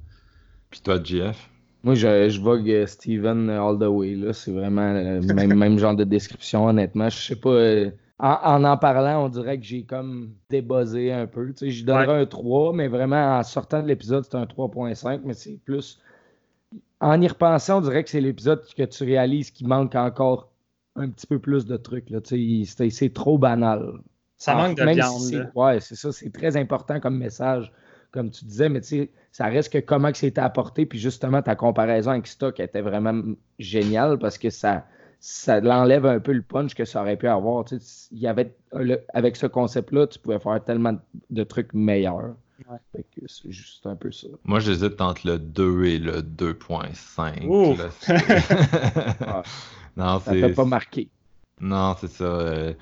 Puis 0.70 0.80
toi, 0.80 0.98
JF? 1.05 1.36
Moi, 1.85 1.95
je, 1.95 2.29
je 2.29 2.41
vogue 2.41 2.69
euh, 2.71 2.87
Steven 2.87 3.49
all 3.51 3.79
the 3.79 3.85
way. 3.85 4.15
Là. 4.15 4.33
C'est 4.33 4.51
vraiment 4.53 4.93
le 4.93 5.21
même, 5.21 5.55
même 5.55 5.79
genre 5.79 5.95
de 5.95 6.05
description, 6.05 6.67
honnêtement. 6.67 7.09
Je 7.09 7.19
sais 7.19 7.37
pas. 7.37 7.51
euh, 7.51 7.91
en, 8.19 8.37
en 8.43 8.65
en 8.65 8.77
parlant, 8.77 9.25
on 9.25 9.29
dirait 9.29 9.59
que 9.59 9.65
j'ai 9.65 9.85
comme 9.85 10.33
débuzzé 10.51 11.13
un 11.13 11.27
peu. 11.27 11.47
Tu 11.53 11.67
sais, 11.67 11.71
je 11.71 11.85
donnerais 11.85 12.23
un 12.23 12.27
3, 12.27 12.73
mais 12.73 12.89
vraiment, 12.89 13.39
en 13.39 13.43
sortant 13.45 13.81
de 13.83 13.87
l'épisode, 13.87 14.25
c'est 14.25 14.35
un 14.37 14.45
3.5, 14.45 15.21
mais 15.25 15.35
c'est 15.35 15.59
plus. 15.65 16.01
En 17.01 17.21
y 17.21 17.29
repensant, 17.29 17.79
on 17.79 17.81
dirait 17.81 18.03
que 18.03 18.11
c'est 18.11 18.21
l'épisode 18.21 18.61
que 18.77 18.83
tu 18.83 19.05
réalises 19.05 19.53
qu'il 19.53 19.69
manque 19.69 19.95
encore 19.95 20.51
un 20.97 21.09
petit 21.11 21.29
peu 21.29 21.39
plus 21.39 21.65
de 21.65 21.77
trucs. 21.77 22.11
Là. 22.11 22.21
Tu 22.21 22.65
sais, 22.65 22.91
c'est, 22.91 23.13
trop 23.15 23.39
banal. 23.39 24.01
Ça 24.37 24.57
manque 24.57 24.77
de 24.77 24.87
si 24.89 24.95
viande. 24.95 25.33
là. 25.33 25.51
ouais, 25.55 25.81
c'est 25.81 25.95
ça, 25.95 26.11
c'est 26.11 26.33
très 26.33 26.57
important 26.57 26.99
comme 26.99 27.17
message, 27.19 27.73
comme 28.10 28.30
tu 28.30 28.44
disais, 28.44 28.68
mais 28.68 28.80
tu 28.80 28.89
sais, 28.89 29.10
ça 29.32 29.47
reste 29.47 29.72
que 29.72 29.78
comment 29.78 30.10
que 30.10 30.18
c'était 30.18 30.40
apporté, 30.40 30.86
puis 30.86 30.98
justement, 30.98 31.43
ta 31.43 31.55
comparaison 31.56 32.12
avec 32.12 32.26
Stock 32.26 32.59
était 32.60 32.80
vraiment 32.80 33.22
géniale 33.59 34.18
parce 34.18 34.39
que 34.39 34.51
ça, 34.51 34.86
ça 35.20 35.60
l'enlève 35.60 36.06
un 36.06 36.18
peu 36.20 36.32
le 36.32 36.43
punch 36.43 36.74
que 36.74 36.85
ça 36.85 37.02
aurait 37.02 37.16
pu 37.16 37.28
avoir. 37.28 37.64
Tu 37.64 37.78
sais, 37.80 38.09
il 38.12 38.18
y 38.18 38.26
avait, 38.26 38.55
le- 38.72 39.01
avec 39.12 39.36
ce 39.36 39.47
concept-là, 39.47 40.06
tu 40.06 40.18
pouvais 40.18 40.39
faire 40.39 40.62
tellement 40.64 40.97
de, 41.30 41.44
trucs 41.44 41.74
meilleurs. 41.74 42.35
Fait 42.93 43.05
c'est 43.26 43.51
juste 43.52 43.86
un 43.86 43.94
peu 43.97 44.10
ça. 44.10 44.26
Moi, 44.44 44.59
j'hésite 44.60 45.01
entre 45.01 45.26
le 45.26 45.39
2 45.39 45.85
et 45.85 45.98
le 45.98 46.22
2.5. 46.22 47.47
Ouf. 47.47 47.78
là, 47.78 47.90
c'est- 48.01 48.14
non, 49.97 50.18
Ça 50.20 50.32
t'a 50.40 50.48
pas 50.51 50.64
marqué. 50.64 51.09
Non, 51.60 51.94
c'est 52.01 52.09
ça. 52.10 52.24
euh, 52.24 52.72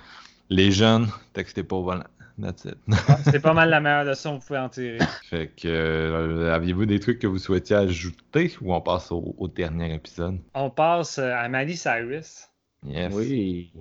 Les 0.50 0.70
jeunes, 0.70 1.08
textez 1.32 1.62
pas 1.62 1.76
au 1.76 1.82
volant. 1.82 2.04
That's 2.38 2.66
it. 2.66 2.76
C'est 3.24 3.40
pas 3.40 3.54
mal 3.54 3.70
la 3.70 3.80
meilleure 3.80 4.04
leçon 4.04 4.36
que 4.36 4.40
vous 4.40 4.46
pouvez 4.46 4.58
en 4.58 4.68
tirer. 4.68 4.98
fait 5.30 5.48
que, 5.56 5.68
euh, 5.68 6.54
aviez-vous 6.54 6.84
des 6.84 7.00
trucs 7.00 7.18
que 7.18 7.26
vous 7.26 7.38
souhaitiez 7.38 7.76
ajouter 7.76 8.54
ou 8.60 8.74
on 8.74 8.80
passe 8.80 9.10
au, 9.10 9.34
au 9.38 9.48
dernier 9.48 9.94
épisode? 9.94 10.38
On 10.54 10.68
passe 10.68 11.18
euh, 11.18 11.32
à 11.34 11.48
Miley 11.48 11.76
Cyrus. 11.76 12.48
Yes. 12.84 13.12
Oui. 13.14 13.72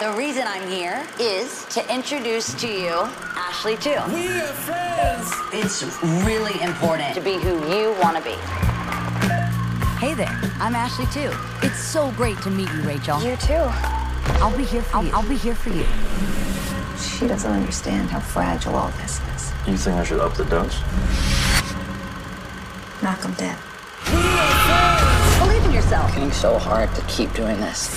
The 0.00 0.12
reason 0.16 0.44
I'm 0.46 0.68
here 0.68 1.02
is 1.18 1.64
to 1.74 1.80
introduce 1.90 2.52
to 2.60 2.66
you 2.66 2.92
Ashley 3.34 3.76
too. 3.76 3.98
We 4.12 4.28
are 4.28 4.52
friends. 4.66 5.32
It's 5.52 5.82
really 6.26 6.60
important 6.62 7.14
to 7.14 7.20
be 7.20 7.38
who 7.38 7.54
you 7.72 7.94
want 8.02 8.16
to 8.16 8.22
be. 8.22 8.36
Hey 9.98 10.12
there, 10.12 10.38
I'm 10.60 10.74
Ashley 10.74 11.06
too. 11.06 11.30
It's 11.62 11.78
so 11.78 12.10
great 12.12 12.36
to 12.42 12.50
meet 12.50 12.68
you, 12.72 12.82
Rachel. 12.82 13.22
You 13.22 13.36
too. 13.36 14.05
I'll 14.42 14.56
be 14.56 14.64
here 14.64 14.82
for 14.82 15.02
you. 15.02 15.10
I'll 15.12 15.28
be 15.28 15.36
here 15.36 15.54
for 15.54 15.70
you. 15.70 15.86
She 16.98 17.26
doesn't 17.26 17.50
understand 17.50 18.10
how 18.10 18.20
fragile 18.20 18.76
all 18.76 18.90
this 19.02 19.20
is. 19.34 19.52
You 19.66 19.76
think 19.76 19.96
I 19.96 20.04
should 20.04 20.20
up 20.20 20.34
the 20.34 20.44
dose? 20.44 20.80
Knock 23.02 23.24
'em 23.24 23.32
dead. 23.34 23.56
Believe 25.38 25.64
in 25.64 25.72
yourself. 25.72 26.10
Working 26.14 26.32
so 26.32 26.58
hard 26.58 26.94
to 26.94 27.02
keep 27.02 27.32
doing 27.34 27.60
this. 27.60 27.90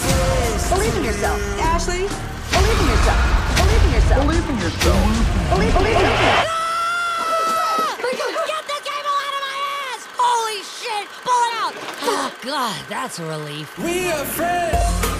Believe 0.69 0.95
in 0.97 1.03
yourself. 1.03 1.39
Ashley, 1.59 2.07
believe 2.51 2.79
in 2.81 2.87
yourself. 2.87 3.21
Believe 3.57 3.83
in 3.85 3.91
yourself. 3.93 4.21
Believe 4.25 4.49
in 4.49 4.57
yourself. 4.59 5.49
Believe, 5.49 5.73
believe 5.73 5.95
in 5.95 6.01
yourself. 6.01 6.45
Get 8.47 8.65
the 8.65 8.79
cable 8.89 9.15
out 9.25 9.33
of 9.37 9.41
my 9.47 9.57
ass! 9.85 10.01
Holy 10.17 10.61
shit! 10.63 11.05
Pull 11.23 11.41
it 11.47 11.53
out! 11.61 11.73
Oh, 12.03 12.31
God, 12.41 12.79
that's 12.89 13.19
a 13.19 13.25
relief. 13.25 13.77
We 13.77 14.11
are 14.11 14.25
friends. 14.25 15.18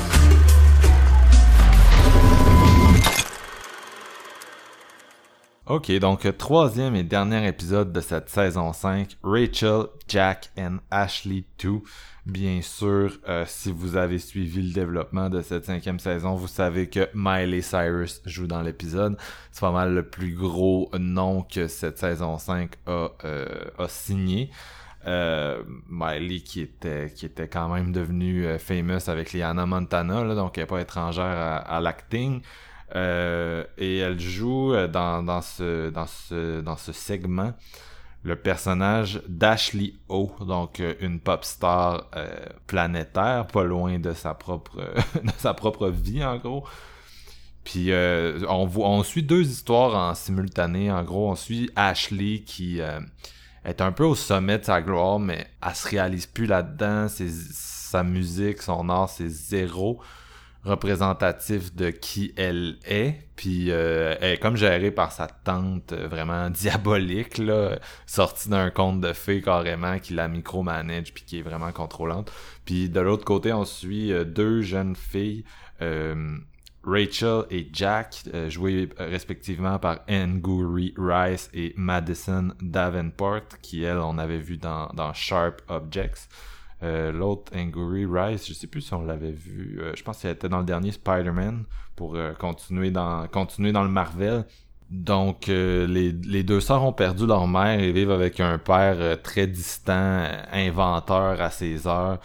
Ok, 5.69 5.91
donc 5.99 6.35
troisième 6.35 6.95
et 6.95 7.03
dernier 7.03 7.47
épisode 7.47 7.93
de 7.93 8.01
cette 8.01 8.27
saison 8.27 8.73
5, 8.73 9.17
Rachel, 9.21 9.83
Jack 10.07 10.49
and 10.57 10.77
Ashley 10.89 11.43
2. 11.63 11.73
Bien 12.25 12.63
sûr, 12.63 13.19
euh, 13.27 13.43
si 13.45 13.71
vous 13.71 13.95
avez 13.95 14.17
suivi 14.17 14.63
le 14.63 14.73
développement 14.73 15.29
de 15.29 15.43
cette 15.43 15.65
cinquième 15.65 15.99
saison, 15.99 16.33
vous 16.33 16.47
savez 16.47 16.89
que 16.89 17.07
Miley 17.13 17.61
Cyrus 17.61 18.23
joue 18.25 18.47
dans 18.47 18.63
l'épisode. 18.63 19.15
C'est 19.51 19.61
pas 19.61 19.71
mal 19.71 19.93
le 19.93 20.09
plus 20.09 20.33
gros 20.33 20.89
nom 20.97 21.43
que 21.43 21.67
cette 21.67 21.99
saison 21.99 22.39
5 22.39 22.71
a, 22.87 23.09
euh, 23.23 23.45
a 23.77 23.87
signé. 23.87 24.49
Euh, 25.05 25.61
Miley 25.87 26.39
qui 26.39 26.61
était 26.61 27.13
qui 27.15 27.25
était 27.25 27.47
quand 27.47 27.69
même 27.69 27.93
devenue 27.93 28.45
euh, 28.45 28.57
famous 28.57 29.07
avec 29.07 29.33
Hannah 29.35 29.67
Montana, 29.67 30.23
là, 30.23 30.33
donc 30.33 30.57
elle 30.57 30.63
est 30.63 30.67
pas 30.67 30.81
étrangère 30.81 31.23
à, 31.25 31.57
à 31.57 31.79
l'acting. 31.79 32.41
Euh, 32.95 33.64
et 33.78 33.98
elle 33.98 34.20
joue 34.20 34.74
euh, 34.74 34.88
dans, 34.88 35.41
ce, 35.41 36.91
segment 36.91 37.53
le 38.24 38.36
personnage 38.36 39.22
d'Ashley 39.28 39.94
O, 40.10 40.32
donc 40.41 40.80
euh, 40.80 40.95
une 40.99 41.20
pop 41.20 41.45
star 41.45 42.10
planétaire, 42.68 43.48
pas 43.48 43.64
loin 43.64 43.99
de 43.99 44.14
sa 44.14 44.34
propre 44.34 45.90
vie 45.90 46.24
en 46.24 46.38
gros. 46.38 46.66
Puis 47.64 47.91
on, 48.48 49.03
suit 49.03 49.22
deux 49.24 49.48
histoires 49.48 49.95
en 49.95 50.16
simultané. 50.16 50.91
En 50.91 51.03
gros, 51.03 51.30
on 51.30 51.36
suit 51.36 51.70
Ashley 51.76 52.41
qui 52.44 52.80
est 52.80 53.82
un 53.82 53.91
peu 53.91 54.06
au 54.06 54.16
sommet 54.16 54.57
de 54.57 54.64
sa 54.64 54.82
gloire, 54.82 55.20
mais 55.20 55.45
elle 55.66 55.76
se 55.76 55.88
réalise 55.88 56.26
plus 56.26 56.48
là-dedans. 56.48 57.07
Sa 57.10 58.02
musique, 58.02 58.64
son 58.64 58.90
art, 58.90 59.10
c'est 59.10 59.30
zéro 59.30 60.02
représentatif 60.64 61.73
de 61.76 61.90
qui 61.90 62.34
elle 62.36 62.77
est. 62.86 63.15
Puis 63.36 63.72
euh, 63.72 64.15
elle 64.19 64.34
est 64.34 64.38
comme 64.38 64.57
gérée 64.57 64.91
par 64.91 65.11
sa 65.11 65.27
tante 65.27 65.94
euh, 65.94 66.07
vraiment 66.07 66.49
diabolique, 66.49 67.38
là, 67.38 67.80
sortie 68.06 68.49
d'un 68.49 68.69
conte 68.69 69.02
de 69.02 69.14
fées 69.14 69.41
carrément, 69.41 69.99
qui 69.99 70.14
la 70.14 70.27
micromanage 70.27 71.14
puis 71.14 71.23
qui 71.23 71.40
est 71.40 71.41
vraiment 71.41 71.72
contrôlante. 71.72 72.31
Puis 72.65 72.90
de 72.90 72.99
l'autre 72.99 73.26
côté, 73.26 73.53
on 73.53 73.65
suit 73.65 74.11
euh, 74.11 74.26
deux 74.26 74.61
jeunes 74.61 74.95
filles, 74.95 75.44
Rachel 76.84 77.44
et 77.52 77.69
Jack, 77.72 78.23
jouées 78.49 78.90
respectivement 78.98 79.80
par 79.80 79.99
Angourie 80.10 80.94
Rice 80.98 81.49
et 81.53 81.73
Madison 81.77 82.49
Davenport, 82.61 83.48
qui 83.61 83.84
elle, 83.84 83.98
on 83.98 84.18
avait 84.18 84.40
vu 84.40 84.57
dans 84.57 85.14
Sharp 85.14 85.61
Objects. 85.69 86.27
Euh, 86.81 87.11
L'autre, 87.11 87.51
Angourie 87.56 88.06
Rice, 88.06 88.47
je 88.47 88.53
sais 88.53 88.68
plus 88.68 88.81
si 88.81 88.93
on 88.93 89.03
l'avait 89.03 89.31
vu. 89.31 89.80
euh, 89.81 89.91
je 89.95 90.03
pense 90.03 90.19
qu'elle 90.22 90.31
était 90.31 90.47
dans 90.49 90.60
le 90.60 90.65
dernier 90.65 90.91
Spider-Man 90.91 91.65
pour 91.95 92.15
euh, 92.15 92.34
continuer 92.34 92.89
dans 92.91 93.27
continuer 93.27 93.72
dans 93.73 93.84
le 93.84 93.89
Marvel. 93.89 94.45
Donc, 94.89 95.49
euh, 95.49 95.85
les, 95.88 96.11
les 96.14 96.41
deux 96.43 96.61
sœurs 96.61 96.84
ont 96.84 96.93
perdu 96.93 97.27
leur 97.27 97.47
mère 97.47 97.80
et 97.80 97.91
vivent 97.91 98.11
avec 98.11 98.39
un 98.39 98.57
père 98.57 99.22
très 99.22 99.45
distant, 99.45 100.23
inventeur 100.51 101.39
à 101.41 101.51
ses 101.51 101.85
heures, 101.85 102.19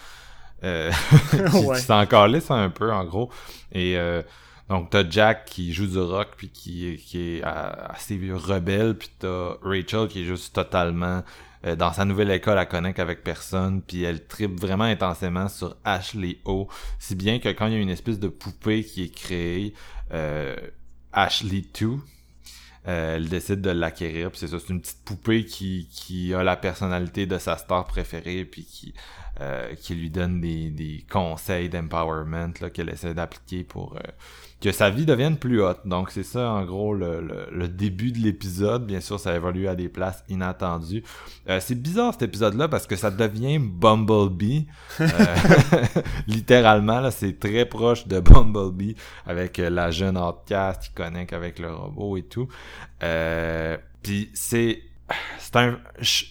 euh, 0.62 0.90
qui, 1.50 1.56
Ouais. 1.66 1.78
s'en 1.78 2.06
calisse 2.06 2.50
un 2.50 2.70
peu, 2.70 2.92
en 2.92 3.04
gros. 3.04 3.30
Et 3.72 3.98
euh, 3.98 4.22
donc, 4.70 4.90
t'as 4.90 5.08
Jack 5.08 5.44
qui 5.46 5.72
joue 5.74 5.86
du 5.86 5.98
rock, 5.98 6.28
puis 6.36 6.48
qui, 6.50 6.96
qui 7.04 7.36
est 7.38 7.42
assez 7.42 8.18
rebelle, 8.32 8.96
puis 8.96 9.10
t'as 9.18 9.56
Rachel 9.62 10.08
qui 10.08 10.22
est 10.22 10.24
juste 10.24 10.54
totalement 10.54 11.22
euh, 11.64 11.76
dans 11.76 11.92
sa 11.92 12.04
nouvelle 12.04 12.30
école, 12.30 12.58
elle 12.58 12.68
connecte 12.68 12.98
avec 12.98 13.22
personne, 13.22 13.82
puis 13.82 14.02
elle 14.04 14.26
tripe 14.26 14.60
vraiment 14.60 14.84
intensément 14.84 15.48
sur 15.48 15.76
Ashley 15.84 16.38
O. 16.44 16.68
Si 16.98 17.14
bien 17.14 17.38
que 17.38 17.48
quand 17.48 17.66
il 17.66 17.72
y 17.74 17.76
a 17.76 17.80
une 17.80 17.90
espèce 17.90 18.18
de 18.18 18.28
poupée 18.28 18.84
qui 18.84 19.04
est 19.04 19.14
créée, 19.14 19.74
euh, 20.12 20.56
Ashley 21.12 21.64
2, 21.78 21.98
euh, 22.86 23.16
elle 23.16 23.28
décide 23.28 23.62
de 23.62 23.70
l'acquérir, 23.70 24.30
puis 24.30 24.40
c'est 24.40 24.48
ça, 24.48 24.58
c'est 24.58 24.70
une 24.70 24.80
petite 24.82 25.02
poupée 25.04 25.46
qui, 25.46 25.88
qui 25.90 26.34
a 26.34 26.42
la 26.42 26.56
personnalité 26.56 27.24
de 27.26 27.38
sa 27.38 27.56
star 27.56 27.86
préférée, 27.86 28.44
puis 28.44 28.64
qui, 28.64 28.92
euh, 29.40 29.74
qui 29.74 29.94
lui 29.94 30.10
donne 30.10 30.40
des, 30.40 30.68
des 30.70 31.06
conseils 31.10 31.70
d'empowerment 31.70 32.52
là, 32.60 32.68
qu'elle 32.68 32.90
essaie 32.90 33.14
d'appliquer 33.14 33.64
pour 33.64 33.96
euh, 33.96 34.00
que 34.64 34.72
sa 34.72 34.88
vie 34.88 35.04
devienne 35.04 35.36
plus 35.36 35.62
haute. 35.62 35.80
Donc 35.84 36.10
c'est 36.10 36.22
ça 36.22 36.50
en 36.50 36.64
gros 36.64 36.94
le, 36.94 37.20
le, 37.20 37.48
le 37.52 37.68
début 37.68 38.12
de 38.12 38.18
l'épisode. 38.18 38.86
Bien 38.86 39.00
sûr, 39.00 39.20
ça 39.20 39.36
évolue 39.36 39.68
à 39.68 39.74
des 39.74 39.90
places 39.90 40.24
inattendues. 40.30 41.04
Euh, 41.50 41.60
c'est 41.60 41.74
bizarre 41.74 42.14
cet 42.14 42.22
épisode-là 42.22 42.66
parce 42.68 42.86
que 42.86 42.96
ça 42.96 43.10
devient 43.10 43.58
Bumblebee. 43.58 44.66
Euh, 45.02 45.06
littéralement, 46.26 47.00
là, 47.00 47.10
c'est 47.10 47.38
très 47.38 47.66
proche 47.66 48.06
de 48.06 48.20
Bumblebee 48.20 48.96
avec 49.26 49.58
euh, 49.58 49.68
la 49.68 49.90
jeune 49.90 50.16
outcast 50.16 50.84
qui 50.84 50.90
connecte 50.94 51.34
avec 51.34 51.58
le 51.58 51.70
robot 51.70 52.16
et 52.16 52.22
tout. 52.22 52.48
Euh, 53.02 53.76
Puis 54.02 54.30
c'est 54.32 54.80
c'est 55.38 55.56
un 55.56 55.78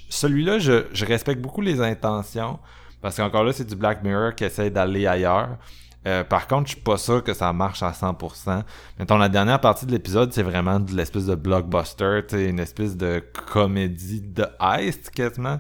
celui-là 0.10 0.58
je, 0.58 0.88
je 0.92 1.06
respecte 1.06 1.40
beaucoup 1.40 1.62
les 1.62 1.80
intentions 1.80 2.58
parce 3.00 3.18
qu'encore 3.18 3.44
là 3.44 3.54
c'est 3.54 3.68
du 3.68 3.76
Black 3.76 4.04
Mirror 4.04 4.34
qui 4.34 4.46
essaie 4.46 4.72
d'aller 4.72 5.06
ailleurs 5.06 5.60
euh, 6.06 6.24
par 6.24 6.48
contre, 6.48 6.68
je 6.68 6.74
suis 6.74 6.82
pas 6.82 6.98
sûr 6.98 7.24
que 7.24 7.34
ça 7.34 7.52
marche 7.54 7.82
à 7.84 7.92
100%. 7.92 8.64
Mettons, 9.00 9.18
la 9.18 9.30
dernière 9.30 9.62
partie 9.62 9.86
de 9.86 9.92
l'épisode, 9.92 10.34
c'est 10.34 10.44
vraiment 10.44 10.80
de 10.80 10.94
l'espèce 10.94 11.26
de 11.26 11.36
blockbuster, 11.36 12.22
une 12.32 12.60
espèce 12.60 12.98
de 12.98 13.24
comédie 13.48 14.22
de 14.22 14.46
heist, 14.60 15.12
quasiment. 15.12 15.60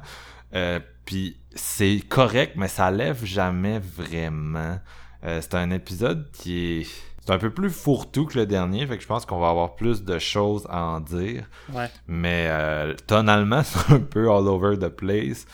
Euh, 0.53 0.79
Puis 1.05 1.37
c'est 1.55 2.01
correct, 2.07 2.53
mais 2.55 2.67
ça 2.67 2.91
lève 2.91 3.23
jamais 3.23 3.79
vraiment. 3.79 4.79
Euh, 5.23 5.39
c'est 5.41 5.55
un 5.55 5.71
épisode 5.71 6.29
qui 6.31 6.81
est... 6.81 6.87
C'est 7.25 7.31
un 7.31 7.37
peu 7.37 7.51
plus 7.51 7.69
fourre-tout 7.69 8.25
que 8.25 8.37
le 8.37 8.45
dernier, 8.45 8.85
fait 8.85 8.97
que 8.97 9.03
je 9.03 9.07
pense 9.07 9.25
qu'on 9.25 9.39
va 9.39 9.49
avoir 9.49 9.75
plus 9.75 10.03
de 10.03 10.19
choses 10.19 10.67
à 10.69 10.83
en 10.83 10.99
dire. 10.99 11.45
Ouais. 11.71 11.89
Mais 12.05 12.47
euh, 12.49 12.95
tonalement, 13.07 13.63
c'est 13.63 13.93
un 13.93 13.99
peu 13.99 14.29
all 14.29 14.47
over 14.47 14.77
the 14.77 14.89
place. 14.89 15.45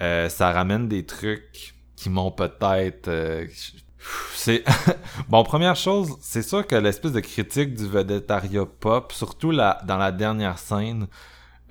Euh, 0.00 0.30
ça 0.30 0.52
ramène 0.52 0.88
des 0.88 1.04
trucs 1.04 1.74
qui 1.96 2.08
m'ont 2.08 2.30
peut-être 2.30 3.10
c'est 4.34 4.64
bon 5.28 5.42
première 5.44 5.76
chose 5.76 6.16
c'est 6.20 6.42
sûr 6.42 6.66
que 6.66 6.76
l'espèce 6.76 7.12
de 7.12 7.20
critique 7.20 7.74
du 7.74 7.86
vedettariat 7.86 8.66
pop 8.66 9.12
surtout 9.12 9.50
la 9.50 9.80
dans 9.86 9.96
la 9.96 10.12
dernière 10.12 10.58
scène 10.58 11.06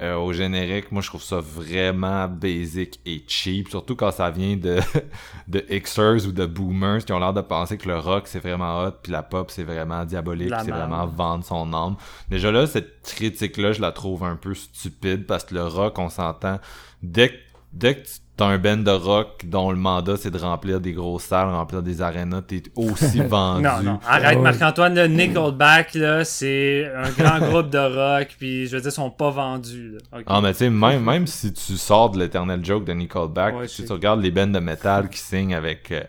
euh, 0.02 0.16
au 0.16 0.34
générique 0.34 0.92
moi 0.92 1.02
je 1.02 1.10
trouve 1.10 1.22
ça 1.22 1.40
vraiment 1.40 2.28
basic 2.28 3.00
et 3.06 3.24
cheap 3.28 3.70
surtout 3.70 3.96
quand 3.96 4.12
ça 4.12 4.32
vient 4.32 4.56
de 4.56 4.80
de 5.48 5.60
Xers 5.60 6.26
ou 6.26 6.32
de 6.32 6.46
boomers 6.46 7.06
qui 7.06 7.14
ont 7.14 7.20
l'air 7.20 7.34
de 7.34 7.42
penser 7.42 7.78
que 7.78 7.88
le 7.88 8.00
rock 8.00 8.28
c'est 8.28 8.40
vraiment 8.40 8.82
hot 8.82 8.94
puis 9.04 9.12
la 9.12 9.22
pop 9.22 9.52
c'est 9.52 9.64
vraiment 9.64 10.04
diabolique 10.06 10.54
c'est 10.64 10.72
vraiment 10.72 11.06
vendre 11.06 11.44
son 11.46 11.72
âme. 11.74 11.98
Déjà 12.30 12.52
là 12.52 12.66
cette 12.66 13.04
critique 13.04 13.58
là 13.58 13.74
je 13.74 13.82
la 13.82 13.92
trouve 13.92 14.24
un 14.24 14.38
peu 14.38 14.56
stupide 14.56 15.28
parce 15.28 15.44
que 15.44 15.54
le 15.54 15.68
rock 15.68 16.00
on 16.00 16.10
s'entend 16.10 16.60
dès 17.04 17.30
que 17.30 17.36
dès 17.74 17.96
que 17.96 18.08
t'as 18.42 18.48
un 18.48 18.58
band 18.58 18.78
de 18.78 18.90
rock 18.90 19.46
dont 19.46 19.70
le 19.70 19.78
mandat 19.78 20.18
c'est 20.18 20.32
de 20.32 20.38
remplir 20.40 20.82
des 20.82 20.94
grosses 20.94 21.26
salles, 21.26 21.50
remplir 21.50 21.84
des 21.84 22.02
arénas, 22.02 22.42
t'es 22.42 22.64
aussi 22.76 23.20
vendu. 23.28 23.64
non, 23.64 23.84
non, 23.84 24.00
arrête 24.08 24.40
Marc-Antoine, 24.40 24.96
le 24.96 25.06
Nickelback, 25.06 25.94
là, 25.94 26.26
c'est 26.26 26.92
un 26.96 27.12
grand 27.12 27.40
groupe 27.48 27.70
de 27.70 27.78
rock, 27.78 28.36
puis 28.40 28.66
je 28.66 28.76
veux 28.76 28.82
dire, 28.82 28.90
ils 28.90 28.96
sont 28.96 29.12
pas 29.12 29.30
vendus. 29.30 29.98
Ah, 30.26 30.42
mais 30.42 30.54
tu 30.54 30.60
sais, 30.60 30.70
même, 30.72 31.04
même 31.04 31.28
si 31.28 31.54
tu 31.54 31.78
sors 31.78 32.10
de 32.10 32.18
l'éternel 32.18 32.66
joke 32.66 32.86
de 32.86 32.94
Nickelback, 32.94 33.70
si 33.70 33.86
tu 33.86 33.92
regardes 33.92 34.24
les 34.24 34.32
bands 34.32 34.48
de 34.48 34.60
métal 34.60 35.10
qui 35.10 35.20
signent 35.20 35.56
avec... 35.56 35.92
Euh, 35.92 36.04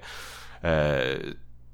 euh 0.64 1.18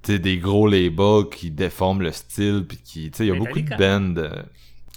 des 0.06 0.38
gros 0.38 0.66
labels 0.66 1.28
qui 1.30 1.50
déforment 1.50 2.00
le 2.00 2.12
style 2.12 2.64
puis 2.66 2.78
qui 2.78 3.10
tu 3.10 3.18
sais 3.18 3.26
il 3.26 3.28
y 3.28 3.36
a 3.36 3.38
beaucoup 3.38 3.60
de 3.60 3.76
bands 3.76 4.30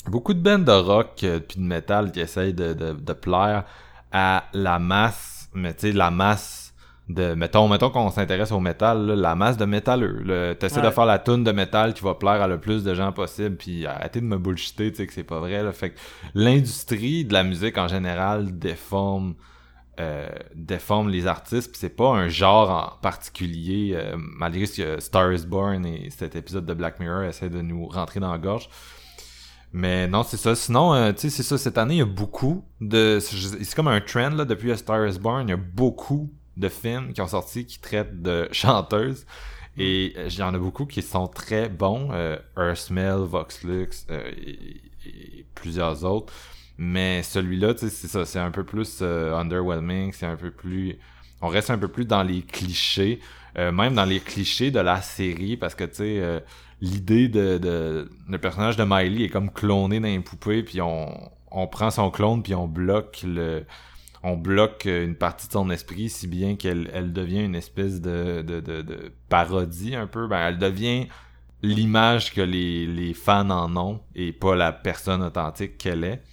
beaucoup 0.07 0.33
de 0.33 0.39
bands 0.39 0.59
de 0.59 0.71
rock 0.71 1.19
euh, 1.25 1.41
puis 1.41 1.59
de 1.59 1.65
métal 1.65 2.13
qui 2.13 2.21
essayent 2.21 2.53
de, 2.53 2.71
de, 2.71 2.93
de 2.93 3.13
plaire 3.13 3.65
à 4.11 4.45
la 4.53 4.79
masse, 4.79 5.40
mais 5.53 5.73
tu 5.73 5.87
sais, 5.87 5.91
la 5.91 6.11
masse 6.11 6.73
de. 7.09 7.33
Mettons, 7.33 7.67
mettons 7.67 7.89
qu'on 7.89 8.09
s'intéresse 8.09 8.51
au 8.51 8.59
métal, 8.59 9.05
la 9.05 9.35
masse 9.35 9.57
de 9.57 9.65
métalleux. 9.65 10.55
T'essaies 10.59 10.81
de 10.81 10.89
faire 10.89 11.05
la 11.05 11.19
toune 11.19 11.43
de 11.43 11.51
métal 11.51 11.93
qui 11.93 12.03
va 12.03 12.15
plaire 12.15 12.41
à 12.41 12.47
le 12.47 12.59
plus 12.59 12.83
de 12.83 12.93
gens 12.93 13.11
possible, 13.11 13.55
puis 13.57 13.85
arrêtez 13.85 14.21
de 14.21 14.25
me 14.25 14.37
bullshiter, 14.37 14.91
tu 14.91 14.97
sais, 14.97 15.07
que 15.07 15.13
c'est 15.13 15.23
pas 15.23 15.39
vrai. 15.39 15.63
Là. 15.63 15.71
Fait 15.71 15.91
que 15.91 15.99
l'industrie 16.33 17.25
de 17.25 17.33
la 17.33 17.43
musique 17.43 17.77
en 17.77 17.87
général 17.87 18.57
déforme. 18.57 19.35
Euh, 19.99 20.29
déforme 20.55 21.09
les 21.09 21.27
artistes, 21.27 21.69
puis 21.69 21.79
c'est 21.79 21.95
pas 21.95 22.07
un 22.07 22.29
genre 22.29 22.69
en 22.69 23.01
particulier, 23.01 23.91
euh, 23.93 24.15
malgré 24.17 24.65
ce 24.65 24.81
que 24.81 24.99
Star 25.01 25.31
is 25.33 25.45
Born 25.45 25.85
et 25.85 26.09
cet 26.09 26.35
épisode 26.35 26.65
de 26.65 26.73
Black 26.73 26.99
Mirror 26.99 27.23
essaie 27.23 27.49
de 27.49 27.61
nous 27.61 27.87
rentrer 27.87 28.19
dans 28.21 28.31
la 28.31 28.39
gorge. 28.39 28.69
Mais 29.73 30.07
non, 30.07 30.23
c'est 30.23 30.37
ça. 30.37 30.55
Sinon, 30.55 30.93
euh, 30.93 31.13
tu 31.13 31.21
sais, 31.21 31.29
c'est 31.29 31.43
ça. 31.43 31.57
Cette 31.57 31.77
année, 31.77 31.95
il 31.95 31.99
y 31.99 32.01
a 32.01 32.05
beaucoup 32.05 32.65
de. 32.81 33.19
C'est 33.19 33.75
comme 33.75 33.87
un 33.87 34.01
trend, 34.01 34.31
là, 34.31 34.45
depuis 34.45 34.71
A 34.71 34.77
Star 34.77 35.07
is 35.07 35.17
Born. 35.17 35.47
Il 35.47 35.51
y 35.51 35.53
a 35.53 35.57
beaucoup 35.57 36.29
de 36.57 36.69
films 36.69 37.13
qui 37.13 37.21
ont 37.21 37.27
sorti 37.27 37.65
qui 37.65 37.79
traitent 37.79 38.21
de 38.21 38.49
chanteuses. 38.51 39.25
Et 39.77 40.13
il 40.27 40.37
y 40.37 40.43
en 40.43 40.53
a 40.53 40.57
beaucoup 40.57 40.85
qui 40.85 41.01
sont 41.01 41.27
très 41.27 41.69
bons. 41.69 42.09
Euh, 42.11 42.37
Earthmell, 42.57 43.19
Voxlux 43.19 44.05
euh, 44.09 44.31
et, 45.05 45.45
plusieurs 45.55 46.03
autres. 46.03 46.33
Mais 46.77 47.23
celui-là, 47.23 47.73
tu 47.73 47.81
sais, 47.81 47.89
c'est 47.89 48.07
ça. 48.07 48.25
C'est 48.25 48.39
un 48.39 48.51
peu 48.51 48.65
plus 48.65 48.99
euh, 49.01 49.33
underwhelming. 49.35 50.11
C'est 50.11 50.25
un 50.25 50.35
peu 50.35 50.51
plus. 50.51 50.97
On 51.41 51.47
reste 51.47 51.69
un 51.69 51.77
peu 51.77 51.87
plus 51.87 52.05
dans 52.05 52.23
les 52.23 52.41
clichés. 52.41 53.19
Même 53.55 53.95
dans 53.95 54.05
les 54.05 54.19
clichés 54.19 54.71
de 54.71 54.79
la 54.79 55.01
série. 55.01 55.57
Parce 55.57 55.75
que, 55.75 55.83
tu 55.83 55.95
sais 55.95 56.41
l'idée 56.81 57.27
de, 57.27 57.57
de, 57.57 58.09
le 58.27 58.37
personnage 58.39 58.75
de 58.75 58.83
Miley 58.83 59.25
est 59.25 59.29
comme 59.29 59.51
cloné 59.51 59.99
dans 59.99 60.07
une 60.07 60.23
poupée 60.23 60.63
puis 60.63 60.81
on, 60.81 61.31
on 61.51 61.67
prend 61.67 61.91
son 61.91 62.09
clone 62.09 62.41
puis 62.43 62.55
on 62.55 62.67
bloque 62.67 63.21
le 63.23 63.65
on 64.23 64.35
bloque 64.35 64.85
une 64.85 65.15
partie 65.15 65.47
de 65.47 65.53
son 65.53 65.69
esprit 65.69 66.09
si 66.09 66.27
bien 66.27 66.55
qu'elle 66.55 66.89
elle 66.93 67.13
devient 67.13 67.43
une 67.43 67.55
espèce 67.55 68.01
de, 68.01 68.41
de, 68.41 68.59
de, 68.59 68.81
de 68.81 69.13
parodie 69.29 69.95
un 69.95 70.07
peu 70.07 70.27
ben 70.27 70.39
elle 70.39 70.57
devient 70.57 71.07
l'image 71.61 72.33
que 72.33 72.41
les, 72.41 72.87
les 72.87 73.13
fans 73.13 73.49
en 73.51 73.75
ont 73.77 74.01
et 74.15 74.31
pas 74.31 74.55
la 74.55 74.71
personne 74.71 75.21
authentique 75.21 75.77
qu'elle 75.77 76.03
est 76.03 76.23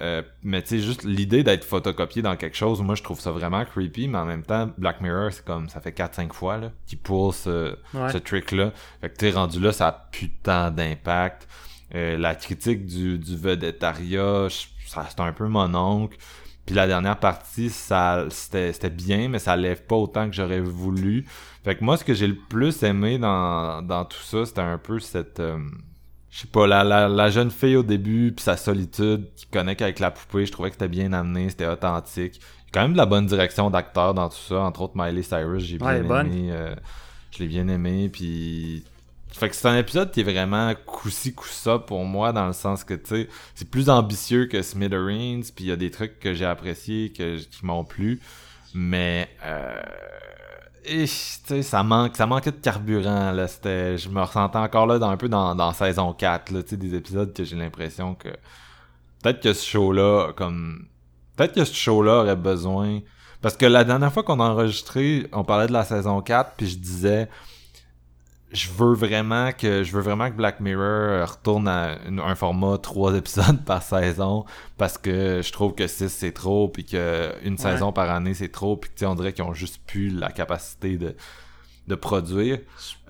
euh, 0.00 0.22
mais 0.42 0.62
tu 0.62 0.68
sais, 0.68 0.78
juste 0.80 1.04
l'idée 1.04 1.42
d'être 1.42 1.64
photocopié 1.64 2.22
dans 2.22 2.36
quelque 2.36 2.56
chose, 2.56 2.82
moi 2.82 2.94
je 2.94 3.02
trouve 3.02 3.20
ça 3.20 3.30
vraiment 3.30 3.64
creepy, 3.64 4.08
mais 4.08 4.18
en 4.18 4.26
même 4.26 4.42
temps, 4.42 4.70
Black 4.76 5.00
Mirror, 5.00 5.32
c'est 5.32 5.44
comme 5.44 5.68
ça 5.68 5.80
fait 5.80 5.96
4-5 5.96 6.32
fois 6.32 6.58
là, 6.58 6.70
qu'il 6.86 6.98
pour 6.98 7.34
ce, 7.34 7.76
ce 7.92 8.18
trick-là. 8.18 8.72
Fait 9.00 9.10
que 9.10 9.16
t'es 9.16 9.30
rendu 9.30 9.60
là, 9.60 9.72
ça 9.72 9.88
a 9.88 9.92
plus 9.92 10.30
tant 10.30 10.70
d'impact. 10.70 11.48
Euh, 11.94 12.18
la 12.18 12.34
critique 12.34 12.84
du, 12.84 13.18
du 13.18 13.36
vedettariat, 13.36 14.48
ça 14.86 15.06
c'est 15.08 15.20
un 15.20 15.32
peu 15.32 15.46
mon 15.48 15.74
oncle. 15.74 16.18
Puis 16.66 16.74
la 16.74 16.88
dernière 16.88 17.18
partie, 17.18 17.70
ça 17.70 18.26
c'était 18.28 18.90
bien, 18.90 19.28
mais 19.28 19.38
ça 19.38 19.56
lève 19.56 19.84
pas 19.84 19.94
autant 19.94 20.28
que 20.28 20.34
j'aurais 20.34 20.60
voulu. 20.60 21.24
Fait 21.64 21.76
que 21.76 21.84
moi, 21.84 21.96
ce 21.96 22.04
que 22.04 22.12
j'ai 22.12 22.26
le 22.26 22.36
plus 22.36 22.82
aimé 22.82 23.18
dans, 23.18 23.82
dans 23.82 24.04
tout 24.04 24.22
ça, 24.22 24.44
c'était 24.44 24.60
un 24.62 24.78
peu 24.78 24.98
cette. 24.98 25.38
Euh, 25.40 25.58
je 26.36 26.42
sais 26.42 26.48
pas, 26.48 26.66
la, 26.66 26.84
la, 26.84 27.08
la, 27.08 27.30
jeune 27.30 27.50
fille 27.50 27.76
au 27.76 27.82
début, 27.82 28.30
puis 28.30 28.42
sa 28.42 28.58
solitude, 28.58 29.26
qui 29.36 29.46
connecte 29.46 29.80
avec 29.80 29.98
la 30.00 30.10
poupée, 30.10 30.44
je 30.44 30.52
trouvais 30.52 30.68
que 30.68 30.74
c'était 30.74 30.86
bien 30.86 31.14
amené, 31.14 31.48
c'était 31.48 31.66
authentique. 31.66 32.36
Il 32.36 32.40
y 32.40 32.68
a 32.68 32.72
quand 32.72 32.82
même 32.82 32.92
de 32.92 32.98
la 32.98 33.06
bonne 33.06 33.24
direction 33.24 33.70
d'acteur 33.70 34.12
dans 34.12 34.28
tout 34.28 34.36
ça, 34.36 34.60
entre 34.60 34.82
autres 34.82 34.92
Miley 34.96 35.22
Cyrus, 35.22 35.64
j'ai 35.64 35.78
bien 35.78 35.94
aimé. 35.94 36.50
Euh, 36.50 36.74
je 37.30 37.38
l'ai 37.38 37.46
bien 37.46 37.66
aimé, 37.68 38.10
puis... 38.10 38.84
Fait 39.28 39.48
que 39.48 39.56
c'est 39.56 39.68
un 39.68 39.78
épisode 39.78 40.10
qui 40.10 40.20
est 40.20 40.24
vraiment 40.24 40.74
coussi 40.84 41.32
coussa 41.32 41.78
pour 41.78 42.04
moi, 42.04 42.34
dans 42.34 42.46
le 42.46 42.52
sens 42.52 42.84
que, 42.84 42.92
tu 42.92 43.06
sais, 43.06 43.28
c'est 43.54 43.70
plus 43.70 43.88
ambitieux 43.88 44.44
que 44.44 44.60
Smithereens, 44.60 45.40
puis 45.54 45.64
il 45.64 45.68
y 45.68 45.72
a 45.72 45.76
des 45.76 45.90
trucs 45.90 46.20
que 46.20 46.34
j'ai 46.34 46.44
appréciés, 46.44 47.14
que, 47.16 47.38
qui 47.38 47.64
m'ont 47.64 47.84
plu, 47.84 48.20
mais... 48.74 49.30
Euh 49.42 49.80
et 50.86 51.06
ça 51.06 51.82
manque 51.82 52.16
ça 52.16 52.26
manquait 52.26 52.52
de 52.52 52.56
carburant 52.56 53.32
là. 53.32 53.46
Je 53.46 54.08
me 54.08 54.22
ressentais 54.22 54.58
encore 54.58 54.86
là 54.86 54.98
dans 54.98 55.10
un 55.10 55.16
peu 55.16 55.28
dans, 55.28 55.54
dans 55.54 55.72
saison 55.72 56.12
4 56.12 56.50
là 56.52 56.62
des 56.62 56.94
épisodes 56.94 57.32
que 57.32 57.44
j'ai 57.44 57.56
l'impression 57.56 58.14
que 58.14 58.28
peut-être 59.22 59.40
que 59.40 59.52
ce 59.52 59.66
show 59.66 59.92
là 59.92 60.32
comme 60.34 60.86
peut-être 61.36 61.54
que 61.54 61.64
ce 61.64 61.74
show 61.74 62.02
là 62.02 62.20
aurait 62.22 62.36
besoin 62.36 63.00
parce 63.42 63.56
que 63.56 63.66
la 63.66 63.84
dernière 63.84 64.12
fois 64.12 64.22
qu'on 64.22 64.40
a 64.40 64.44
enregistré 64.44 65.26
on 65.32 65.44
parlait 65.44 65.66
de 65.66 65.72
la 65.72 65.84
saison 65.84 66.20
4 66.20 66.52
puis 66.56 66.66
je 66.68 66.78
disais 66.78 67.28
je 68.52 68.70
veux 68.70 68.94
vraiment 68.94 69.50
que 69.52 69.82
je 69.82 69.92
veux 69.92 70.00
vraiment 70.00 70.30
que 70.30 70.36
Black 70.36 70.60
Mirror 70.60 71.28
retourne 71.28 71.66
à 71.66 71.98
un 72.06 72.34
format 72.34 72.78
trois 72.78 73.14
épisodes 73.16 73.64
par 73.64 73.82
saison 73.82 74.44
parce 74.78 74.98
que 74.98 75.42
je 75.42 75.52
trouve 75.52 75.74
que 75.74 75.86
6 75.86 76.08
c'est 76.08 76.32
trop 76.32 76.68
puis 76.68 76.84
que 76.84 77.32
une 77.44 77.58
saison 77.58 77.92
par 77.92 78.10
année 78.10 78.34
c'est 78.34 78.52
trop 78.52 78.76
puis 78.76 78.90
que 78.90 79.04
on 79.04 79.14
dirait 79.14 79.32
qu'ils 79.32 79.44
ont 79.44 79.54
juste 79.54 79.80
plus 79.86 80.10
la 80.10 80.30
capacité 80.30 80.96
de 80.96 81.16
de 81.86 81.94
produire. 81.94 82.58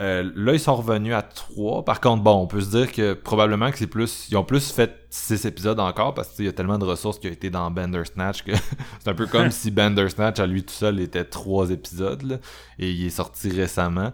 Euh, 0.00 0.30
là, 0.34 0.52
ils 0.52 0.60
sont 0.60 0.76
revenus 0.76 1.14
à 1.14 1.22
3. 1.22 1.84
Par 1.84 2.00
contre, 2.00 2.22
bon, 2.22 2.42
on 2.42 2.46
peut 2.46 2.60
se 2.60 2.70
dire 2.70 2.92
que 2.92 3.14
probablement 3.14 3.70
que 3.70 3.78
c'est 3.78 3.86
plus. 3.86 4.28
Ils 4.30 4.36
ont 4.36 4.44
plus 4.44 4.70
fait 4.70 5.06
6 5.10 5.46
épisodes 5.46 5.80
encore 5.80 6.14
parce 6.14 6.28
qu'il 6.28 6.44
y 6.44 6.48
a 6.48 6.52
tellement 6.52 6.78
de 6.78 6.84
ressources 6.84 7.18
qui 7.18 7.28
ont 7.28 7.32
été 7.32 7.48
dans 7.48 7.70
Bandersnatch 7.70 8.42
que 8.42 8.52
c'est 9.00 9.08
un 9.08 9.14
peu 9.14 9.26
comme 9.26 9.50
si 9.50 9.70
Bandersnatch 9.70 10.40
à 10.40 10.46
lui 10.46 10.62
tout 10.62 10.74
seul 10.74 11.00
était 11.00 11.24
3 11.24 11.70
épisodes 11.70 12.22
là, 12.22 12.36
et 12.78 12.90
il 12.90 13.06
est 13.06 13.10
sorti 13.10 13.50
récemment. 13.50 14.12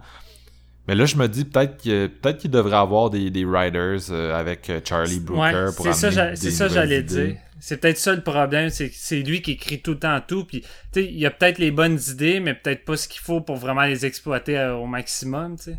Mais 0.89 0.95
là, 0.97 1.05
je 1.05 1.17
me 1.17 1.29
dis 1.29 1.45
peut-être 1.45 1.83
que 1.83 2.09
peut-être 2.09 2.39
qu'il 2.39 2.51
devrait 2.51 2.77
avoir 2.77 3.09
des, 3.11 3.31
des 3.31 3.45
writers 3.45 4.11
euh, 4.11 4.35
avec 4.35 4.69
euh, 4.69 4.81
Charlie 4.85 5.21
Brooker 5.21 5.69
pour 5.77 5.87
amener 5.87 5.97
ça, 5.97 6.37
C'est 6.37 6.51
ça, 6.51 6.69
j'allais 6.69 7.03
dire. 7.03 7.37
C'est 7.61 7.77
peut-être 7.77 7.99
ça 7.99 8.13
le 8.13 8.23
problème, 8.23 8.71
c'est 8.71 8.91
c'est 8.93 9.21
lui 9.21 9.41
qui 9.41 9.53
écrit 9.53 9.81
tout 9.81 9.93
le 9.93 9.99
temps 10.01 10.21
tout. 10.27 10.45
Puis, 10.45 10.65
tu 10.93 11.05
il 11.05 11.19
y 11.19 11.27
a 11.27 11.31
peut-être 11.31 11.59
les 11.59 11.71
bonnes 11.71 11.99
idées, 12.09 12.41
mais 12.41 12.55
peut-être 12.55 12.85
pas 12.85 12.97
ce 12.97 13.07
qu'il 13.07 13.21
faut 13.21 13.41
pour 13.41 13.55
vraiment 13.55 13.83
les 13.83 14.05
exploiter 14.05 14.59
euh, 14.59 14.75
au 14.75 14.87
maximum, 14.87 15.57
tu 15.57 15.65
sais. 15.65 15.79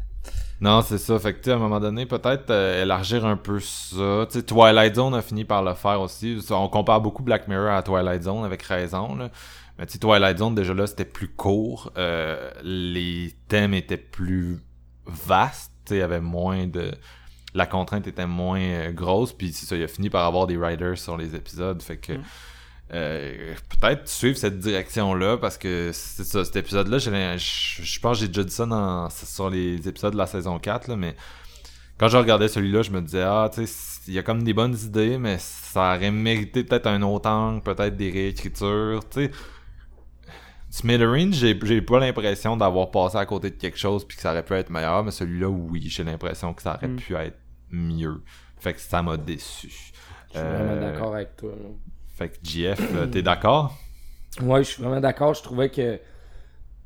Non, 0.62 0.82
c'est 0.82 0.98
ça. 0.98 1.20
Fait 1.20 1.34
que, 1.34 1.50
à 1.50 1.56
un 1.56 1.58
moment 1.58 1.82
donné, 1.82 2.06
peut-être 2.06 2.50
élargir 2.50 3.26
un 3.26 3.36
peu 3.36 3.60
ça. 3.60 4.26
Tu 4.32 4.40
sais, 4.40 4.44
Twilight 4.44 4.96
Zone 4.96 5.14
a 5.14 5.22
fini 5.22 5.44
par 5.44 5.62
le 5.62 5.74
faire 5.74 6.00
aussi. 6.00 6.40
On 6.52 6.70
compare 6.70 7.02
beaucoup 7.02 7.22
Black 7.22 7.50
Mirror 7.50 7.74
à 7.74 7.84
Twilight 7.84 8.24
Zone 8.24 8.46
avec 8.46 8.62
raison, 8.62 9.16
là. 9.16 9.30
Mais 9.78 9.86
tu 9.86 10.00
Twilight 10.00 10.38
Zone, 10.38 10.56
déjà 10.56 10.74
là, 10.74 10.88
c'était 10.88 11.04
plus 11.04 11.28
court. 11.28 11.92
les 12.64 13.34
thèmes 13.50 13.74
étaient 13.74 13.98
plus 13.98 14.62
vaste, 15.06 15.72
il 15.92 15.98
y 15.98 16.02
avait 16.02 16.22
moins 16.22 16.68
de 16.68 16.92
la 17.56 17.66
contrainte 17.68 18.08
était 18.08 18.26
moins 18.26 18.60
euh, 18.60 18.92
grosse, 18.92 19.32
puis 19.34 19.54
c'est 19.54 19.66
ça, 19.68 19.76
il 19.76 19.84
a 19.84 19.88
fini 19.88 20.10
par 20.10 20.26
avoir 20.26 20.48
des 20.48 20.58
writers 20.58 20.98
sur 20.98 21.18
les 21.18 21.36
épisodes, 21.36 21.82
fait 21.84 21.98
que 21.98 22.14
Mm. 22.14 22.24
euh, 22.94 23.54
peut-être 23.80 24.08
suivre 24.08 24.38
cette 24.38 24.60
direction-là, 24.60 25.38
parce 25.38 25.58
que 25.58 25.92
c'est 25.94 26.24
ça, 26.24 26.44
cet 26.46 26.56
épisode-là, 26.56 26.98
j'ai 26.98 27.12
l'im- 27.12 27.38
je 27.38 27.84
je 27.84 28.00
pense 28.00 28.18
que 28.18 28.22
j'ai 28.22 28.28
déjà 28.28 28.44
dit 28.44 28.54
ça 28.54 28.66
dans, 28.66 29.10
sur 29.10 29.50
les 29.50 29.88
épisodes 29.88 30.14
de 30.14 30.18
la 30.18 30.26
saison 30.28 30.58
4, 30.60 30.88
là, 30.88 30.96
mais 30.96 31.16
quand 32.00 32.08
je 32.08 32.18
regardais 32.18 32.48
celui-là, 32.48 32.82
je 32.82 32.92
me 32.92 33.02
disais, 33.02 33.22
ah, 33.22 33.50
tu 33.54 33.68
sais, 33.68 34.02
il 34.08 34.14
y 34.16 34.20
a 34.20 34.24
comme 34.24 34.44
des 34.44 34.54
bonnes 34.54 34.76
idées, 34.84 35.18
mais 35.20 35.38
ça 35.40 35.96
aurait 35.96 36.12
mérité 36.12 36.64
peut-être 36.64 36.88
un 36.88 37.02
autre 37.04 37.30
angle, 37.30 37.62
peut-être 37.62 37.96
des 37.96 38.10
réécritures, 38.10 39.02
tu 39.10 39.26
sais. 39.26 39.32
Smithereens, 40.76 41.34
j'ai 41.34 41.60
j'ai 41.64 41.84
pas 41.84 42.00
l'impression 42.00 42.58
d'avoir 42.58 42.90
passé 42.90 43.16
à 43.18 43.26
côté 43.28 43.52
de 43.52 43.56
quelque 43.56 43.78
chose 43.78 44.04
puis 44.06 44.18
que 44.18 44.24
ça 44.24 44.32
aurait 44.32 44.44
pu 44.44 44.54
être 44.56 44.72
meilleur, 44.72 45.04
mais 45.04 45.12
celui-là, 45.12 45.48
oui, 45.48 45.84
j'ai 45.88 46.04
l'impression 46.04 46.52
que 46.56 46.64
ça 46.64 46.74
aurait 46.76 46.88
Mm. 46.88 46.96
pu 46.96 47.16
être 47.16 47.38
mieux. 47.70 48.24
Fait 48.58 48.74
que 48.74 48.80
ça 48.80 49.04
m'a 49.04 49.16
déçu. 49.18 49.70
Je 50.34 50.40
suis 50.40 50.48
vraiment 50.48 50.80
d'accord 50.82 51.14
avec 51.14 51.36
toi. 51.36 51.52
là. 51.52 51.70
Fait 52.16 52.30
que 52.30 52.38
JF, 52.44 52.80
euh, 52.96 53.06
t'es 53.06 53.22
d'accord? 53.22 53.78
Ouais, 54.42 54.64
je 54.64 54.70
suis 54.72 54.82
vraiment 54.82 55.00
d'accord. 55.00 55.36
Je 55.36 55.44
trouvais 55.44 55.70
que 55.70 56.00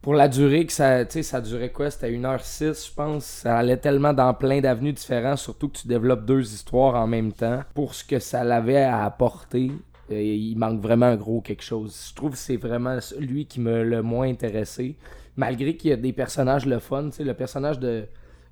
pour 0.01 0.15
la 0.15 0.27
durée 0.27 0.65
que 0.65 0.73
ça, 0.73 1.05
tu 1.05 1.13
sais, 1.13 1.23
ça 1.23 1.39
durait 1.39 1.71
quoi? 1.71 1.89
C'était 1.89 2.11
1h06, 2.11 2.89
je 2.89 2.93
pense. 2.93 3.23
Ça 3.23 3.57
allait 3.57 3.77
tellement 3.77 4.11
dans 4.13 4.33
plein 4.33 4.59
d'avenues 4.59 4.91
différentes, 4.91 5.37
surtout 5.37 5.69
que 5.69 5.77
tu 5.77 5.87
développes 5.87 6.25
deux 6.25 6.53
histoires 6.53 6.95
en 6.95 7.07
même 7.07 7.31
temps. 7.31 7.61
Pour 7.73 7.93
ce 7.95 8.03
que 8.03 8.19
ça 8.19 8.43
l'avait 8.43 8.83
à 8.83 9.05
apporter, 9.05 9.71
euh, 10.11 10.21
il 10.21 10.55
manque 10.57 10.81
vraiment 10.81 11.07
un 11.07 11.17
gros 11.17 11.41
quelque 11.41 11.63
chose. 11.63 12.07
Je 12.09 12.15
trouve 12.15 12.31
que 12.31 12.37
c'est 12.37 12.57
vraiment 12.57 12.97
lui 13.19 13.45
qui 13.45 13.59
m'a 13.59 13.83
le 13.83 14.01
moins 14.01 14.27
intéressé. 14.27 14.95
Malgré 15.35 15.75
qu'il 15.75 15.89
y 15.91 15.93
a 15.93 15.97
des 15.97 16.13
personnages 16.13 16.65
le 16.65 16.79
fun, 16.79 17.09
le 17.19 17.33
personnage 17.33 17.79
de 17.79 18.05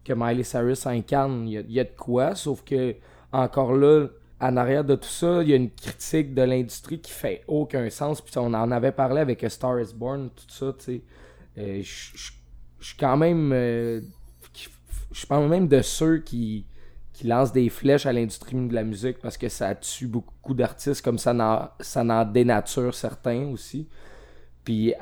que 0.04 0.14
Miley 0.14 0.44
Cyrus 0.44 0.86
incarne, 0.86 1.48
il 1.48 1.72
y, 1.72 1.80
a, 1.80 1.84
de 1.84 1.90
quoi, 1.98 2.36
sauf 2.36 2.64
que 2.64 2.96
encore 3.32 3.74
là, 3.74 4.08
en 4.40 4.56
arrière 4.56 4.84
de 4.86 4.94
tout 4.96 5.10
ça, 5.10 5.42
il 5.42 5.50
y 5.50 5.54
a 5.54 5.56
une 5.56 5.72
critique 5.72 6.36
de 6.36 6.44
l'industrie 6.44 7.00
qui 7.00 7.12
fait 7.12 7.44
aucun 7.48 7.90
sens. 7.90 8.22
Puis 8.22 8.38
on 8.38 8.54
en 8.54 8.70
avait 8.72 8.92
parlé 8.92 9.22
avec 9.22 9.44
Star 9.50 9.80
is 9.82 9.94
Born, 9.96 10.30
tout 10.30 10.46
ça, 10.48 10.74
tu 10.78 10.86
sais. 10.86 11.02
Euh, 11.58 11.82
je 11.82 12.32
suis 12.82 12.98
quand 13.00 13.18
même. 13.18 13.52
euh, 13.52 14.02
Je 15.12 15.26
pense 15.26 15.50
même 15.50 15.68
de 15.68 15.82
ceux 15.82 16.20
qui, 16.20 16.66
qui 17.16 17.28
lancent 17.28 17.54
des 17.54 17.70
flèches 17.70 18.06
à 18.06 18.12
l'industrie 18.12 18.56
de 18.56 18.74
la 18.74 18.84
musique 18.84 19.20
parce 19.22 19.38
que 19.38 19.48
ça 19.48 19.74
tue 19.74 20.08
beaucoup 20.08 20.54
d'artistes, 20.54 21.02
comme 21.04 21.18
ça 21.18 21.34
n'en, 21.34 22.26
dénature 22.26 22.94
certains 22.94 23.46
aussi. 23.54 23.88
Puis 24.66 24.94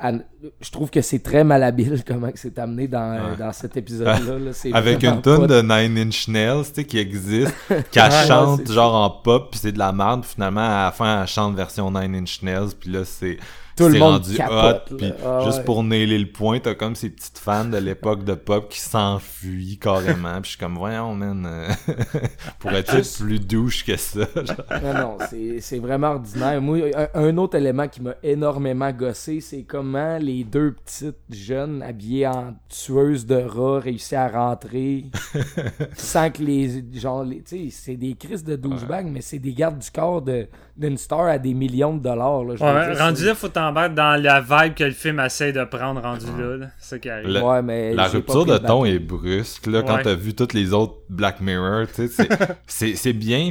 je 0.60 0.70
trouve 0.70 0.90
que 0.90 1.00
c'est 1.00 1.20
très 1.20 1.42
malhabile 1.42 2.04
comment 2.06 2.30
c'est 2.34 2.58
amené 2.58 2.86
dans, 2.86 3.14
Ouais. 3.14 3.36
dans 3.38 3.52
cet 3.52 3.76
épisode-là. 3.76 4.38
là. 4.38 4.50
Avec 4.74 5.02
une 5.02 5.22
tonne 5.22 5.46
de 5.46 5.60
Nine 5.62 6.06
Inch 6.06 6.28
Nails, 6.28 6.64
tu 6.66 6.74
sais, 6.74 6.84
qui 6.84 6.98
existe, 6.98 7.52
qu'elle 7.90 8.02
Ouais, 8.12 8.26
chante 8.28 8.70
genre 8.70 8.94
en 8.94 9.10
pop, 9.10 9.48
puis 9.50 9.58
c'est 9.60 9.72
de 9.72 9.78
la 9.78 9.90
merde, 9.92 10.24
finalement, 10.24 10.60
à 10.60 10.84
la 10.84 10.92
fin, 10.92 11.22
elle 11.22 11.26
chante 11.26 11.56
version 11.56 11.90
Nine 11.90 12.14
Inch 12.14 12.42
Nails, 12.42 12.74
puis 12.78 12.90
là, 12.90 13.04
c'est 13.04 13.38
Tout 13.76 13.86
le 13.86 13.92
c'est 13.92 13.98
monde 13.98 14.12
rendu 14.22 14.34
capote, 14.36 14.92
hot, 14.92 14.96
puis 14.96 15.12
Ah 15.24 15.40
juste 15.44 15.58
ouais. 15.58 15.64
pour 15.64 15.82
nailer 15.82 16.18
le 16.18 16.30
point, 16.30 16.60
t'as 16.60 16.74
comme 16.74 16.94
ces 16.94 17.10
petites 17.10 17.38
fans 17.38 17.64
de 17.64 17.76
l'époque 17.78 18.22
de 18.24 18.34
pop 18.34 18.68
qui 18.68 18.78
s'enfuient 18.80 19.78
carrément, 19.78 20.34
puis 20.40 20.44
je 20.44 20.48
suis 20.50 20.58
comme, 20.58 20.76
voyons, 20.76 21.14
man, 21.14 21.44
euh, 21.44 21.68
pourrais-tu 22.58 22.96
être 22.96 23.18
plus 23.18 23.40
douche 23.40 23.84
que 23.84 23.96
ça? 23.96 24.20
genre? 24.34 24.80
Non, 24.82 24.94
non, 24.94 25.18
c'est 25.60 25.78
vraiment 25.78 26.08
ordinaire. 26.12 26.60
Moi, 26.62 26.78
un, 26.94 27.08
un 27.20 27.36
autre 27.38 27.56
élément 27.56 27.88
qui 27.88 28.00
m'a 28.02 28.14
énormément 28.22 28.92
gossé, 28.92 29.40
c'est 29.40 29.62
comment 29.62 30.18
les 30.18 30.44
deux 30.44 30.72
petites 30.72 31.16
jeunes 31.30 31.82
habillées 31.82 32.26
en 32.28 32.54
tueuses 32.68 33.26
de 33.26 33.36
rats 33.36 33.80
réussissent 33.80 34.12
à 34.12 34.28
rentrer 34.28 35.06
sans 35.96 36.30
que 36.30 36.42
les. 36.42 36.84
Genre, 36.94 37.24
les- 37.24 37.42
tu 37.42 37.70
sais, 37.70 37.70
c'est 37.70 37.96
des 37.96 38.14
crises 38.14 38.44
de 38.44 38.56
douchebag, 38.56 39.06
mais 39.06 39.20
c'est 39.20 39.38
des 39.38 39.52
gardes 39.52 39.78
du 39.78 39.90
corps 39.90 40.22
de- 40.22 40.46
d'une 40.76 40.96
star 40.98 41.26
à 41.26 41.38
des 41.38 41.54
millions 41.54 41.94
de 41.96 42.02
dollars. 42.02 42.42
Là, 42.44 42.56
je 42.56 42.64
veux 42.64 42.70
Ouais, 42.72 42.90
dire, 42.94 42.98
rendu 43.04 43.24
là, 43.26 43.34
faut 43.34 43.48
t'embarquer 43.48 43.94
dans 43.94 44.20
la 44.20 44.40
vibe 44.40 44.74
que 44.74 44.84
le 44.84 44.90
film 44.90 45.20
essaie 45.20 45.52
de 45.52 45.62
prendre 45.64 46.00
rendu 46.02 46.26
là. 46.38 46.56
là. 46.56 46.66
C'est 46.78 46.88
ça 46.90 46.98
qui 46.98 47.08
arrive. 47.10 47.28
Le- 47.28 47.42
Ouais, 47.42 47.62
mais 47.62 47.94
la 47.94 48.08
rupture 48.08 48.44
de 48.44 48.54
le 48.54 48.58
ton 48.58 48.84
est 48.84 48.98
brusque 48.98 49.66
là 49.66 49.82
quand 49.82 49.96
Ouais. 49.96 50.02
t'as 50.02 50.14
vu 50.14 50.34
toutes 50.34 50.52
les 50.52 50.72
autres 50.72 50.94
Black 51.08 51.40
Mirror 51.40 51.86
tu 51.94 52.08
sais 52.08 52.96
c'est- 52.96 53.12
bien 53.12 53.50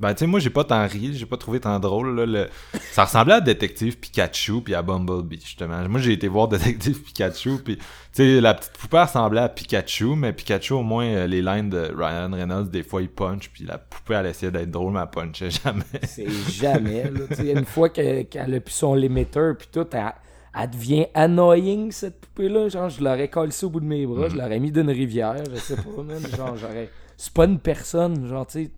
ben 0.00 0.12
tu 0.12 0.20
sais 0.20 0.26
moi 0.26 0.40
j'ai 0.40 0.50
pas 0.50 0.64
tant 0.64 0.84
ri 0.86 1.14
j'ai 1.14 1.24
pas 1.24 1.36
trouvé 1.36 1.60
tant 1.60 1.78
drôle 1.78 2.16
là, 2.16 2.26
le... 2.26 2.48
ça 2.90 3.04
ressemblait 3.04 3.34
à 3.34 3.40
Détective 3.40 3.96
Pikachu 3.96 4.60
puis 4.60 4.74
à 4.74 4.82
Bumblebee 4.82 5.40
justement 5.40 5.88
moi 5.88 6.00
j'ai 6.00 6.14
été 6.14 6.26
voir 6.26 6.48
Détective 6.48 7.00
Pikachu 7.00 7.58
puis 7.64 7.76
tu 7.76 7.84
sais 8.12 8.40
la 8.40 8.54
petite 8.54 8.72
poupée 8.72 8.98
ressemblait 8.98 9.42
à 9.42 9.48
Pikachu 9.48 10.16
mais 10.16 10.32
Pikachu 10.32 10.72
au 10.72 10.82
moins 10.82 11.06
euh, 11.06 11.26
les 11.28 11.42
lines 11.42 11.70
de 11.70 11.92
Ryan 11.96 12.30
Reynolds 12.32 12.70
des 12.70 12.82
fois 12.82 13.02
il 13.02 13.08
punch 13.08 13.48
puis 13.50 13.64
la 13.64 13.78
poupée 13.78 14.14
elle 14.14 14.26
essayait 14.26 14.50
d'être 14.50 14.70
drôle 14.70 14.92
mais 14.92 15.00
elle 15.00 15.10
punchait 15.10 15.50
jamais 15.50 15.84
C'est 16.06 16.28
jamais. 16.50 17.04
Là. 17.04 17.20
Une 17.40 17.64
fois 17.64 17.88
que- 17.88 18.22
qu'elle 18.22 18.54
a 18.54 18.60
pu 18.60 18.72
son 18.72 18.94
limiter, 18.94 19.52
puis 19.58 19.68
tout, 19.70 19.86
elle, 19.92 20.12
elle 20.58 20.70
devient 20.70 21.06
annoying, 21.14 21.90
cette 21.92 22.20
poupée-là. 22.20 22.68
Genre, 22.68 22.88
je 22.88 23.02
l'aurais 23.02 23.28
collé 23.28 23.52
au 23.62 23.70
bout 23.70 23.80
de 23.80 23.84
mes 23.86 24.06
bras, 24.06 24.28
je 24.28 24.36
l'aurais 24.36 24.58
mis 24.58 24.72
d'une 24.72 24.90
rivière, 24.90 25.42
je 25.52 25.56
sais 25.56 25.76
pas, 25.76 26.02
man. 26.02 26.20
Genre, 26.36 26.56
j'aurais. 26.56 26.90
C'est 27.16 27.32
pas 27.32 27.44
une 27.44 27.58
personne, 27.58 28.26
genre, 28.28 28.46
tu 28.46 28.64
sais. 28.64 28.70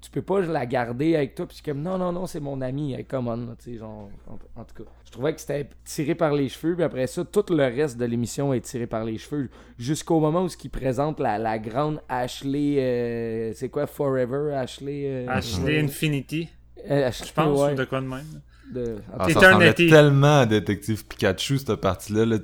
Tu 0.00 0.10
peux 0.10 0.22
pas 0.22 0.40
la 0.40 0.66
garder 0.66 1.16
avec 1.16 1.34
toi, 1.34 1.46
puis 1.48 1.60
comme, 1.64 1.82
non, 1.82 1.98
non, 1.98 2.12
non, 2.12 2.26
c'est 2.26 2.38
mon 2.38 2.60
ami, 2.60 2.94
hey, 2.94 3.04
come 3.04 3.28
on, 3.28 3.56
tu 3.56 3.72
sais, 3.72 3.78
genre, 3.78 4.08
en, 4.28 4.60
en 4.60 4.64
tout 4.64 4.84
cas. 4.84 4.90
Je 5.04 5.10
trouvais 5.10 5.34
que 5.34 5.40
c'était 5.40 5.68
tiré 5.84 6.14
par 6.14 6.32
les 6.32 6.48
cheveux, 6.48 6.74
puis 6.74 6.84
après 6.84 7.06
ça, 7.06 7.24
tout 7.24 7.44
le 7.50 7.64
reste 7.64 7.96
de 7.96 8.04
l'émission 8.04 8.52
est 8.52 8.60
tiré 8.60 8.86
par 8.86 9.04
les 9.04 9.18
cheveux, 9.18 9.48
jusqu'au 9.78 10.20
moment 10.20 10.42
où 10.42 10.48
ce 10.48 10.56
qui 10.56 10.68
présente 10.68 11.18
la, 11.18 11.38
la 11.38 11.58
grande 11.58 12.00
Ashley, 12.08 12.76
euh, 12.78 13.52
c'est 13.54 13.68
quoi, 13.68 13.86
Forever, 13.86 14.54
Ashley... 14.54 15.04
euh, 15.06 15.26
Ashley 15.28 15.80
Infinity, 15.80 16.48
euh, 16.88 17.10
je 17.10 17.32
pense, 17.32 17.58
ouais. 17.58 17.72
ou 17.72 17.76
de 17.76 17.84
quoi 17.84 18.00
de 18.00 18.06
même. 18.06 18.42
De- 18.74 18.96
Ah, 19.18 19.28
ça 19.30 19.38
ressemblait 19.38 19.72
tellement 19.74 20.40
à 20.40 20.46
Détective 20.46 21.04
Pikachu, 21.06 21.58
cette 21.58 21.76
partie-là. 21.76 22.24
Là. 22.26 22.36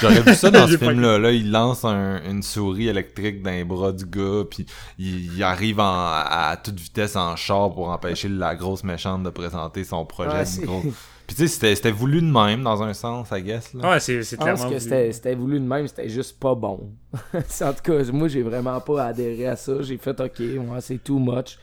J'aurais 0.00 0.22
vu 0.22 0.34
ça 0.34 0.50
dans 0.52 0.66
ce 0.66 0.76
film-là. 0.78 1.18
Là, 1.18 1.30
il 1.30 1.50
lance 1.50 1.84
un- 1.84 2.22
une 2.28 2.42
souris 2.42 2.88
électrique 2.88 3.42
dans 3.42 3.50
les 3.50 3.64
bras 3.64 3.92
du 3.92 4.06
gars, 4.06 4.44
puis 4.50 4.64
il, 4.98 5.34
il 5.36 5.42
arrive 5.42 5.80
en- 5.80 5.84
à, 5.84 6.48
à 6.50 6.56
toute 6.56 6.80
vitesse 6.80 7.16
en 7.16 7.36
char 7.36 7.72
pour 7.74 7.90
empêcher 7.90 8.28
la 8.28 8.54
grosse 8.56 8.82
méchante 8.82 9.22
de 9.22 9.30
présenter 9.30 9.84
son 9.84 10.04
projet. 10.06 10.30
Ouais, 10.30 10.64
gros- 10.66 10.82
Puis 11.26 11.36
tu 11.36 11.46
sais, 11.48 11.74
c'était- 11.74 11.90
voulu 11.90 12.22
de 12.22 12.26
même, 12.32 12.62
dans 12.62 12.82
un 12.82 12.94
sens, 12.94 13.28
I 13.32 13.42
guess. 13.42 13.74
Là. 13.74 13.90
Ouais, 13.90 14.00
c'est 14.00 14.22
c'est 14.22 14.36
Je 14.36 14.40
pense 14.40 14.54
clairement. 14.60 14.70
que 14.74 14.78
c'était 14.78 15.12
c'était 15.12 15.34
voulu 15.34 15.60
de 15.60 15.66
même, 15.66 15.86
c'était 15.86 16.08
juste 16.08 16.40
pas 16.40 16.54
bon. 16.54 16.92
En 17.34 17.72
tout 17.74 17.82
cas, 17.82 18.02
moi, 18.12 18.28
j'ai 18.28 18.42
vraiment 18.42 18.80
pas 18.80 19.04
adhéré 19.04 19.46
à 19.46 19.56
ça. 19.56 19.82
J'ai 19.82 19.98
fait 19.98 20.18
OK, 20.18 20.40
moi, 20.66 20.80
c'est 20.80 20.96
too 21.04 21.18
much. 21.18 21.58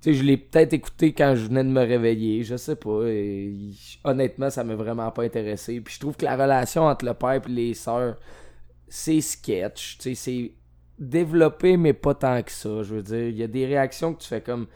Tu 0.00 0.12
sais, 0.12 0.14
je 0.14 0.22
l'ai 0.22 0.38
peut-être 0.38 0.72
écouté 0.72 1.12
quand 1.12 1.34
je 1.36 1.46
venais 1.46 1.62
de 1.62 1.68
me 1.68 1.80
réveiller, 1.80 2.42
je 2.42 2.56
sais 2.56 2.76
pas. 2.76 3.02
et 3.04 3.54
honnêtement, 4.04 4.48
ça 4.48 4.64
m'a 4.64 4.74
vraiment 4.74 5.10
pas 5.10 5.24
intéressé. 5.24 5.80
Puis 5.80 5.94
je 5.94 6.00
trouve 6.00 6.16
que 6.16 6.24
la 6.24 6.36
relation 6.36 6.86
entre 6.86 7.04
le 7.04 7.12
père 7.12 7.42
et 7.46 7.50
les 7.50 7.74
sœurs, 7.74 8.16
c'est 8.88 9.20
sketch. 9.20 9.98
Tu 9.98 10.02
sais, 10.02 10.14
c'est 10.14 10.52
développé, 10.98 11.76
mais 11.76 11.92
pas 11.92 12.14
tant 12.14 12.42
que 12.42 12.50
ça. 12.50 12.82
Je 12.82 12.94
veux 12.94 13.02
dire, 13.02 13.28
il 13.28 13.36
y 13.36 13.42
a 13.42 13.46
des 13.46 13.66
réactions 13.66 14.14
que 14.14 14.22
tu 14.22 14.28
fais 14.28 14.40
comme. 14.40 14.66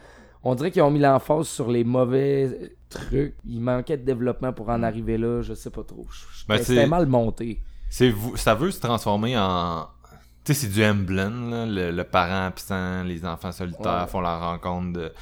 On 0.42 0.54
dirait 0.54 0.70
qu'ils 0.70 0.82
ont 0.82 0.90
mis 0.90 1.00
l'emphase 1.00 1.48
sur 1.48 1.70
les 1.70 1.84
mauvais 1.84 2.72
trucs. 2.90 3.34
Il 3.46 3.60
manquait 3.60 3.96
de 3.96 4.04
développement 4.04 4.52
pour 4.52 4.68
en 4.68 4.82
arriver 4.82 5.16
là, 5.16 5.40
je 5.40 5.54
sais 5.54 5.70
pas 5.70 5.84
trop. 5.84 6.06
Ben, 6.48 6.58
C'était 6.58 6.86
mal 6.86 7.06
monté. 7.06 7.62
C'est 7.88 8.12
ça 8.36 8.54
veut 8.54 8.70
se 8.70 8.80
transformer 8.80 9.38
en. 9.38 9.86
Tu 10.44 10.52
sais, 10.52 10.60
c'est 10.60 10.68
du 10.72 10.84
Emblem, 10.84 11.50
là, 11.50 11.66
le, 11.66 11.90
le 11.90 12.04
parent 12.04 12.46
absent, 12.46 13.02
les 13.04 13.24
enfants 13.24 13.52
solitaires 13.52 14.02
Ouais. 14.02 14.06
font 14.08 14.20
la 14.20 14.36
rencontre 14.38 14.92
de. 14.92 15.12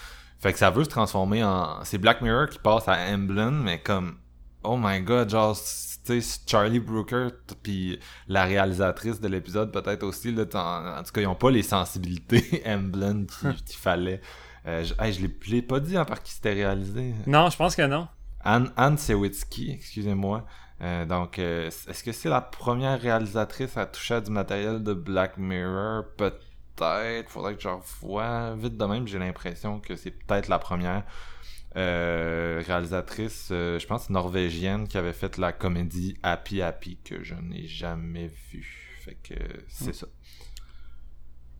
Fait 0.40 0.52
que 0.52 0.58
ça 0.58 0.70
veut 0.70 0.82
se 0.84 0.88
transformer 0.88 1.44
en. 1.44 1.84
C'est 1.84 1.98
Black 1.98 2.20
Mirror 2.22 2.48
qui 2.48 2.58
passe 2.58 2.88
à 2.88 2.96
Emblem, 3.12 3.62
mais 3.62 3.78
comme. 3.80 4.16
Oh 4.64 4.76
my 4.80 5.00
god, 5.00 5.28
genre, 5.30 5.56
tu 5.56 6.20
sais, 6.20 6.40
Charlie 6.46 6.78
Brooker, 6.80 7.28
puis 7.62 7.98
la 8.28 8.44
réalisatrice 8.44 9.20
de 9.20 9.26
l'épisode, 9.28 9.72
peut-être 9.72 10.04
aussi, 10.04 10.32
là, 10.32 10.44
en, 10.54 10.98
en 11.00 11.02
tout 11.02 11.10
cas, 11.12 11.20
ils 11.20 11.26
ont 11.26 11.34
pas 11.34 11.50
les 11.50 11.62
sensibilités 11.64 12.62
Emblem 12.66 13.26
qu'il 13.26 13.54
qu'il 13.64 13.76
fallait. 13.78 14.20
Euh, 14.66 14.84
je, 14.84 14.94
hey, 15.04 15.12
je 15.12 15.50
l'ai 15.50 15.62
pas 15.62 15.80
dit 15.80 15.96
hein, 15.96 16.04
par 16.04 16.22
qui 16.22 16.32
c'était 16.32 16.52
réalisé. 16.52 17.12
Non, 17.26 17.50
je 17.50 17.56
pense 17.56 17.74
que 17.74 17.82
non. 17.86 18.06
Anne, 18.44 18.70
Anne 18.76 18.98
Sewitsky, 18.98 19.72
excusez-moi. 19.72 20.44
Euh, 20.80 21.04
donc, 21.04 21.38
euh, 21.38 21.68
est-ce 21.68 22.02
que 22.02 22.12
c'est 22.12 22.28
la 22.28 22.40
première 22.40 23.00
réalisatrice 23.00 23.76
à 23.76 23.86
toucher 23.86 24.14
à 24.14 24.20
du 24.20 24.30
matériel 24.30 24.82
de 24.82 24.94
Black 24.94 25.36
Mirror? 25.38 26.04
Peut-être. 26.16 27.30
Faudrait 27.30 27.54
que 27.54 27.62
je 27.62 27.68
revoie. 27.68 28.54
Vite 28.56 28.76
de 28.76 28.84
même, 28.84 29.06
j'ai 29.06 29.18
l'impression 29.18 29.78
que 29.78 29.94
c'est 29.94 30.10
peut-être 30.10 30.48
la 30.48 30.58
première 30.58 31.04
euh, 31.76 32.62
réalisatrice, 32.66 33.46
je 33.50 33.86
pense, 33.86 34.10
norvégienne, 34.10 34.88
qui 34.88 34.98
avait 34.98 35.12
fait 35.12 35.38
la 35.38 35.52
comédie 35.52 36.16
Happy 36.22 36.62
Happy, 36.62 36.98
que 37.04 37.22
je 37.22 37.34
n'ai 37.34 37.66
jamais 37.66 38.30
vue. 38.50 38.98
Fait 39.04 39.16
que 39.22 39.34
c'est 39.68 39.94
ça. 39.94 40.06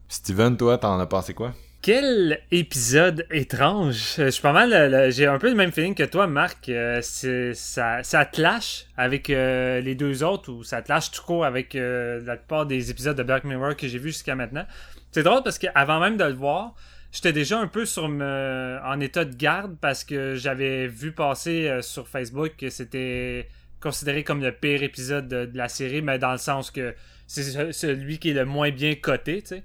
Steven, 0.09 0.56
toi, 0.56 0.78
t'en 0.78 0.98
as 0.98 1.06
pensé 1.06 1.34
quoi? 1.34 1.55
Quel 1.83 2.39
épisode 2.53 3.27
étrange. 3.33 4.15
Je 4.17 4.31
suis 4.31 4.41
pas 4.41 4.53
mal. 4.53 5.11
J'ai 5.11 5.27
un 5.27 5.41
peu 5.41 5.49
le 5.49 5.57
même 5.57 5.73
feeling 5.73 5.97
que 5.97 6.05
toi, 6.05 6.29
Marc. 6.29 6.69
Euh, 6.69 7.01
ça, 7.03 8.05
ça 8.05 8.25
te 8.25 8.41
lâche 8.41 8.87
avec 8.97 9.31
euh, 9.31 9.81
les 9.81 9.97
deux 9.97 10.23
autres 10.23 10.53
ou 10.53 10.63
ça 10.63 10.81
te 10.81 10.93
lâche 10.93 11.11
tout 11.11 11.23
court 11.23 11.45
avec 11.45 11.75
euh, 11.75 12.23
la 12.25 12.37
plupart 12.37 12.67
des 12.67 12.93
épisodes 12.93 13.17
de 13.17 13.25
Black 13.25 13.43
Mirror 13.43 13.75
que 13.75 13.89
j'ai 13.89 13.99
vu 13.99 14.11
jusqu'à 14.11 14.37
maintenant. 14.37 14.65
C'est 15.11 15.25
drôle 15.25 15.43
parce 15.43 15.59
qu'avant 15.59 15.99
même 15.99 16.17
de 16.17 16.23
le 16.23 16.35
voir, 16.35 16.77
j'étais 17.11 17.33
déjà 17.33 17.59
un 17.59 17.67
peu 17.67 17.85
sur 17.85 18.09
me, 18.09 18.79
en 18.85 19.01
état 19.01 19.25
de 19.25 19.35
garde 19.35 19.77
parce 19.81 20.05
que 20.05 20.37
j'avais 20.37 20.87
vu 20.87 21.11
passer 21.11 21.81
sur 21.81 22.07
Facebook 22.07 22.53
que 22.59 22.71
c'était 22.71 23.49
considéré 23.81 24.23
comme 24.23 24.41
le 24.41 24.53
pire 24.53 24.85
épisode 24.85 25.27
de, 25.27 25.47
de, 25.47 25.59
la 25.59 25.67
série, 25.67 26.01
mais 26.01 26.21
dans 26.21 26.31
le 26.31 26.39
sens 26.39 26.71
que 26.71 26.95
c'est 27.27 27.73
celui 27.73 28.21
qui 28.21 28.31
est 28.31 28.35
le 28.35 28.45
moins 28.45 28.71
bien 28.71 28.95
coté, 28.95 29.43
tu 29.43 29.49
sais 29.49 29.65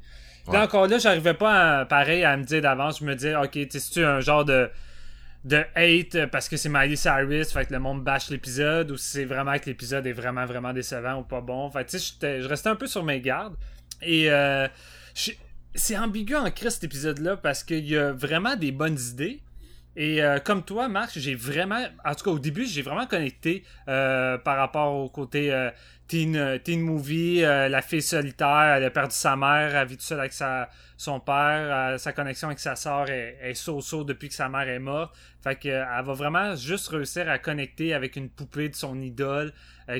encore 0.55 0.87
là, 0.87 0.97
j'arrivais 0.97 1.33
pas 1.33 1.79
à, 1.79 1.85
pareil 1.85 2.23
à 2.23 2.37
me 2.37 2.43
dire 2.43 2.61
d'avance. 2.61 2.99
Je 2.99 3.05
me 3.05 3.15
disais, 3.15 3.35
ok, 3.35 3.57
c'est-tu 3.69 4.03
un 4.03 4.19
genre 4.21 4.45
de, 4.45 4.69
de 5.43 5.63
hate 5.75 6.29
parce 6.31 6.49
que 6.49 6.57
c'est 6.57 6.69
Miley 6.69 6.95
Cyrus, 6.95 7.51
fait 7.51 7.65
que 7.65 7.73
le 7.73 7.79
monde 7.79 8.03
bâche 8.03 8.29
l'épisode, 8.29 8.91
ou 8.91 8.97
si 8.97 9.11
c'est 9.11 9.25
vraiment 9.25 9.57
que 9.57 9.65
l'épisode 9.65 10.05
est 10.07 10.13
vraiment, 10.13 10.45
vraiment 10.45 10.73
décevant 10.73 11.19
ou 11.19 11.23
pas 11.23 11.41
bon. 11.41 11.69
Fait 11.69 11.85
tu 11.85 11.99
sais, 11.99 12.41
je 12.41 12.47
restais 12.47 12.69
un 12.69 12.75
peu 12.75 12.87
sur 12.87 13.03
mes 13.03 13.21
gardes. 13.21 13.55
Et 14.01 14.29
euh, 14.29 14.67
c'est 15.73 15.97
ambigu 15.97 16.35
en 16.35 16.51
Christ 16.51 16.75
cet 16.75 16.83
épisode-là 16.85 17.37
parce 17.37 17.63
qu'il 17.63 17.87
y 17.87 17.97
a 17.97 18.11
vraiment 18.11 18.55
des 18.55 18.71
bonnes 18.71 18.99
idées. 18.99 19.41
Et 19.95 20.21
euh, 20.21 20.37
comme 20.37 20.63
toi, 20.63 20.87
Marc, 20.89 21.17
j'ai 21.17 21.33
vraiment, 21.33 21.83
en 22.05 22.13
tout 22.13 22.25
cas 22.25 22.31
au 22.31 22.37
début, 22.37 22.65
j'ai 22.67 22.83
vraiment 22.83 23.07
connecté 23.07 23.63
euh, 23.87 24.37
par 24.37 24.57
rapport 24.57 24.93
au 24.93 25.09
côté 25.09 25.51
teen, 26.07 26.35
euh, 26.35 26.57
teen 26.57 26.81
movie, 26.81 27.43
euh, 27.43 27.69
la 27.69 27.81
fille 27.81 28.01
solitaire, 28.01 28.75
elle 28.77 28.83
a 28.83 28.89
perdu 28.89 29.13
sa 29.13 29.35
mère, 29.35 29.75
elle 29.75 29.87
vit 29.87 29.97
tout 29.97 30.03
seul 30.03 30.19
avec 30.19 30.33
sa, 30.33 30.69
son 30.97 31.19
père, 31.19 31.35
euh, 31.93 31.97
sa 31.97 32.13
connexion 32.13 32.47
avec 32.47 32.59
sa 32.59 32.75
soeur 32.75 33.09
est, 33.09 33.53
so-so 33.53 34.03
depuis 34.03 34.29
que 34.29 34.35
sa 34.35 34.49
mère 34.49 34.67
est 34.67 34.79
morte. 34.79 35.15
Fait 35.43 35.55
que, 35.55 35.67
elle 35.67 36.05
va 36.05 36.13
vraiment 36.13 36.55
juste 36.55 36.87
réussir 36.87 37.29
à 37.29 37.39
connecter 37.39 37.93
avec 37.93 38.15
une 38.15 38.29
poupée 38.29 38.69
de 38.69 38.75
son 38.75 39.01
idole 39.01 39.53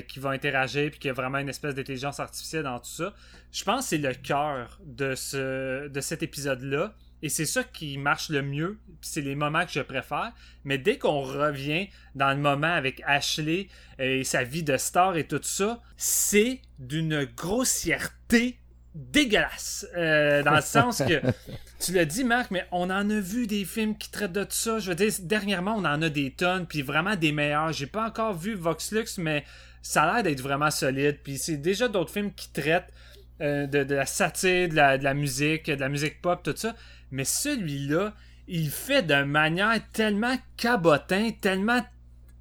qui 0.06 0.18
va 0.18 0.30
interagir 0.30 0.90
puis 0.90 1.00
qui 1.00 1.08
a 1.08 1.14
vraiment 1.14 1.38
une 1.38 1.48
espèce 1.48 1.74
d'intelligence 1.74 2.20
artificielle 2.20 2.64
dans 2.64 2.78
tout 2.78 2.90
ça. 2.90 3.14
Je 3.52 3.64
pense 3.64 3.84
que 3.84 3.88
c'est 3.88 3.98
le 3.98 4.12
cœur 4.12 4.78
de, 4.84 5.14
ce, 5.14 5.88
de 5.88 6.00
cet 6.00 6.22
épisode-là. 6.22 6.92
Et 7.22 7.28
c'est 7.28 7.46
ça 7.46 7.64
qui 7.64 7.98
marche 7.98 8.28
le 8.28 8.42
mieux. 8.42 8.78
C'est 9.00 9.20
les 9.20 9.34
moments 9.34 9.64
que 9.64 9.72
je 9.72 9.80
préfère. 9.80 10.32
Mais 10.64 10.78
dès 10.78 10.98
qu'on 10.98 11.20
revient 11.20 11.88
dans 12.14 12.30
le 12.30 12.38
moment 12.38 12.72
avec 12.72 13.02
Ashley 13.06 13.68
et 13.98 14.24
sa 14.24 14.44
vie 14.44 14.62
de 14.62 14.76
star 14.76 15.16
et 15.16 15.26
tout 15.26 15.40
ça, 15.42 15.80
c'est 15.96 16.60
d'une 16.78 17.24
grossièreté 17.24 18.58
dégueulasse. 18.94 19.86
Euh, 19.96 20.42
dans 20.42 20.56
le 20.56 20.60
sens 20.60 21.02
que, 21.06 21.20
tu 21.80 21.92
l'as 21.92 22.04
dit, 22.04 22.24
Marc, 22.24 22.50
mais 22.50 22.66
on 22.72 22.90
en 22.90 23.08
a 23.10 23.20
vu 23.20 23.46
des 23.46 23.64
films 23.64 23.96
qui 23.96 24.10
traitent 24.10 24.32
de 24.32 24.46
ça. 24.48 24.78
Je 24.78 24.88
veux 24.90 24.94
dire, 24.94 25.12
dernièrement, 25.20 25.74
on 25.76 25.84
en 25.84 26.02
a 26.02 26.08
des 26.08 26.32
tonnes, 26.32 26.66
puis 26.66 26.82
vraiment 26.82 27.16
des 27.16 27.32
meilleurs. 27.32 27.72
J'ai 27.72 27.86
pas 27.86 28.06
encore 28.06 28.34
vu 28.34 28.54
Voxlux, 28.54 29.18
mais 29.18 29.44
ça 29.82 30.02
a 30.02 30.14
l'air 30.14 30.22
d'être 30.22 30.40
vraiment 30.40 30.70
solide. 30.70 31.18
Puis 31.22 31.38
c'est 31.38 31.56
déjà 31.56 31.88
d'autres 31.88 32.12
films 32.12 32.32
qui 32.32 32.50
traitent 32.50 32.92
euh, 33.40 33.66
de, 33.66 33.94
la 33.94 34.06
satire, 34.06 34.68
de 34.68 34.74
la, 34.74 35.14
musique, 35.14 35.66
de 35.66 35.80
la 35.80 35.88
musique 35.88 36.20
pop, 36.20 36.42
tout 36.42 36.54
ça. 36.56 36.74
Mais 37.10 37.24
celui-là, 37.24 38.14
il 38.48 38.70
fait 38.70 39.06
d'une 39.06 39.24
manière 39.24 39.80
tellement 39.92 40.36
cabotin, 40.56 41.30
tellement 41.40 41.82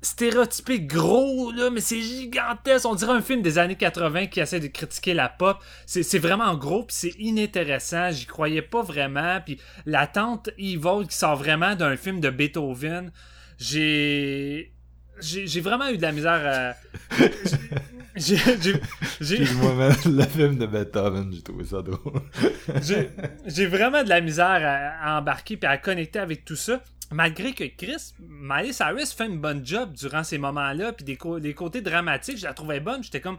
stéréotypé 0.02 0.80
gros, 0.82 1.52
là, 1.52 1.70
mais 1.70 1.82
c'est 1.82 2.02
gigantesque. 2.02 2.86
On 2.86 2.96
dirait 2.96 3.14
un 3.14 3.22
film 3.22 3.42
des 3.42 3.58
années 3.58 3.76
80 3.76 4.28
qui 4.28 4.40
essaie 4.40 4.60
de 4.60 4.68
critiquer 4.68 5.14
la 5.14 5.30
pop. 5.30 5.64
C'est 5.86 6.20
vraiment 6.20 6.56
gros, 6.56 6.84
puis 6.84 6.96
c'est 6.96 7.16
inintéressant. 7.20 8.12
J'y 8.12 8.26
croyais 8.26 8.62
pas 8.62 8.82
vraiment. 8.82 9.40
Puis 9.44 9.60
la 9.86 10.08
tante 10.08 10.50
Evil 10.58 11.08
qui 11.08 11.16
sort 11.16 11.36
vraiment 11.36 11.76
d'un 11.76 11.96
film 11.96 12.20
de 12.20 12.30
Beethoven. 12.30 13.12
J'ai 13.60 14.72
j'ai 15.20 15.62
vraiment 15.62 15.90
eu 15.90 15.98
de 15.98 16.02
la 16.02 16.12
misère. 16.12 16.76
J'ai. 18.18 19.46
moi 19.56 19.90
le 20.06 20.24
film 20.24 20.58
de 20.58 20.66
Beethoven, 20.66 21.32
j'ai 21.34 21.42
trouvé 21.42 21.66
ça 21.66 21.82
drôle. 21.82 22.22
j'ai 23.46 23.66
vraiment 23.66 24.04
de 24.04 24.10
la 24.10 24.22
misère 24.22 25.00
à, 25.02 25.18
embarquer 25.18 25.60
et 25.62 25.66
à 25.66 25.78
connecter 25.78 26.20
avec 26.20 26.46
tout 26.46 26.56
ça. 26.56 26.82
Malgré 27.12 27.54
que 27.54 27.64
Chris, 27.64 28.14
Miley 28.20 28.74
Cyrus 28.74 29.14
fait 29.14 29.28
une 29.28 29.40
bonne 29.40 29.66
job 29.66 29.94
durant 29.94 30.24
ces 30.24 30.38
moments-là, 30.38 30.92
puis 30.92 31.06
des, 31.06 31.18
des, 31.40 31.54
côtés 31.54 31.82
dramatiques, 31.82 32.38
je 32.38 32.44
la 32.44 32.54
trouvais 32.54 32.80
bonne. 32.80 33.04
J'étais 33.04 33.22
comme. 33.22 33.38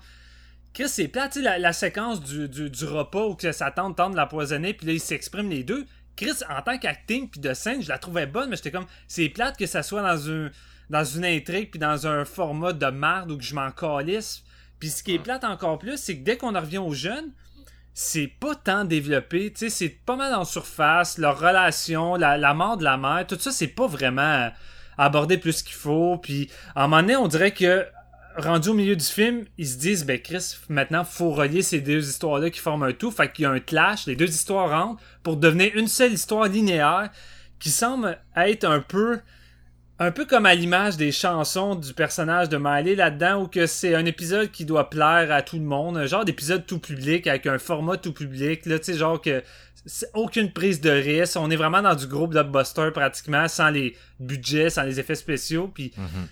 Chris, 0.72 0.88
c'est 0.88 1.09
plat, 1.09 1.28
tu 1.28 1.40
sais, 1.40 1.44
la, 1.44 1.59
la, 1.59 1.72
séquence 1.72 2.22
du, 2.22 2.48
du, 2.48 2.70
du, 2.70 2.84
repas 2.84 3.26
où 3.26 3.34
que 3.34 3.52
sa 3.52 3.70
tante 3.70 3.96
tente 3.96 4.12
de 4.12 4.16
l'empoisonner, 4.16 4.74
puis 4.74 4.86
là, 4.86 4.92
ils 4.92 5.00
s'expriment 5.00 5.50
les 5.50 5.64
deux. 5.64 5.86
Chris, 6.14 6.42
en 6.48 6.62
tant 6.62 6.78
qu'acting 6.78 7.28
puis 7.28 7.40
de 7.40 7.55
scène, 7.55 7.82
je 7.82 7.88
la 7.88 7.98
trouvais 7.98 8.26
bonne, 8.26 8.50
mais 8.50 8.56
j'étais 8.56 8.70
comme, 8.70 8.86
c'est 9.06 9.28
plate 9.28 9.56
que 9.56 9.66
ça 9.66 9.82
soit 9.82 10.02
dans 10.02 10.30
un, 10.30 10.50
dans 10.90 11.05
une 11.05 11.24
intrigue 11.24 11.70
puis 11.70 11.78
dans 11.78 12.06
un 12.06 12.24
format 12.24 12.72
de 12.72 12.86
merde 12.86 13.30
où 13.30 13.38
que 13.38 13.44
je 13.44 13.55
m'en 13.55 13.70
calisse. 13.70 14.42
Puis 14.78 14.90
ce 14.90 15.02
qui 15.02 15.14
est 15.14 15.18
plate 15.18 15.44
encore 15.44 15.78
plus, 15.78 15.96
c'est 15.96 16.18
que 16.18 16.24
dès 16.24 16.36
qu'on 16.36 16.52
revient 16.52 16.78
aux 16.78 16.94
jeunes, 16.94 17.32
c'est 17.94 18.28
pas 18.28 18.55
tant 18.55 18.84
développé, 18.84 19.52
tu 19.52 19.59
sais, 19.59 19.70
c'est 19.70 19.88
pas 19.88 20.14
mal 20.14 20.32
en 20.34 20.44
surface, 20.44 21.18
leur 21.18 21.40
relation, 21.40 22.14
la, 22.14 22.55
mort 22.55 22.76
de 22.76 22.84
la 22.84 22.96
mère, 22.96 23.26
tout 23.26 23.38
ça, 23.38 23.50
c'est 23.50 23.66
pas 23.66 23.88
vraiment 23.88 24.50
abordé 24.96 25.36
plus 25.36 25.62
qu'il 25.62 25.74
faut. 25.74 26.16
Puis 26.18 26.48
à 26.76 26.84
un 26.84 26.86
moment 26.86 27.02
donné, 27.02 27.16
on 27.16 27.26
dirait 27.26 27.50
que 27.50 27.84
rendu 28.36 28.68
au 28.68 28.74
milieu 28.74 28.94
du 28.94 29.05
film, 29.05 29.46
ils 29.59 29.66
se 29.66 29.78
disent, 29.78 30.06
ben 30.06 30.20
Chris, 30.20 30.56
maintenant, 30.68 31.05
faut 31.05 31.30
relier 31.30 31.62
ces 31.62 31.80
deux 31.80 32.09
histoires-là 32.09 32.50
qui 32.50 32.60
forment 32.60 32.84
un 32.84 32.92
tout. 32.92 33.10
Fait 33.10 33.32
qu'il 33.32 33.42
y 33.42 33.46
a 33.46 33.50
un 33.50 33.59
clash, 33.59 34.06
les 34.06 34.14
deux 34.14 34.28
histoires 34.28 34.70
rentrent 34.70 35.02
pour 35.24 35.36
devenir 35.36 35.72
une 35.74 35.88
seule 35.88 36.12
histoire 36.12 36.46
linéaire 36.46 37.10
qui 37.59 37.70
semble 37.70 38.16
être 38.36 38.64
un 38.64 38.80
peu 38.80 39.18
un 40.00 40.10
peu 40.12 40.24
comme 40.24 40.46
à 40.46 40.54
l'image 40.54 40.96
des 40.96 41.10
chansons 41.10 41.74
du 41.74 41.92
personnage 41.92 42.48
de 42.48 42.56
Miley 42.56 42.94
là-dedans, 42.94 43.42
où 43.42 43.48
que 43.48 43.66
c'est 43.66 43.94
un 43.94 44.04
épisode 44.04 44.50
qui 44.50 44.64
doit 44.64 44.90
plaire 44.90 45.32
à 45.32 45.42
tout 45.42 45.56
le 45.56 45.64
monde, 45.64 45.96
un 45.96 46.06
genre 46.06 46.24
d'épisode 46.24 46.66
tout 46.66 46.78
public 46.78 47.26
avec 47.26 47.46
un 47.46 47.58
format 47.58 47.96
tout 47.96 48.12
public, 48.12 48.64
là, 48.66 48.78
tu 48.78 48.92
sais, 48.92 48.98
genre 48.98 49.20
que 49.20 49.42
aucune 50.14 50.52
prise 50.52 50.80
de 50.80 50.90
risque, 50.90 51.36
on 51.36 51.50
est 51.50 51.56
vraiment 51.56 51.82
dans 51.82 51.94
du 51.94 52.06
gros 52.06 52.26
blockbuster 52.26 52.90
pratiquement, 52.92 53.48
sans 53.48 53.70
les 53.70 53.96
budgets, 54.20 54.70
sans 54.70 54.82
les 54.82 55.00
effets 55.00 55.14
spéciaux, 55.14 55.68
puis, 55.68 55.92
mm-hmm. 55.96 56.26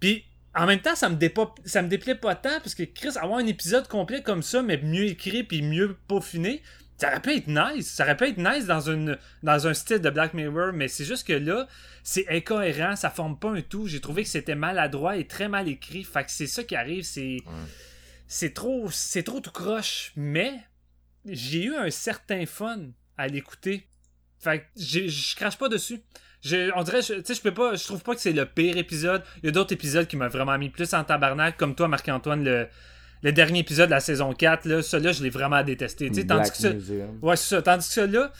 puis 0.00 0.24
en 0.54 0.66
même 0.66 0.80
temps, 0.80 0.94
ça 0.94 1.08
me, 1.08 1.16
ça 1.64 1.82
me 1.82 1.88
déplaît 1.88 2.14
pas 2.14 2.34
tant, 2.34 2.58
parce 2.60 2.74
que 2.74 2.82
Chris, 2.82 3.10
avoir 3.16 3.38
un 3.38 3.46
épisode 3.46 3.86
complet 3.86 4.22
comme 4.22 4.42
ça, 4.42 4.62
mais 4.62 4.78
mieux 4.78 5.04
écrit 5.04 5.44
puis 5.44 5.62
mieux 5.62 5.96
peaufiné, 6.08 6.62
ça 7.02 7.08
aurait 7.08 7.20
pu 7.20 7.34
être 7.34 7.48
nice. 7.48 7.88
Ça 7.88 8.04
aurait 8.04 8.16
pu 8.16 8.28
être 8.28 8.38
nice 8.38 8.66
dans, 8.66 8.88
une, 8.88 9.18
dans 9.42 9.66
un 9.66 9.74
style 9.74 9.98
de 9.98 10.08
Black 10.08 10.34
Mirror, 10.34 10.72
mais 10.72 10.86
c'est 10.86 11.04
juste 11.04 11.26
que 11.26 11.32
là, 11.32 11.66
c'est 12.04 12.28
incohérent, 12.28 12.94
ça 12.94 13.10
forme 13.10 13.36
pas 13.36 13.50
un 13.50 13.60
tout. 13.60 13.88
J'ai 13.88 14.00
trouvé 14.00 14.22
que 14.22 14.28
c'était 14.28 14.54
maladroit 14.54 15.16
et 15.16 15.26
très 15.26 15.48
mal 15.48 15.66
écrit. 15.68 16.04
Fait 16.04 16.22
que 16.22 16.30
c'est 16.30 16.46
ça 16.46 16.62
qui 16.62 16.76
arrive, 16.76 17.02
c'est. 17.02 17.38
C'est 18.28 18.54
trop. 18.54 18.88
C'est 18.92 19.24
trop 19.24 19.40
tout 19.40 19.50
croche. 19.50 20.12
Mais 20.14 20.52
j'ai 21.26 21.64
eu 21.64 21.74
un 21.74 21.90
certain 21.90 22.46
fun 22.46 22.78
à 23.18 23.26
l'écouter. 23.26 23.88
Fait 24.38 24.60
que 24.60 24.64
je 24.76 25.34
crache 25.34 25.58
pas 25.58 25.68
dessus. 25.68 26.00
on 26.76 26.82
dirait, 26.84 27.02
tu 27.02 27.20
sais, 27.24 27.34
je 27.34 27.40
peux 27.40 27.54
pas, 27.54 27.74
je 27.74 27.84
trouve 27.84 28.04
pas 28.04 28.14
que 28.14 28.20
c'est 28.20 28.32
le 28.32 28.46
pire 28.46 28.76
épisode. 28.76 29.24
Il 29.42 29.46
y 29.46 29.48
a 29.48 29.52
d'autres 29.52 29.72
épisodes 29.72 30.06
qui 30.06 30.16
m'ont 30.16 30.28
vraiment 30.28 30.56
mis 30.56 30.70
plus 30.70 30.94
en 30.94 31.02
tabarnak, 31.02 31.56
comme 31.56 31.74
toi, 31.74 31.88
Marc-Antoine, 31.88 32.44
le, 32.44 32.68
le 33.22 33.32
dernier 33.32 33.60
épisode 33.60 33.86
de 33.86 33.94
la 33.94 34.00
saison 34.00 34.32
4, 34.32 34.66
là, 34.66 34.82
celui-là, 34.82 35.12
je 35.12 35.22
l'ai 35.22 35.30
vraiment 35.30 35.62
détesté. 35.62 36.10
Tandis 36.10 36.50
que, 36.50 37.24
ouais, 37.24 37.36
ça. 37.36 37.62
Tandis 37.62 37.86
que 37.86 37.94
celui-là, 37.94 38.32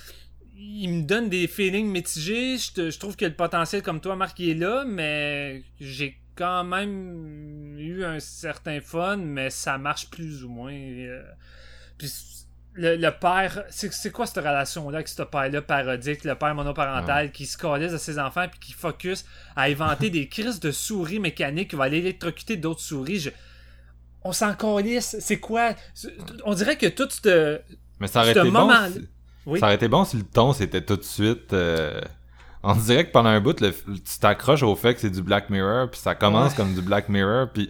il 0.56 0.88
me 0.88 1.02
donne 1.02 1.28
des 1.28 1.46
feelings 1.46 1.88
mitigés. 1.88 2.56
Je, 2.58 2.98
trouve 2.98 3.16
que 3.16 3.24
le 3.24 3.34
potentiel, 3.34 3.82
comme 3.82 4.00
toi, 4.00 4.16
Marc, 4.16 4.38
il 4.40 4.50
est 4.50 4.54
là, 4.54 4.84
mais 4.86 5.62
j'ai 5.80 6.18
quand 6.34 6.64
même 6.64 7.76
eu 7.78 8.04
un 8.04 8.18
certain 8.18 8.80
fun, 8.80 9.16
mais 9.16 9.50
ça 9.50 9.78
marche 9.78 10.10
plus 10.10 10.44
ou 10.44 10.48
moins. 10.48 10.72
Euh. 10.74 11.22
Puis 11.96 12.10
le, 12.74 13.10
père, 13.10 13.64
c'est 13.70 14.10
quoi 14.10 14.26
cette 14.26 14.42
relation-là 14.42 14.98
avec 14.98 15.08
ce 15.08 15.22
père-là 15.22 15.62
parodique, 15.62 16.24
le 16.24 16.34
père 16.34 16.54
monoparental 16.54 17.30
qui 17.30 17.46
se 17.46 17.58
calise 17.58 17.94
à 17.94 17.98
ses 17.98 18.18
enfants 18.18 18.46
puis 18.48 18.58
qui 18.58 18.72
focus 18.72 19.26
à 19.54 19.64
inventer 19.64 20.10
des 20.10 20.28
crises 20.30 20.58
de 20.58 20.70
souris 20.70 21.20
mécaniques 21.20 21.70
qui 21.70 21.76
va 21.76 21.84
aller 21.84 21.98
électrocuter 21.98 22.56
d'autres 22.56 22.80
souris? 22.80 23.20
Je, 23.20 23.30
on 24.24 24.32
s'en 24.32 24.54
calisse. 24.54 25.16
C'est 25.20 25.38
quoi? 25.38 25.74
On 26.44 26.54
dirait 26.54 26.76
que 26.76 26.86
tout 26.86 27.08
ce. 27.10 27.60
Mais 28.00 28.06
ça 28.06 28.22
aurait 28.22 28.32
été 28.32 28.50
bon. 28.50 28.70
Si... 28.92 29.58
Ça 29.58 29.66
aurait 29.66 29.74
été 29.74 29.88
bon 29.88 30.04
si 30.04 30.16
le 30.16 30.24
ton 30.24 30.52
c'était 30.52 30.82
tout 30.82 30.96
de 30.96 31.04
suite. 31.04 31.52
Euh... 31.52 32.00
On 32.62 32.74
dirait 32.76 33.06
que 33.06 33.12
pendant 33.12 33.30
un 33.30 33.40
bout, 33.40 33.54
tu 33.54 34.18
t'accroches 34.20 34.62
au 34.62 34.76
fait 34.76 34.94
que 34.94 35.00
c'est 35.00 35.10
du 35.10 35.22
Black 35.22 35.50
Mirror, 35.50 35.90
puis 35.90 35.98
ça 35.98 36.14
commence 36.14 36.54
comme 36.54 36.74
du 36.74 36.80
Black 36.80 37.08
Mirror, 37.08 37.48
puis 37.52 37.68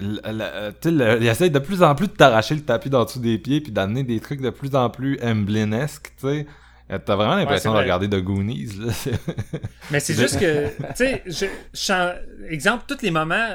il 0.00 1.26
essaie 1.28 1.50
de 1.50 1.58
plus 1.58 1.82
en 1.82 1.94
plus 1.96 2.06
de 2.06 2.12
t'arracher 2.12 2.54
le 2.54 2.62
tapis 2.62 2.90
dans 2.90 3.04
dessous 3.04 3.18
des 3.18 3.38
pieds, 3.38 3.60
puis 3.60 3.72
d'amener 3.72 4.04
des 4.04 4.20
trucs 4.20 4.40
de 4.40 4.50
plus 4.50 4.74
en 4.76 4.88
plus 4.88 5.18
emblénesques, 5.22 6.12
tu 6.20 6.28
sais. 6.28 6.46
Euh, 6.90 6.98
t'as 6.98 7.14
vraiment 7.14 7.36
l'impression 7.36 7.72
de 7.72 7.78
regarder 7.78 8.08
The 8.08 8.20
Goonies, 8.20 8.70
là. 8.78 8.92
Mais 9.92 10.00
c'est 10.00 10.14
juste 10.14 10.40
que, 10.40 10.68
tu 10.96 11.32
sais, 11.32 11.50
exemple, 12.48 12.84
tous 12.88 13.02
les 13.02 13.12
moments, 13.12 13.48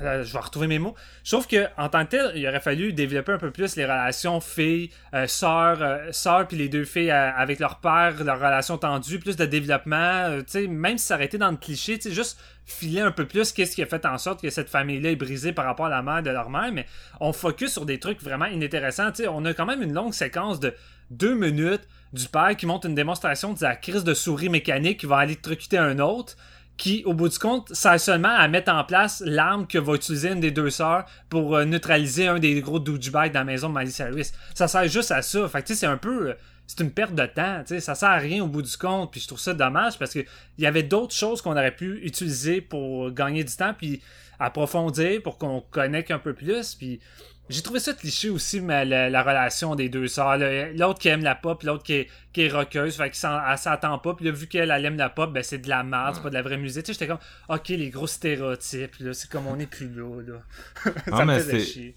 je 0.00 0.32
vais 0.32 0.38
retrouver 0.38 0.66
mes 0.66 0.78
mots. 0.78 0.94
Trouve 1.24 1.46
que 1.46 1.66
en 1.76 1.88
tant 1.88 2.04
que 2.04 2.10
tel, 2.10 2.32
il 2.36 2.46
aurait 2.46 2.60
fallu 2.60 2.92
développer 2.92 3.32
un 3.32 3.38
peu 3.38 3.50
plus 3.50 3.76
les 3.76 3.84
relations 3.84 4.40
filles, 4.40 4.90
euh, 5.14 5.26
sœurs, 5.26 5.78
euh, 5.82 6.44
puis 6.44 6.56
les 6.56 6.68
deux 6.68 6.84
filles 6.84 7.10
euh, 7.10 7.32
avec 7.32 7.58
leur 7.58 7.78
père, 7.80 8.22
leur 8.22 8.36
relation 8.36 8.78
tendue, 8.78 9.18
plus 9.18 9.36
de 9.36 9.44
développement. 9.44 10.40
tu 10.50 10.68
même 10.68 10.98
si 10.98 11.06
ça 11.06 11.18
dans 11.18 11.50
le 11.50 11.56
cliché, 11.56 11.98
juste 12.04 12.38
filer 12.64 13.00
un 13.00 13.10
peu 13.10 13.26
plus 13.26 13.52
qu'est-ce 13.52 13.74
qui 13.74 13.82
a 13.82 13.86
fait 13.86 14.06
en 14.06 14.18
sorte 14.18 14.40
que 14.40 14.50
cette 14.50 14.68
famille-là 14.68 15.10
est 15.10 15.16
brisée 15.16 15.52
par 15.52 15.64
rapport 15.64 15.86
à 15.86 15.90
la 15.90 16.02
mère 16.02 16.22
de 16.22 16.30
leur 16.30 16.50
mère, 16.50 16.70
mais 16.72 16.86
on 17.20 17.32
focus 17.32 17.72
sur 17.72 17.84
des 17.84 17.98
trucs 17.98 18.22
vraiment 18.22 18.46
inintéressants. 18.46 19.10
On 19.28 19.44
a 19.44 19.52
quand 19.52 19.66
même 19.66 19.82
une 19.82 19.92
longue 19.92 20.14
séquence 20.14 20.60
de 20.60 20.74
deux 21.10 21.34
minutes 21.34 21.86
du 22.12 22.28
père 22.28 22.56
qui 22.56 22.66
monte 22.66 22.84
une 22.84 22.94
démonstration 22.94 23.52
de 23.52 23.62
la 23.62 23.76
crise 23.76 24.04
de 24.04 24.14
souris 24.14 24.48
mécanique 24.48 25.00
qui 25.00 25.06
va 25.06 25.18
aller 25.18 25.36
trucuter 25.36 25.78
un 25.78 25.98
autre 25.98 26.36
qui, 26.76 27.02
au 27.04 27.14
bout 27.14 27.28
du 27.28 27.38
compte, 27.38 27.72
sert 27.72 28.00
seulement 28.00 28.34
à 28.34 28.48
mettre 28.48 28.72
en 28.72 28.84
place 28.84 29.22
l'arme 29.24 29.66
que 29.66 29.78
va 29.78 29.94
utiliser 29.94 30.30
une 30.30 30.40
des 30.40 30.50
deux 30.50 30.70
sœurs 30.70 31.04
pour 31.28 31.56
euh, 31.56 31.64
neutraliser 31.64 32.26
un 32.26 32.38
des 32.38 32.60
gros 32.60 32.80
douchebags 32.80 33.32
dans 33.32 33.40
la 33.40 33.44
maison 33.44 33.68
de 33.68 33.74
Miley 33.78 33.90
Cyrus. 33.90 34.32
Ça 34.54 34.68
sert 34.68 34.88
juste 34.88 35.10
à 35.10 35.22
ça. 35.22 35.48
Fait 35.48 35.62
que, 35.62 35.68
tu 35.68 35.74
sais, 35.74 35.80
c'est 35.80 35.86
un 35.86 35.96
peu... 35.96 36.34
C'est 36.66 36.80
une 36.80 36.90
perte 36.90 37.14
de 37.14 37.26
temps, 37.26 37.60
tu 37.60 37.74
sais, 37.74 37.80
ça 37.80 37.94
sert 37.94 38.08
à 38.08 38.16
rien 38.16 38.42
au 38.42 38.46
bout 38.46 38.62
du 38.62 38.76
compte, 38.76 39.12
puis 39.12 39.20
je 39.20 39.28
trouve 39.28 39.38
ça 39.38 39.52
dommage 39.52 39.98
parce 39.98 40.14
que 40.14 40.20
il 40.56 40.64
y 40.64 40.66
avait 40.66 40.82
d'autres 40.82 41.14
choses 41.14 41.42
qu'on 41.42 41.52
aurait 41.52 41.76
pu 41.76 42.00
utiliser 42.04 42.60
pour 42.62 43.10
gagner 43.10 43.44
du 43.44 43.54
temps, 43.54 43.74
puis 43.76 44.00
approfondir 44.38 45.22
pour 45.22 45.38
qu'on 45.38 45.60
connecte 45.60 46.10
un 46.10 46.18
peu 46.18 46.32
plus, 46.32 46.74
puis 46.74 47.00
j'ai 47.50 47.60
trouvé 47.60 47.78
ça 47.78 47.92
cliché 47.92 48.30
aussi, 48.30 48.60
mais 48.60 48.86
la, 48.86 49.22
relation 49.22 49.74
des 49.74 49.90
deux 49.90 50.08
sœurs. 50.08 50.38
L'autre 50.74 50.98
qui 50.98 51.08
aime 51.08 51.22
la 51.22 51.34
pop, 51.34 51.62
l'autre 51.62 51.82
qui 51.82 51.92
est, 51.92 52.08
qui 52.32 52.42
est 52.42 52.48
rockeuse, 52.48 52.96
fait 52.96 53.10
qu'elle 53.10 53.58
s'attend 53.58 53.98
pas. 53.98 54.14
Puis 54.14 54.24
là, 54.24 54.30
vu 54.30 54.46
qu'elle 54.46 54.70
aime 54.70 54.96
la 54.96 55.10
pop, 55.10 55.30
ben 55.30 55.42
c'est 55.42 55.58
de 55.58 55.68
la 55.68 55.82
merde, 55.82 56.14
c'est 56.14 56.22
pas 56.22 56.30
de 56.30 56.34
la 56.34 56.42
vraie 56.42 56.56
musique. 56.56 56.86
J'étais 56.86 57.06
comme, 57.06 57.18
ok, 57.50 57.68
les 57.68 57.90
gros 57.90 58.06
stéréotypes, 58.06 58.96
là, 59.00 59.12
c'est 59.12 59.30
comme 59.30 59.46
on 59.46 59.58
est 59.58 59.66
plus 59.66 59.90
là, 59.90 60.22
là. 60.22 60.92
ça 61.16 61.24
me 61.26 61.38
faisait 61.38 61.60
chier. 61.60 61.96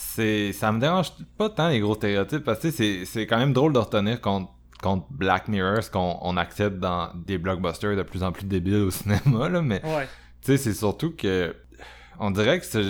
C'est, 0.00 0.52
ça 0.52 0.70
me 0.70 0.78
dérange 0.78 1.10
pas 1.36 1.50
tant 1.50 1.68
les 1.68 1.80
gros 1.80 1.96
stéréotypes 1.96 2.44
parce 2.44 2.60
que 2.60 2.70
c'est, 2.70 3.04
c'est 3.04 3.26
quand 3.26 3.36
même 3.36 3.52
drôle 3.52 3.72
de 3.72 3.80
retenir 3.80 4.20
contre, 4.20 4.48
contre 4.80 5.06
Black 5.10 5.48
Mirror 5.48 5.82
ce 5.82 5.90
qu'on 5.90 6.16
on 6.22 6.36
accepte 6.36 6.78
dans 6.78 7.10
des 7.14 7.36
blockbusters 7.36 7.96
de 7.96 8.02
plus 8.04 8.22
en 8.22 8.30
plus 8.30 8.44
débiles 8.44 8.76
au 8.76 8.90
cinéma, 8.92 9.48
là, 9.48 9.60
mais 9.60 9.80
tu 9.80 9.88
sais, 10.42 10.56
c'est 10.56 10.72
surtout 10.72 11.16
que 11.16 11.52
on 12.20 12.30
dirait 12.30 12.60
que 12.60 12.64
c'est, 12.64 12.80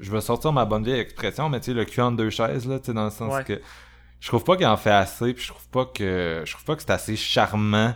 je 0.00 0.12
vais 0.12 0.20
sortir 0.20 0.52
ma 0.52 0.64
bonne 0.64 0.84
vieille 0.84 1.00
expression, 1.00 1.48
mais 1.48 1.58
tu 1.58 1.66
sais, 1.66 1.74
le 1.74 1.84
cul 1.84 2.00
en 2.00 2.12
deux 2.12 2.30
chaises, 2.30 2.64
là, 2.66 2.78
tu 2.78 2.86
sais, 2.86 2.92
dans 2.94 3.06
le 3.06 3.10
sens 3.10 3.42
que 3.42 3.60
je 4.20 4.28
trouve 4.28 4.44
pas 4.44 4.56
qu'il 4.56 4.66
en 4.66 4.76
fait 4.76 4.90
assez, 4.90 5.34
puis 5.34 5.42
je 5.42 5.48
trouve 5.48 5.68
pas 5.68 5.84
que 5.86 6.42
je 6.44 6.52
trouve 6.52 6.64
pas 6.64 6.76
que 6.76 6.82
c'est 6.82 6.92
assez 6.92 7.16
charmant 7.16 7.92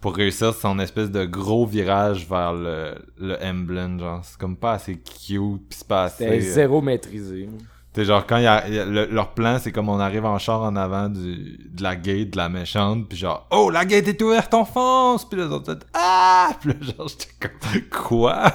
pour 0.00 0.14
réussir 0.14 0.54
son 0.54 0.78
espèce 0.78 1.10
de 1.10 1.24
gros 1.24 1.66
virage 1.66 2.26
vers 2.26 2.54
le, 2.54 2.94
le 3.18 3.36
emblem, 3.42 4.00
genre, 4.00 4.24
c'est 4.24 4.38
comme 4.38 4.56
pas 4.56 4.72
assez 4.72 4.96
cute, 4.96 5.68
pis 5.68 5.76
c'est 5.76 5.86
pas 5.86 6.04
assez... 6.04 6.24
C'est 6.24 6.40
zéro 6.40 6.80
maîtrisé. 6.80 7.48
C'est 7.92 8.04
genre 8.04 8.24
quand 8.24 8.36
il 8.36 8.44
y 8.44 8.46
a, 8.46 8.84
leur 8.84 9.30
plan 9.34 9.58
c'est 9.58 9.72
comme 9.72 9.88
on 9.88 9.98
arrive 9.98 10.24
en 10.24 10.38
char 10.38 10.62
en 10.62 10.76
avant 10.76 11.08
du, 11.08 11.58
de 11.72 11.82
la 11.82 11.96
gate 11.96 12.30
de 12.30 12.36
la 12.36 12.48
méchante 12.48 13.08
puis 13.08 13.18
genre 13.18 13.48
oh 13.50 13.68
la 13.68 13.84
gate 13.84 14.06
est 14.06 14.22
ouverte 14.22 14.54
on 14.54 14.64
fonce 14.64 15.28
puis 15.28 15.40
les 15.40 15.46
autres 15.46 15.76
ah 15.94 16.50
puis 16.60 16.70
là 16.70 16.76
genre 16.80 17.08
j'étais 17.08 17.32
comme 17.40 17.82
quoi 17.90 18.52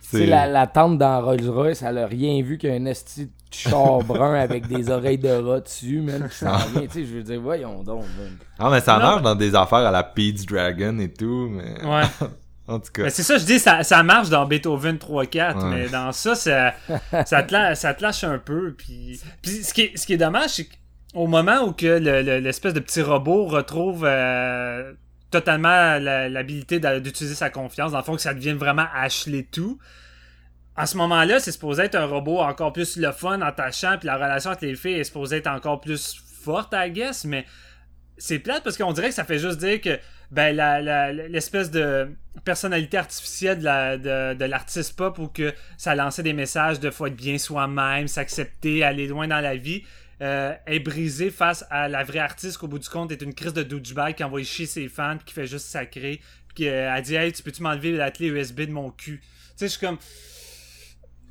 c'est 0.00 0.26
la, 0.26 0.46
la 0.46 0.66
tente 0.66 0.98
dans 0.98 1.22
Rolls 1.22 1.48
Royce 1.48 1.80
elle 1.80 1.96
a 1.96 2.06
rien 2.06 2.42
vu 2.42 2.58
qu'un 2.58 2.84
esti 2.84 3.26
de 3.26 3.30
char 3.50 4.00
brun 4.04 4.34
avec 4.34 4.66
des 4.66 4.90
oreilles 4.90 5.16
de 5.16 5.30
rat 5.30 5.60
dessus 5.60 6.02
même 6.02 6.28
qui 6.28 6.88
tu 6.88 6.90
sais 6.90 7.04
je 7.06 7.14
veux 7.14 7.22
dire 7.22 7.40
voyons 7.40 7.82
donc 7.82 8.04
ah 8.58 8.68
mais 8.70 8.82
ça 8.82 8.98
marche 8.98 9.22
dans 9.22 9.36
des 9.36 9.54
affaires 9.54 9.78
à 9.78 9.90
la 9.90 10.02
Pete's 10.02 10.44
Dragon 10.44 10.98
et 10.98 11.10
tout 11.10 11.48
mais 11.50 11.82
ouais 11.82 12.02
En 12.68 12.80
tout 12.80 12.92
cas. 12.92 13.08
c'est 13.08 13.22
ça, 13.22 13.38
je 13.38 13.44
dis, 13.44 13.58
ça, 13.58 13.82
ça 13.82 14.02
marche 14.02 14.28
dans 14.28 14.44
Beethoven 14.44 14.96
3-4, 14.96 15.66
mais 15.70 15.88
dans 15.88 16.12
ça, 16.12 16.34
ça, 16.34 16.74
ça, 17.24 17.42
te 17.42 17.52
lâche, 17.52 17.78
ça 17.78 17.94
te 17.94 18.02
lâche 18.02 18.24
un 18.24 18.38
peu. 18.38 18.74
Puis, 18.74 19.20
puis 19.40 19.64
ce, 19.64 19.72
qui 19.72 19.82
est, 19.82 19.96
ce 19.96 20.06
qui 20.06 20.12
est 20.12 20.18
dommage, 20.18 20.50
c'est 20.50 20.68
qu'au 20.68 21.26
moment 21.26 21.62
où 21.62 21.72
que 21.72 21.86
l'espèce 21.86 22.74
de 22.74 22.80
petit 22.80 23.00
robot 23.00 23.46
retrouve 23.46 24.04
euh, 24.04 24.92
totalement 25.30 25.98
l'habilité 25.98 26.78
d'utiliser 26.78 27.34
sa 27.34 27.48
confiance, 27.48 27.92
dans 27.92 27.98
le 27.98 28.04
fond, 28.04 28.16
que 28.16 28.22
ça 28.22 28.34
devienne 28.34 28.58
vraiment 28.58 28.86
Ashley 28.94 29.48
tout, 29.50 29.78
à 30.76 30.86
ce 30.86 30.96
moment-là, 30.98 31.40
c'est 31.40 31.52
supposé 31.52 31.84
être 31.84 31.96
un 31.96 32.04
robot 32.04 32.38
encore 32.38 32.74
plus 32.74 32.96
le 32.96 33.10
fun, 33.12 33.40
attachant, 33.40 33.96
puis 33.98 34.06
la 34.06 34.16
relation 34.16 34.50
entre 34.50 34.64
les 34.66 34.76
filles 34.76 35.00
est 35.00 35.04
supposée 35.04 35.38
être 35.38 35.48
encore 35.48 35.80
plus 35.80 36.22
forte, 36.42 36.72
I 36.76 36.90
guess, 36.90 37.24
mais 37.24 37.46
c'est 38.18 38.38
plate 38.38 38.62
parce 38.62 38.76
qu'on 38.76 38.92
dirait 38.92 39.08
que 39.08 39.14
ça 39.14 39.24
fait 39.24 39.38
juste 39.38 39.58
dire 39.58 39.80
que 39.80 39.98
ben 40.30 40.54
l'espèce 41.28 41.70
de 41.70 42.08
personnalité 42.44 42.96
artificielle 42.96 43.60
de, 43.60 44.44
l'artiste 44.44 44.96
pop 44.96 45.18
ou 45.18 45.28
que 45.28 45.54
ça 45.76 45.94
lançait 45.94 46.22
des 46.22 46.32
messages 46.32 46.80
de 46.80 46.90
faut 46.90 47.06
être 47.06 47.16
bien 47.16 47.38
soi-même, 47.38 48.08
s'accepter, 48.08 48.84
aller 48.84 49.06
loin 49.06 49.28
dans 49.28 49.40
la 49.40 49.56
vie, 49.56 49.82
euh, 50.20 50.52
est 50.66 50.80
brisée 50.80 51.30
face 51.30 51.64
à 51.70 51.88
la 51.88 52.02
vraie 52.02 52.18
artiste 52.18 52.58
qu'au 52.58 52.66
bout 52.66 52.80
du 52.80 52.88
compte 52.88 53.12
est 53.12 53.22
une 53.22 53.34
crise 53.34 53.52
de 53.52 53.62
douchebag 53.62 54.16
qui 54.16 54.24
envoie 54.24 54.42
chier 54.42 54.66
ses 54.66 54.88
fans 54.88 55.16
qui 55.24 55.32
fait 55.32 55.46
juste 55.46 55.66
sacrer 55.66 56.20
qui 56.56 56.68
euh, 56.68 56.92
a 56.92 57.00
dit 57.00 57.14
hey 57.14 57.32
tu 57.32 57.40
peux-tu 57.40 57.62
m'enlever 57.62 57.92
la 57.92 58.10
USB 58.18 58.62
de 58.62 58.72
mon 58.72 58.90
cul 58.90 59.20
tu 59.20 59.28
sais 59.54 59.66
je 59.66 59.70
suis 59.70 59.86
comme 59.86 59.98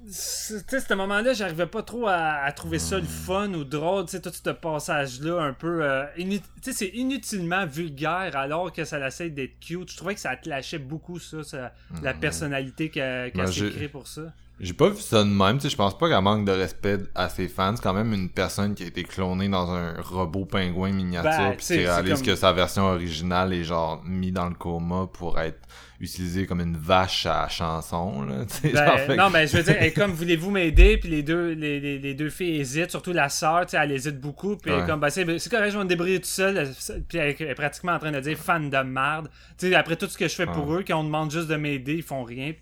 ce 0.10 0.94
moment-là, 0.94 1.34
j'arrivais 1.34 1.66
pas 1.66 1.84
trop 1.84 2.08
à, 2.08 2.52
trouver 2.52 2.80
ça 2.80 2.98
le 2.98 3.06
fun 3.06 3.54
ou 3.54 3.64
drôle, 3.64 4.06
tu 4.06 4.12
sais, 4.12 4.22
tout 4.22 4.32
ce 4.32 4.50
passage-là, 4.50 5.42
un 5.42 5.54
peu. 5.54 5.84
Euh, 5.84 6.06
tu 6.16 6.42
sais, 6.62 6.74
c'est 6.74 6.92
inutilement 6.94 7.66
vulgaire 7.66 8.32
alors 8.36 8.72
que 8.72 8.86
ça 8.86 9.06
essaie 9.06 9.30
d'être 9.30 9.60
cute. 9.60 9.92
Je 9.92 9.98
trouvais 9.98 10.16
que 10.16 10.20
ça 10.20 10.36
te 10.36 10.48
lâchait 10.50 10.80
beaucoup, 10.80 11.20
ça, 11.20 11.72
la 12.02 12.14
mm. 12.14 12.20
personnalité 12.20 12.90
qu'elle 12.90 13.32
s'est 13.48 13.70
créée 13.72 13.90
pour 13.90 14.08
ça. 14.08 14.34
J'ai 14.60 14.74
pas 14.74 14.90
vu 14.90 15.00
ça 15.00 15.24
de 15.24 15.30
même, 15.30 15.58
tu 15.58 15.64
sais, 15.64 15.70
je 15.70 15.76
pense 15.76 15.96
pas 15.96 16.10
qu'elle 16.10 16.22
manque 16.22 16.46
de 16.46 16.52
respect 16.52 16.98
à 17.14 17.30
ses 17.30 17.48
fans. 17.48 17.76
C'est 17.76 17.84
quand 17.84 17.94
même 17.94 18.12
une 18.12 18.30
personne 18.30 18.74
qui 18.74 18.84
a 18.84 18.88
été 18.88 19.04
clonée 19.04 19.50
dans 19.50 19.72
un 19.72 20.02
robot 20.02 20.46
pingouin 20.46 20.92
miniature, 20.92 21.30
ben, 21.30 21.56
puis 21.56 21.66
qui 21.66 21.86
réalise 21.86 22.24
que 22.24 22.36
sa 22.36 22.54
version 22.54 22.86
originale 22.86 23.54
est 23.54 23.64
genre 23.64 24.02
mis 24.04 24.32
dans 24.32 24.50
le 24.50 24.56
coma 24.56 25.08
pour 25.14 25.40
être 25.40 25.60
utilisé 26.00 26.46
comme 26.46 26.62
une 26.62 26.78
vache 26.78 27.26
à 27.26 27.48
chanson. 27.48 28.22
Là, 28.22 28.46
ben, 29.08 29.16
Non, 29.16 29.30
mais 29.30 29.48
je 29.48 29.58
veux 29.58 29.64
dire, 29.64 29.94
comme 29.96 30.12
voulez-vous 30.12 30.52
m'aider, 30.52 30.98
puis 30.98 31.10
les 31.10 31.24
deux, 31.24 31.54
les, 31.54 31.80
les, 32.00 32.14
deux 32.14 32.30
filles 32.30 32.58
hésitent, 32.58 32.92
surtout 32.92 33.14
la 33.14 33.30
sœur, 33.30 33.66
elle 33.74 33.92
hésite 33.92 34.20
beaucoup, 34.20 34.56
puis 34.58 34.72
comme, 34.86 35.00
ben, 35.00 35.10
c'est 35.10 35.26
correct, 35.26 35.72
je 35.72 35.78
vais 35.78 35.84
me 35.84 35.90
débrouiller 35.90 36.20
tout 36.20 36.28
seul, 36.28 36.70
puis 37.08 37.18
elle 37.18 37.36
est 37.40 37.56
pratiquement 37.56 37.94
en 37.94 38.00
train 38.00 38.12
de 38.12 38.20
dire 38.20 38.38
fan 38.38 38.70
de 38.70 38.78
merde. 38.78 39.30
après 39.76 39.96
tout 39.96 40.08
ce 40.08 40.18
que 40.18 40.28
je 40.28 40.36
fais 40.36 40.46
pour 40.46 40.74
eux, 40.74 40.84
quand 40.88 41.00
on 41.00 41.04
demande 41.04 41.32
juste 41.32 41.48
de 41.48 41.56
m'aider, 41.56 41.96
ils 41.96 42.04
font 42.04 42.24
rien. 42.24 42.54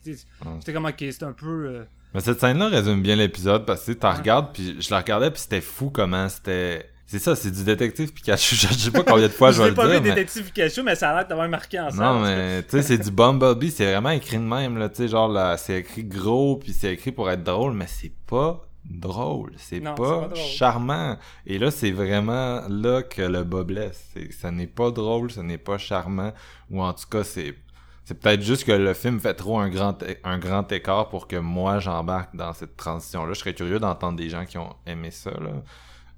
C'était 0.60 0.74
comme, 0.74 0.86
ok, 0.86 0.96
c'est 1.00 1.24
un 1.24 1.34
peu. 1.34 1.68
Euh, 1.68 1.84
mais 2.14 2.22
cette 2.22 2.40
scène-là 2.40 2.70
résume 2.70 3.02
bien 3.02 3.18
l'épisode 3.18 3.66
parce 3.66 3.86
que 3.86 3.92
tu 3.92 4.06
regardes, 4.06 4.54
puis 4.54 4.78
je 4.80 4.90
la 4.90 5.00
regardais, 5.00 5.32
puis 5.32 5.42
c'était 5.42 5.60
fou 5.60 5.90
comment 5.90 6.30
c'était 6.30 6.90
c'est 7.08 7.20
ça, 7.20 7.36
c'est 7.36 7.52
du 7.52 7.64
détective 7.64 8.12
Pikachu. 8.12 8.56
Je 8.60 8.68
sais 8.68 8.92
pas 8.92 9.04
combien 9.04 9.28
de 9.28 9.32
fois 9.32 9.52
je 9.52 9.62
vais 9.62 9.70
le 9.70 9.76
dire. 9.76 9.84
J'ai 9.84 9.90
pas 9.90 10.00
vu 10.00 10.02
détective 10.02 10.44
Pikachu, 10.46 10.82
mais 10.82 10.96
ça 10.96 11.12
a 11.12 11.16
l'air 11.16 11.28
d'avoir 11.28 11.48
marqué 11.48 11.80
ensemble. 11.80 12.04
Non, 12.04 12.20
mais 12.22 12.64
tu 12.64 12.72
sais, 12.72 12.82
c'est 12.82 12.98
du 12.98 13.12
Bumblebee. 13.12 13.70
C'est 13.70 13.92
vraiment 13.92 14.10
écrit 14.10 14.38
de 14.38 14.44
même, 14.44 14.78
là. 14.78 14.90
Tu 14.90 14.96
sais, 14.96 15.08
genre, 15.08 15.28
là, 15.28 15.56
c'est 15.58 15.80
écrit 15.80 16.04
gros, 16.04 16.58
puis 16.58 16.74
c'est 16.74 16.94
écrit 16.94 17.12
pour 17.12 17.30
être 17.30 17.44
drôle, 17.44 17.74
mais 17.74 17.86
c'est 17.88 18.14
pas 18.26 18.68
drôle. 18.90 19.54
C'est 19.58 19.82
pas, 19.82 20.30
charmant. 20.34 21.18
Et 21.46 21.60
là, 21.60 21.70
c'est 21.70 21.92
vraiment 21.92 22.62
là 22.70 23.04
que 23.04 23.22
le 23.22 23.44
bas 23.44 23.64
blesse. 23.64 24.14
Ça 24.40 24.50
n'est 24.50 24.68
pas 24.68 24.90
drôle, 24.90 25.32
ce 25.32 25.42
n'est 25.42 25.60
pas 25.60 25.78
charmant. 25.78 26.34
Ou 26.72 26.82
en 26.82 26.94
tout 26.94 27.08
cas, 27.10 27.24
c'est 27.24 27.56
c'est 28.04 28.20
peut-être 28.20 28.44
juste 28.44 28.66
que 28.66 28.72
le 28.72 28.94
film 28.94 29.20
fait 29.20 29.34
trop 29.34 29.58
un 29.58 29.68
grand, 29.68 29.98
un 30.24 30.38
grand 30.38 30.72
écart 30.72 31.10
pour 31.10 31.28
que 31.28 31.38
moi 31.38 31.80
j'embarque 31.80 32.36
dans 32.36 32.54
cette 32.54 32.78
transition-là. 32.78 33.34
Je 33.34 33.40
serais 33.40 33.56
curieux 33.56 33.80
d'entendre 33.80 34.16
des 34.16 34.30
gens 34.30 34.46
qui 34.46 34.60
ont 34.60 34.76
aimé 34.86 35.10
ça. 35.10 35.32
Là. 35.32 35.64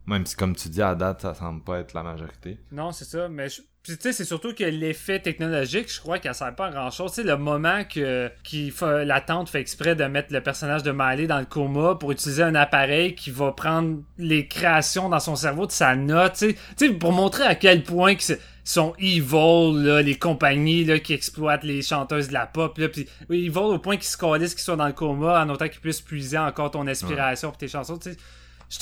Même 0.08 0.26
si, 0.26 0.36
comme 0.38 0.56
tu 0.56 0.70
dis, 0.70 0.82
à 0.82 0.96
date, 0.96 1.22
ça 1.22 1.34
semble 1.34 1.62
pas 1.62 1.80
être 1.80 1.94
la 1.94 2.02
majorité. 2.02 2.58
Non, 2.72 2.92
c'est 2.92 3.06
ça. 3.06 3.28
Mais 3.28 3.48
tu 3.50 3.96
sais, 4.00 4.14
c'est 4.14 4.24
surtout 4.26 4.54
que 4.54 4.64
l'effet 4.64 5.20
technologique, 5.20 5.94
je 5.94 6.00
crois 6.00 6.18
qu'elle 6.18 6.34
sert 6.34 6.56
pas 6.56 6.68
à 6.68 6.72
grand 6.72 6.92
chose. 6.92 7.12
Tu 7.12 7.22
sais, 7.22 7.28
le 7.28 7.36
moment 7.38 7.84
que 7.84 8.32
qui 8.44 8.72
fait, 8.72 9.04
la 9.04 9.20
tante 9.20 9.50
fait 9.50 9.60
exprès 9.60 9.96
de 9.96 10.06
mettre 10.06 10.34
le 10.34 10.42
personnage 10.42 10.84
de 10.84 10.92
Miley 10.92 11.28
dans 11.28 11.40
le 11.40 11.46
coma 11.46 11.96
pour 11.96 12.12
utiliser 12.14 12.44
un 12.44 12.56
appareil 12.56 13.16
qui 13.16 13.32
va 13.32 13.52
prendre 13.52 14.00
les 14.18 14.48
créations 14.48 15.10
dans 15.10 15.20
son 15.20 15.36
cerveau 15.36 15.66
de 15.66 15.72
sa 15.72 15.96
note, 15.96 16.34
tu 16.36 16.56
sais, 16.78 16.90
pour 16.90 17.12
montrer 17.12 17.44
à 17.44 17.56
quel 17.56 17.84
point 17.84 18.16
que 18.16 18.24
sont 18.64 18.94
evil, 19.00 19.84
là, 19.86 20.02
les 20.02 20.18
compagnies 20.18 20.84
là, 20.84 21.00
qui 21.00 21.14
exploitent 21.14 21.64
les 21.64 21.82
chanteuses 21.82 22.28
de 22.30 22.34
la 22.34 22.46
pop. 22.46 22.78
Là, 22.78 22.90
pis, 22.90 23.08
evil 23.30 23.58
au 23.58 23.80
point 23.80 23.96
qu'ils 23.96 24.06
se 24.06 24.18
calissent 24.18 24.56
qu'ils 24.56 24.64
soient 24.64 24.76
dans 24.76 24.88
le 24.88 24.94
coma 24.94 25.42
en 25.42 25.50
autant 25.50 25.68
qu'ils 25.70 25.82
puissent 25.82 26.02
puiser 26.02 26.38
encore 26.38 26.72
ton 26.72 26.88
inspiration 26.88 27.50
pour 27.50 27.58
tes 27.58 27.70
chansons. 27.70 28.00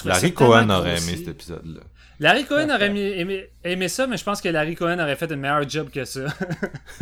Larry 0.05 0.33
Cohen 0.33 0.69
aurait 0.69 0.97
aimé 0.97 1.17
cet 1.17 1.27
épisode-là. 1.27 1.81
Larry 2.19 2.45
Cohen 2.45 2.69
aurait 2.69 3.49
aimé, 3.63 3.87
ça, 3.87 4.07
mais 4.07 4.17
je 4.17 4.23
pense 4.23 4.41
que 4.41 4.49
Larry 4.49 4.75
Cohen 4.75 4.99
aurait 4.99 5.15
fait 5.15 5.31
un 5.31 5.35
meilleur 5.35 5.67
job 5.67 5.89
que 5.89 6.05
ça. 6.05 6.27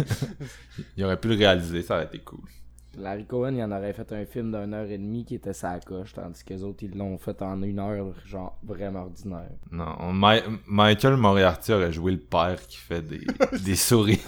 il 0.98 1.04
aurait 1.04 1.20
pu 1.20 1.28
le 1.30 1.36
réaliser, 1.36 1.84
ça 1.84 1.96
aurait 1.96 2.06
été 2.06 2.20
cool. 2.20 2.50
Larry 2.98 3.26
Cohen, 3.26 3.54
il 3.56 3.64
en 3.64 3.72
aurait 3.72 3.94
fait 3.94 4.12
un 4.14 4.26
film 4.26 4.52
d'une 4.52 4.74
heure 4.74 4.86
et 4.90 4.98
demie 4.98 5.26
qui 5.26 5.36
était 5.36 5.54
sa 5.54 5.80
coche, 5.80 6.14
tandis 6.14 6.44
que 6.44 6.54
les 6.54 6.64
autres, 6.64 6.84
ils 6.84 6.96
l'ont 6.96 7.18
fait 7.18 7.42
en 7.42 7.62
une 7.64 7.80
heure, 7.80 8.14
genre 8.26 8.58
vraiment 8.64 9.02
ordinaire. 9.04 9.50
Non, 9.72 10.14
Ma- 10.14 10.42
Michael 10.68 11.18
Moriarty 11.18 11.74
aurait 11.74 11.92
joué 11.92 12.12
le 12.12 12.20
père 12.20 12.58
qui 12.68 12.78
fait 12.78 13.02
des, 13.02 13.26
des 13.66 13.76
souris. 13.76 14.22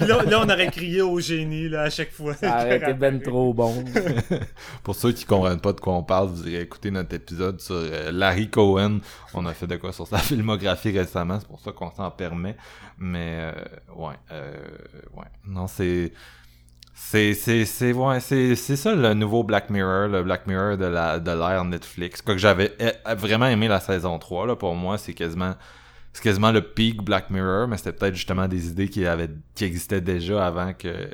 là, 0.00 0.22
là, 0.24 0.40
on 0.44 0.48
aurait 0.48 0.70
crié 0.70 1.02
au 1.02 1.18
génie 1.18 1.68
là, 1.68 1.82
à 1.82 1.90
chaque 1.90 2.12
fois. 2.12 2.34
Ça 2.34 2.54
aurait 2.64 2.76
été 2.76 2.94
ben 2.94 3.20
trop 3.20 3.52
bon. 3.52 3.84
Pour 4.84 4.94
ceux 4.94 5.12
qui 5.12 5.24
comprennent 5.24 5.60
pas 5.60 5.72
de 5.72 5.80
quoi 5.80 5.94
on 5.94 6.02
parle, 6.04 6.28
vous 6.28 6.48
irez 6.48 6.62
écouter 6.62 6.90
notre 6.90 7.14
épisode 7.14 7.60
sur 7.60 7.74
euh, 7.76 8.12
Larry 8.12 8.48
Cohen. 8.48 8.98
On 9.34 9.44
a 9.44 9.52
fait 9.54 9.66
de 9.66 9.76
quoi 9.76 9.92
sur 9.92 10.06
sa 10.06 10.18
filmographie 10.18 10.96
récemment, 10.96 11.38
c'est 11.40 11.48
pour 11.48 11.60
ça 11.60 11.72
qu'on 11.72 11.90
s'en 11.90 12.10
permet. 12.10 12.56
Mais 12.98 13.38
euh, 13.40 13.52
ouais, 13.96 14.14
euh, 14.32 14.54
ouais. 15.16 15.26
Non, 15.46 15.66
c'est 15.66 16.12
c'est 16.98 17.34
c'est 17.34 17.66
c'est 17.66 17.92
ouais, 17.92 18.20
c'est 18.20 18.56
c'est 18.56 18.74
ça 18.76 18.94
le 18.94 19.12
nouveau 19.12 19.44
Black 19.44 19.68
Mirror, 19.68 20.08
le 20.08 20.22
Black 20.22 20.46
Mirror 20.46 20.78
de 20.78 20.86
la 20.86 21.18
de 21.20 21.30
l'ère 21.30 21.64
Netflix. 21.64 22.22
Quoi 22.22 22.34
que 22.34 22.40
j'avais 22.40 22.72
vraiment 23.18 23.46
aimé 23.46 23.68
la 23.68 23.80
saison 23.80 24.18
3 24.18 24.46
là 24.46 24.56
pour 24.56 24.74
moi, 24.74 24.96
c'est 24.96 25.12
quasiment 25.12 25.54
c'est 26.14 26.22
quasiment 26.22 26.52
le 26.52 26.62
peak 26.62 27.02
Black 27.02 27.28
Mirror, 27.30 27.68
mais 27.68 27.76
c'était 27.76 27.92
peut-être 27.92 28.14
justement 28.14 28.48
des 28.48 28.68
idées 28.68 28.88
qui 28.88 29.06
avaient 29.06 29.28
qui 29.54 29.64
existaient 29.64 30.00
déjà 30.00 30.46
avant 30.46 30.72
que 30.72 31.10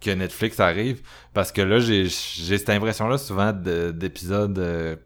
que 0.00 0.10
Netflix 0.10 0.60
arrive 0.60 1.00
parce 1.32 1.50
que 1.52 1.62
là 1.62 1.78
j'ai 1.80 2.04
j'ai 2.06 2.58
cette 2.58 2.68
impression 2.70 3.08
là 3.08 3.16
souvent 3.16 3.52
de- 3.54 3.92
d'épisodes 3.92 4.58
euh, 4.58 4.96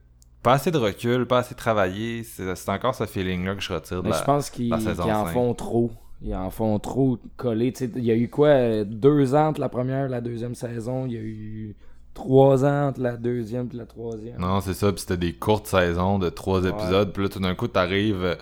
pas 0.42 0.54
assez 0.54 0.72
de 0.72 0.78
recul, 0.78 1.26
pas 1.26 1.38
assez 1.38 1.54
travaillé, 1.54 2.24
c'est 2.24 2.56
c'est 2.56 2.70
encore 2.70 2.96
ce 2.96 3.06
feeling 3.06 3.44
là 3.46 3.54
que 3.54 3.60
je 3.62 3.72
retire 3.72 3.98
de 4.02 4.08
Mais 4.08 4.10
la, 4.10 4.18
je 4.18 4.24
pense 4.24 4.50
qu'ils 4.50 4.72
en 4.74 5.24
5. 5.26 5.32
font 5.32 5.54
trop. 5.54 5.92
Ils 6.22 6.34
en 6.34 6.50
font 6.50 6.78
trop 6.78 7.18
coller. 7.36 7.72
Tu 7.72 7.86
sais, 7.86 7.90
il 7.96 8.04
y 8.04 8.10
a 8.10 8.16
eu 8.16 8.28
quoi 8.28 8.84
Deux 8.84 9.34
ans 9.34 9.48
entre 9.48 9.60
la 9.60 9.68
première 9.68 10.06
et 10.06 10.08
la 10.08 10.20
deuxième 10.20 10.54
saison? 10.54 11.06
Il 11.06 11.12
y 11.12 11.16
a 11.16 11.20
eu 11.20 11.76
trois 12.14 12.64
ans 12.64 12.88
entre 12.88 13.00
la 13.00 13.16
deuxième 13.16 13.68
et 13.72 13.76
la 13.76 13.86
troisième. 13.86 14.40
Non, 14.40 14.60
c'est 14.60 14.74
ça, 14.74 14.90
puis 14.90 15.00
c'était 15.00 15.16
des 15.16 15.32
courtes 15.34 15.68
saisons 15.68 16.18
de 16.18 16.28
trois 16.28 16.62
Ouais. 16.62 16.70
épisodes, 16.70 17.12
puis 17.12 17.22
là 17.22 17.28
tout 17.28 17.38
d'un 17.38 17.54
coup 17.54 17.68
t'arrives 17.68 18.24
euh, 18.24 18.34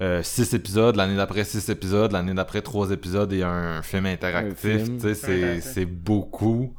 euh, 0.00 0.22
six 0.22 0.54
épisodes, 0.54 0.96
l'année 0.96 1.16
d'après 1.16 1.44
six 1.44 1.68
épisodes, 1.68 2.10
l'année 2.12 2.32
d'après 2.32 2.62
trois 2.62 2.90
épisodes 2.90 3.30
et 3.34 3.42
un 3.42 3.82
film 3.82 4.06
interactif, 4.06 4.84
film. 4.84 4.96
tu 4.96 5.00
sais, 5.02 5.14
c'est 5.14 5.60
c'est 5.60 5.84
beaucoup. 5.84 6.72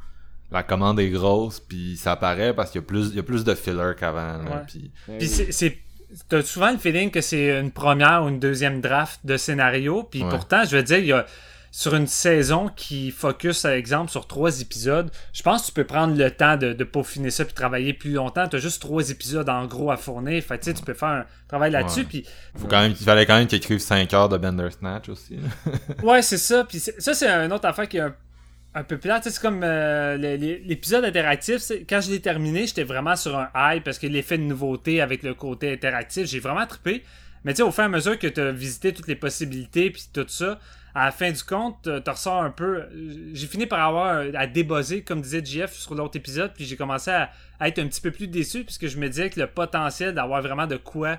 La 0.52 0.64
commande 0.64 1.00
est 1.00 1.12
grosse, 1.12 1.60
puis 1.60 1.96
ça 1.98 2.16
paraît 2.16 2.56
parce 2.56 2.72
qu'il 2.72 2.82
y 2.82 2.84
a 2.84 2.88
plus 2.88 3.10
il 3.12 3.16
y 3.18 3.20
a 3.20 3.24
plus 3.24 3.44
de 3.44 3.54
filler 3.54 3.92
qu'avant, 3.98 4.40
Ouais. 4.44 4.64
puis 4.68 4.92
Puis 5.20 5.28
c'est- 5.28 5.52
c'est. 5.52 5.78
T'as 6.30 6.42
souvent 6.42 6.72
le 6.72 6.78
feeling 6.78 7.10
que 7.12 7.22
c'est 7.22 7.60
une 7.60 7.72
première 7.72 8.24
ou 8.24 8.30
une 8.30 8.40
deuxième 8.40 8.82
draft 8.82 9.20
de 9.24 9.38
scénario. 9.38 10.04
Puis 10.04 10.24
Ouais. 10.24 10.30
pourtant, 10.30 10.64
je 10.66 10.76
veux 10.76 10.84
dire, 10.84 10.98
il 11.00 11.06
y 11.08 11.14
a. 11.14 11.26
Sur 11.74 11.96
une 11.96 12.06
saison 12.08 12.68
qui 12.76 13.12
focus, 13.12 13.62
par 13.62 13.72
exemple, 13.72 14.12
sur 14.12 14.28
trois 14.28 14.60
épisodes, 14.60 15.10
je 15.32 15.42
pense 15.42 15.62
que 15.62 15.68
tu 15.68 15.72
peux 15.72 15.86
prendre 15.86 16.18
le 16.18 16.30
temps 16.30 16.58
de, 16.58 16.74
de 16.74 16.84
peaufiner 16.84 17.32
ça 17.32 17.46
puis 17.46 17.54
travailler 17.54 17.94
plus 17.94 18.12
longtemps. 18.12 18.46
Tu 18.50 18.58
as 18.58 18.60
juste 18.60 18.82
trois 18.82 19.10
épisodes 19.10 19.48
en 19.48 19.66
gros 19.68 19.90
à 19.90 19.96
fournir. 19.96 20.44
Fait 20.44 20.58
que, 20.58 20.66
tu 20.66 20.72
sais, 20.72 20.74
tu 20.78 20.84
peux 20.84 20.94
faire 20.94 21.08
un 21.08 21.26
travail 21.48 21.72
là-dessus. 21.72 22.04
Puis 22.04 22.26
faut 22.58 22.68
quand 22.68 22.82
même 22.82 22.92
il 22.92 23.06
fallait 23.06 23.26
quand 23.26 23.38
même 23.38 23.48
qu'ils 23.48 23.60
écrivent 23.60 23.80
5 23.80 24.14
heures 24.14 24.28
de 24.28 24.36
Bandersnatch 24.38 25.08
aussi. 25.08 25.38
là. 25.38 25.74
Ouais, 26.04 26.22
c'est 26.22 26.38
ça. 26.38 26.66
Puis 26.66 26.80
ça, 26.80 27.14
c'est 27.14 27.30
une 27.30 27.54
autre 27.54 27.66
affaire 27.66 27.88
qui 27.88 27.96
est 27.96 28.02
un, 28.02 28.14
un 28.74 28.84
peu 28.84 28.98
plate. 28.98 29.28
C'est 29.28 29.42
comme 29.42 29.62
euh, 29.64 30.18
l'épisode 30.18 31.04
interactif. 31.04 31.72
Quand 31.90 32.02
je 32.02 32.12
l'ai 32.12 32.22
terminé, 32.22 32.68
j'étais 32.68 32.84
vraiment 32.84 33.16
sur 33.16 33.38
un 33.38 33.50
high 33.56 33.84
parce 33.84 34.00
que 34.00 34.08
l'effet 34.08 34.38
de 34.38 34.44
nouveauté 34.44 35.02
avec 35.02 35.24
le 35.24 35.34
côté 35.34 35.74
interactif, 35.74 36.28
j'ai 36.28 36.40
vraiment 36.40 36.66
trippé. 36.66 37.04
Mais 37.44 37.54
tu 37.54 37.58
sais, 37.58 37.64
au 37.64 37.72
fur 37.72 37.84
et 37.84 37.88
à 37.88 37.90
mesure 37.90 38.18
que 38.20 38.28
tu 38.28 38.40
as 38.40 38.52
visité 38.52 38.94
toutes 38.94 39.08
les 39.08 39.16
possibilités 39.16 39.90
puis 39.90 40.04
tout 40.14 40.28
ça, 40.28 40.60
à 40.94 41.06
la 41.06 41.12
fin 41.12 41.32
du 41.32 41.44
compte, 41.44 41.84
tu 41.84 42.10
ressors 42.10 42.44
un 42.44 42.52
peu. 42.52 42.84
J'ai 43.34 43.48
fini 43.48 43.66
par 43.66 43.80
avoir 43.80 44.24
à 44.36 44.48
débosser, 44.48 45.02
comme 45.02 45.22
disait 45.22 45.44
JF 45.44 45.74
sur 45.74 45.96
l'autre 45.96 46.18
épisode, 46.18 46.52
puis 46.54 46.66
j'ai 46.66 46.76
commencé 46.76 47.10
à, 47.10 47.32
à 47.60 47.68
être 47.68 47.80
un 47.80 47.88
petit 47.88 48.02
peu 48.02 48.12
plus 48.12 48.28
déçu 48.28 48.64
puisque 48.64 48.88
je 48.88 48.98
me 48.98 49.08
disais 49.08 49.30
que 49.30 49.40
le 49.40 49.48
potentiel 49.48 50.14
d'avoir 50.14 50.42
vraiment 50.42 50.68
de 50.68 50.78
quoi 50.78 51.18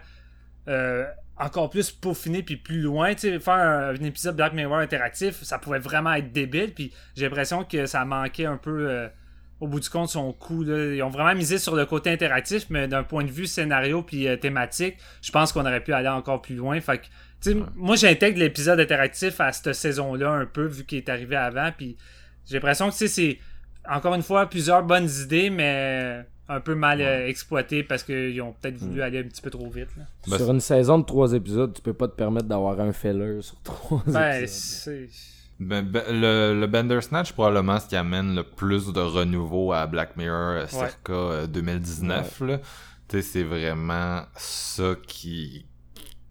euh, 0.68 1.04
encore 1.42 1.70
plus 1.70 1.90
peaufiner 1.90 2.42
puis 2.42 2.56
plus 2.56 2.80
loin. 2.80 3.14
Tu 3.14 3.20
sais, 3.20 3.40
faire 3.40 3.54
un, 3.54 3.90
un 3.90 4.04
épisode 4.04 4.36
Black 4.36 4.52
Mirror 4.52 4.78
interactif, 4.78 5.42
ça 5.42 5.58
pouvait 5.58 5.78
vraiment 5.78 6.12
être 6.14 6.32
débile. 6.32 6.72
Puis 6.72 6.92
j'ai 7.16 7.24
l'impression 7.24 7.64
que 7.64 7.86
ça 7.86 8.04
manquait 8.04 8.46
un 8.46 8.56
peu, 8.56 8.88
euh, 8.88 9.08
au 9.60 9.66
bout 9.66 9.80
du 9.80 9.88
compte, 9.88 10.08
son 10.08 10.32
coup. 10.32 10.62
Là. 10.62 10.94
Ils 10.94 11.02
ont 11.02 11.08
vraiment 11.08 11.34
misé 11.34 11.58
sur 11.58 11.74
le 11.74 11.86
côté 11.86 12.10
interactif, 12.10 12.66
mais 12.70 12.88
d'un 12.88 13.02
point 13.02 13.24
de 13.24 13.30
vue 13.30 13.46
scénario 13.46 14.02
puis 14.02 14.28
euh, 14.28 14.36
thématique, 14.36 14.96
je 15.22 15.30
pense 15.30 15.52
qu'on 15.52 15.62
aurait 15.62 15.82
pu 15.82 15.92
aller 15.92 16.08
encore 16.08 16.42
plus 16.42 16.56
loin. 16.56 16.80
Fait 16.80 16.98
que, 16.98 17.04
tu 17.40 17.52
sais, 17.52 17.56
moi, 17.74 17.96
j'intègre 17.96 18.38
l'épisode 18.38 18.80
interactif 18.80 19.40
à 19.40 19.52
cette 19.52 19.74
saison-là 19.74 20.30
un 20.30 20.46
peu, 20.46 20.66
vu 20.66 20.84
qu'il 20.84 20.98
est 20.98 21.08
arrivé 21.08 21.36
avant. 21.36 21.70
Puis 21.76 21.96
j'ai 22.46 22.54
l'impression 22.54 22.88
que 22.88 22.92
tu 22.92 22.98
sais, 22.98 23.08
c'est 23.08 23.38
encore 23.88 24.14
une 24.14 24.22
fois 24.22 24.48
plusieurs 24.48 24.82
bonnes 24.82 25.08
idées, 25.22 25.50
mais 25.50 26.24
un 26.48 26.60
peu 26.60 26.74
mal 26.74 27.00
euh, 27.00 27.26
exploitées 27.28 27.82
parce 27.82 28.02
qu'ils 28.02 28.40
ont 28.42 28.52
peut-être 28.52 28.76
voulu 28.76 29.00
aller 29.02 29.20
un 29.20 29.24
petit 29.24 29.40
peu 29.40 29.50
trop 29.50 29.70
vite. 29.70 29.88
Là. 29.96 30.04
Ben, 30.28 30.36
sur 30.36 30.50
une 30.50 30.60
saison 30.60 30.98
de 30.98 31.04
trois 31.04 31.32
épisodes, 31.32 31.72
tu 31.72 31.80
peux 31.82 31.94
pas 31.94 32.08
te 32.08 32.14
permettre 32.16 32.46
d'avoir 32.46 32.78
un 32.80 32.92
filler 32.92 33.40
sur 33.42 33.60
trois 33.62 34.02
Ben, 34.06 34.42
épisodes. 34.42 35.08
Ben, 35.60 35.82
ben, 35.82 36.02
le, 36.08 36.58
le 36.58 36.66
Bandersnatch, 36.66 37.32
probablement, 37.32 37.78
ce 37.78 37.86
qui 37.86 37.96
amène 37.96 38.34
le 38.34 38.42
plus 38.42 38.92
de 38.92 39.00
renouveau 39.00 39.72
à 39.72 39.86
Black 39.86 40.16
Mirror 40.16 40.62
euh, 40.62 40.66
circa 40.66 41.12
euh, 41.12 41.46
2019. 41.46 42.40
là. 42.40 42.58
Tu 43.08 43.16
sais, 43.16 43.22
c'est 43.22 43.42
vraiment 43.44 44.22
ça 44.36 44.94
qui, 45.06 45.66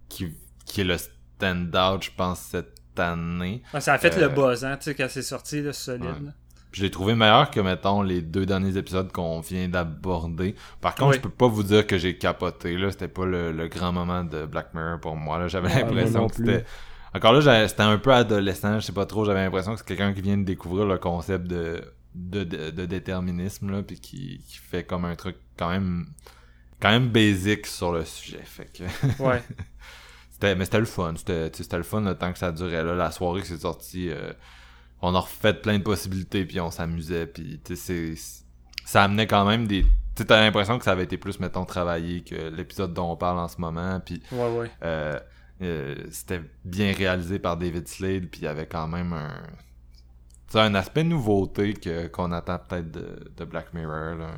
qui, 0.09 0.35
qui 0.65 0.81
est 0.81 0.85
le 0.85 0.97
stand-out, 0.97 2.03
je 2.03 2.11
pense, 2.15 2.39
cette 2.39 2.75
année. 2.97 3.61
Ouais, 3.73 3.79
ça 3.81 3.93
a 3.93 3.97
fait 3.97 4.17
Euh, 4.17 4.21
le 4.27 4.29
buzz, 4.29 4.65
hein, 4.65 4.75
tu 4.77 4.85
sais, 4.85 4.95
quand 4.95 5.07
c'est 5.09 5.21
sorti, 5.21 5.61
là, 5.61 5.71
solide. 5.73 6.33
Je 6.71 6.83
l'ai 6.83 6.91
trouvé 6.91 7.15
meilleur 7.15 7.51
que, 7.51 7.59
mettons, 7.59 8.01
les 8.01 8.21
deux 8.21 8.45
derniers 8.45 8.77
épisodes 8.77 9.11
qu'on 9.11 9.41
vient 9.41 9.67
d'aborder. 9.67 10.55
Par 10.79 10.95
contre, 10.95 11.09
Oui. 11.11 11.15
je 11.17 11.21
peux 11.21 11.29
pas 11.29 11.47
vous 11.47 11.63
dire 11.63 11.85
que 11.85 11.97
j'ai 11.97 12.17
capoté, 12.17 12.77
là. 12.77 12.91
C'était 12.91 13.07
pas 13.09 13.25
le, 13.25 13.51
le 13.51 13.67
grand 13.67 13.91
moment 13.91 14.23
de 14.23 14.45
Black 14.45 14.73
Mirror 14.73 14.99
pour 14.99 15.15
moi, 15.17 15.37
là. 15.39 15.47
J'avais 15.47 15.69
moi 15.69 15.79
l'impression 15.93 16.27
que 16.27 16.35
c'était... 16.35 16.65
Encore 17.13 17.33
là, 17.33 17.67
c'était 17.67 17.81
un 17.81 17.97
peu 17.97 18.13
adolescent, 18.13 18.79
je 18.79 18.85
sais 18.85 18.93
pas 18.93 19.05
trop. 19.05 19.25
J'avais 19.25 19.43
l'impression 19.43 19.73
que 19.73 19.79
c'est 19.79 19.85
quelqu'un 19.87 20.13
qui 20.13 20.21
vient 20.21 20.37
de 20.37 20.45
découvrir 20.45 20.85
le 20.85 20.97
concept 20.97 21.45
de, 21.45 21.83
de, 22.15 22.45
de, 22.45 22.69
de 22.69 22.85
déterminisme, 22.85 23.69
là, 23.69 23.83
puis 23.83 23.99
qui, 23.99 24.41
qui 24.47 24.57
fait 24.57 24.85
comme 24.85 25.03
un 25.03 25.15
truc 25.15 25.35
quand 25.57 25.69
même... 25.69 26.05
quand 26.79 26.89
même 26.89 27.09
basic 27.09 27.67
sur 27.67 27.91
le 27.91 28.05
sujet. 28.05 28.41
Fait 28.45 28.71
que... 28.71 28.83
Ouais. 29.21 29.43
C'était, 30.31 30.55
mais 30.55 30.63
c'était 30.63 30.79
le 30.79 30.85
fun. 30.85 31.13
C'était 31.17 31.77
le 31.77 31.83
fun 31.83 31.99
le 32.01 32.15
temps 32.15 32.31
que 32.31 32.39
ça 32.39 32.53
durait. 32.53 32.81
Là, 32.83 32.95
la 32.95 33.11
soirée 33.11 33.41
que 33.41 33.47
c'est 33.47 33.59
sorti, 33.61 34.09
euh, 34.09 34.31
on 35.01 35.15
a 35.15 35.19
refait 35.19 35.53
plein 35.53 35.77
de 35.79 35.83
possibilités, 35.83 36.45
puis 36.45 36.59
on 36.59 36.71
s'amusait. 36.71 37.25
Puis, 37.27 37.59
tu 37.63 37.75
sais, 37.75 38.15
c'est- 38.15 38.45
ça 38.85 39.03
amenait 39.03 39.27
quand 39.27 39.45
même 39.45 39.67
des... 39.67 39.83
Tu 39.83 39.89
sais, 40.17 40.25
t'as 40.25 40.41
l'impression 40.41 40.77
que 40.77 40.83
ça 40.83 40.91
avait 40.91 41.03
été 41.05 41.17
plus, 41.17 41.39
mettons, 41.39 41.65
travaillé 41.65 42.21
que 42.21 42.35
l'épisode 42.49 42.93
dont 42.93 43.11
on 43.11 43.15
parle 43.15 43.39
en 43.39 43.47
ce 43.47 43.59
moment. 43.61 43.99
Puis, 44.01 44.21
Ouais, 44.31 44.49
ouais. 44.57 44.71
euh, 44.83 45.17
euh, 45.61 45.95
c'était 46.11 46.41
bien 46.65 46.93
réalisé 46.93 47.39
par 47.39 47.57
David 47.57 47.87
Slade, 47.87 48.25
puis 48.27 48.41
il 48.41 48.43
y 48.43 48.47
avait 48.47 48.67
quand 48.67 48.87
même 48.87 49.13
un... 49.13 49.41
tu 50.47 50.53
sais, 50.53 50.59
un 50.59 50.75
aspect 50.75 51.03
nouveauté 51.03 51.73
que, 51.73 52.07
qu'on 52.07 52.31
attend 52.33 52.59
peut-être 52.59 52.91
de, 52.91 53.31
de 53.37 53.45
Black 53.45 53.73
Mirror. 53.73 54.15
Là. 54.15 54.31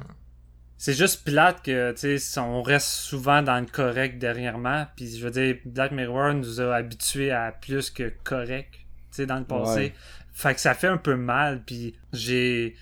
C'est 0.77 0.93
juste 0.93 1.23
plate 1.23 1.63
que, 1.63 1.91
tu 1.93 2.19
sais, 2.19 2.39
on 2.39 2.61
reste 2.61 2.87
souvent 2.87 3.41
dans 3.41 3.59
le 3.59 3.65
correct 3.65 4.19
dernièrement. 4.19 4.85
Puis, 4.95 5.17
je 5.17 5.23
veux 5.25 5.31
dire, 5.31 5.55
Black 5.65 5.91
Mirror 5.91 6.33
nous 6.35 6.61
a 6.61 6.75
habitués 6.75 7.31
à 7.31 7.51
plus 7.51 7.89
que 7.89 8.13
correct, 8.23 8.73
tu 8.73 8.81
sais, 9.11 9.25
dans 9.25 9.39
le 9.39 9.45
passé. 9.45 9.79
Ouais. 9.79 9.93
Fait 10.33 10.53
que 10.55 10.59
ça 10.61 10.73
fait 10.73 10.87
un 10.87 10.97
peu 10.97 11.15
mal. 11.15 11.61
Puis, 11.65 11.95
j'ai. 12.11 12.75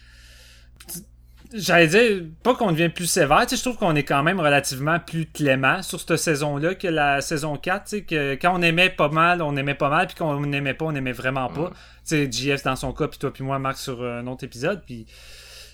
J'allais 1.53 1.88
dire, 1.88 2.23
pas 2.44 2.56
qu'on 2.56 2.72
devient 2.72 2.88
plus 2.88 3.07
sévère, 3.07 3.41
tu 3.41 3.49
sais, 3.49 3.56
je 3.57 3.61
trouve 3.61 3.76
qu'on 3.76 3.94
est 3.98 4.06
quand 4.06 4.23
même 4.23 4.40
relativement 4.40 5.02
plus 5.02 5.26
clément 5.26 5.82
sur 5.84 5.99
cette 5.99 6.15
saison-là 6.15 6.76
que 6.76 6.88
la 6.88 7.19
saison 7.19 7.57
4, 7.57 7.84
tu 7.84 7.90
sais, 7.90 8.02
que 8.03 8.36
quand 8.36 8.57
on 8.57 8.61
aimait 8.61 8.90
pas 8.90 9.10
mal, 9.10 9.41
on 9.41 9.57
aimait 9.57 9.76
pas 9.76 9.90
mal, 9.90 10.07
puis 10.07 10.15
qu'on 10.15 10.40
n'aimait 10.45 10.73
pas, 10.73 10.86
on 10.86 10.95
aimait 10.95 11.11
vraiment 11.11 11.49
pas. 11.49 11.72
Tu 12.07 12.30
sais, 12.30 12.32
JF 12.32 12.64
dans 12.64 12.78
son 12.78 12.94
cas, 12.94 13.10
puis 13.10 13.19
toi 13.19 13.34
puis 13.34 13.44
moi, 13.44 13.60
Marc, 13.60 13.78
sur 13.80 14.02
un 14.02 14.26
autre 14.28 14.45
épisode, 14.45 14.82
puis... 14.86 15.06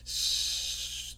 Tu 0.03 0.09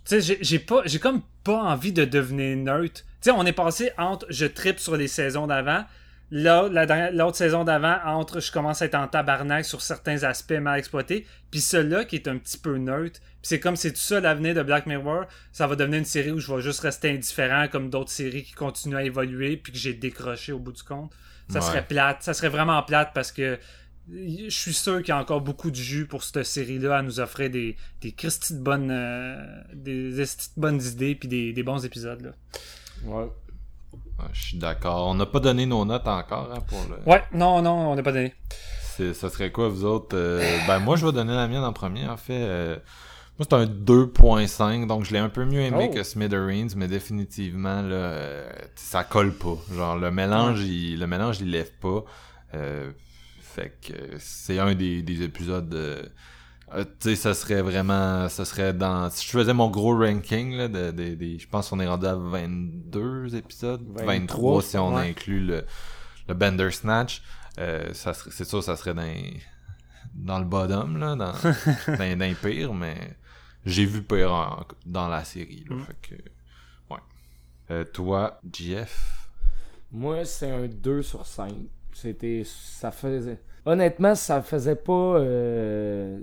sais, 0.03 0.19
j'ai- 0.21 0.39
j'ai 0.41 0.59
pas, 0.59 0.81
j'ai 0.85 0.99
comme 0.99 1.21
pas 1.45 1.61
envie 1.61 1.93
de 1.93 2.03
devenir 2.03 2.57
neutre. 2.57 3.01
Tu 3.21 3.29
sais, 3.29 3.31
on 3.31 3.45
est 3.45 3.53
passé 3.53 3.91
entre 3.97 4.25
je 4.29 4.45
tripe 4.45 4.79
sur 4.79 4.97
les 4.97 5.07
saisons 5.07 5.47
d'avant, 5.47 5.85
là, 6.31 6.69
la 6.71 7.11
l'autre 7.11 7.37
saison 7.37 7.63
d'avant, 7.63 7.97
entre 8.05 8.39
je 8.39 8.51
commence 8.51 8.81
à 8.81 8.85
être 8.85 8.95
en 8.95 9.07
tabarnak 9.07 9.65
sur 9.65 9.81
certains 9.81 10.23
aspects 10.23 10.51
mal 10.53 10.79
exploités, 10.79 11.25
puis 11.51 11.61
celui-là 11.61 12.05
qui 12.05 12.15
est 12.15 12.27
un 12.27 12.37
petit 12.37 12.57
peu 12.57 12.77
neutre. 12.77 13.19
Puis 13.21 13.49
c'est 13.49 13.59
comme 13.59 13.75
c'est 13.75 13.91
tout 13.93 13.99
ça 14.01 14.19
l'avenir 14.19 14.53
de 14.53 14.63
Black 14.63 14.85
Mirror, 14.85 15.25
ça 15.51 15.65
va 15.65 15.75
devenir 15.75 15.99
une 15.99 16.05
série 16.05 16.31
où 16.31 16.39
je 16.39 16.53
vais 16.53 16.61
juste 16.61 16.81
rester 16.81 17.09
indifférent 17.11 17.67
comme 17.69 17.89
d'autres 17.89 18.11
séries 18.11 18.43
qui 18.43 18.53
continuent 18.53 18.97
à 18.97 19.03
évoluer 19.03 19.57
puis 19.57 19.71
que 19.71 19.77
j'ai 19.77 19.93
décroché 19.93 20.51
au 20.51 20.59
bout 20.59 20.73
du 20.73 20.83
compte. 20.83 21.11
Ça 21.49 21.59
Ouais. 21.59 21.65
serait 21.65 21.87
plate, 21.87 22.21
ça 22.21 22.33
serait 22.33 22.49
vraiment 22.49 22.81
plate 22.83 23.11
parce 23.13 23.31
que 23.31 23.57
je 24.11 24.49
suis 24.49 24.73
sûr 24.73 24.97
qu'il 24.99 25.09
y 25.09 25.11
a 25.11 25.17
encore 25.19 25.41
beaucoup 25.41 25.71
de 25.71 25.75
jus 25.75 26.05
pour 26.05 26.23
cette 26.23 26.43
série-là 26.43 26.97
à 26.97 27.01
nous 27.01 27.19
offrir 27.19 27.49
des, 27.49 27.75
des 28.01 28.11
de 28.11 28.55
bonnes, 28.59 28.89
euh, 28.91 29.35
des 29.73 30.23
bonnes 30.57 30.81
idées 30.81 31.15
puis 31.15 31.27
des, 31.27 31.53
des 31.53 31.63
bons 31.63 31.85
épisodes. 31.85 32.21
Là. 32.21 32.31
Ouais. 33.05 33.27
Ouais, 34.19 34.25
je 34.33 34.41
suis 34.49 34.57
d'accord. 34.57 35.07
On 35.07 35.15
n'a 35.15 35.25
pas 35.25 35.39
donné 35.39 35.65
nos 35.65 35.85
notes 35.85 36.07
encore 36.07 36.49
hein, 36.53 36.59
pour 36.67 36.79
le... 36.89 37.11
Ouais, 37.11 37.23
non, 37.33 37.61
non, 37.61 37.91
on 37.91 37.95
n'a 37.95 38.03
pas 38.03 38.11
donné. 38.11 38.33
Ça 39.13 39.29
serait 39.29 39.51
quoi, 39.51 39.69
vous 39.69 39.85
autres? 39.85 40.15
Euh, 40.17 40.57
ben, 40.67 40.79
moi, 40.79 40.97
je 40.97 41.05
vais 41.05 41.11
donner 41.13 41.33
la 41.33 41.47
mienne 41.47 41.63
en 41.63 41.71
premier, 41.71 42.05
en 42.07 42.17
fait. 42.17 42.33
Euh, 42.41 42.75
Moi, 43.37 43.47
c'est 43.49 43.53
un 43.55 43.65
2.5, 43.65 44.87
donc 44.87 45.05
je 45.05 45.13
l'ai 45.13 45.19
un 45.19 45.29
peu 45.29 45.45
mieux 45.45 45.61
aimé 45.61 45.87
Oh. 45.89 45.93
que 45.93 46.03
Smithereens, 46.03 46.67
mais 46.75 46.89
définitivement, 46.89 47.81
là, 47.81 47.95
euh, 47.95 48.51
ça 48.75 49.05
colle 49.05 49.33
pas. 49.33 49.55
Genre, 49.73 49.97
le 49.97 50.11
mélange, 50.11 50.59
il, 50.65 50.99
le 50.99 51.07
mélange, 51.07 51.39
il 51.39 51.49
lève 51.51 51.71
pas. 51.79 52.03
Euh, 52.55 52.91
fait 53.39 53.77
que 53.87 53.93
c'est 54.19 54.59
un 54.59 54.75
des, 54.75 55.01
des 55.01 55.23
épisodes... 55.23 56.11
euh, 56.73 56.83
tu 56.99 57.09
sais, 57.09 57.15
ça 57.15 57.33
serait 57.33 57.61
vraiment... 57.61 58.27
Ça 58.29 58.45
serait 58.45 58.73
dans... 58.73 59.09
Si 59.09 59.25
je 59.25 59.31
faisais 59.31 59.53
mon 59.53 59.69
gros 59.69 59.97
ranking, 59.97 60.53
là, 60.55 60.67
de, 60.67 60.93
je 61.37 61.47
pense 61.47 61.69
qu'on 61.69 61.79
est 61.79 61.87
rendu 61.87 62.05
à 62.05 62.15
22 62.15 63.35
épisodes. 63.35 63.81
23, 63.87 64.05
23, 64.05 64.61
si 64.61 64.77
on 64.77 64.95
ouais. 64.95 65.09
inclut 65.09 65.45
le, 65.45 65.65
le 66.27 66.33
Bender 66.33 66.71
Snatch. 66.71 67.21
Euh, 67.59 67.93
ça 67.93 68.13
serait- 68.13 68.31
c'est 68.31 68.45
sûr, 68.45 68.63
ça 68.63 68.75
serait 68.77 68.93
dans, 68.93 69.11
dans 70.13 70.39
le 70.39 70.45
bottom, 70.45 70.97
là, 70.97 71.15
dans, 71.15 71.33
dans, 71.87 72.17
dans 72.17 72.19
les 72.25 72.35
pires, 72.35 72.73
mais 72.73 73.17
j'ai 73.65 73.85
vu 73.85 74.01
pire 74.01 74.31
en- 74.31 74.65
dans 74.85 75.07
la 75.09 75.23
série. 75.23 75.65
Là, 75.69 75.75
fait 75.85 76.15
que, 76.15 76.21
ouais. 76.93 76.99
Euh, 77.71 77.83
toi, 77.83 78.39
JF, 78.53 79.27
Moi, 79.91 80.23
c'est 80.25 80.49
un 80.51 80.67
2 80.67 81.01
sur 81.01 81.25
5. 81.25 81.53
C'était. 81.93 82.43
Ça 82.45 82.91
faisait. 82.91 83.41
Honnêtement, 83.71 84.15
ça 84.15 84.41
faisait 84.41 84.75
pas. 84.75 85.19
euh, 85.19 86.19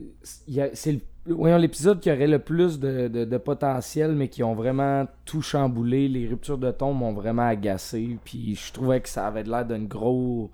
C'est 0.75 1.01
l'épisode 1.27 2.01
qui 2.01 2.11
aurait 2.11 2.27
le 2.27 2.41
plus 2.41 2.81
de, 2.81 3.07
de- 3.09 3.25
de 3.25 3.39
potentiel, 3.39 4.13
mais 4.17 4.29
qui 4.29 4.43
ont 4.43 4.55
vraiment 4.55 5.07
tout 5.25 5.43
chamboulé. 5.43 6.09
Les 6.09 6.27
ruptures 6.27 6.59
de 6.59 6.71
ton 6.73 6.93
m'ont 6.93 7.13
vraiment 7.13 7.47
agacé. 7.47 8.19
Puis 8.25 8.57
je 8.57 8.73
trouvais 8.73 9.01
que 9.01 9.09
ça 9.09 9.27
avait 9.29 9.45
l'air 9.45 9.65
d'une 9.65 9.87
grosse 9.87 10.51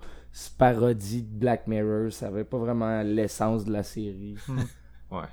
parodie 0.57 1.23
de 1.23 1.35
Black 1.39 1.65
Mirror. 1.67 2.11
Ça 2.11 2.27
avait 2.27 2.43
pas 2.43 2.57
vraiment 2.59 3.01
l'essence 3.01 3.65
de 3.65 3.71
la 3.71 3.81
série. 3.83 4.35
ouais. 5.11 5.25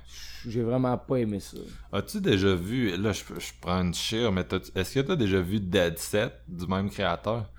J'ai 0.47 0.63
vraiment 0.63 0.97
pas 0.97 1.17
aimé 1.17 1.39
ça. 1.39 1.57
As-tu 1.91 2.21
déjà 2.21 2.55
vu, 2.55 2.97
là 2.97 3.11
je, 3.11 3.23
je 3.39 3.51
prends 3.61 3.81
une 3.83 3.93
chire, 3.93 4.31
mais 4.31 4.45
est-ce 4.75 4.95
que 4.95 4.99
t'as 5.01 5.15
déjà 5.15 5.39
vu 5.41 5.59
Dead 5.59 5.97
Set 5.99 6.33
du 6.47 6.65
même 6.65 6.89
créateur? 6.89 7.51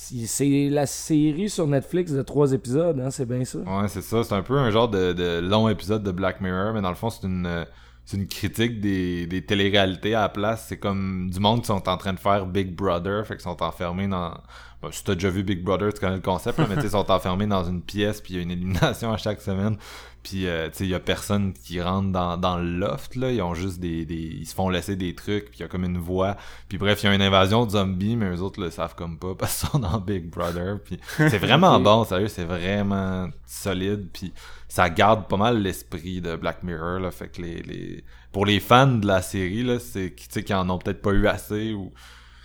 C'est 0.00 0.70
la 0.70 0.86
série 0.86 1.50
sur 1.50 1.66
Netflix 1.66 2.12
de 2.12 2.22
trois 2.22 2.52
épisodes, 2.52 3.00
hein, 3.00 3.10
c'est 3.10 3.26
bien 3.26 3.44
ça? 3.44 3.58
Ouais, 3.58 3.88
c'est 3.88 4.00
ça. 4.00 4.22
C'est 4.22 4.32
un 4.32 4.42
peu 4.42 4.56
un 4.56 4.70
genre 4.70 4.88
de, 4.88 5.40
long 5.40 5.68
épisode 5.68 6.04
de 6.04 6.12
Black 6.12 6.40
Mirror, 6.40 6.72
mais 6.72 6.80
dans 6.80 6.88
le 6.90 6.94
fond, 6.94 7.10
c'est 7.10 7.26
une, 7.26 7.66
c'est 8.04 8.16
une 8.16 8.28
critique 8.28 8.80
des, 8.80 9.26
des 9.26 9.44
téléréalités 9.44 10.14
à 10.14 10.20
la 10.20 10.28
place. 10.28 10.66
C'est 10.68 10.78
comme 10.78 11.28
du 11.30 11.40
monde 11.40 11.62
qui 11.62 11.66
sont 11.66 11.88
en 11.88 11.96
train 11.96 12.12
de 12.12 12.18
faire 12.20 12.46
Big 12.46 12.76
Brother, 12.76 13.26
fait 13.26 13.34
qu'ils 13.34 13.42
sont 13.42 13.60
enfermés 13.60 14.06
dans... 14.06 14.34
Bon, 14.80 14.92
si 14.92 15.02
t'as 15.02 15.14
déjà 15.14 15.28
vu 15.28 15.42
Big 15.42 15.64
Brother, 15.64 15.92
tu 15.92 15.98
connais 15.98 16.16
le 16.16 16.20
concept, 16.20 16.58
là, 16.58 16.66
mais 16.68 16.76
ils 16.80 16.90
sont 16.90 17.10
enfermés 17.10 17.48
dans 17.48 17.64
une 17.64 17.82
pièce, 17.82 18.20
puis 18.20 18.34
il 18.34 18.36
y 18.36 18.40
a 18.40 18.42
une 18.42 18.52
élimination 18.52 19.12
à 19.12 19.16
chaque 19.16 19.40
semaine. 19.40 19.76
Puis, 20.22 20.46
euh, 20.46 20.68
tu 20.68 20.78
sais, 20.78 20.84
il 20.84 20.90
y 20.90 20.94
a 20.94 21.00
personne 21.00 21.52
qui 21.52 21.80
rentre 21.80 22.10
dans, 22.10 22.36
dans 22.36 22.58
le 22.58 22.70
loft, 22.78 23.16
là. 23.16 23.32
Ils 23.32 23.42
ont 23.42 23.54
juste 23.54 23.80
des, 23.80 24.04
des... 24.04 24.14
Ils 24.14 24.46
se 24.46 24.54
font 24.54 24.68
laisser 24.68 24.94
des 24.94 25.14
trucs, 25.14 25.46
puis 25.46 25.58
il 25.58 25.62
y 25.62 25.64
a 25.64 25.68
comme 25.68 25.84
une 25.84 25.98
voix. 25.98 26.36
Puis 26.68 26.78
bref, 26.78 27.02
il 27.02 27.06
y 27.06 27.08
a 27.08 27.14
une 27.14 27.22
invasion 27.22 27.66
de 27.66 27.70
zombies, 27.70 28.14
mais 28.14 28.26
eux 28.26 28.40
autres 28.40 28.60
le 28.60 28.70
savent 28.70 28.94
comme 28.94 29.18
pas, 29.18 29.34
parce 29.34 29.58
qu'ils 29.58 29.68
sont 29.70 29.78
dans 29.80 29.98
Big 29.98 30.28
Brother. 30.28 30.78
Puis 30.84 31.00
c'est 31.16 31.38
vraiment 31.38 31.80
bon, 31.80 32.04
sérieux, 32.04 32.28
c'est 32.28 32.44
vraiment 32.44 33.28
solide. 33.46 34.08
Puis 34.12 34.32
ça 34.68 34.90
garde 34.90 35.26
pas 35.28 35.36
mal 35.36 35.60
l'esprit 35.60 36.20
de 36.20 36.36
Black 36.36 36.62
Mirror, 36.62 37.00
là. 37.00 37.10
Fait 37.10 37.28
que 37.28 37.42
les... 37.42 37.62
les... 37.62 38.04
Pour 38.30 38.44
les 38.44 38.60
fans 38.60 38.86
de 38.86 39.06
la 39.06 39.22
série, 39.22 39.62
là, 39.62 39.78
c'est 39.80 40.14
qui, 40.14 40.28
tu 40.28 40.34
sais, 40.34 40.44
qui 40.44 40.52
en 40.52 40.68
ont 40.68 40.78
peut-être 40.78 41.00
pas 41.00 41.12
eu 41.12 41.26
assez 41.26 41.72
ou 41.72 41.92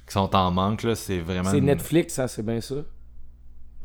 qui 0.08 0.14
sont 0.14 0.36
en 0.36 0.52
manque, 0.52 0.84
là, 0.84 0.96
c'est 0.96 1.20
vraiment... 1.20 1.52
C'est 1.52 1.62
Netflix, 1.62 2.14
ça, 2.16 2.28
c'est 2.28 2.44
bien 2.44 2.62
ça. 2.62 2.76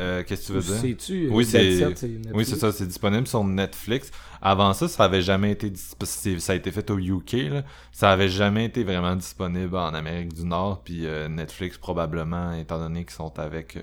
euh, 0.01 0.23
Qu'est-ce 0.27 0.43
que 0.43 0.47
tu 0.47 0.53
veux 0.53 0.61
dire? 0.63 0.75
sais-tu, 0.81 1.29
Oui, 1.31 1.45
Dead 1.45 1.51
c'est 1.53 1.77
Set, 1.79 1.99
c'est 1.99 2.09
Netflix? 2.09 2.35
oui, 2.37 2.45
c'est 2.45 2.57
ça, 2.57 2.71
c'est 2.73 2.87
disponible 2.87 3.27
sur 3.27 3.43
Netflix. 3.45 4.11
Avant 4.41 4.73
ça, 4.73 4.87
ça 4.89 5.05
avait 5.05 5.23
jamais 5.23 5.51
été 5.53 5.71
dis- 5.71 5.83
parce 5.99 6.15
que 6.15 6.21
c'est- 6.23 6.39
ça 6.41 6.53
a 6.53 6.57
été 6.57 6.71
fait 6.71 6.89
au 6.91 6.99
UK 6.99 7.33
là. 7.51 7.65
Ça 7.93 8.13
avait 8.13 8.29
jamais 8.29 8.67
été 8.67 8.85
vraiment 8.85 9.17
disponible 9.17 9.77
en 9.77 9.95
Amérique 9.95 10.33
du 10.35 10.45
Nord 10.45 10.83
puis 10.85 11.05
euh, 11.07 11.29
Netflix 11.29 11.79
probablement 11.79 12.53
étant 12.53 12.79
donné 12.79 13.05
qu'ils 13.05 13.15
sont 13.15 13.37
avec 13.41 13.77
euh, 13.77 13.83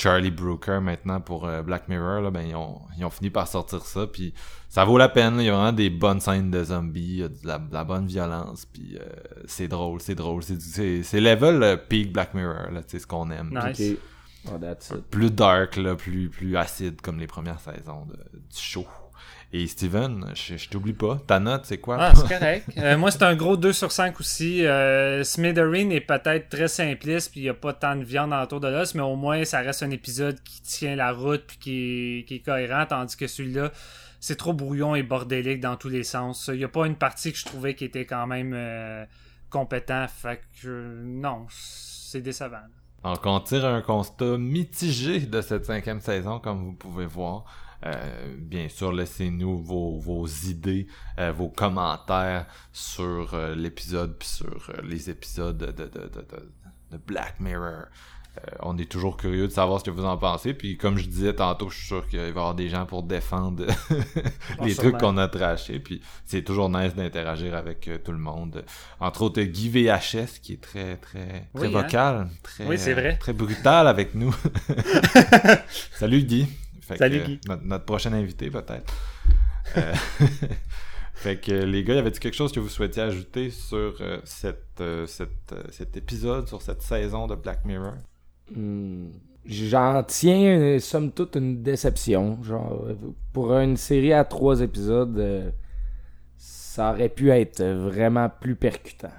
Charlie 0.00 0.30
Brooker 0.30 0.78
maintenant 0.80 1.20
pour 1.20 1.46
euh, 1.46 1.62
Black 1.62 1.88
Mirror 1.88 2.20
là, 2.22 2.30
ben 2.30 2.42
ils 2.46 2.54
ont 2.56 2.80
ils 2.96 3.04
ont 3.04 3.10
fini 3.10 3.30
par 3.30 3.46
sortir 3.48 3.82
ça 3.84 4.06
puis 4.06 4.32
ça 4.68 4.84
vaut 4.84 4.96
la 4.98 5.08
peine, 5.08 5.36
là. 5.36 5.42
il 5.42 5.46
y 5.46 5.48
a 5.50 5.54
vraiment 5.54 5.72
des 5.72 5.90
bonnes 5.90 6.20
scènes 6.20 6.50
de 6.50 6.62
zombies, 6.64 7.00
il 7.00 7.16
y 7.18 7.22
a 7.24 7.28
de 7.28 7.34
la, 7.44 7.58
de 7.58 7.72
la 7.74 7.84
bonne 7.84 8.06
violence 8.06 8.66
puis 8.66 8.96
euh, 9.00 9.04
c'est 9.46 9.68
drôle, 9.68 10.00
c'est 10.00 10.14
drôle, 10.14 10.42
c'est 10.42 10.54
du- 10.56 10.60
c'est 10.64 11.02
c'est 11.02 11.20
level 11.20 11.62
euh, 11.62 11.76
peak 11.76 12.12
Black 12.12 12.34
Mirror 12.34 12.70
là, 12.72 12.80
ce 12.86 13.06
qu'on 13.06 13.30
aime. 13.30 13.50
Nice. 13.52 13.96
Oh, 14.50 14.56
that's 14.58 14.88
it. 14.90 15.02
plus 15.10 15.30
dark, 15.30 15.76
là, 15.76 15.94
plus, 15.96 16.30
plus 16.30 16.56
acide 16.56 17.00
comme 17.02 17.18
les 17.18 17.26
premières 17.26 17.60
saisons 17.60 18.06
de- 18.06 18.14
du 18.14 18.56
show. 18.58 18.86
Et 19.52 19.66
Steven, 19.66 20.32
je, 20.34 20.56
je 20.56 20.68
t'oublie 20.68 20.92
pas, 20.92 21.20
ta 21.26 21.40
note 21.40 21.62
c'est 21.64 21.78
quoi? 21.78 21.96
Ah, 21.98 22.12
c'est 22.14 22.28
correct. 22.28 22.68
Euh, 22.78 22.96
moi, 22.96 23.10
c'est 23.10 23.24
un 23.24 23.34
gros 23.34 23.56
2 23.56 23.72
sur 23.72 23.90
5 23.90 24.18
aussi. 24.20 24.64
Euh, 24.64 25.24
Smithereen 25.24 25.90
est 25.90 26.00
peut-être 26.00 26.48
très 26.48 26.68
simpliste, 26.68 27.32
puis 27.32 27.40
il 27.40 27.42
n'y 27.44 27.48
a 27.48 27.54
pas 27.54 27.72
tant 27.72 27.96
de 27.96 28.04
viande 28.04 28.32
autour 28.32 28.60
de 28.60 28.68
l'os, 28.68 28.94
mais 28.94 29.02
au 29.02 29.16
moins, 29.16 29.44
ça 29.44 29.58
reste 29.58 29.82
un 29.82 29.90
épisode 29.90 30.40
qui 30.42 30.62
tient 30.62 30.94
la 30.94 31.12
route, 31.12 31.42
puis 31.46 31.58
qui 31.58 31.70
est, 31.72 32.24
qui 32.24 32.36
est 32.36 32.40
cohérent, 32.40 32.86
tandis 32.86 33.16
que 33.16 33.26
celui-là, 33.26 33.72
c'est 34.20 34.36
trop 34.36 34.52
brouillon 34.52 34.94
et 34.94 35.02
bordélique 35.02 35.60
dans 35.60 35.76
tous 35.76 35.88
les 35.88 36.04
sens. 36.04 36.48
Il 36.52 36.58
n'y 36.58 36.64
a 36.64 36.68
pas 36.68 36.86
une 36.86 36.96
partie 36.96 37.32
que 37.32 37.38
je 37.38 37.46
trouvais 37.46 37.74
qui 37.74 37.86
était 37.86 38.04
quand 38.04 38.26
même 38.26 38.52
euh, 38.54 39.04
compétent. 39.48 40.06
Fait 40.08 40.42
que, 40.62 40.68
euh, 40.68 41.02
non, 41.04 41.46
c'est 41.48 42.20
décevant. 42.20 42.58
Donc 43.02 43.24
on 43.24 43.40
tire 43.40 43.64
un 43.64 43.80
constat 43.80 44.36
mitigé 44.36 45.20
de 45.20 45.40
cette 45.40 45.64
cinquième 45.64 46.00
saison, 46.00 46.38
comme 46.38 46.64
vous 46.64 46.74
pouvez 46.74 47.06
voir. 47.06 47.44
Euh, 47.86 48.34
bien 48.38 48.68
sûr, 48.68 48.92
laissez-nous 48.92 49.58
vos, 49.62 49.98
vos 49.98 50.26
idées, 50.26 50.86
euh, 51.18 51.32
vos 51.32 51.48
commentaires 51.48 52.46
sur 52.72 53.32
euh, 53.34 53.54
l'épisode 53.54 54.16
puis 54.18 54.28
sur 54.28 54.70
euh, 54.70 54.82
les 54.84 55.08
épisodes 55.08 55.56
de, 55.56 55.66
de, 55.72 55.84
de, 55.88 56.10
de, 56.92 56.96
Black 57.06 57.40
Mirror. 57.40 57.84
Euh, 58.38 58.40
on 58.60 58.78
est 58.78 58.88
toujours 58.88 59.16
curieux 59.16 59.48
de 59.48 59.52
savoir 59.52 59.80
ce 59.80 59.84
que 59.84 59.90
vous 59.90 60.04
en 60.04 60.16
pensez. 60.18 60.54
Puis 60.54 60.76
comme 60.76 60.98
je 60.98 61.06
disais 61.06 61.34
tantôt, 61.34 61.68
je 61.70 61.76
suis 61.78 61.86
sûr 61.86 62.06
qu'il 62.06 62.18
va 62.20 62.26
y 62.26 62.28
avoir 62.28 62.54
des 62.54 62.68
gens 62.68 62.84
pour 62.86 63.02
défendre 63.02 63.64
les 64.62 64.74
sûrement. 64.74 64.90
trucs 64.90 64.98
qu'on 64.98 65.16
a 65.16 65.26
trashés. 65.28 65.80
Puis 65.80 66.00
c'est 66.26 66.42
toujours 66.42 66.68
nice 66.68 66.94
d'interagir 66.94 67.54
avec 67.56 67.88
tout 68.04 68.12
le 68.12 68.18
monde. 68.18 68.64
Entre 69.00 69.22
autres, 69.22 69.40
Guy 69.42 69.68
VHS 69.68 70.38
qui 70.42 70.52
est 70.54 70.60
très 70.60 70.96
très 70.98 71.26
très 71.26 71.48
Oui, 71.54 71.66
hein? 71.68 71.70
vocal, 71.82 72.28
très 72.42 72.66
Oui, 72.66 72.78
c'est 72.78 72.92
vrai. 72.94 73.16
très 73.16 73.32
brutal 73.32 73.88
avec 73.88 74.14
nous. 74.14 74.34
Salut 75.92 76.22
Guy. 76.22 76.46
Fait 76.90 76.96
Salut, 76.96 77.20
que, 77.20 77.26
Guy. 77.26 77.40
Notre, 77.46 77.64
notre 77.64 77.84
prochain 77.84 78.12
invité 78.12 78.50
peut-être. 78.50 78.92
Euh, 79.76 79.94
fait 81.14 81.36
que 81.36 81.52
les 81.52 81.84
gars, 81.84 81.94
y 81.94 81.98
avait-il 81.98 82.18
quelque 82.18 82.34
chose 82.34 82.50
que 82.50 82.58
vous 82.58 82.68
souhaitiez 82.68 83.02
ajouter 83.02 83.50
sur 83.50 83.94
euh, 84.00 84.18
cette, 84.24 84.80
euh, 84.80 85.06
cette, 85.06 85.54
cet 85.70 85.96
épisode, 85.96 86.48
sur 86.48 86.60
cette 86.60 86.82
saison 86.82 87.28
de 87.28 87.36
Black 87.36 87.64
Mirror? 87.64 87.94
Hmm. 88.52 89.10
J'en 89.46 90.02
tiens, 90.02 90.78
somme 90.80 91.12
toute, 91.12 91.36
une 91.36 91.62
déception. 91.62 92.42
Genre, 92.42 92.88
pour 93.32 93.54
une 93.54 93.76
série 93.76 94.12
à 94.12 94.24
trois 94.24 94.60
épisodes, 94.60 95.54
ça 96.36 96.90
aurait 96.92 97.08
pu 97.08 97.30
être 97.30 97.62
vraiment 97.62 98.28
plus 98.28 98.56
percutant. 98.56 99.12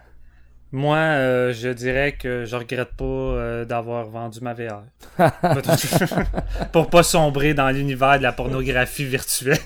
Moi, 0.73 0.97
euh, 0.97 1.53
je 1.53 1.67
dirais 1.67 2.13
que 2.13 2.45
je 2.45 2.55
regrette 2.55 2.93
pas 2.95 3.03
euh, 3.03 3.65
d'avoir 3.65 4.05
vendu 4.05 4.39
ma 4.41 4.53
VR. 4.53 4.83
Pour 6.71 6.89
pas 6.89 7.03
sombrer 7.03 7.53
dans 7.53 7.69
l'univers 7.69 8.17
de 8.17 8.23
la 8.23 8.31
pornographie 8.31 9.03
virtuelle. 9.03 9.59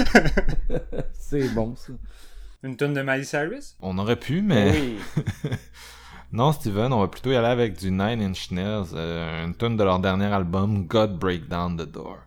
C'est 1.18 1.52
bon, 1.54 1.74
ça. 1.74 1.92
Une 2.62 2.76
tonne 2.76 2.94
de 2.94 3.02
Miley 3.02 3.24
Cyrus? 3.24 3.76
On 3.80 3.98
aurait 3.98 4.16
pu, 4.16 4.42
mais... 4.42 4.70
Oui. 4.70 4.98
non, 6.32 6.52
Steven, 6.52 6.92
on 6.92 7.00
va 7.00 7.08
plutôt 7.08 7.32
y 7.32 7.36
aller 7.36 7.48
avec 7.48 7.76
du 7.76 7.90
Nine 7.90 8.22
Inch 8.22 8.52
Nails, 8.52 8.90
euh, 8.94 9.44
une 9.44 9.56
tune 9.56 9.76
de 9.76 9.82
leur 9.82 9.98
dernier 9.98 10.26
album, 10.26 10.86
God 10.86 11.18
Break 11.18 11.48
Down 11.48 11.76
the 11.76 11.90
Door. 11.90 12.18